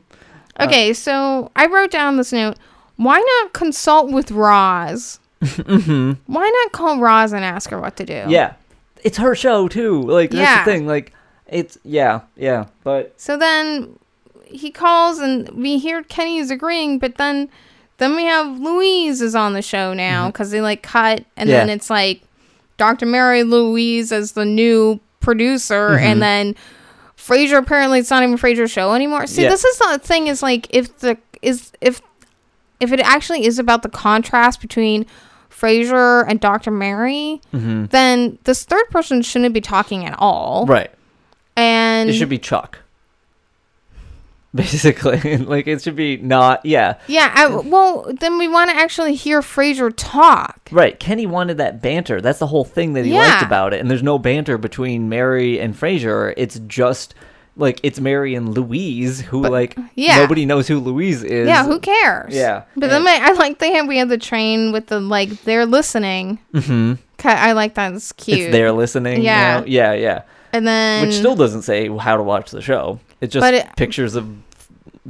Okay, 0.59 0.93
so 0.93 1.51
I 1.55 1.65
wrote 1.65 1.91
down 1.91 2.15
this 2.15 2.31
note. 2.31 2.57
Why 2.95 3.19
not 3.19 3.53
consult 3.53 4.09
with 4.11 4.31
Roz? 4.31 5.19
hmm 5.43 6.13
Why 6.27 6.49
not 6.49 6.71
call 6.71 6.99
Roz 6.99 7.33
and 7.33 7.43
ask 7.43 7.69
her 7.71 7.79
what 7.79 7.97
to 7.97 8.05
do? 8.05 8.23
Yeah, 8.29 8.53
it's 9.03 9.17
her 9.17 9.35
show 9.35 9.67
too. 9.67 10.01
Like 10.03 10.31
that's 10.31 10.41
Yeah. 10.41 10.63
the 10.63 10.71
thing. 10.71 10.87
Like 10.87 11.13
it's 11.47 11.77
yeah, 11.83 12.21
yeah. 12.37 12.67
But 12.83 13.13
So 13.19 13.35
then 13.37 13.99
he 14.45 14.71
calls 14.71 15.19
and 15.19 15.49
we 15.49 15.77
hear 15.77 16.03
Kenny 16.03 16.37
is 16.37 16.49
agreeing, 16.51 16.99
but 16.99 17.15
then 17.15 17.49
then 17.97 18.15
we 18.15 18.23
have 18.23 18.57
Louise 18.59 19.21
is 19.21 19.35
on 19.35 19.53
the 19.53 19.61
show 19.61 19.93
now 19.93 20.27
because 20.27 20.51
they 20.51 20.61
like 20.61 20.83
cut 20.83 21.25
and 21.35 21.49
then 21.49 21.67
Mm-hmm. 21.67 21.75
It's 21.75 21.89
like 21.89 22.21
Dr. 22.77 23.05
Mary 23.05 23.43
Louise 23.43 24.11
as 24.11 24.33
the 24.33 24.45
new 24.45 24.99
producer 25.19 25.91
Mhm. 25.91 26.01
and 26.01 26.21
then 26.21 26.55
Frasier 27.17 27.57
apparently 27.57 27.99
it's 27.99 28.11
not 28.11 28.21
even 28.23 28.37
Frasier's 28.37 28.69
show 28.71 28.93
anymore. 28.93 29.25
See, 29.27 29.43
Yeah. 29.43 29.49
this 29.49 29.63
is 29.63 29.77
the 29.79 29.99
thing 29.99 30.27
is 30.27 30.43
like 30.43 30.67
if 30.69 30.97
the 30.99 31.17
is 31.41 31.71
if 31.81 32.01
if 32.79 32.91
it 32.91 32.99
actually 32.99 33.45
is 33.45 33.57
about 33.57 33.81
the 33.83 33.89
contrast 33.89 34.61
between 34.61 35.05
Frasier 35.49 36.25
and 36.27 36.39
Dr. 36.39 36.69
Mary, 36.71 37.41
hmm 37.51 37.85
then 37.85 38.37
this 38.43 38.63
third 38.65 38.89
person 38.91 39.21
shouldn't 39.21 39.53
be 39.53 39.61
talking 39.61 40.05
at 40.05 40.13
all. 40.19 40.65
Right. 40.67 40.91
And 41.55 42.09
It 42.09 42.13
should 42.13 42.29
be 42.29 42.37
Chuck. 42.37 42.79
Basically, 44.65 45.37
like 45.37 45.67
it 45.67 45.81
should 45.81 45.97
be 45.97 46.15
not. 46.17 46.65
Yeah, 46.65 46.95
yeah, 47.07 47.33
I, 47.35 47.47
well, 47.47 48.11
then 48.19 48.37
we 48.37 48.47
want 48.47 48.69
to 48.69 48.75
actually 48.77 49.13
hear 49.15 49.41
Frasier 49.41 49.93
talk. 49.95 50.69
right. 50.71 50.97
Kenny 50.97 51.25
wanted 51.25 51.57
that 51.57 51.81
banter. 51.81 52.21
That's 52.21 52.39
the 52.39 52.47
whole 52.47 52.63
thing 52.63 52.93
that 52.93 53.03
he 53.03 53.11
liked 53.11 53.43
about 53.43 53.73
it. 53.73 53.81
And 53.81 53.91
there's 53.91 54.03
no 54.03 54.17
banter 54.17 54.57
between 54.57 55.09
Mary 55.09 55.59
and 55.59 55.75
Frasier. 55.75 56.33
It's 56.37 56.59
just 56.67 57.15
like 57.57 57.79
it's 57.83 57.99
Mary 57.99 58.35
and 58.35 58.53
Louise, 58.53 59.21
who 59.21 59.41
like 59.41 59.77
yeah. 59.95 60.17
nobody 60.17 60.45
knows 60.45 60.67
who 60.67 60.79
Louise 60.79 61.23
is. 61.23 61.47
Yeah, 61.47 61.65
who 61.65 61.79
cares? 61.79 62.33
Yeah, 62.33 62.63
But 62.75 62.89
then 62.89 63.03
my, 63.03 63.19
I 63.21 63.31
like 63.33 63.59
the 63.59 63.67
hand 63.67 63.87
we 63.87 63.97
had 63.97 64.09
the 64.09 64.17
train 64.17 64.71
with 64.71 64.87
the 64.87 64.99
like 64.99 65.43
they're 65.43 65.65
listening. 65.65 66.39
hmm 66.53 66.93
Ki- 67.17 67.29
I 67.29 67.53
like 67.53 67.75
that. 67.75 67.93
It's 67.93 68.11
cute. 68.11 68.39
It's 68.39 68.51
there 68.51 68.71
listening. 68.71 69.23
Yeah. 69.23 69.63
yeah, 69.65 69.93
yeah. 69.93 70.23
And 70.51 70.67
then 70.67 71.07
Which 71.07 71.15
still 71.15 71.35
doesn't 71.35 71.63
say 71.63 71.89
how 71.97 72.17
to 72.17 72.23
watch 72.23 72.51
the 72.51 72.61
show. 72.61 72.99
It's 73.21 73.33
just 73.33 73.45
it- 73.45 73.75
pictures 73.75 74.15
of 74.15 74.27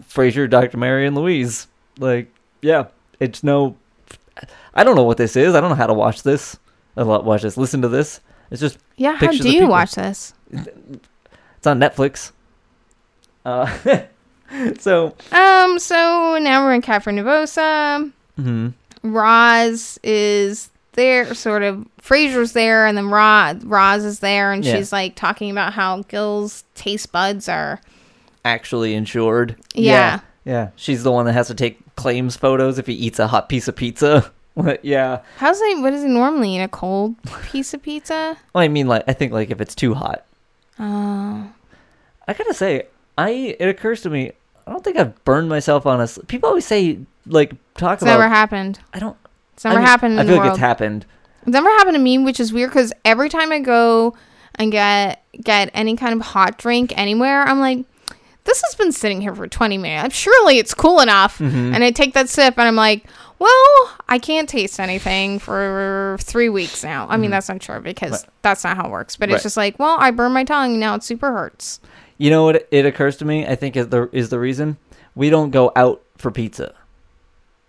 Frasier, 0.10 0.50
Dr. 0.50 0.78
Mary, 0.78 1.06
and 1.08 1.16
Louise. 1.16 1.68
Like, 2.00 2.32
yeah, 2.62 2.86
it's 3.20 3.44
no. 3.44 3.76
I 4.74 4.84
don't 4.84 4.96
know 4.96 5.04
what 5.04 5.18
this 5.18 5.36
is. 5.36 5.56
I 5.56 5.62
don't 5.62 5.70
know 5.70 5.76
how 5.76 5.88
to 5.88 5.94
watch 5.94 6.24
this. 6.24 6.58
I 6.98 7.04
watch 7.04 7.42
this. 7.42 7.56
Listen 7.58 7.82
to 7.82 7.88
this. 7.88 8.20
It's 8.52 8.62
just 8.62 8.78
yeah. 8.98 9.16
How 9.16 9.28
do 9.32 9.50
you 9.50 9.68
watch 9.68 9.94
this? 9.96 10.34
it's 10.52 11.66
on 11.68 11.80
Netflix. 11.80 12.32
Uh, 13.46 13.66
so 14.80 15.16
Um. 15.32 15.80
So 15.80 16.38
now 16.42 16.64
we're 16.66 16.74
in 16.74 16.82
Cafe 16.82 17.12
Nervosa. 17.12 18.12
mhm. 18.40 18.74
Roz 19.04 20.00
is 20.04 20.70
there, 20.94 21.34
sort 21.34 21.64
of. 21.64 21.86
Frasier's 22.02 22.54
there, 22.54 22.86
and 22.86 22.98
then 22.98 23.10
Roz, 23.10 23.64
Roz 23.66 24.04
is 24.04 24.20
there, 24.20 24.52
and 24.52 24.64
Yeah. 24.64 24.76
she's 24.76 24.92
like 24.92 25.16
talking 25.16 25.50
about 25.52 25.74
how 25.74 26.02
Gil's 26.04 26.64
taste 26.76 27.12
buds 27.12 27.48
are. 27.50 27.82
Actually 28.46 28.94
insured. 28.94 29.58
Yeah. 29.74 29.92
yeah, 29.92 30.20
yeah. 30.46 30.70
She's 30.78 31.04
the 31.04 31.12
one 31.12 31.26
that 31.26 31.34
has 31.34 31.48
to 31.48 31.56
take 31.56 31.80
claims 31.96 32.38
photos 32.38 32.78
if 32.80 32.88
he 32.88 32.94
eats 32.94 33.20
a 33.20 33.28
hot 33.28 33.50
piece 33.50 33.68
of 33.68 33.76
pizza. 33.76 34.32
yeah. 34.84 35.22
How's 35.38 35.60
he? 35.62 35.82
What 35.82 35.90
does 35.92 36.04
he 36.04 36.08
normally 36.10 36.56
eat? 36.56 36.62
A 36.62 36.68
cold 36.70 37.16
piece 37.52 37.74
of 37.74 37.82
pizza? 37.82 38.38
Well, 38.54 38.64
I 38.64 38.68
mean, 38.70 38.88
like, 38.88 39.04
I 39.08 39.14
think 39.14 39.34
like 39.34 39.52
if 39.52 39.60
it's 39.60 39.76
too 39.76 39.94
hot, 39.96 40.24
Oh. 40.80 41.50
I 42.28 42.34
gotta 42.34 42.54
say, 42.54 42.88
I 43.18 43.56
it 43.60 43.68
occurs 43.70 44.02
to 44.02 44.10
me, 44.10 44.32
I 44.68 44.72
don't 44.72 44.84
think 44.84 44.98
I've 44.98 45.24
burned 45.26 45.48
myself 45.50 45.86
on 45.86 46.00
a. 46.00 46.04
s- 46.04 46.20
People 46.28 46.50
always 46.50 46.66
say 46.66 47.00
like 47.28 47.54
talk 47.76 47.94
It's 47.96 48.02
about. 48.04 48.18
never 48.20 48.28
happened. 48.28 48.80
I 48.94 49.00
don't. 49.00 49.16
It's 49.54 49.64
never 49.64 49.78
I 49.78 49.80
mean, 49.80 49.88
happened 49.88 50.14
in 50.14 50.20
I 50.20 50.24
the 50.24 50.28
feel 50.30 50.38
like 50.38 50.44
world. 50.46 50.56
it's 50.58 50.60
happened. 50.60 51.06
It's 51.44 51.52
never 51.52 51.70
happened 51.70 51.96
to 51.96 52.02
me, 52.02 52.18
which 52.18 52.40
is 52.40 52.52
weird 52.52 52.72
because 52.72 52.92
every 53.06 53.30
time 53.30 53.52
I 53.52 53.60
go 53.60 54.16
and 54.56 54.72
get 54.72 55.24
get 55.42 55.70
any 55.74 55.96
kind 55.96 56.14
of 56.14 56.26
hot 56.28 56.58
drink 56.58 56.94
anywhere, 56.98 57.44
I'm 57.44 57.60
like, 57.60 57.86
this 58.46 58.62
has 58.66 58.76
been 58.76 58.92
sitting 58.92 59.22
here 59.22 59.36
for 59.36 59.48
20 59.48 59.78
minutes. 59.78 60.16
Surely 60.16 60.58
it's 60.60 60.74
cool 60.74 61.00
enough. 61.02 61.40
Mhm. 61.40 61.74
And 61.74 61.84
I 61.84 61.92
take 61.92 62.14
that 62.14 62.30
sip 62.30 62.58
and 62.58 62.68
I'm 62.68 62.76
like, 62.76 63.04
well, 63.38 63.90
I 64.08 64.18
can't 64.18 64.48
taste 64.48 64.80
anything 64.80 65.40
for 65.40 66.16
three 66.22 66.48
weeks 66.50 66.84
now. 66.84 67.06
I 67.10 67.18
mean, 67.18 67.30
Mhm. 67.30 67.34
that's 67.34 67.50
not 67.50 67.60
true 67.60 67.80
because 67.82 68.12
Right. 68.12 68.26
that's 68.44 68.64
not 68.64 68.78
how 68.78 68.86
it 68.86 68.92
works. 68.92 69.16
But 69.18 69.30
Right. 69.30 69.36
it's 69.36 69.44
just 69.44 69.58
like, 69.58 69.78
well, 69.78 69.98
I 70.00 70.12
burned 70.12 70.34
my 70.34 70.44
tongue. 70.46 70.80
Now 70.80 70.96
it 70.96 71.04
super 71.04 71.32
hurts. 71.34 71.80
You 72.18 72.30
know 72.30 72.46
what? 72.46 72.66
It 72.72 72.86
occurs 72.86 73.18
to 73.18 73.26
me. 73.26 73.46
I 73.46 73.56
think 73.56 73.76
is 73.76 73.90
the 73.90 74.10
is 74.14 74.30
the 74.30 74.40
reason 74.40 74.78
we 75.16 75.30
don't 75.30 75.50
go 75.52 75.72
out 75.76 76.02
for 76.18 76.32
pizza, 76.32 76.74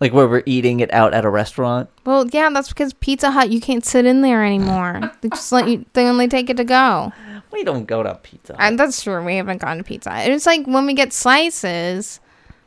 like 0.01 0.13
where 0.13 0.29
we're 0.29 0.43
eating 0.47 0.81
it 0.81 0.93
out 0.93 1.15
at 1.15 1.25
a 1.25 1.31
restaurant. 1.31 1.89
Well, 2.05 2.27
yeah, 2.29 2.51
that's 2.51 2.69
because 2.69 2.93
Pizza 2.95 3.31
Hut, 3.31 3.51
you 3.51 3.61
can't 3.61 3.85
sit 3.85 4.05
in 4.05 4.21
there 4.21 4.45
anymore. 4.45 5.13
they 5.21 5.29
just 5.29 5.53
let 5.53 5.69
you, 5.69 5.85
they 5.95 6.07
only 6.07 6.29
take 6.29 6.51
it 6.51 6.57
to 6.59 6.65
go. 6.65 7.13
We 7.53 7.65
don't 7.65 7.87
go 7.87 8.03
to 8.03 8.15
pizza. 8.17 8.53
Hut. 8.53 8.63
And 8.63 8.79
that's 8.79 9.03
true. 9.03 9.25
We 9.25 9.37
haven't 9.37 9.63
gone 9.63 9.79
to 9.79 9.85
Pizza 9.85 10.11
Hut. 10.11 10.29
It's 10.29 10.47
like 10.47 10.67
when 10.67 10.85
we 10.85 10.95
get 10.95 11.13
slices, 11.13 12.21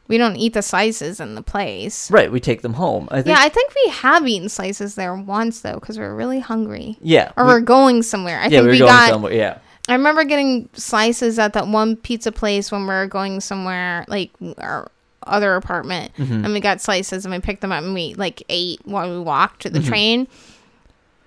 we 0.07 0.17
don't 0.17 0.35
eat 0.35 0.53
the 0.53 0.63
slices 0.63 1.19
in 1.19 1.35
the 1.35 1.43
place. 1.43 2.09
right, 2.09 2.31
we 2.31 2.39
take 2.39 2.63
them 2.63 2.73
home. 2.73 3.07
I 3.11 3.21
think. 3.21 3.27
Yeah, 3.27 3.43
I 3.43 3.49
think 3.49 3.73
we 3.85 3.91
have 3.91 4.27
eaten 4.27 4.49
slices 4.49 4.95
there 4.95 5.13
once 5.15 5.61
though, 5.61 5.75
because 5.75 5.99
we 5.99 6.03
are 6.03 6.15
really 6.15 6.39
hungry, 6.39 6.97
yeah. 6.99 7.31
or 7.37 7.45
we- 7.45 7.51
are 7.51 7.61
going 7.61 8.01
somewhere. 8.01 8.39
I 8.39 8.45
yeah, 8.45 8.49
think 8.49 8.61
we 8.61 8.67
were 8.67 8.71
we, 8.71 8.79
going 8.79 8.89
got. 8.89 9.09
somewhere. 9.09 9.33
Yeah. 9.33 9.59
I 9.87 9.93
remember 9.93 10.23
getting 10.23 10.69
slices 10.73 11.39
at 11.39 11.53
that 11.53 11.67
one 11.67 11.95
pizza 11.95 12.31
place 12.31 12.71
when 12.71 12.81
we 12.81 12.87
were 12.87 13.07
going 13.07 13.39
somewhere, 13.39 14.05
like 14.07 14.31
our 14.59 14.91
other 15.29 15.55
apartment, 15.55 16.11
Mhm. 16.17 16.43
and 16.45 16.53
we 16.53 16.59
got 16.59 16.81
slices 16.81 17.25
and 17.25 17.33
we 17.33 17.39
picked 17.39 17.61
them 17.61 17.71
up 17.71 17.83
and 17.83 17.93
we 17.93 18.13
like 18.15 18.43
ate 18.49 18.81
while 18.85 19.09
we 19.09 19.19
walked 19.19 19.61
to 19.63 19.69
the 19.69 19.79
Mhm. 19.79 19.87
train. 19.87 20.27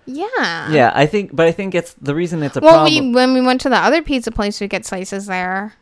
Yeah. 0.04 0.70
Yeah, 0.70 0.92
I 0.94 1.06
think, 1.06 1.30
but 1.34 1.46
I 1.46 1.52
think 1.52 1.74
it's 1.74 1.94
the 2.00 2.14
reason 2.14 2.42
it's 2.42 2.56
a 2.56 2.60
Well, 2.60 2.72
problem. 2.84 3.08
we 3.08 3.14
when 3.14 3.34
we 3.34 3.40
went 3.40 3.60
to 3.62 3.68
the 3.68 3.76
other 3.78 4.02
pizza 4.02 4.30
place, 4.32 4.60
we 4.60 4.66
get 4.68 4.84
slices 4.84 5.26
there 5.26 5.74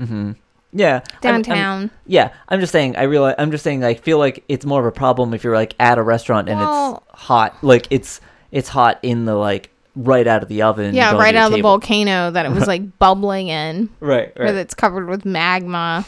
Mm-hmm. 0.00 0.32
Yeah. 0.72 0.94
I'm- 0.94 1.02
I'm- 1.02 1.42
downtown. 1.42 1.90
yeah, 2.06 2.28
I'm 2.48 2.60
just 2.60 2.72
saying. 2.72 2.96
I 2.96 3.02
realize. 3.04 3.34
I'm 3.38 3.50
just 3.50 3.64
saying. 3.64 3.84
I 3.84 3.94
feel 3.94 4.18
like 4.18 4.44
it's 4.48 4.64
more 4.64 4.80
of 4.80 4.86
a 4.86 4.92
problem 4.92 5.34
if 5.34 5.42
you're 5.42 5.56
like 5.56 5.74
at 5.80 5.98
a 5.98 6.02
restaurant 6.02 6.48
and 6.48 6.58
Well- 6.60 7.02
it's 7.12 7.22
hot. 7.22 7.54
Like 7.62 7.86
it's 7.90 8.20
it's 8.52 8.68
hot 8.68 8.98
in 9.02 9.24
the 9.24 9.34
like 9.34 9.70
right 9.96 10.26
out 10.26 10.42
of 10.42 10.48
the 10.48 10.62
oven. 10.62 10.94
Yeah, 10.94 11.16
right 11.16 11.34
out 11.34 11.48
of 11.48 11.52
the 11.54 11.60
volcano 11.62 12.30
that 12.30 12.46
it 12.46 12.52
was 12.52 12.66
like 12.68 12.98
bubbling 12.98 13.48
in, 13.48 13.88
Right. 14.00 14.32
Right. 14.38 14.52
that's 14.52 14.74
covered 14.74 15.08
with 15.08 15.24
magma. 15.24 16.04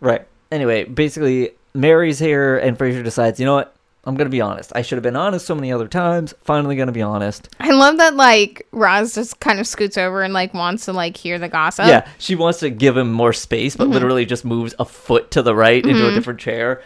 Right. 0.00 0.26
Anyway, 0.50 0.84
basically, 0.84 1.50
Mary's 1.74 2.18
here, 2.18 2.56
and 2.58 2.78
Frasier 2.78 3.04
decides, 3.04 3.38
you 3.40 3.46
know 3.46 3.54
what? 3.54 3.74
I'm 4.04 4.14
gonna 4.16 4.30
be 4.30 4.40
honest. 4.40 4.72
I 4.74 4.80
should 4.80 4.96
have 4.96 5.02
been 5.02 5.16
honest 5.16 5.44
so 5.44 5.54
many 5.54 5.70
other 5.70 5.86
times. 5.88 6.32
Finally, 6.42 6.76
gonna 6.76 6.92
be 6.92 7.02
honest. 7.02 7.48
I 7.60 7.72
love 7.72 7.98
that 7.98 8.14
like 8.14 8.66
Roz 8.72 9.14
just 9.14 9.38
kind 9.40 9.60
of 9.60 9.66
scoots 9.66 9.98
over 9.98 10.22
and 10.22 10.32
like 10.32 10.54
wants 10.54 10.86
to 10.86 10.94
like 10.94 11.14
hear 11.16 11.38
the 11.38 11.48
gossip. 11.48 11.86
yeah, 11.88 12.08
she 12.18 12.34
wants 12.34 12.60
to 12.60 12.70
give 12.70 12.96
him 12.96 13.12
more 13.12 13.34
space, 13.34 13.76
but 13.76 13.88
Mhm. 13.88 13.92
literally 13.92 14.24
just 14.24 14.46
moves 14.46 14.74
a 14.78 14.86
foot 14.86 15.30
to 15.32 15.42
the 15.42 15.54
right 15.54 15.84
into 15.84 16.06
a 16.06 16.10
Mhm. 16.10 16.14
different 16.14 16.40
chair. 16.40 16.80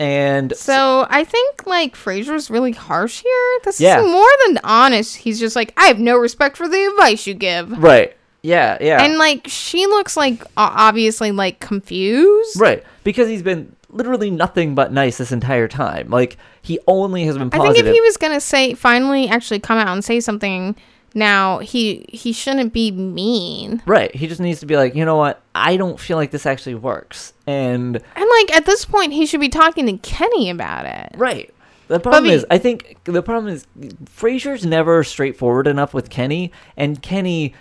And 0.00 0.56
So 0.56 1.06
I 1.10 1.24
think 1.24 1.66
like 1.66 1.94
Frasier's 1.94 2.48
really 2.50 2.72
harsh 2.72 3.20
here. 3.22 3.58
This 3.64 3.78
Yeah. 3.78 4.00
is 4.00 4.06
more 4.10 4.30
than 4.46 4.58
honest. 4.64 5.16
He's 5.16 5.38
just 5.38 5.54
like, 5.54 5.74
I 5.76 5.86
have 5.88 5.98
no 5.98 6.16
respect 6.16 6.56
for 6.56 6.68
the 6.68 6.86
advice 6.86 7.26
you 7.26 7.34
give. 7.34 7.70
right, 7.82 8.16
yeah, 8.42 8.78
yeah, 8.80 9.02
And 9.02 9.18
like 9.18 9.46
she 9.48 9.86
looks 9.86 10.16
like 10.16 10.42
obviously 10.56 11.30
like 11.32 11.60
confused. 11.60 12.58
right, 12.60 12.82
because 13.04 13.28
he's 13.28 13.42
been 13.42 13.74
literally 13.88 14.30
nothing 14.30 14.74
but 14.74 14.92
nice 14.92 15.18
this 15.18 15.32
entire 15.32 15.68
time. 15.68 16.10
Like 16.10 16.36
he 16.60 16.78
only 16.86 17.24
has 17.24 17.38
been 17.38 17.50
I 17.52 17.58
think 17.58 17.78
if 17.78 17.86
he 17.86 18.00
was 18.00 18.16
gonna 18.16 18.40
say 18.40 18.74
finally 18.74 19.28
actually 19.28 19.60
come 19.60 19.78
out 19.78 19.88
and 19.88 20.04
say 20.04 20.20
something 20.20 20.76
now, 21.14 21.58
he 21.58 22.06
he 22.08 22.32
shouldn't 22.32 22.72
be 22.72 22.90
mean. 22.90 23.82
right, 23.86 24.14
he 24.14 24.26
just 24.26 24.40
needs 24.40 24.60
to 24.60 24.66
be 24.66 24.76
like, 24.76 24.94
you 24.94 25.04
know 25.04 25.16
what? 25.16 25.40
I 25.54 25.76
don't 25.76 26.00
feel 26.00 26.16
like 26.16 26.30
this 26.30 26.46
actually 26.46 26.74
works. 26.74 27.34
And 27.46 27.96
And 28.16 28.30
like 28.38 28.56
at 28.56 28.66
this 28.66 28.84
point, 28.84 29.12
he 29.12 29.26
should 29.26 29.40
be 29.40 29.48
talking 29.50 29.86
to 29.86 29.98
Kenny 29.98 30.50
about 30.50 30.86
it. 30.86 31.14
Right. 31.16 31.52
The 31.92 32.00
problem 32.00 32.24
we- 32.24 32.32
is, 32.34 32.46
I 32.50 32.58
think 32.58 32.96
the 33.04 33.22
problem 33.22 33.52
is, 33.52 33.66
Frasier's 34.06 34.64
never 34.64 35.04
straightforward 35.04 35.66
enough 35.66 35.92
with 35.94 36.10
Kenny, 36.10 36.50
and 36.76 37.00
Kenny 37.02 37.54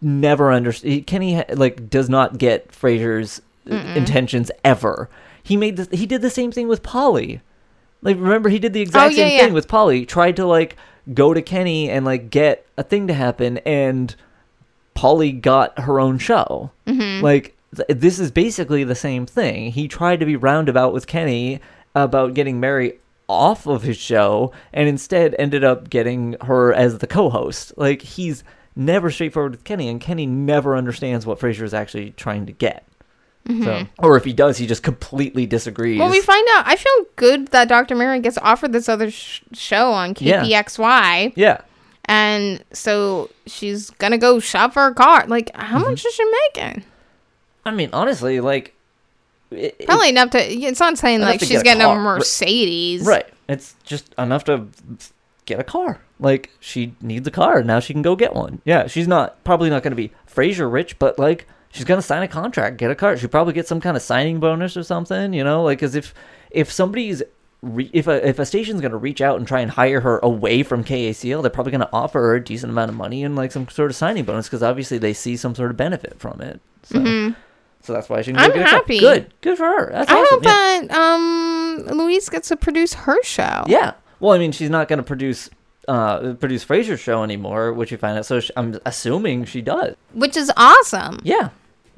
never 0.00 0.52
understands. 0.52 1.04
Kenny 1.06 1.42
like 1.54 1.90
does 1.90 2.08
not 2.08 2.38
get 2.38 2.68
Frasier's 2.72 3.42
uh, 3.70 3.74
intentions 3.74 4.50
ever. 4.64 5.08
He 5.42 5.56
made 5.56 5.76
this. 5.76 5.88
He 5.92 6.06
did 6.06 6.22
the 6.22 6.30
same 6.30 6.50
thing 6.52 6.68
with 6.68 6.82
Polly. 6.82 7.40
Like 8.02 8.16
remember, 8.16 8.48
he 8.48 8.58
did 8.58 8.72
the 8.72 8.80
exact 8.80 9.12
Oh, 9.12 9.16
yeah, 9.16 9.24
same 9.28 9.36
yeah. 9.38 9.44
thing 9.44 9.52
with 9.54 9.68
Polly. 9.68 10.06
Tried 10.06 10.36
to 10.36 10.46
like 10.46 10.76
go 11.12 11.34
to 11.34 11.42
Kenny 11.42 11.90
and 11.90 12.04
like 12.04 12.30
get 12.30 12.66
a 12.78 12.82
thing 12.82 13.06
to 13.08 13.14
happen, 13.14 13.58
and 13.58 14.14
Polly 14.94 15.32
got 15.32 15.78
her 15.80 16.00
own 16.00 16.18
show. 16.18 16.70
hmm 16.86 17.20
Like 17.20 17.54
th- 17.76 17.88
this 17.98 18.18
is 18.18 18.30
basically 18.30 18.84
the 18.84 18.94
same 18.94 19.26
thing. 19.26 19.72
He 19.72 19.88
tried 19.88 20.20
to 20.20 20.26
be 20.26 20.36
roundabout 20.36 20.92
with 20.92 21.06
Kenny 21.06 21.60
about 21.94 22.34
getting 22.34 22.60
Mary 22.60 22.98
off 23.28 23.66
of 23.66 23.82
his 23.82 23.96
show 23.96 24.52
and 24.72 24.88
instead 24.88 25.34
ended 25.38 25.64
up 25.64 25.88
getting 25.90 26.36
her 26.42 26.72
as 26.72 26.98
the 26.98 27.06
co-host. 27.06 27.72
Like 27.76 28.02
he's 28.02 28.44
never 28.76 29.10
straightforward 29.10 29.52
with 29.52 29.64
Kenny 29.64 29.88
and 29.88 30.00
Kenny 30.00 30.26
never 30.26 30.76
understands 30.76 31.24
what 31.26 31.38
Frasier 31.38 31.62
is 31.62 31.74
actually 31.74 32.10
trying 32.12 32.46
to 32.46 32.52
get. 32.52 32.86
So, 33.46 33.86
or 33.98 34.16
if 34.16 34.24
he 34.24 34.32
does, 34.32 34.56
he 34.56 34.66
just 34.66 34.82
completely 34.82 35.44
disagrees. 35.44 35.96
Mm-hmm. 35.96 36.00
Well, 36.00 36.10
we 36.10 36.22
find 36.22 36.48
out. 36.52 36.66
I 36.66 36.76
feel 36.76 37.04
good 37.16 37.48
that 37.48 37.68
Dr. 37.68 37.94
Mary 37.94 38.18
gets 38.20 38.38
offered 38.38 38.72
this 38.72 38.88
other 38.88 39.10
sh- 39.10 39.42
show 39.52 39.90
on 39.92 40.14
Yeah. 40.18 40.42
KPXY, 40.44 41.34
yeah. 41.36 41.60
and 42.06 42.64
so 42.72 43.28
she's 43.46 43.90
gonna 43.90 44.16
go 44.16 44.40
shop 44.40 44.72
for 44.72 44.86
a 44.86 44.94
car. 44.94 45.26
Like, 45.26 45.54
how 45.54 45.78
Mm-hmm. 45.80 45.90
much 45.90 46.06
is 46.06 46.14
she 46.14 46.24
making? 46.54 46.84
I 47.66 47.70
mean, 47.72 47.90
honestly, 47.92 48.40
like 48.40 48.73
it- 49.50 49.76
it- 49.78 49.86
Probably 49.86 50.08
enough 50.08 50.30
to. 50.30 50.38
It's 50.38 50.80
not 50.80 50.98
saying 50.98 51.20
like 51.20 51.40
she's 51.40 51.62
get 51.62 51.78
getting 51.78 51.82
a. 51.82 51.88
Right. 51.88 51.98
Mercedes, 52.00 53.02
Right. 53.06 53.26
It's 53.48 53.74
just 53.84 54.14
enough 54.18 54.44
to 54.44 54.66
get 55.46 55.60
a 55.60 55.64
car. 55.64 56.00
Like 56.18 56.50
she 56.60 56.94
needs 57.00 57.26
a 57.28 57.30
car 57.30 57.62
now. 57.62 57.80
She 57.80 57.92
can 57.92 58.02
go 58.02 58.16
get 58.16 58.34
one. 58.34 58.60
Yeah, 58.64 58.86
she's 58.86 59.08
not 59.08 59.42
probably 59.44 59.68
not 59.68 59.82
going 59.82 59.92
to 59.92 59.96
be 59.96 60.12
Frasier 60.32 60.70
rich, 60.72 60.98
but 60.98 61.18
like 61.18 61.46
she's 61.70 61.84
going 61.84 61.98
to 61.98 62.06
sign 62.06 62.22
a 62.22 62.28
contract, 62.28 62.76
get 62.78 62.90
a 62.90 62.94
car. 62.94 63.16
She 63.16 63.26
probably 63.26 63.52
get 63.52 63.66
some 63.68 63.80
kind 63.80 63.96
of 63.96 64.02
signing 64.02 64.40
bonus 64.40 64.76
or 64.76 64.82
something. 64.82 65.32
You 65.34 65.44
know, 65.44 65.62
like 65.62 65.82
as 65.82 65.94
if 65.94 66.14
if 66.50 66.72
somebody's 66.72 67.22
re- 67.62 67.90
if 67.92 68.06
a 68.06 68.26
if 68.26 68.38
a 68.38 68.46
station's 68.46 68.80
gonna 68.80 68.96
reach 68.96 69.20
out 69.20 69.38
and 69.38 69.46
try 69.46 69.60
and 69.60 69.70
hire 69.72 70.00
her 70.00 70.20
away 70.22 70.62
from 70.62 70.84
KACL, 70.84 71.42
they're 71.42 71.50
probably 71.50 71.72
gonna 71.72 71.88
offer 71.92 72.20
her 72.20 72.36
a 72.36 72.44
decent 72.44 72.70
amount 72.70 72.90
of 72.90 72.96
money 72.96 73.24
and 73.24 73.34
like 73.36 73.52
some 73.52 73.68
sort 73.68 73.90
of 73.90 73.96
signing 73.96 74.24
bonus 74.24 74.46
because 74.46 74.62
obviously 74.62 74.98
they 74.98 75.12
see 75.12 75.36
some 75.36 75.54
sort 75.54 75.70
of 75.70 75.76
benefit 75.76 76.18
from 76.18 76.40
it. 76.40 76.60
So, 76.84 76.98
mm-hmm. 76.98 77.40
So 77.84 77.92
that's 77.92 78.08
why 78.08 78.22
she 78.22 78.32
can 78.32 78.36
go. 78.38 78.44
I'm 78.44 78.52
get 78.52 78.62
a 78.62 78.70
happy. 78.70 78.98
Good, 78.98 79.32
good 79.42 79.56
for 79.58 79.64
her. 79.66 79.90
That's 79.92 80.10
I 80.10 80.14
awesome. 80.14 80.26
hope 80.30 80.44
yeah. 80.44 80.80
that 80.88 80.90
um 80.90 81.84
Louise 81.98 82.28
gets 82.28 82.48
to 82.48 82.56
produce 82.56 82.94
her 82.94 83.22
show. 83.22 83.64
Yeah. 83.66 83.92
Well, 84.20 84.32
I 84.32 84.38
mean, 84.38 84.52
she's 84.52 84.70
not 84.70 84.88
going 84.88 84.96
to 84.98 85.02
produce 85.02 85.50
uh 85.86 86.32
produce 86.34 86.64
Frasier's 86.64 87.00
show 87.00 87.22
anymore, 87.22 87.72
which 87.74 87.92
you 87.92 87.98
find 87.98 88.16
out. 88.18 88.24
So 88.26 88.40
sh- 88.40 88.50
I'm 88.56 88.78
assuming 88.86 89.44
she 89.44 89.60
does. 89.60 89.94
Which 90.14 90.36
is 90.36 90.50
awesome. 90.56 91.20
Yeah. 91.24 91.50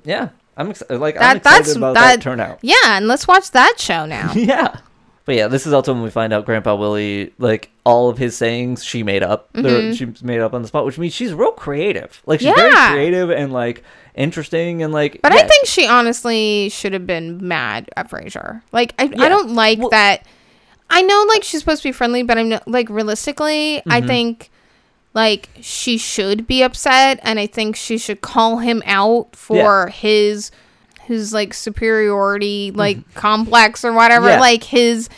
Yeah. 0.04 0.30
I'm 0.56 0.70
excited. 0.70 0.98
Like 0.98 1.14
I'm 1.16 1.20
That- 1.20 1.36
excited 1.36 1.58
that's- 1.60 1.76
about 1.76 1.94
that, 1.94 2.16
that- 2.16 2.22
turnout. 2.22 2.58
Yeah, 2.62 2.74
and 2.84 3.06
let's 3.06 3.28
watch 3.28 3.52
that 3.52 3.78
show 3.78 4.06
now. 4.06 4.32
yeah. 4.34 4.78
But 5.26 5.34
yeah, 5.34 5.48
this 5.48 5.66
is 5.66 5.72
also 5.72 5.92
when 5.92 6.02
we 6.02 6.10
find 6.10 6.32
out 6.32 6.46
Grandpa 6.46 6.74
Willie, 6.76 7.34
like 7.38 7.70
all 7.84 8.08
of 8.08 8.16
his 8.16 8.36
sayings, 8.36 8.82
she 8.84 9.02
made 9.02 9.22
up. 9.22 9.48
They're 9.52 9.92
She 9.94 10.06
made 10.22 10.40
up 10.40 10.54
on 10.54 10.62
the 10.62 10.68
spot, 10.68 10.86
which 10.86 10.98
means 10.98 11.12
she's 11.12 11.34
real 11.34 11.52
creative. 11.52 12.22
Like 12.26 12.40
she's 12.40 12.54
very 12.54 12.72
Mm-hmm. 12.72 12.92
Creative 12.94 13.30
and 13.30 13.52
like 13.52 13.82
interesting 14.14 14.82
and 14.84 14.92
like. 14.92 15.20
But 15.22 15.34
yeah. 15.34 15.40
I 15.40 15.46
think 15.48 15.66
she 15.66 15.86
honestly 15.86 16.68
should 16.70 16.92
have 16.92 17.06
been 17.06 17.46
mad 17.46 17.90
at 17.96 18.08
Frasier. 18.08 18.62
Like 18.72 18.94
I, 18.98 19.04
Yeah. 19.04 19.22
I 19.24 19.28
don't 19.28 19.50
like 19.50 19.78
Well- 19.80 19.90
that. 19.90 20.24
I 20.88 21.02
know 21.02 21.24
like 21.28 21.42
she's 21.42 21.58
supposed 21.60 21.82
to 21.82 21.88
be 21.88 21.92
friendly, 21.92 22.22
but 22.22 22.38
I'm 22.38 22.48
not, 22.48 22.68
like 22.68 22.88
realistically, 22.88 23.78
I 23.90 23.98
Mm-hmm. 23.98 24.06
think 24.06 24.50
like 25.14 25.48
she 25.60 25.98
should 25.98 26.46
be 26.46 26.62
upset, 26.62 27.18
and 27.24 27.40
I 27.40 27.46
think 27.48 27.74
she 27.74 27.98
should 27.98 28.20
call 28.20 28.58
him 28.58 28.80
out 28.86 29.34
for 29.34 29.88
his 29.88 30.52
his 31.06 31.32
like 31.32 31.54
superiority 31.54 32.70
like 32.72 32.98
complex 33.14 33.84
or 33.84 33.92
whatever, 33.92 34.26
Mm-hmm. 34.26 34.34
Yeah. 34.34 34.40
like 34.40 34.62
his. 34.64 35.08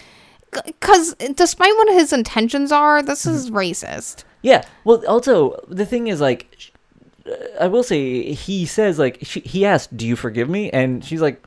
Because 0.50 1.14
despite 1.34 1.74
what 1.76 1.92
his 1.92 2.12
intentions 2.12 2.72
are, 2.72 3.02
this 3.02 3.26
Mm-hmm. 3.26 3.34
is 3.36 3.50
racist. 3.50 4.24
Yeah. 4.42 4.64
Well, 4.84 5.04
also 5.06 5.60
the 5.68 5.84
thing 5.84 6.06
is 6.06 6.20
like, 6.20 6.72
I 7.60 7.66
will 7.68 7.82
say 7.82 8.32
he 8.32 8.64
says 8.64 8.98
like 8.98 9.18
she, 9.22 9.40
he 9.40 9.66
asked, 9.66 9.94
"Do 9.96 10.06
you 10.06 10.16
forgive 10.16 10.48
me?" 10.48 10.70
And 10.70 11.04
she's 11.04 11.20
like, 11.20 11.42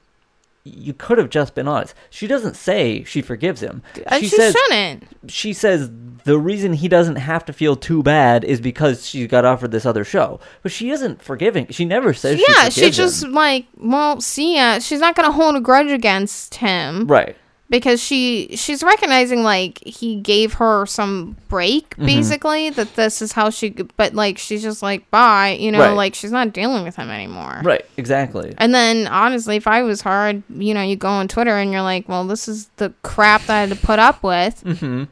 "You 0.63 0.93
could 0.93 1.17
have 1.17 1.29
just 1.29 1.55
been 1.55 1.67
honest." 1.67 1.93
She 2.09 2.27
doesn't 2.27 2.55
say 2.55 3.03
she 3.03 3.21
forgives 3.21 3.61
him. 3.61 3.81
And 3.95 4.05
She 4.05 4.05
uh, 4.05 4.19
she, 4.19 4.27
says 4.27 4.53
shouldn't. 4.53 5.03
she 5.27 5.53
says 5.53 5.89
the 6.23 6.37
reason 6.37 6.73
he 6.73 6.87
doesn't 6.87 7.15
have 7.15 7.43
to 7.45 7.53
feel 7.53 7.75
too 7.75 8.03
bad 8.03 8.43
is 8.43 8.61
because 8.61 9.07
she 9.07 9.25
got 9.27 9.43
offered 9.45 9.71
this 9.71 9.85
other 9.85 10.03
show. 10.03 10.39
But 10.61 10.71
she 10.71 10.91
isn't 10.91 11.21
forgiving. 11.21 11.67
She 11.69 11.85
never 11.85 12.13
says 12.13 12.39
yeah, 12.47 12.69
she 12.69 12.81
she 12.81 12.91
just 12.91 13.23
him. 13.23 13.31
like 13.33 13.65
well, 13.77 14.21
see 14.21 14.55
ya. 14.57 14.79
She's 14.79 14.99
not 14.99 15.15
gonna 15.15 15.31
hold 15.31 15.55
a 15.55 15.61
grudge 15.61 15.91
against 15.91 16.55
him 16.55 17.07
right. 17.07 17.35
Because 17.71 17.99
she 17.99 18.55
she's 18.55 18.83
recognizing 18.83 19.41
like 19.41 19.79
he 19.83 20.19
gave 20.21 20.53
her 20.53 20.85
some 20.85 21.35
break 21.49 21.89
Mm-hmm. 21.95 22.05
basically 22.05 22.69
that 22.69 22.95
this 22.95 23.23
is 23.23 23.31
how 23.31 23.49
she. 23.49 23.69
But 23.97 24.13
like 24.13 24.37
she's 24.37 24.61
just 24.61 24.83
like 24.83 25.09
bye, 25.09 25.57
you 25.59 25.71
know, 25.71 25.79
Right. 25.79 25.91
like 25.93 26.13
she's 26.13 26.31
not 26.31 26.53
dealing 26.53 26.83
with 26.83 26.95
him 26.97 27.09
anymore. 27.09 27.61
Right. 27.63 27.83
Exactly. 27.97 28.53
And 28.59 28.75
then 28.75 29.07
honestly, 29.07 29.55
if 29.55 29.65
I 29.65 29.81
was 29.81 30.03
her, 30.03 30.11
I'd, 30.11 30.43
you 30.49 30.75
know, 30.75 30.83
you 30.83 30.95
go 30.95 31.07
on 31.09 31.27
Twitter 31.27 31.57
and 31.57 31.71
you're 31.71 31.81
like, 31.81 32.07
well, 32.07 32.27
this 32.27 32.47
is 32.47 32.67
the 32.75 32.93
crap 33.01 33.41
that 33.45 33.55
I 33.55 33.59
had 33.61 33.69
to 33.69 33.75
put 33.75 33.97
up 33.97 34.21
with. 34.21 34.63
Mm-hmm. 34.63 35.05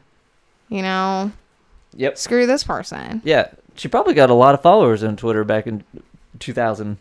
You 0.74 0.82
know, 0.82 1.32
Yep. 1.96 2.16
screw 2.18 2.46
this 2.46 2.62
person. 2.62 3.20
Yeah. 3.24 3.48
She 3.74 3.88
probably 3.88 4.14
got 4.14 4.30
a 4.30 4.34
lot 4.34 4.54
of 4.54 4.62
followers 4.62 5.02
on 5.02 5.16
Twitter 5.16 5.42
back 5.42 5.66
in 5.66 5.82
2000. 6.38 6.98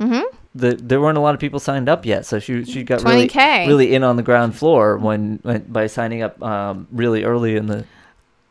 Mm-hmm. 0.00 0.36
The 0.54 0.74
there 0.76 1.00
weren't 1.00 1.18
a 1.18 1.20
lot 1.20 1.34
of 1.34 1.40
people 1.40 1.58
signed 1.60 1.88
up 1.88 2.06
yet, 2.06 2.24
so 2.26 2.38
she 2.38 2.64
she 2.64 2.82
got 2.84 3.02
really 3.02 3.28
20K. 3.28 3.66
really 3.66 3.94
in 3.94 4.04
on 4.04 4.16
the 4.16 4.22
ground 4.22 4.56
floor 4.56 4.96
when, 4.98 5.38
when 5.42 5.62
by 5.64 5.86
signing 5.88 6.22
up 6.22 6.40
um, 6.42 6.86
really 6.92 7.24
early 7.24 7.56
in 7.56 7.66
the 7.66 7.84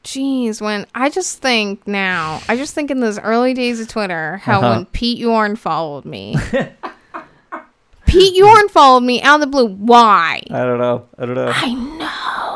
Jeez, 0.04 0.60
when 0.60 0.86
I 0.94 1.10
just 1.10 1.42
think 1.42 1.88
now, 1.88 2.42
I 2.50 2.58
just 2.58 2.76
think 2.76 2.92
in 2.92 3.00
those 3.00 3.18
early 3.20 3.54
days 3.54 3.80
of 3.80 3.88
Twitter, 3.88 4.36
how 4.38 4.60
Uh-huh. 4.60 4.70
when 4.76 4.86
Pete 4.88 5.18
Yorn 5.18 5.56
followed 5.56 6.04
me. 6.04 6.36
Pete 8.06 8.36
Yorn 8.36 8.68
followed 8.70 9.00
me 9.04 9.22
out 9.22 9.36
of 9.36 9.40
the 9.42 9.48
blue. 9.48 9.68
Why? 9.68 10.42
I 10.52 10.64
don't 10.66 10.78
know 10.78 11.08
I 11.18 11.26
don't 11.26 11.36
know 11.36 11.52
I 11.54 11.74
know. 11.74 12.53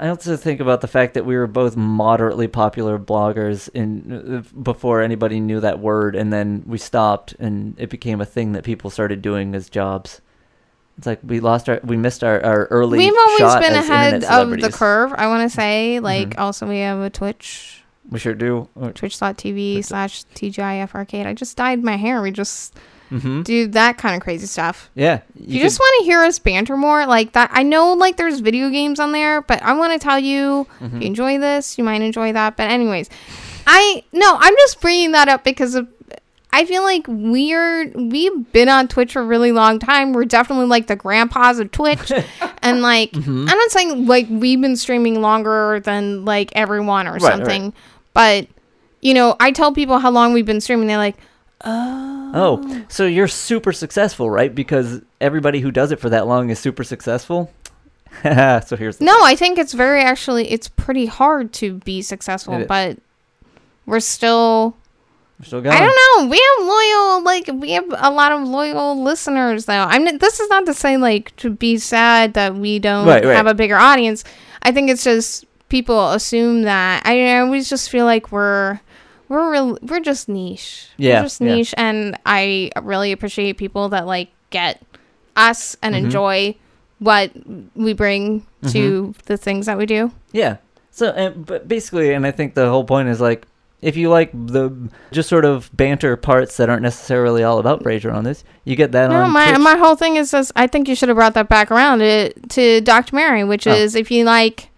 I 0.00 0.08
also 0.08 0.36
think 0.36 0.60
about 0.60 0.80
the 0.80 0.88
fact 0.88 1.14
that 1.14 1.24
we 1.26 1.36
were 1.36 1.46
both 1.46 1.76
moderately 1.76 2.48
popular 2.48 2.98
bloggers 2.98 3.68
in 3.74 4.44
before 4.62 5.00
anybody 5.02 5.40
knew 5.40 5.60
that 5.60 5.78
word, 5.80 6.16
and 6.16 6.32
then 6.32 6.62
we 6.66 6.78
stopped, 6.78 7.34
and 7.38 7.74
it 7.78 7.90
became 7.90 8.20
a 8.20 8.24
thing 8.26 8.52
that 8.52 8.64
people 8.64 8.90
started 8.90 9.22
doing 9.22 9.54
as 9.54 9.68
jobs. 9.68 10.20
It's 10.98 11.06
like 11.06 11.20
we 11.24 11.40
lost 11.40 11.68
our, 11.68 11.80
we 11.82 11.96
missed 11.96 12.22
our, 12.22 12.40
our 12.44 12.64
early. 12.66 12.98
We've 12.98 13.12
always 13.16 13.54
been 13.66 13.74
ahead 13.74 14.24
of 14.24 14.50
the 14.60 14.70
curve, 14.70 15.12
I 15.16 15.26
want 15.26 15.50
to 15.50 15.54
say. 15.54 15.98
Like, 16.00 16.30
Mhm. 16.30 16.38
also, 16.40 16.68
we 16.68 16.78
have 16.80 17.00
a 17.00 17.10
Twitch, 17.10 17.82
We 18.10 18.18
sure 18.20 18.34
do. 18.34 18.68
twitch.tv 18.94 19.74
Twitch. 19.74 19.84
slash 19.86 20.24
TGIF 20.34 20.94
arcade. 20.94 21.26
I 21.26 21.32
just 21.34 21.56
dyed 21.56 21.82
my 21.82 21.96
hair. 21.96 22.22
We 22.22 22.30
just 22.30 22.76
Mm-hmm. 23.14 23.42
do 23.42 23.66
that 23.68 23.96
kind 23.98 24.14
of 24.16 24.22
crazy 24.22 24.46
stuff. 24.46 24.90
Yeah, 24.94 25.20
If 25.40 25.48
you 25.52 25.60
just 25.62 25.78
want 25.78 26.00
to 26.00 26.04
hear 26.06 26.22
us 26.22 26.38
banter 26.38 26.76
more 26.76 27.06
like 27.06 27.32
that, 27.32 27.50
I 27.52 27.62
know 27.62 27.92
like 27.94 28.16
there's 28.16 28.40
video 28.40 28.70
games 28.70 28.98
on 29.00 29.12
there, 29.12 29.40
but 29.40 29.62
I 29.62 29.72
want 29.74 29.92
to 29.92 29.98
tell 29.98 30.18
you 30.18 30.66
Mm-hmm. 30.80 30.96
if 30.96 31.02
you 31.02 31.06
enjoy 31.06 31.38
this, 31.38 31.78
you 31.78 31.84
might 31.84 32.02
enjoy 32.02 32.32
that. 32.32 32.56
But 32.56 32.70
anyways, 32.70 33.08
I 33.66 34.02
no, 34.12 34.36
I'm 34.38 34.54
just 34.56 34.80
bringing 34.80 35.12
that 35.12 35.28
up 35.28 35.44
because 35.44 35.74
of 35.74 35.88
I 36.52 36.64
feel 36.66 36.82
like 36.84 37.04
we're 37.08 37.88
we've 37.96 38.52
been 38.52 38.68
on 38.68 38.86
Twitch 38.88 39.12
for 39.14 39.22
a 39.22 39.24
really 39.24 39.50
long 39.52 39.78
time. 39.80 40.12
We're 40.12 40.24
definitely 40.24 40.66
like 40.66 40.86
the 40.86 40.94
grandpas 40.96 41.58
of 41.58 41.72
Twitch, 41.72 42.12
and 42.62 42.80
like 42.82 43.10
Mm-hmm. 43.12 43.48
I'm 43.48 43.58
not 43.58 43.70
saying 43.70 44.06
like 44.06 44.26
we've 44.30 44.60
been 44.60 44.76
streaming 44.76 45.20
longer 45.20 45.80
than 45.84 46.24
like 46.24 46.52
everyone 46.54 47.06
or 47.08 47.12
Right, 47.14 47.22
right. 47.22 47.32
something, 47.38 47.72
but 48.12 48.46
you 49.00 49.14
know 49.14 49.34
I 49.40 49.50
tell 49.50 49.72
people 49.72 49.98
how 49.98 50.10
long 50.10 50.32
we've 50.32 50.46
been 50.46 50.60
streaming. 50.60 50.86
They're 50.86 50.96
like, 50.98 51.16
oh. 51.64 52.13
Oh, 52.34 52.60
oh, 52.64 52.84
so 52.88 53.06
you're 53.06 53.28
super 53.28 53.72
successful, 53.72 54.28
right? 54.28 54.54
Because 54.54 55.00
everybody 55.20 55.60
who 55.60 55.70
does 55.70 55.92
it 55.92 56.00
for 56.00 56.10
that 56.10 56.26
long 56.26 56.50
is 56.50 56.58
super 56.58 56.84
successful. 56.84 57.50
so 58.22 58.76
here's 58.78 58.98
the 58.98 59.04
No, 59.04 59.16
I 59.22 59.34
think 59.36 59.58
it's 59.58 59.72
very 59.72 60.02
actually 60.02 60.50
it's 60.50 60.68
pretty 60.68 61.06
hard 61.06 61.52
to 61.54 61.74
be 61.80 62.02
successful, 62.02 62.64
but 62.66 62.98
we're 63.86 64.00
still 64.00 64.76
we're 65.40 65.46
still 65.46 65.60
going. 65.60 65.76
I 65.76 65.80
don't 65.80 66.22
know. 66.22 66.28
We 66.28 66.38
have 66.38 66.66
loyal 66.66 67.24
like 67.24 67.50
we 67.62 67.70
have 67.72 67.86
a 67.98 68.10
lot 68.10 68.30
of 68.32 68.46
loyal 68.46 69.02
listeners 69.02 69.64
though. 69.66 69.72
I'm 69.74 70.06
n- 70.06 70.18
this 70.18 70.38
is 70.40 70.48
not 70.48 70.64
to 70.66 70.74
say 70.74 70.96
like 70.96 71.34
to 71.36 71.50
be 71.50 71.76
sad 71.76 72.34
that 72.34 72.54
we 72.54 72.78
don't 72.78 73.06
Right, 73.06 73.24
right. 73.24 73.34
have 73.36 73.46
a 73.48 73.54
bigger 73.54 73.76
audience. 73.76 74.22
I 74.62 74.70
think 74.72 74.90
it's 74.90 75.02
just 75.04 75.44
people 75.68 76.12
assume 76.12 76.62
that 76.62 77.02
I, 77.04 77.26
I 77.34 77.40
always 77.40 77.68
just 77.68 77.90
feel 77.90 78.04
like 78.04 78.30
we're 78.30 78.78
we're 79.34 79.52
real, 79.52 79.78
we're 79.82 80.00
just 80.00 80.28
niche. 80.28 80.88
Yeah, 80.96 81.18
We're 81.20 81.24
just 81.24 81.40
yeah. 81.40 81.54
niche 81.54 81.74
and 81.76 82.16
I 82.24 82.70
really 82.82 83.12
appreciate 83.12 83.58
people 83.58 83.88
that 83.90 84.06
like 84.06 84.28
get 84.50 84.80
us 85.36 85.76
and 85.82 85.94
Mhm. 85.94 85.98
enjoy 86.04 86.54
what 87.00 87.32
we 87.74 87.92
bring 87.92 88.46
to 88.68 89.02
Mm-hmm. 89.02 89.10
the 89.26 89.36
things 89.36 89.66
that 89.66 89.76
we 89.76 89.84
do. 89.86 90.12
Yeah. 90.32 90.56
So, 90.90 91.10
and, 91.10 91.44
but 91.44 91.66
basically, 91.68 92.12
and 92.14 92.24
I 92.26 92.30
think 92.30 92.54
the 92.54 92.68
whole 92.70 92.84
point 92.84 93.08
is 93.08 93.20
like, 93.20 93.46
if 93.82 93.96
you 93.96 94.08
like 94.08 94.30
the 94.32 94.70
just 95.12 95.28
sort 95.28 95.44
of 95.44 95.68
banter 95.76 96.16
parts 96.16 96.56
that 96.56 96.70
aren't 96.70 96.82
necessarily 96.82 97.42
all 97.42 97.58
about 97.58 97.82
Frasier 97.82 98.14
on 98.14 98.24
this, 98.24 98.42
you 98.64 98.76
get 98.76 98.92
that 98.92 99.10
No, 99.10 99.22
on 99.24 99.30
my 99.32 99.48
Twitch. 99.48 99.58
my 99.60 99.76
whole 99.76 99.96
thing 99.96 100.16
is 100.16 100.30
this. 100.30 100.50
I 100.56 100.66
think 100.68 100.88
you 100.88 100.94
should 100.94 101.10
have 101.10 101.16
brought 101.16 101.34
that 101.34 101.48
back 101.50 101.70
around 101.70 101.98
to 101.98 102.32
to 102.32 102.80
Dr. 102.80 103.14
Mary, 103.16 103.44
which 103.44 103.66
Oh. 103.66 103.72
is 103.74 103.94
if 103.94 104.10
you 104.10 104.24
like 104.24 104.70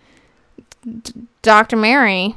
D- 0.85 1.13
Dr. 1.43 1.77
Mary. 1.77 2.35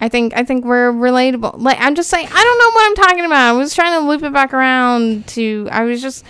I 0.00 0.08
think 0.08 0.32
I 0.36 0.44
think 0.44 0.64
we're 0.64 0.92
relatable. 0.92 1.60
Like 1.60 1.78
I'm 1.80 1.94
just 1.94 2.08
saying, 2.10 2.28
I 2.30 2.42
don't 2.44 2.58
know 2.58 2.70
what 2.70 2.86
I'm 2.88 3.08
talking 3.08 3.24
about. 3.26 3.48
I 3.48 3.52
was 3.52 3.74
trying 3.74 4.00
to 4.00 4.08
loop 4.08 4.22
it 4.22 4.32
back 4.32 4.54
around 4.54 5.26
to. 5.28 5.68
I 5.70 5.84
was 5.84 6.00
just 6.00 6.24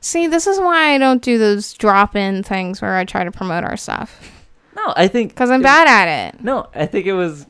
see. 0.00 0.26
This 0.26 0.46
is 0.46 0.58
why 0.58 0.94
I 0.94 0.98
don't 0.98 1.22
do 1.22 1.36
those 1.38 1.72
drop 1.74 2.14
in 2.14 2.42
things 2.42 2.80
where 2.80 2.94
I 2.96 3.04
try 3.04 3.24
to 3.24 3.32
promote 3.32 3.64
our 3.64 3.76
stuff 3.76 4.32
no, 4.76 4.92
I 4.94 5.08
think 5.08 5.30
because 5.30 5.50
I'm 5.50 5.62
bad 5.62 5.88
at 5.88 6.34
it. 6.34 6.42
No, 6.44 6.68
I 6.74 6.86
think 6.86 7.06
it 7.06 7.14
was. 7.14 7.46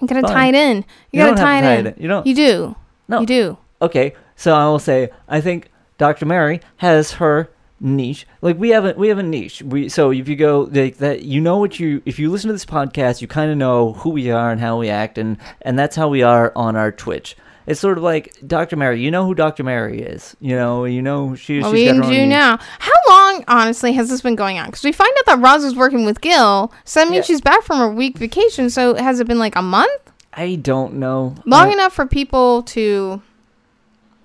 You 0.00 0.06
gotta 0.06 0.22
Fine. 0.22 0.30
tie 0.32 0.48
it 0.48 0.54
in. 0.54 0.76
You, 0.78 0.84
You, 1.10 1.18
gotta 1.24 1.36
tie 1.36 1.56
it 1.56 1.58
in. 1.58 1.84
tie 1.84 1.90
it 1.90 1.96
in. 1.96 2.02
You 2.02 2.08
don't. 2.08 2.26
You 2.26 2.34
do. 2.34 2.76
No. 3.08 3.20
You 3.20 3.26
do. 3.26 3.58
okay, 3.82 4.14
so 4.36 4.54
I 4.54 4.64
will 4.66 4.78
say 4.78 5.10
I 5.28 5.40
think 5.40 5.70
Dr. 5.98 6.24
Mary 6.26 6.60
has 6.76 7.12
her 7.14 7.50
niche. 7.80 8.26
Like 8.42 8.58
we 8.58 8.70
have 8.70 8.84
a 8.84 8.92
we 8.94 9.08
have 9.08 9.18
a 9.18 9.22
niche. 9.22 9.62
We 9.62 9.88
so 9.88 10.10
if 10.10 10.28
you 10.28 10.36
go 10.36 10.68
like 10.72 10.98
that, 10.98 11.22
you 11.22 11.40
know 11.40 11.58
what 11.58 11.78
you 11.78 12.02
if 12.04 12.18
you 12.18 12.30
listen 12.30 12.48
to 12.48 12.54
this 12.54 12.64
podcast, 12.66 13.20
you 13.20 13.28
kind 13.28 13.50
of 13.50 13.56
know 13.56 13.92
who 13.94 14.10
we 14.10 14.30
are 14.30 14.50
and 14.50 14.60
how 14.60 14.78
we 14.78 14.88
act, 14.88 15.18
and 15.18 15.36
and 15.62 15.78
that's 15.78 15.96
how 15.96 16.08
we 16.08 16.22
are 16.22 16.52
on 16.56 16.76
our 16.76 16.92
Twitch. 16.92 17.36
It's 17.66 17.78
sort 17.80 17.98
of 17.98 18.04
like 18.04 18.34
Dr. 18.46 18.76
Mary. 18.76 19.02
You 19.02 19.10
know 19.10 19.26
who 19.26 19.34
Dr. 19.34 19.62
Mary 19.62 20.00
is. 20.00 20.34
You 20.40 20.56
know. 20.56 20.86
You 20.86 21.02
know 21.02 21.34
she. 21.34 21.60
Well, 21.60 21.70
she's 21.74 21.92
we 21.92 21.98
got 22.00 22.08
do 22.08 22.26
now. 22.26 22.58
How 22.78 22.92
long, 23.10 23.44
honestly, 23.46 23.92
has 23.92 24.08
this 24.08 24.22
been 24.22 24.36
going 24.36 24.58
on? 24.58 24.66
Because 24.66 24.84
we 24.84 24.92
find 24.92 25.12
out 25.18 25.26
that 25.26 25.38
Roz 25.40 25.64
was 25.64 25.76
working 25.76 26.06
with 26.06 26.22
Gil, 26.22 26.72
so 26.86 27.00
that 27.00 27.10
means 27.10 27.28
Yeah. 27.28 27.34
she's 27.34 27.40
back 27.42 27.62
from 27.64 27.78
her 27.78 27.90
week 27.90 28.16
vacation. 28.16 28.70
So 28.70 28.94
has 28.94 29.20
it 29.20 29.26
been 29.26 29.38
like 29.38 29.54
a 29.54 29.60
month? 29.60 29.90
I 30.32 30.54
don't 30.54 30.94
know. 30.94 31.34
Long 31.44 31.68
I- 31.68 31.72
enough 31.74 31.92
for 31.92 32.06
people 32.06 32.62
to 32.62 33.20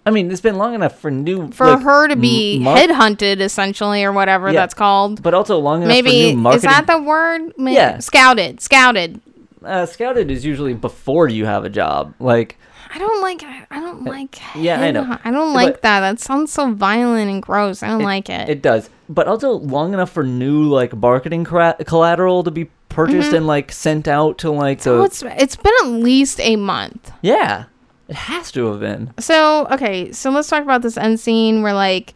I 0.06 0.12
mean, 0.12 0.30
it's 0.32 0.42
been 0.42 0.58
long 0.58 0.74
enough 0.76 1.00
for 1.00 1.10
new 1.10 1.50
for 1.52 1.66
like, 1.68 1.82
her 1.82 2.08
to 2.10 2.16
be 2.16 2.60
mar- 2.60 2.76
headhunted 2.78 3.40
essentially 3.40 4.04
or 4.04 4.12
whatever 4.12 4.48
Yeah. 4.48 4.60
that's 4.62 4.74
called. 4.74 5.22
but 5.24 5.34
also 5.34 5.58
long 5.60 5.84
enough 5.84 5.96
for 5.98 6.04
Maybe 6.04 6.32
new 6.34 6.38
marketing. 6.42 6.70
is 6.70 6.76
that 6.76 6.88
the 6.88 7.02
word? 7.02 7.54
Maybe. 7.58 7.76
Yeah. 7.76 8.00
Scouted. 8.00 8.60
Scouted. 8.62 9.22
uh, 9.64 9.86
scouted 9.86 10.30
is 10.30 10.44
usually 10.46 10.74
before 10.74 11.30
you 11.30 11.46
have 11.46 11.64
a 11.64 11.70
job. 11.70 12.14
Like, 12.20 12.58
I 12.94 13.00
don't 13.00 13.22
like 13.22 13.44
I 13.72 13.80
don't 13.80 14.04
like 14.04 14.38
Uh, 14.56 14.60
yeah, 14.60 14.82
I 14.82 14.92
know. 14.92 15.18
I 15.24 15.32
don't 15.32 15.54
But- 15.54 15.64
like 15.64 15.82
that. 15.82 16.02
That 16.02 16.20
sounds 16.20 16.52
so 16.52 16.72
violent 16.74 17.32
and 17.32 17.42
gross. 17.42 17.82
I 17.82 17.88
don't 17.88 18.04
like 18.04 18.30
it. 18.30 18.50
It 18.50 18.62
does, 18.62 18.90
but 19.08 19.28
also 19.28 19.52
long 19.54 19.94
enough 19.94 20.12
for 20.12 20.24
new 20.26 20.64
like 20.66 20.94
marketing 20.96 21.46
cra- 21.46 21.78
collateral 21.86 22.44
to 22.44 22.52
be 22.52 22.70
purchased 22.90 23.32
and 23.34 23.48
like 23.48 23.72
sent 23.72 24.08
out 24.08 24.38
to 24.40 24.52
like 24.52 24.82
the. 24.82 24.90
Mm-hmm. 24.92 25.02
Oh, 25.02 25.06
it's 25.06 25.24
it's 25.42 25.56
been 25.56 25.74
at 25.82 25.88
least 25.88 26.40
a 26.42 26.56
month. 26.58 27.12
yeah, 27.22 27.64
it 28.08 28.16
has 28.16 28.52
to 28.54 28.66
have 28.68 28.80
been. 28.80 29.14
So 29.20 29.68
okay, 29.72 30.12
so 30.12 30.30
let's 30.32 30.48
talk 30.50 30.64
about 30.64 30.82
this 30.82 30.98
end 30.98 31.20
scene 31.20 31.62
where 31.62 31.74
like 31.74 32.14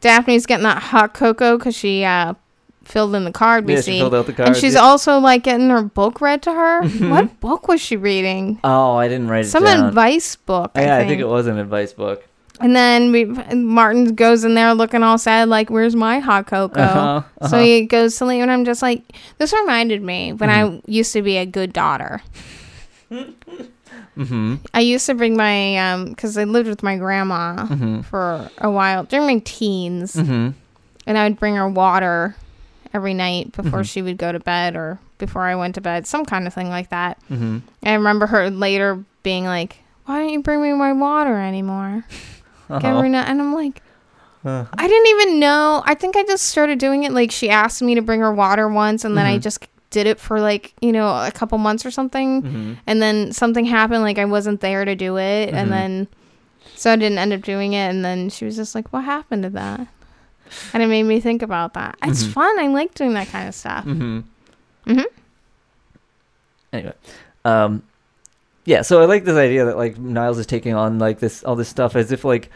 Daphne's 0.00 0.46
getting 0.46 0.64
that 0.64 0.82
hot 0.82 1.14
cocoa 1.14 1.56
because 1.58 1.76
she 1.76 2.04
uh 2.04 2.34
filled 2.84 3.14
in 3.14 3.24
the 3.24 3.32
card 3.32 3.64
we 3.64 3.72
Yeah, 3.74 3.80
see, 3.80 3.92
she 3.92 3.98
filled 4.00 4.14
out 4.14 4.26
the 4.26 4.44
and 4.44 4.54
she's 4.54 4.74
yeah. 4.74 4.80
also 4.80 5.18
like 5.18 5.42
getting 5.42 5.70
her 5.70 5.82
book 5.82 6.20
read 6.20 6.42
to 6.42 6.52
her. 6.52 6.82
what 7.08 7.40
book 7.40 7.66
was 7.66 7.80
she 7.80 7.96
reading? 7.96 8.60
Oh, 8.62 8.94
I 8.96 9.08
didn't 9.08 9.28
write 9.28 9.46
it 9.46 9.48
Some 9.48 9.64
down. 9.64 9.86
advice 9.88 10.36
book. 10.36 10.72
I 10.74 10.82
yeah, 10.82 10.98
think. 10.98 11.06
I 11.06 11.08
think 11.08 11.20
it 11.22 11.28
was 11.28 11.46
an 11.46 11.58
advice 11.58 11.92
book. 11.94 12.26
And 12.60 12.76
then 12.76 13.10
we, 13.10 13.24
Martin 13.24 14.14
goes 14.14 14.44
in 14.44 14.54
there 14.54 14.74
looking 14.74 15.02
all 15.02 15.18
sad, 15.18 15.48
like, 15.48 15.70
"Where's 15.70 15.96
my 15.96 16.20
hot 16.20 16.46
cocoa?" 16.46 16.80
Uh-huh, 16.80 17.22
So 17.48 17.56
uh-huh. 17.56 17.64
he 17.64 17.86
goes 17.86 18.16
to 18.18 18.26
leave, 18.26 18.42
and 18.42 18.50
I'm 18.50 18.64
just 18.64 18.80
like, 18.80 19.02
this 19.38 19.52
reminded 19.52 20.02
me 20.02 20.32
when 20.34 20.50
Mm-hmm. 20.50 20.76
I 20.76 20.80
used 20.86 21.12
to 21.14 21.22
be 21.22 21.36
a 21.38 21.46
good 21.46 21.72
daughter. 21.72 22.22
Mm-hmm. 24.16 24.56
I 24.72 24.80
used 24.80 25.06
to 25.06 25.14
bring 25.14 25.36
my 25.36 25.76
um 25.78 26.06
because 26.10 26.36
I 26.38 26.44
lived 26.44 26.68
with 26.68 26.82
my 26.82 26.96
grandma 26.96 27.66
Mm-hmm. 27.66 28.00
for 28.02 28.48
a 28.58 28.70
while 28.70 29.04
during 29.04 29.26
my 29.26 29.38
teens, 29.44 30.14
Mm-hmm. 30.14 30.50
and 31.06 31.18
I 31.18 31.24
would 31.28 31.38
bring 31.38 31.56
her 31.56 31.68
water 31.68 32.36
every 32.92 33.14
night 33.14 33.52
before 33.52 33.80
Mhm. 33.80 33.90
she 33.90 34.02
would 34.02 34.16
go 34.18 34.30
to 34.30 34.38
bed 34.38 34.76
or 34.76 34.98
before 35.18 35.42
I 35.42 35.56
went 35.56 35.74
to 35.76 35.80
bed, 35.80 36.06
some 36.06 36.24
kind 36.24 36.46
of 36.46 36.54
thing 36.54 36.68
like 36.68 36.90
that. 36.90 37.18
Mm-hmm. 37.30 37.58
I 37.84 37.94
remember 37.94 38.26
her 38.26 38.50
later 38.50 39.02
being 39.22 39.44
like, 39.46 39.78
"Why 40.06 40.20
don't 40.20 40.28
you 40.30 40.42
bring 40.42 40.62
me 40.62 40.72
my 40.74 40.92
water 40.92 41.36
anymore?" 41.40 42.04
Like, 42.68 42.84
every 42.84 43.08
night, 43.10 43.28
and 43.28 43.40
I'm 43.40 43.54
like. 43.54 43.82
Uh, 44.46 44.66
I 44.76 44.86
didn't 44.86 45.06
even 45.06 45.40
know. 45.40 45.82
I 45.86 45.94
think 45.94 46.16
I 46.16 46.22
just 46.24 46.44
started 46.44 46.78
doing 46.78 47.04
it. 47.04 47.12
Like 47.12 47.30
she 47.30 47.48
asked 47.48 47.80
me 47.80 47.94
to 47.94 48.02
bring 48.02 48.20
her 48.20 48.30
water 48.32 48.68
once, 48.68 49.02
and 49.02 49.16
then 49.16 49.24
I 49.24 49.38
Mhm. 49.38 49.40
just 49.42 49.66
did 49.94 50.06
it 50.06 50.18
for 50.20 50.40
like 50.40 50.74
you 50.82 50.92
know 50.92 51.06
a 51.08 51.30
couple 51.32 51.56
months 51.58 51.86
or 51.86 51.90
something. 51.90 52.42
mm-hmm. 52.42 52.72
And 52.86 53.00
then 53.00 53.32
something 53.32 53.64
happened, 53.64 54.02
like 54.02 54.18
I 54.18 54.26
wasn't 54.26 54.60
there 54.60 54.84
to 54.84 54.94
do 54.94 55.16
it, 55.16 55.50
Mhm. 55.50 55.54
and 55.54 55.72
then 55.72 56.08
so 56.76 56.92
I 56.92 56.96
didn't 56.96 57.18
end 57.18 57.32
up 57.32 57.40
doing 57.42 57.72
it. 57.72 57.88
And 57.88 58.04
then 58.04 58.28
she 58.30 58.44
was 58.44 58.56
just 58.56 58.74
like, 58.74 58.92
"What 58.92 59.04
happened 59.04 59.44
to 59.44 59.50
that?" 59.50 59.86
And 60.74 60.82
it 60.82 60.88
made 60.88 61.04
me 61.04 61.20
think 61.20 61.40
about 61.42 61.72
that. 61.74 61.96
It's 62.02 62.24
Mhm. 62.24 62.32
fun. 62.32 62.58
I 62.60 62.66
like 62.68 62.92
doing 62.94 63.14
that 63.14 63.28
kind 63.28 63.48
of 63.48 63.54
stuff. 63.54 63.84
Mm-hmm. 63.86 64.20
Mhm. 64.92 65.04
Anyway, 66.72 66.92
um, 67.44 67.82
yeah. 68.64 68.82
So 68.82 69.00
I 69.00 69.04
like 69.06 69.24
this 69.24 69.36
idea 69.36 69.64
that 69.64 69.76
like 69.76 69.98
Niles 69.98 70.38
is 70.38 70.46
taking 70.46 70.74
on 70.74 70.98
like 70.98 71.20
this 71.20 71.42
all 71.44 71.56
this 71.56 71.68
stuff 71.68 71.96
as 71.96 72.10
if 72.12 72.24
like 72.24 72.50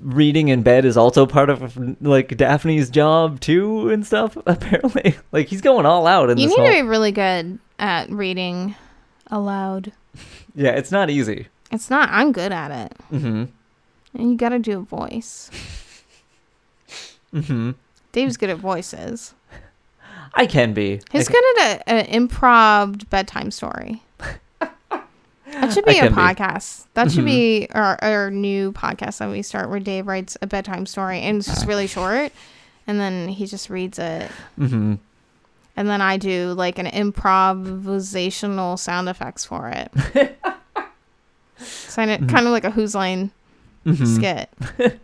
reading 0.00 0.48
in 0.48 0.62
bed 0.62 0.84
is 0.84 0.96
also 0.96 1.24
part 1.26 1.48
of 1.50 1.76
like 2.02 2.36
Daphne's 2.36 2.90
job 2.90 3.40
too 3.40 3.88
and 3.90 4.06
stuff. 4.06 4.36
Apparently, 4.46 5.14
like 5.32 5.48
he's 5.48 5.60
going 5.60 5.86
all 5.86 6.06
out 6.06 6.30
in 6.30 6.38
You 6.38 6.48
this 6.48 6.56
need 6.58 6.62
whole. 6.62 6.72
to 6.76 6.82
be 6.82 6.88
really 6.88 7.12
good 7.12 7.58
at 7.78 8.10
reading 8.10 8.74
aloud. 9.28 9.92
Yeah, 10.56 10.70
it's 10.70 10.90
not 10.90 11.10
easy. 11.10 11.46
It's 11.70 11.88
not. 11.90 12.08
I'm 12.10 12.32
good 12.32 12.50
at 12.50 12.72
it, 12.72 12.92
Mm-hmm. 13.12 13.44
and 14.18 14.30
you 14.32 14.36
got 14.36 14.48
to 14.48 14.58
do 14.58 14.78
a 14.78 14.82
voice. 14.82 15.48
Mm-hmm. 17.32 17.70
Dave's 18.10 18.36
good 18.36 18.50
at 18.50 18.58
voices. 18.58 19.34
I 20.34 20.46
can 20.46 20.72
be. 20.72 21.00
He's 21.12 21.28
I 21.28 21.32
good 21.32 21.58
at 21.60 21.82
an 21.86 22.06
improv 22.28 23.08
bedtime 23.08 23.52
story. 23.52 24.02
That 25.52 25.72
should 25.72 25.84
be 25.84 25.98
a 25.98 26.02
can 26.08 26.12
be. 26.14 26.20
podcast. 26.20 26.86
That 26.94 27.10
should 27.10 27.22
Mhm. 27.24 27.26
be 27.26 27.68
our, 27.72 27.98
our 28.02 28.30
new 28.30 28.72
podcast 28.72 29.18
that 29.18 29.30
we 29.30 29.42
start 29.42 29.68
where 29.70 29.80
Dave 29.80 30.06
writes 30.06 30.36
a 30.42 30.46
bedtime 30.46 30.86
story 30.86 31.20
and 31.20 31.38
it's 31.38 31.46
just 31.48 31.66
really 31.66 31.86
short. 31.86 32.32
And 32.86 32.98
then 33.00 33.28
he 33.28 33.46
just 33.46 33.68
reads 33.70 33.98
it. 33.98 34.30
Mm-hmm. 34.58 34.94
And 35.76 35.88
then 35.88 36.00
I 36.02 36.16
do 36.16 36.52
like 36.52 36.78
an 36.78 36.86
improvisational 36.86 38.78
sound 38.78 39.08
effects 39.08 39.44
for 39.44 39.68
it. 39.68 39.92
so 41.58 42.02
Mhm. 42.02 42.28
kind 42.28 42.46
of 42.46 42.52
like 42.52 42.64
a 42.64 42.70
Whose 42.70 42.94
Line 42.94 43.30
Mm-hmm. 43.86 44.04
skit 44.16 44.50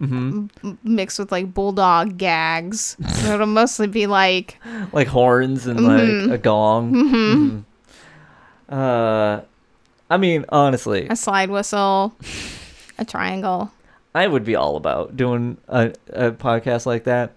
Mm-hmm. 0.00 0.46
mixed 0.84 1.18
with 1.18 1.32
like 1.32 1.52
bulldog 1.52 2.16
gags. 2.18 2.96
So 3.16 3.34
it'll 3.34 3.46
mostly 3.46 3.86
be 3.88 4.06
like, 4.06 4.56
Like 4.92 5.08
horns 5.08 5.66
and 5.66 5.80
Mhm. 5.80 6.26
like 6.28 6.34
a 6.34 6.38
gong. 6.42 6.92
mhm, 6.92 7.64
Mhm. 8.70 8.74
Uh, 8.74 9.40
I 10.10 10.16
mean, 10.16 10.44
honestly, 10.48 11.06
a 11.08 11.16
slide 11.16 11.50
whistle, 11.50 12.14
a 12.98 13.04
triangle. 13.04 13.70
I 14.14 14.26
would 14.26 14.44
be 14.44 14.56
all 14.56 14.76
about 14.76 15.16
doing 15.16 15.58
a, 15.68 15.92
a 16.12 16.32
podcast 16.32 16.86
like 16.86 17.04
that. 17.04 17.32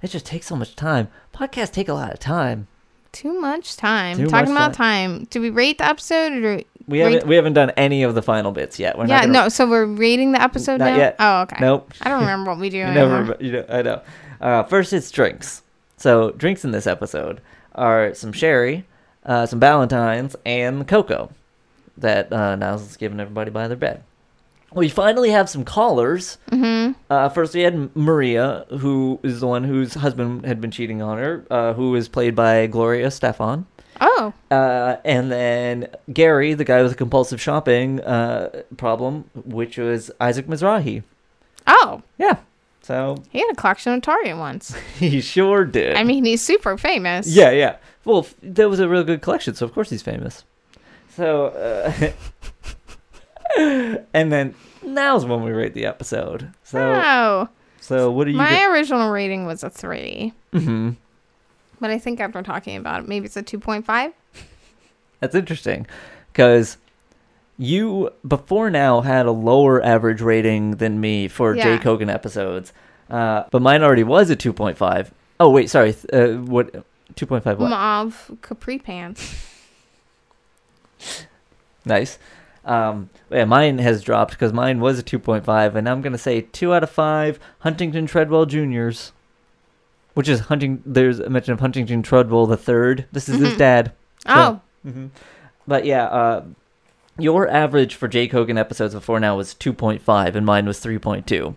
It 0.00 0.08
just 0.08 0.26
takes 0.26 0.46
so 0.46 0.56
much 0.56 0.76
time. 0.76 1.08
Podcasts 1.34 1.72
take 1.72 1.88
a 1.88 1.94
lot 1.94 2.12
of 2.12 2.20
time. 2.20 2.68
Too 3.12 3.40
much 3.40 3.76
time. 3.76 4.16
Too 4.16 4.26
Talking 4.26 4.52
much 4.54 4.66
about 4.70 4.74
time. 4.74 5.24
Do 5.30 5.40
we 5.40 5.50
rate 5.50 5.78
the 5.78 5.86
episode 5.86 6.32
or 6.44 6.62
We 6.86 7.02
Rate- 7.02 7.12
haven't 7.14 7.28
we 7.28 7.36
haven't 7.36 7.52
done 7.54 7.70
any 7.70 8.02
of 8.02 8.14
the 8.14 8.22
final 8.22 8.52
bits 8.52 8.78
yet. 8.78 8.98
We're 8.98 9.06
yeah, 9.06 9.20
gonna, 9.22 9.32
no. 9.32 9.48
So 9.48 9.68
we're 9.68 9.86
rating 9.86 10.32
the 10.32 10.42
episode 10.42 10.78
Not 10.78 10.92
now. 10.92 10.96
yet. 10.96 11.16
Oh, 11.18 11.40
okay. 11.42 11.56
Nope. 11.60 11.92
I 12.02 12.10
don't 12.10 12.20
remember 12.20 12.50
what 12.52 12.60
we 12.60 12.70
do 12.70 12.78
never. 12.84 13.36
You 13.40 13.52
know, 13.52 13.64
I 13.68 13.82
know. 13.82 14.02
Uh, 14.40 14.62
first, 14.64 14.92
it's 14.92 15.10
drinks. 15.10 15.62
So 15.96 16.30
drinks 16.32 16.64
in 16.64 16.70
this 16.72 16.86
episode 16.86 17.40
are 17.74 18.14
some 18.14 18.32
sherry, 18.32 18.84
uh, 19.24 19.46
some 19.46 19.60
Valentines, 19.60 20.36
and 20.44 20.86
cocoa 20.86 21.30
that 21.98 22.32
uh, 22.32 22.56
Niles 22.56 22.82
is 22.82 22.96
giving 22.96 23.20
everybody 23.20 23.50
by 23.50 23.68
their 23.68 23.76
bed. 23.76 24.02
We 24.72 24.88
finally 24.88 25.30
have 25.30 25.48
some 25.48 25.64
callers. 25.64 26.38
Mm-hmm. 26.50 26.92
Uh, 27.08 27.28
first, 27.28 27.54
we 27.54 27.60
had 27.60 27.94
Maria, 27.94 28.66
who 28.80 29.20
is 29.22 29.40
the 29.40 29.46
one 29.46 29.62
whose 29.62 29.94
husband 29.94 30.44
had 30.44 30.60
been 30.60 30.72
cheating 30.72 31.00
on 31.00 31.18
her, 31.18 31.46
uh, 31.50 31.74
who 31.74 31.94
is 31.94 32.08
played 32.08 32.34
by 32.34 32.66
Gloria 32.66 33.06
Estefan. 33.06 33.66
Oh, 34.00 34.32
Uh, 34.50 34.96
and 35.04 35.30
then 35.30 35.88
Gary, 36.12 36.54
the 36.54 36.64
guy 36.64 36.82
with 36.82 36.90
the 36.90 36.96
compulsive 36.96 37.40
shopping 37.40 38.00
uh, 38.00 38.62
problem, 38.76 39.30
which 39.44 39.78
was 39.78 40.10
Isaac 40.20 40.48
Mizrahi. 40.48 41.04
oh, 41.68 42.02
Yeah. 42.18 42.38
So 42.82 43.22
he 43.30 43.38
had 43.38 43.50
a 43.50 43.54
collection 43.54 43.92
of 43.94 44.02
Target 44.02 44.36
once. 44.36 44.74
he 44.98 45.20
sure 45.22 45.64
did. 45.64 45.96
I 45.96 46.02
mean, 46.04 46.24
he's 46.26 46.42
super 46.42 46.76
famous. 46.76 47.26
yeah, 47.28 47.50
yeah. 47.50 47.76
Well, 48.04 48.18
f- 48.18 48.34
that 48.42 48.68
was 48.68 48.78
a 48.80 48.88
real 48.88 49.04
good 49.04 49.22
collection, 49.22 49.54
so 49.54 49.64
of 49.64 49.72
course 49.72 49.88
he's 49.88 50.02
famous. 50.02 50.44
So, 51.16 51.46
uh, 51.46 52.10
and 54.12 54.32
then 54.32 54.54
now's 54.82 55.24
when 55.24 55.42
we 55.42 55.52
rate 55.52 55.74
the 55.74 55.86
episode. 55.86 56.52
So, 56.62 56.78
Oh, 57.04 57.48
so 57.80 58.10
what 58.10 58.24
do 58.24 58.30
you? 58.32 58.36
my 58.36 58.64
original 58.66 59.10
rating 59.10 59.46
was 59.46 59.62
a 59.62 59.70
three, 59.70 60.32
hmm 60.52 60.90
but 61.80 61.90
I 61.90 61.98
think 61.98 62.18
after 62.20 62.40
talking 62.42 62.76
about 62.76 63.00
it, 63.02 63.08
maybe 63.08 63.26
it's 63.26 63.36
a 63.36 63.42
two 63.42 63.58
point 63.58 63.84
five. 63.84 64.12
That's 65.20 65.34
interesting, 65.34 65.86
because 66.32 66.78
you 67.58 68.10
before 68.26 68.70
now 68.70 69.00
had 69.02 69.26
a 69.26 69.30
lower 69.30 69.82
average 69.84 70.20
rating 70.20 70.72
than 70.76 71.00
me 71.00 71.28
for 71.28 71.54
Jay 71.54 71.74
Yeah. 71.74 71.78
Kogan 71.78 72.12
episodes, 72.12 72.72
uh, 73.10 73.44
but 73.50 73.60
mine 73.62 73.82
already 73.82 74.04
was 74.04 74.30
a 74.30 74.36
two 74.36 74.52
point 74.52 74.78
five. 74.78 75.12
Oh 75.38 75.50
wait, 75.50 75.68
sorry. 75.70 75.94
Uh, 76.12 76.28
what? 76.38 76.84
Two 77.16 77.26
point 77.26 77.44
five. 77.44 77.58
What? 77.60 77.70
Mauve 77.70 78.30
capri 78.42 78.78
pants. 78.78 79.50
Nice. 81.86 82.18
Um, 82.64 83.10
yeah, 83.30 83.44
mine 83.44 83.76
has 83.76 84.02
dropped 84.02 84.30
because 84.32 84.54
mine 84.54 84.80
was 84.80 84.98
a 84.98 85.02
2.5, 85.02 85.74
and 85.74 85.86
I'm 85.86 86.00
gonna 86.00 86.16
say 86.16 86.40
two 86.40 86.72
out 86.72 86.82
of 86.82 86.88
five 86.88 87.38
Huntington 87.58 88.06
Treadwell 88.06 88.46
Juniors, 88.46 89.12
which 90.14 90.28
is 90.30 90.40
Hunting. 90.40 90.82
There's 90.86 91.18
a 91.20 91.28
mention 91.28 91.52
of 91.52 91.60
Huntington 91.60 92.02
Treadwell 92.02 92.46
the 92.46 92.56
third. 92.56 93.04
This 93.12 93.28
is 93.28 93.38
his 93.38 93.52
Mhm. 93.54 93.58
dad. 93.58 93.92
Oh, 94.26 94.60
hmm 94.82 95.06
But 95.68 95.84
yeah, 95.84 96.04
uh, 96.04 96.44
your 97.18 97.48
average 97.50 97.94
for 97.96 98.08
Jay 98.08 98.26
Kogen 98.28 98.58
episodes 98.58 98.94
before 98.94 99.20
now 99.20 99.36
was 99.36 99.52
2.5, 99.54 100.34
and 100.34 100.46
mine 100.46 100.64
was 100.64 100.80
3.2. 100.80 101.54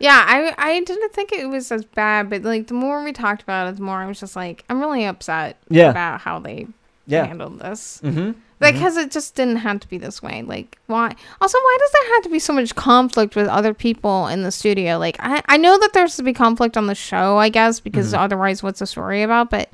yeah. 0.00 0.24
I 0.26 0.54
I 0.58 0.80
didn't 0.80 1.12
think 1.12 1.30
it 1.32 1.48
was 1.48 1.70
as 1.70 1.84
bad, 1.84 2.28
but 2.28 2.42
like 2.42 2.66
the 2.66 2.74
more 2.74 3.04
we 3.04 3.12
talked 3.12 3.42
about 3.44 3.68
it, 3.68 3.76
the 3.76 3.82
more 3.82 3.98
I 3.98 4.06
was 4.06 4.18
just 4.18 4.34
like, 4.34 4.64
I'm 4.68 4.80
really 4.80 5.04
upset 5.04 5.56
Yeah. 5.68 5.90
about 5.90 6.22
how 6.22 6.40
they 6.40 6.66
Yeah. 7.06 7.26
handled 7.26 7.60
this. 7.60 8.00
Mm-hmm. 8.02 8.32
Like, 8.62 8.74
because 8.74 8.96
it 8.96 9.10
just 9.10 9.34
didn't 9.34 9.56
have 9.56 9.80
to 9.80 9.88
be 9.88 9.98
this 9.98 10.22
way. 10.22 10.42
Like, 10.42 10.78
why? 10.86 11.14
Also, 11.40 11.58
why 11.58 11.76
does 11.80 11.90
there 11.92 12.14
have 12.14 12.22
to 12.24 12.28
be 12.30 12.38
so 12.38 12.52
much 12.52 12.74
conflict 12.74 13.36
with 13.36 13.48
other 13.48 13.74
people 13.74 14.26
in 14.28 14.42
the 14.42 14.52
studio? 14.52 14.98
Like, 14.98 15.16
I, 15.20 15.42
I 15.46 15.56
know 15.56 15.78
that 15.78 15.92
there's 15.92 16.16
to 16.16 16.22
be 16.22 16.32
conflict 16.32 16.76
on 16.76 16.86
the 16.86 16.94
show, 16.94 17.38
I 17.38 17.48
guess, 17.48 17.80
because 17.80 18.12
Mhm. 18.12 18.18
otherwise, 18.18 18.62
what's 18.62 18.78
the 18.78 18.86
story 18.86 19.22
about? 19.22 19.50
But, 19.50 19.70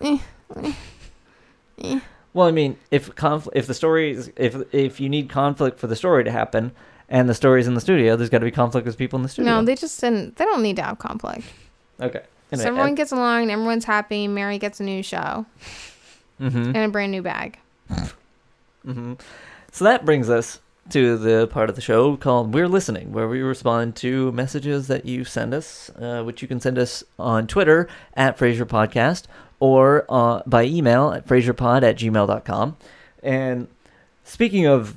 eh, 0.00 0.18
eh, 0.62 0.72
eh. 1.82 2.00
Well, 2.34 2.46
I 2.46 2.50
mean, 2.50 2.76
if 2.90 3.14
confl- 3.14 3.48
if 3.54 3.66
the 3.66 3.74
story 3.74 4.10
is 4.10 4.30
if 4.36 4.54
if 4.72 5.00
you 5.00 5.08
need 5.08 5.30
conflict 5.30 5.78
for 5.78 5.86
the 5.86 5.96
story 5.96 6.22
to 6.24 6.30
happen, 6.30 6.72
and 7.08 7.28
the 7.28 7.34
stories 7.34 7.66
in 7.66 7.74
the 7.74 7.80
studio, 7.80 8.16
there's 8.16 8.30
got 8.30 8.40
to 8.40 8.44
be 8.44 8.50
conflict 8.50 8.86
with 8.86 8.98
people 8.98 9.16
in 9.16 9.22
the 9.22 9.28
studio. 9.28 9.52
No, 9.52 9.64
they 9.64 9.74
just 9.74 10.00
didn't. 10.00 10.36
They 10.36 10.44
don't 10.44 10.62
need 10.62 10.76
to 10.76 10.82
have 10.82 10.98
conflict. 10.98 11.44
okay. 12.00 12.22
so 12.54 12.62
everyone 12.62 12.94
gets 12.94 13.12
along, 13.12 13.50
everyone's 13.50 13.84
happy. 13.84 14.28
Mary 14.28 14.58
gets 14.58 14.80
a 14.80 14.82
new 14.82 15.02
show 15.02 15.46
mm-hmm. 16.40 16.56
and 16.56 16.76
a 16.76 16.88
brand 16.88 17.12
new 17.12 17.22
bag. 17.22 17.58
Hmm 17.88 19.14
So 19.72 19.84
that 19.84 20.04
brings 20.04 20.30
us 20.30 20.60
to 20.90 21.16
the 21.18 21.48
part 21.48 21.68
of 21.68 21.74
the 21.74 21.82
show 21.82 22.16
called 22.16 22.54
We're 22.54 22.68
Listening, 22.68 23.12
where 23.12 23.26
we 23.28 23.40
respond 23.40 23.96
to 23.96 24.30
messages 24.32 24.86
that 24.86 25.04
you 25.04 25.24
send 25.24 25.52
us, 25.52 25.90
uh, 26.00 26.22
which 26.22 26.42
you 26.42 26.48
can 26.48 26.60
send 26.60 26.78
us 26.78 27.02
on 27.18 27.48
Twitter 27.48 27.88
at 28.14 28.38
Frasier 28.38 28.64
Podcast 28.64 29.24
or 29.58 30.04
uh, 30.08 30.42
by 30.46 30.64
email 30.64 31.10
at 31.12 31.26
FrasierPod 31.26 31.82
at 31.82 31.96
gmail.com. 31.96 32.76
And 33.22 33.66
speaking 34.22 34.66
of 34.66 34.94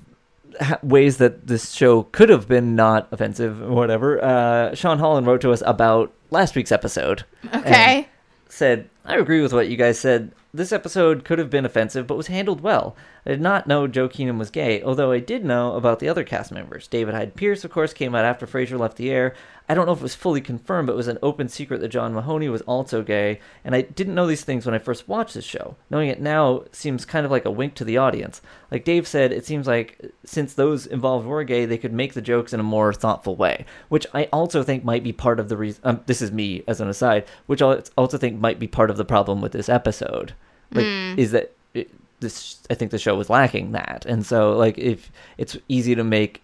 ways 0.83 1.17
that 1.17 1.47
this 1.47 1.71
show 1.71 2.03
could 2.03 2.29
have 2.29 2.47
been 2.47 2.75
not 2.75 3.07
offensive 3.11 3.59
or 3.61 3.71
whatever, 3.71 4.23
uh, 4.23 4.75
Sean 4.75 4.99
Holland 4.99 5.25
wrote 5.25 5.41
to 5.41 5.51
us 5.51 5.63
about 5.65 6.11
last 6.29 6.55
week's 6.55 6.71
episode 6.71 7.23
Okay. 7.53 8.07
said, 8.49 8.89
I 9.05 9.15
agree 9.17 9.41
with 9.41 9.53
what 9.53 9.69
you 9.69 9.77
guys 9.77 9.97
said. 9.99 10.31
This 10.51 10.71
episode 10.71 11.25
could 11.25 11.37
have 11.37 11.51
been 11.51 11.65
offensive, 11.65 12.07
but 12.07 12.17
was 12.17 12.25
handled 12.25 12.61
well. 12.61 12.95
I 13.23 13.29
did 13.29 13.41
not 13.41 13.67
know 13.67 13.85
Joe 13.85 14.09
Keenan 14.09 14.39
was 14.39 14.49
gay, 14.49 14.81
although 14.81 15.11
I 15.11 15.19
did 15.19 15.45
know 15.45 15.75
about 15.75 15.99
the 15.99 16.09
other 16.09 16.23
cast 16.23 16.51
members. 16.51 16.87
David 16.87 17.13
Hyde 17.13 17.35
Pierce, 17.35 17.63
of 17.63 17.69
course, 17.69 17.93
came 17.93 18.15
out 18.15 18.25
after 18.25 18.47
Frasier 18.47 18.79
left 18.79 18.97
the 18.97 19.11
air. 19.11 19.35
I 19.69 19.75
don't 19.75 19.85
know 19.85 19.91
if 19.91 19.99
it 19.99 20.03
was 20.03 20.15
fully 20.15 20.41
confirmed, 20.41 20.87
but 20.87 20.93
it 20.93 20.97
was 20.97 21.07
an 21.07 21.19
open 21.21 21.47
secret 21.47 21.79
that 21.81 21.89
John 21.89 22.13
Mahoney 22.13 22.49
was 22.49 22.63
also 22.63 23.03
gay, 23.03 23.39
and 23.63 23.75
I 23.75 23.81
didn't 23.81 24.15
know 24.15 24.25
these 24.25 24.43
things 24.43 24.65
when 24.65 24.73
I 24.73 24.79
first 24.79 25.07
watched 25.07 25.35
this 25.35 25.45
show. 25.45 25.75
Knowing 25.91 26.09
it 26.09 26.19
now 26.19 26.63
seems 26.71 27.05
kind 27.05 27.23
of 27.23 27.31
like 27.31 27.45
a 27.45 27.51
wink 27.51 27.75
to 27.75 27.83
the 27.83 27.97
audience. 27.97 28.41
Like 28.71 28.83
Dave 28.83 29.07
said, 29.07 29.31
it 29.31 29.45
seems 29.45 29.67
like 29.67 30.11
since 30.25 30.55
those 30.55 30.87
involved 30.87 31.27
were 31.27 31.43
gay, 31.43 31.65
they 31.65 31.77
could 31.77 31.93
make 31.93 32.15
the 32.15 32.21
jokes 32.21 32.51
in 32.51 32.59
a 32.59 32.63
more 32.63 32.91
thoughtful 32.93 33.35
way, 33.35 33.65
which 33.89 34.07
I 34.11 34.23
also 34.33 34.63
think 34.63 34.83
might 34.83 35.03
be 35.03 35.13
part 35.13 35.39
of 35.39 35.49
the 35.49 35.57
reason. 35.57 35.81
Um, 35.83 36.01
this 36.07 36.23
is 36.23 36.31
me 36.31 36.63
as 36.67 36.81
an 36.81 36.89
aside, 36.89 37.25
which 37.45 37.61
I 37.61 37.81
also 37.95 38.17
think 38.17 38.39
might 38.39 38.57
be 38.57 38.67
part 38.67 38.89
of 38.89 38.97
the 38.97 39.05
problem 39.05 39.39
with 39.39 39.51
this 39.51 39.69
episode. 39.69 40.33
Like, 40.71 40.85
is 41.17 41.31
that 41.31 41.51
it, 41.75 41.91
this? 42.19 42.59
I 42.71 42.73
think 42.73 42.89
the 42.89 42.97
show 42.97 43.15
was 43.15 43.29
lacking 43.29 43.71
that, 43.73 44.05
and 44.07 44.25
so 44.25 44.57
like 44.57 44.79
if 44.79 45.11
it's 45.37 45.57
easy 45.67 45.93
to 45.93 46.03
make. 46.03 46.41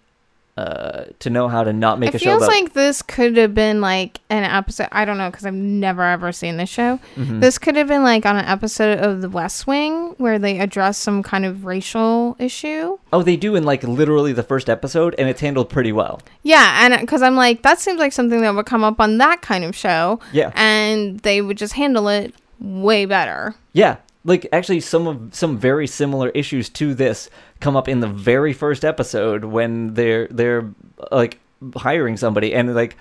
Uh, 0.57 1.03
to 1.19 1.29
know 1.29 1.49
how 1.49 1.65
to 1.65 1.73
not 1.73 1.99
make 1.99 2.11
it 2.11 2.15
a 2.15 2.19
show 2.19 2.29
It 2.29 2.31
feels 2.31 2.43
about 2.43 2.51
like 2.53 2.71
this 2.71 3.01
could 3.01 3.35
have 3.35 3.53
been 3.53 3.81
like 3.81 4.21
an 4.29 4.45
episode. 4.45 4.87
I 4.93 5.03
don't 5.03 5.17
know 5.17 5.29
because 5.29 5.45
I've 5.45 5.53
never 5.53 6.01
ever 6.01 6.31
seen 6.31 6.55
this 6.55 6.69
show. 6.69 6.97
Mhm. 7.17 7.41
This 7.41 7.57
could 7.57 7.75
have 7.75 7.89
been 7.89 8.03
like 8.03 8.25
on 8.25 8.37
an 8.37 8.45
episode 8.45 8.99
of 8.99 9.19
The 9.21 9.27
West 9.27 9.67
Wing 9.67 10.15
where 10.17 10.39
they 10.39 10.59
address 10.59 10.97
some 10.97 11.23
kind 11.23 11.43
of 11.45 11.65
racial 11.65 12.37
issue. 12.39 12.97
Oh, 13.11 13.21
they 13.21 13.35
do 13.35 13.55
in 13.55 13.65
like 13.65 13.83
literally 13.83 14.31
the 14.31 14.43
first 14.43 14.69
episode, 14.69 15.13
and 15.17 15.27
it's 15.27 15.41
handled 15.41 15.69
pretty 15.69 15.91
well. 15.91 16.21
Yeah, 16.43 16.85
and 16.85 17.01
because 17.01 17.21
I'm 17.21 17.35
like, 17.35 17.61
that 17.63 17.81
seems 17.81 17.99
like 17.99 18.13
something 18.13 18.39
that 18.39 18.55
would 18.55 18.65
come 18.65 18.85
up 18.85 19.01
on 19.01 19.17
that 19.17 19.41
kind 19.41 19.65
of 19.65 19.75
show, 19.75 20.21
Yeah, 20.31 20.51
and 20.55 21.19
they 21.19 21.41
would 21.41 21.57
just 21.57 21.73
handle 21.73 22.07
it 22.07 22.33
way 22.61 23.03
better. 23.05 23.55
yeah. 23.73 23.97
Like 24.25 24.47
actually, 24.51 24.79
some 24.81 25.07
of 25.07 25.35
some 25.35 25.57
very 25.57 25.87
similar 25.87 26.29
issues 26.29 26.67
to 26.69 26.93
this 26.93 27.29
come 27.59 27.75
up 27.77 27.87
in 27.87 27.99
the 28.01 28.07
very 28.07 28.51
first 28.53 28.83
episode 28.83 29.45
when 29.45 29.93
they're 29.93 30.27
they're 30.29 30.69
like 31.11 31.39
hiring 31.77 32.17
somebody, 32.17 32.53
and 32.53 32.73
like, 32.75 32.97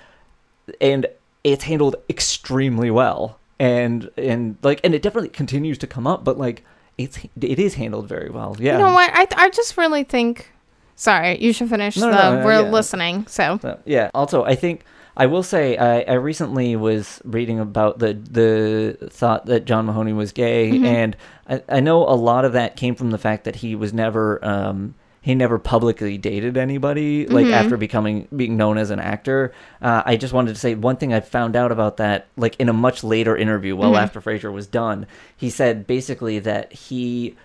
and 0.81 1.07
it's 1.43 1.65
handled 1.65 1.97
extremely 2.11 2.91
well, 2.91 3.39
and 3.59 4.11
and 4.19 4.59
like, 4.63 4.81
and 4.85 4.95
it 4.95 5.03
definitely 5.03 5.31
continues 5.31 5.79
to 5.79 5.87
come 5.87 6.07
up, 6.07 6.25
but 6.25 6.37
like, 6.39 6.63
it's 6.99 7.19
it 7.41 7.59
is 7.59 7.75
handled 7.75 8.07
very 8.07 8.29
well. 8.31 8.55
Yeah. 8.59 8.73
You 8.75 8.85
know 8.85 8.93
what? 8.93 9.11
I 9.15 9.27
I 9.37 9.49
just 9.51 9.77
really 9.79 10.05
think. 10.05 10.51
Sorry, 10.97 11.37
you 11.43 11.53
should 11.53 11.69
finish 11.71 11.97
No, 11.97 12.07
the. 12.07 12.13
no, 12.13 12.39
no, 12.39 12.45
we're 12.45 12.63
yeah. 12.63 12.71
listening. 12.71 13.27
So 13.27 13.59
So, 13.61 13.81
yeah. 13.85 14.11
Also, 14.15 14.45
I 14.45 14.55
think 14.55 14.85
I 15.17 15.27
will 15.27 15.43
say 15.43 15.77
I, 15.77 16.01
I 16.03 16.15
recently 16.15 16.75
was 16.77 17.21
reading 17.25 17.61
about 17.61 17.99
the 18.01 18.15
the 18.15 19.09
thought 19.11 19.47
that 19.47 19.65
John 19.65 19.87
Mahoney 19.87 20.13
was 20.13 20.33
gay, 20.33 20.71
Mhm. 20.73 20.85
and 20.85 21.17
I, 21.49 21.63
I 21.69 21.81
know 21.81 22.03
a 22.07 22.17
lot 22.17 22.45
of 22.45 22.53
that 22.55 22.77
came 22.77 22.95
from 22.95 23.11
the 23.11 23.19
fact 23.19 23.45
that 23.45 23.57
he 23.57 23.75
was 23.77 23.93
never 23.93 24.45
um, 24.45 24.95
he 25.21 25.35
never 25.35 25.59
publicly 25.59 26.19
dated 26.19 26.57
anybody 26.57 27.27
like 27.27 27.47
Mhm. 27.47 27.53
after 27.53 27.77
becoming 27.77 28.27
being 28.35 28.57
known 28.57 28.77
as 28.77 28.91
an 28.91 28.99
actor. 28.99 29.53
Uh, 29.81 30.03
I 30.05 30.17
just 30.17 30.33
wanted 30.35 30.53
to 30.55 30.61
say 30.61 30.75
one 30.75 30.97
thing 30.97 31.15
I 31.15 31.21
found 31.21 31.55
out 31.57 31.71
about 31.73 31.97
that 31.99 32.27
like 32.37 32.57
in 32.59 32.69
a 32.69 32.73
much 32.75 33.05
later 33.05 33.37
interview, 33.37 33.77
well 33.77 33.93
Mhm. 33.93 34.03
after 34.03 34.21
Frasier 34.21 34.53
was 34.53 34.67
done. 34.67 35.07
He 35.37 35.49
said 35.49 35.87
basically 35.87 36.41
that 36.41 36.73
he 36.73 37.37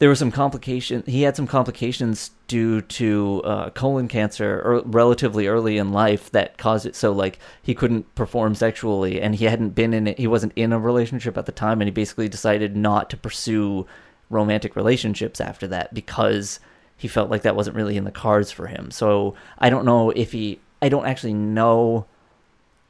there 0.00 0.08
was 0.08 0.18
some 0.18 0.32
complication. 0.32 1.04
He 1.06 1.22
had 1.22 1.36
some 1.36 1.46
complications 1.46 2.30
due 2.48 2.80
to 2.80 3.42
uh, 3.44 3.70
colon 3.70 4.08
cancer 4.08 4.82
relatively 4.86 5.46
early 5.46 5.76
in 5.76 5.92
life 5.92 6.30
that 6.30 6.56
caused 6.56 6.86
it 6.86 6.96
so 6.96 7.12
like 7.12 7.38
he 7.62 7.74
couldn't 7.74 8.12
perform 8.14 8.54
sexually, 8.54 9.20
and 9.20 9.34
he 9.34 9.44
hadn't 9.44 9.70
been 9.70 9.92
in 9.92 10.06
it. 10.06 10.18
He 10.18 10.26
wasn't 10.26 10.54
in 10.56 10.72
a 10.72 10.78
relationship 10.78 11.36
at 11.36 11.44
the 11.44 11.52
time, 11.52 11.82
and 11.82 11.86
he 11.86 11.92
basically 11.92 12.30
decided 12.30 12.74
not 12.76 13.10
to 13.10 13.18
pursue 13.18 13.86
romantic 14.30 14.74
relationships 14.74 15.38
after 15.38 15.66
that 15.68 15.92
because 15.92 16.60
he 16.96 17.06
felt 17.06 17.28
like 17.28 17.42
that 17.42 17.56
wasn't 17.56 17.76
really 17.76 17.98
in 17.98 18.04
the 18.04 18.10
cards 18.10 18.50
for 18.50 18.68
him. 18.68 18.90
So 18.90 19.34
I 19.58 19.68
don't 19.68 19.84
know 19.84 20.10
if 20.10 20.32
he. 20.32 20.60
I 20.80 20.88
don't 20.88 21.06
actually 21.06 21.34
know 21.34 22.06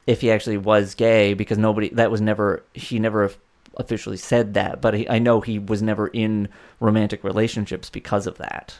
if 0.06 0.20
he 0.20 0.30
actually 0.30 0.58
was 0.58 0.94
gay 0.94 1.34
because 1.34 1.58
nobody 1.58 1.88
that 1.88 2.12
was 2.12 2.20
never 2.20 2.62
he 2.72 3.00
never 3.00 3.32
officially 3.76 4.16
said 4.16 4.54
that 4.54 4.80
but 4.80 4.94
he, 4.94 5.08
i 5.08 5.18
know 5.18 5.40
he 5.40 5.58
was 5.58 5.80
never 5.82 6.08
in 6.08 6.48
romantic 6.80 7.22
relationships 7.24 7.88
because 7.90 8.26
of 8.26 8.36
that 8.38 8.74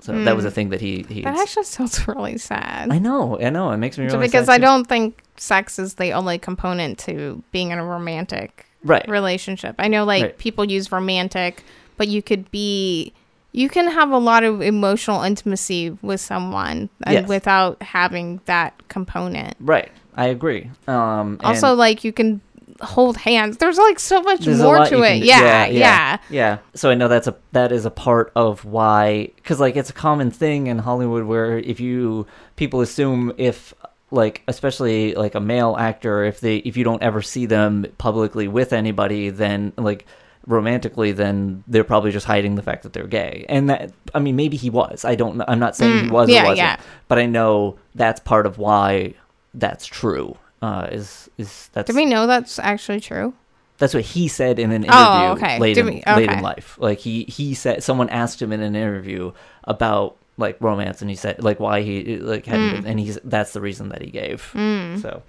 so 0.00 0.24
that 0.24 0.34
was 0.34 0.44
Hmm. 0.44 0.48
a 0.48 0.50
thing 0.50 0.68
that 0.70 0.80
he 0.80 1.04
he 1.08 1.22
that 1.22 1.36
actually 1.36 1.64
sounds 1.64 2.06
really 2.08 2.38
sad. 2.38 2.90
i 2.90 2.98
know 2.98 3.38
i 3.40 3.50
know 3.50 3.70
it 3.70 3.76
makes 3.78 3.98
me 3.98 4.06
really 4.06 4.18
because 4.26 4.48
I 4.48 4.56
too. 4.58 4.62
don't 4.62 4.84
think 4.86 5.22
sex 5.36 5.78
is 5.78 5.94
the 5.94 6.12
only 6.12 6.38
component 6.38 6.98
to 7.00 7.42
being 7.52 7.70
in 7.70 7.78
a 7.78 7.84
romantic 7.84 8.66
right 8.84 9.06
relationship. 9.08 9.74
I 9.78 9.88
know 9.88 10.04
like 10.04 10.22
Right. 10.22 10.38
people 10.38 10.64
use 10.64 10.90
romantic, 10.92 11.62
but 11.96 12.08
you 12.08 12.20
could 12.22 12.50
be 12.50 13.12
you 13.52 13.68
can 13.68 13.86
have 13.90 14.10
a 14.10 14.18
lot 14.18 14.44
of 14.44 14.60
emotional 14.62 15.22
intimacy 15.22 15.90
with 16.02 16.20
someone 16.20 16.88
and 17.04 17.14
Yes. 17.14 17.28
without 17.28 17.80
having 17.82 18.40
that 18.46 18.74
component. 18.88 19.54
right 19.60 19.90
i 20.16 20.26
agree 20.26 20.70
um 20.88 21.38
and 21.40 21.42
also 21.42 21.74
like 21.74 22.02
you 22.04 22.12
can 22.12 22.40
hold 22.82 23.16
hands. 23.16 23.56
There's 23.58 23.78
like 23.78 23.98
so 23.98 24.20
much 24.22 24.40
there's 24.44 24.60
more 24.60 24.84
to 24.86 25.02
it. 25.02 25.20
do- 25.20 25.26
Yeah, 25.26 25.66
yeah. 25.66 26.18
yeah 26.30 26.58
so 26.74 26.90
i 26.90 26.94
know 26.94 27.08
that's 27.08 27.26
a 27.26 27.34
that 27.52 27.72
is 27.72 27.84
a 27.84 27.90
part 27.90 28.32
of 28.36 28.64
why 28.64 29.30
because 29.36 29.60
like 29.60 29.76
it's 29.76 29.90
a 29.90 29.92
common 29.92 30.30
thing 30.30 30.66
in 30.66 30.78
hollywood 30.78 31.24
where 31.24 31.58
if 31.58 31.80
you 31.80 32.26
people 32.56 32.80
assume 32.80 33.32
if 33.38 33.72
like 34.10 34.42
especially 34.48 35.14
like 35.14 35.34
a 35.34 35.40
male 35.40 35.76
actor 35.78 36.24
if 36.24 36.40
they 36.40 36.56
if 36.58 36.76
you 36.76 36.84
don't 36.84 37.02
ever 37.02 37.22
see 37.22 37.46
them 37.46 37.86
publicly 37.98 38.48
with 38.48 38.72
anybody 38.72 39.30
then 39.30 39.72
like 39.76 40.06
romantically 40.46 41.12
then 41.12 41.62
they're 41.68 41.84
probably 41.84 42.10
just 42.10 42.26
hiding 42.26 42.56
the 42.56 42.62
fact 42.62 42.82
that 42.82 42.92
they're 42.92 43.06
gay 43.06 43.46
and 43.48 43.70
that 43.70 43.92
i 44.14 44.18
mean 44.18 44.34
maybe 44.36 44.56
he 44.56 44.70
was 44.70 45.04
i 45.04 45.14
don't 45.14 45.36
know 45.36 45.44
i'm 45.48 45.58
not 45.60 45.76
saying 45.76 46.04
he 46.04 46.08
Mm, 46.10 46.12
was 46.12 46.28
yeah, 46.28 46.42
or 46.42 46.48
wasn't 46.48 46.58
yeah. 46.58 46.80
but 47.08 47.18
i 47.18 47.26
know 47.26 47.78
that's 47.94 48.20
part 48.20 48.44
of 48.46 48.58
why 48.58 49.14
that's 49.54 49.86
true 49.86 50.36
uh 50.62 50.88
is 50.90 51.28
is 51.36 51.68
that's 51.74 51.90
Do 51.90 51.96
we 51.96 52.06
know 52.06 52.26
that's 52.26 52.58
actually 52.58 53.00
true? 53.00 53.34
that's 53.78 53.94
what 53.94 54.04
he 54.04 54.28
said 54.28 54.58
in 54.60 54.70
an 54.70 54.84
interview 54.84 55.00
Oh, 55.04 55.32
okay. 55.32 55.58
late, 55.58 55.76
in, 55.76 55.86
we- 55.86 56.02
late 56.06 56.30
in 56.30 56.40
life. 56.40 56.78
Like 56.78 56.98
he 57.00 57.24
he 57.24 57.52
said 57.54 57.82
someone 57.82 58.08
asked 58.10 58.40
him 58.40 58.52
in 58.52 58.60
an 58.62 58.76
interview 58.76 59.32
about 59.64 60.16
like 60.38 60.56
romance, 60.60 61.00
and 61.02 61.10
he 61.10 61.16
said 61.16 61.42
like 61.42 61.58
why 61.60 61.82
he 61.82 62.16
like 62.18 62.46
hadn't, 62.46 62.68
Mm. 62.70 62.72
been, 62.82 62.86
and 62.86 63.00
he's 63.00 63.18
that's 63.24 63.52
the 63.52 63.60
reason 63.60 63.88
that 63.90 64.00
he 64.00 64.10
gave. 64.10 64.50
Mm. 64.54 65.02
So 65.02 65.22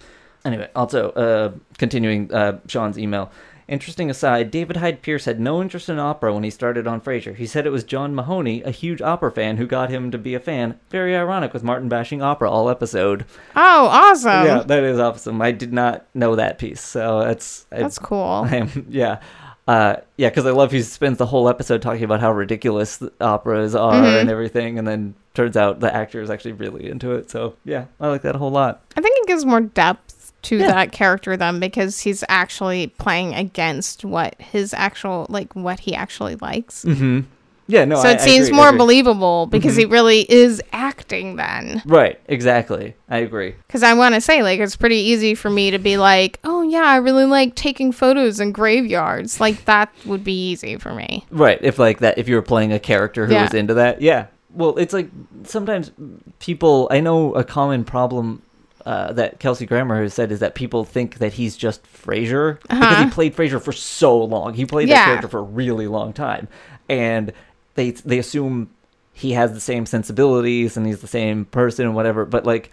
anyway, 0.45 0.69
also 0.75 1.09
uh, 1.11 1.51
continuing 1.79 2.31
uh, 2.31 2.59
Sean's 2.67 2.97
email. 2.99 3.31
Interesting 3.67 4.09
aside, 4.09 4.51
David 4.51 4.77
Hyde 4.77 5.01
Pierce 5.01 5.25
had 5.25 5.39
no 5.39 5.61
interest 5.61 5.87
in 5.89 5.97
opera 5.99 6.33
when 6.33 6.43
he 6.43 6.49
started 6.49 6.85
on 6.87 6.99
Frasier. 7.01 7.35
He 7.35 7.45
said 7.45 7.65
it 7.65 7.71
was 7.71 7.83
John 7.83 8.13
Mahoney, 8.13 8.61
a 8.63 8.71
huge 8.71 9.01
opera 9.01 9.31
fan, 9.31 9.57
who 9.57 9.65
got 9.65 9.89
him 9.89 10.11
to 10.11 10.17
be 10.17 10.35
a 10.35 10.39
fan. 10.39 10.79
Very 10.89 11.15
ironic 11.15 11.53
with 11.53 11.63
Martin 11.63 11.87
bashing 11.89 12.21
opera 12.21 12.49
all 12.51 12.69
episode. 12.69 13.25
Oh, 13.55 13.87
awesome. 13.87 14.45
yeah, 14.45 14.63
that 14.63 14.83
is 14.83 14.99
awesome. 14.99 15.41
I 15.41 15.51
did 15.51 15.71
not 15.71 16.05
know 16.13 16.35
that 16.35 16.57
piece, 16.59 16.81
so 16.81 17.19
that's 17.23 17.65
I- 17.71 17.79
That's 17.79 17.97
cool. 17.99 18.45
I 18.49 18.55
am, 18.57 18.85
yeah. 18.89 19.19
Uh, 19.65 19.95
yeah, 20.17 20.27
because 20.27 20.45
I 20.45 20.51
love 20.51 20.73
he 20.73 20.81
spends 20.81 21.17
the 21.17 21.25
whole 21.25 21.47
episode 21.47 21.81
talking 21.81 22.03
about 22.03 22.19
how 22.19 22.33
ridiculous 22.33 22.97
the 22.97 23.13
operas 23.21 23.75
are 23.75 23.93
Mhm. 23.93 24.19
and 24.21 24.29
everything, 24.29 24.77
and 24.77 24.85
then 24.85 25.13
turns 25.33 25.55
out 25.55 25.79
the 25.79 25.93
actor 25.95 26.21
is 26.21 26.29
actually 26.29 26.51
really 26.51 26.89
into 26.89 27.13
it. 27.13 27.31
So 27.31 27.55
yeah, 27.63 27.85
I 28.01 28.09
like 28.09 28.23
that 28.23 28.35
a 28.35 28.39
whole 28.39 28.51
lot. 28.51 28.81
I 28.97 29.01
think 29.01 29.15
it 29.21 29.27
gives 29.27 29.45
more 29.45 29.61
depth 29.61 30.12
to 30.43 30.57
Yeah. 30.57 30.67
that 30.67 30.91
character 30.91 31.35
then 31.35 31.59
because 31.59 32.01
he's 32.01 32.23
actually 32.29 32.87
playing 32.87 33.33
against 33.33 34.05
what 34.05 34.35
his 34.39 34.73
actual 34.73 35.25
like 35.29 35.53
what 35.55 35.79
he 35.81 35.95
actually 35.95 36.35
likes. 36.35 36.85
Mm-hmm. 36.85 37.21
Yeah, 37.65 37.85
no. 37.85 37.95
so 38.01 38.09
it 38.09 38.19
I 38.19 38.25
seems 38.25 38.47
agree, 38.47 38.57
more 38.57 38.73
believable 38.73 39.45
because 39.45 39.75
Mhm. 39.75 39.79
he 39.79 39.85
really 39.85 40.29
is 40.29 40.61
acting 40.73 41.37
then. 41.37 41.81
Right, 41.85 42.19
exactly. 42.27 42.93
I 43.09 43.19
agree. 43.19 43.55
Because 43.67 43.83
I 43.83 43.93
want 43.93 44.15
to 44.15 44.21
say, 44.21 44.43
like, 44.43 44.59
it's 44.59 44.75
pretty 44.75 44.97
easy 44.97 45.33
for 45.33 45.49
me 45.49 45.71
to 45.71 45.79
be 45.79 45.95
like, 45.95 46.39
oh, 46.43 46.61
yeah, 46.61 46.81
I 46.83 46.97
really 46.97 47.23
like 47.23 47.55
taking 47.55 47.93
photos 47.93 48.41
in 48.41 48.51
graveyards. 48.51 49.39
Like, 49.39 49.63
that 49.63 49.93
would 50.05 50.25
be 50.25 50.49
easy 50.51 50.75
for 50.75 50.93
me. 50.93 51.25
Right, 51.31 51.57
if 51.61 51.79
like 51.79 51.99
that, 51.99 52.17
if 52.17 52.27
you 52.27 52.35
were 52.35 52.41
playing 52.41 52.73
a 52.73 52.79
character 52.79 53.27
who 53.27 53.33
Yeah. 53.33 53.43
was 53.43 53.53
into 53.53 53.73
that, 53.75 54.01
yeah, 54.01 54.25
well, 54.53 54.75
it's 54.77 54.93
like 54.93 55.07
sometimes 55.45 55.91
people. 56.39 56.89
I 56.91 56.99
know 56.99 57.33
a 57.33 57.45
common 57.45 57.85
problem 57.85 58.41
uh, 58.85 59.13
that 59.13 59.39
Kelsey 59.39 59.65
Grammer 59.65 60.01
has 60.03 60.13
said 60.13 60.31
is 60.31 60.39
that 60.39 60.55
people 60.55 60.83
think 60.83 61.19
that 61.19 61.33
he's 61.33 61.55
just 61.55 61.83
Frasier 61.83 62.61
because 62.63 62.81
Uh-huh. 62.81 63.03
he 63.05 63.09
played 63.11 63.35
Frasier 63.35 63.61
for 63.61 63.71
so 63.71 64.17
long. 64.17 64.53
He 64.53 64.65
played 64.65 64.89
that 64.89 65.05
character 65.05 65.27
for 65.27 65.39
a 65.39 65.43
really 65.43 65.87
long 65.87 66.11
time, 66.13 66.47
and 66.89 67.31
they 67.75 67.91
they 67.91 68.17
assume 68.19 68.69
he 69.13 69.33
has 69.33 69.53
the 69.53 69.61
same 69.61 69.85
sensibilities 69.85 70.75
and 70.75 70.85
he's 70.87 70.99
the 71.01 71.07
same 71.07 71.45
person 71.45 71.85
and 71.85 71.95
whatever. 71.95 72.25
But 72.25 72.45
like, 72.45 72.71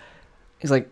he's 0.58 0.70
like, 0.70 0.90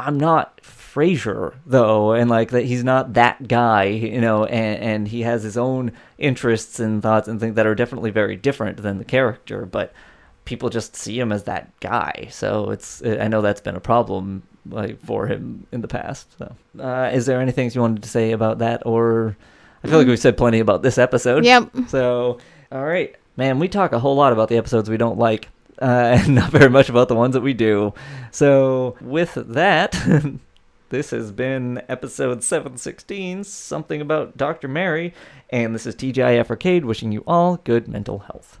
I'm 0.00 0.18
not 0.18 0.60
Frasier 0.62 1.54
though, 1.64 2.12
and 2.12 2.28
like 2.28 2.50
that 2.50 2.64
he's 2.64 2.82
not 2.84 3.14
that 3.14 3.46
guy, 3.48 3.84
you 3.84 4.20
know, 4.20 4.44
and 4.44 4.82
and 4.82 5.08
he 5.08 5.22
has 5.22 5.42
his 5.42 5.56
own 5.56 5.92
interests 6.18 6.80
and 6.80 7.00
thoughts 7.02 7.28
and 7.28 7.38
things 7.40 7.54
that 7.54 7.66
are 7.66 7.74
definitely 7.74 8.10
very 8.10 8.36
different 8.36 8.82
than 8.82 8.98
the 8.98 9.04
character, 9.04 9.64
but 9.66 9.92
people 10.44 10.70
just 10.70 10.96
see 10.96 11.18
him 11.18 11.32
as 11.32 11.44
that 11.44 11.78
guy. 11.80 12.28
So 12.30 12.70
it's 12.70 13.02
I 13.04 13.28
know 13.28 13.40
that's 13.40 13.60
been 13.60 13.76
a 13.76 13.80
problem 13.80 14.42
like 14.68 15.00
for 15.04 15.26
him 15.26 15.66
in 15.72 15.80
the 15.80 15.88
past. 15.88 16.28
So, 16.38 16.54
uh, 16.80 17.10
is 17.12 17.26
there 17.26 17.40
anything 17.40 17.70
you 17.72 17.80
wanted 17.80 18.02
to 18.02 18.08
say 18.08 18.32
about 18.32 18.58
that, 18.58 18.86
or 18.86 19.36
I 19.82 19.88
feel 19.88 19.98
like 19.98 20.06
we've 20.06 20.18
said 20.18 20.36
plenty 20.36 20.60
about 20.60 20.82
this 20.82 20.98
episode. 20.98 21.44
Yep. 21.44 21.70
So, 21.88 22.38
all 22.70 22.84
right, 22.84 23.14
man, 23.36 23.58
we 23.58 23.68
talk 23.68 23.92
a 23.92 23.98
whole 23.98 24.14
lot 24.14 24.32
about 24.32 24.48
the 24.48 24.56
episodes 24.56 24.88
we 24.88 24.96
don't 24.96 25.18
like, 25.18 25.48
uh, 25.80 25.84
and 26.20 26.34
not 26.34 26.50
very 26.50 26.70
much 26.70 26.88
about 26.88 27.08
the 27.08 27.16
ones 27.16 27.34
that 27.34 27.40
we 27.40 27.54
do. 27.54 27.92
So, 28.30 28.96
with 29.00 29.34
that, 29.34 30.00
this 30.90 31.10
has 31.10 31.32
been 31.32 31.82
episode 31.88 32.44
716, 32.44 33.44
something 33.44 34.00
about 34.00 34.36
Dr. 34.36 34.68
Mary, 34.68 35.14
and 35.50 35.74
this 35.74 35.86
is 35.86 35.96
TGIF 35.96 36.50
Arcade 36.50 36.84
wishing 36.84 37.12
you 37.12 37.24
all 37.26 37.56
good 37.58 37.88
mental 37.88 38.20
health. 38.20 38.60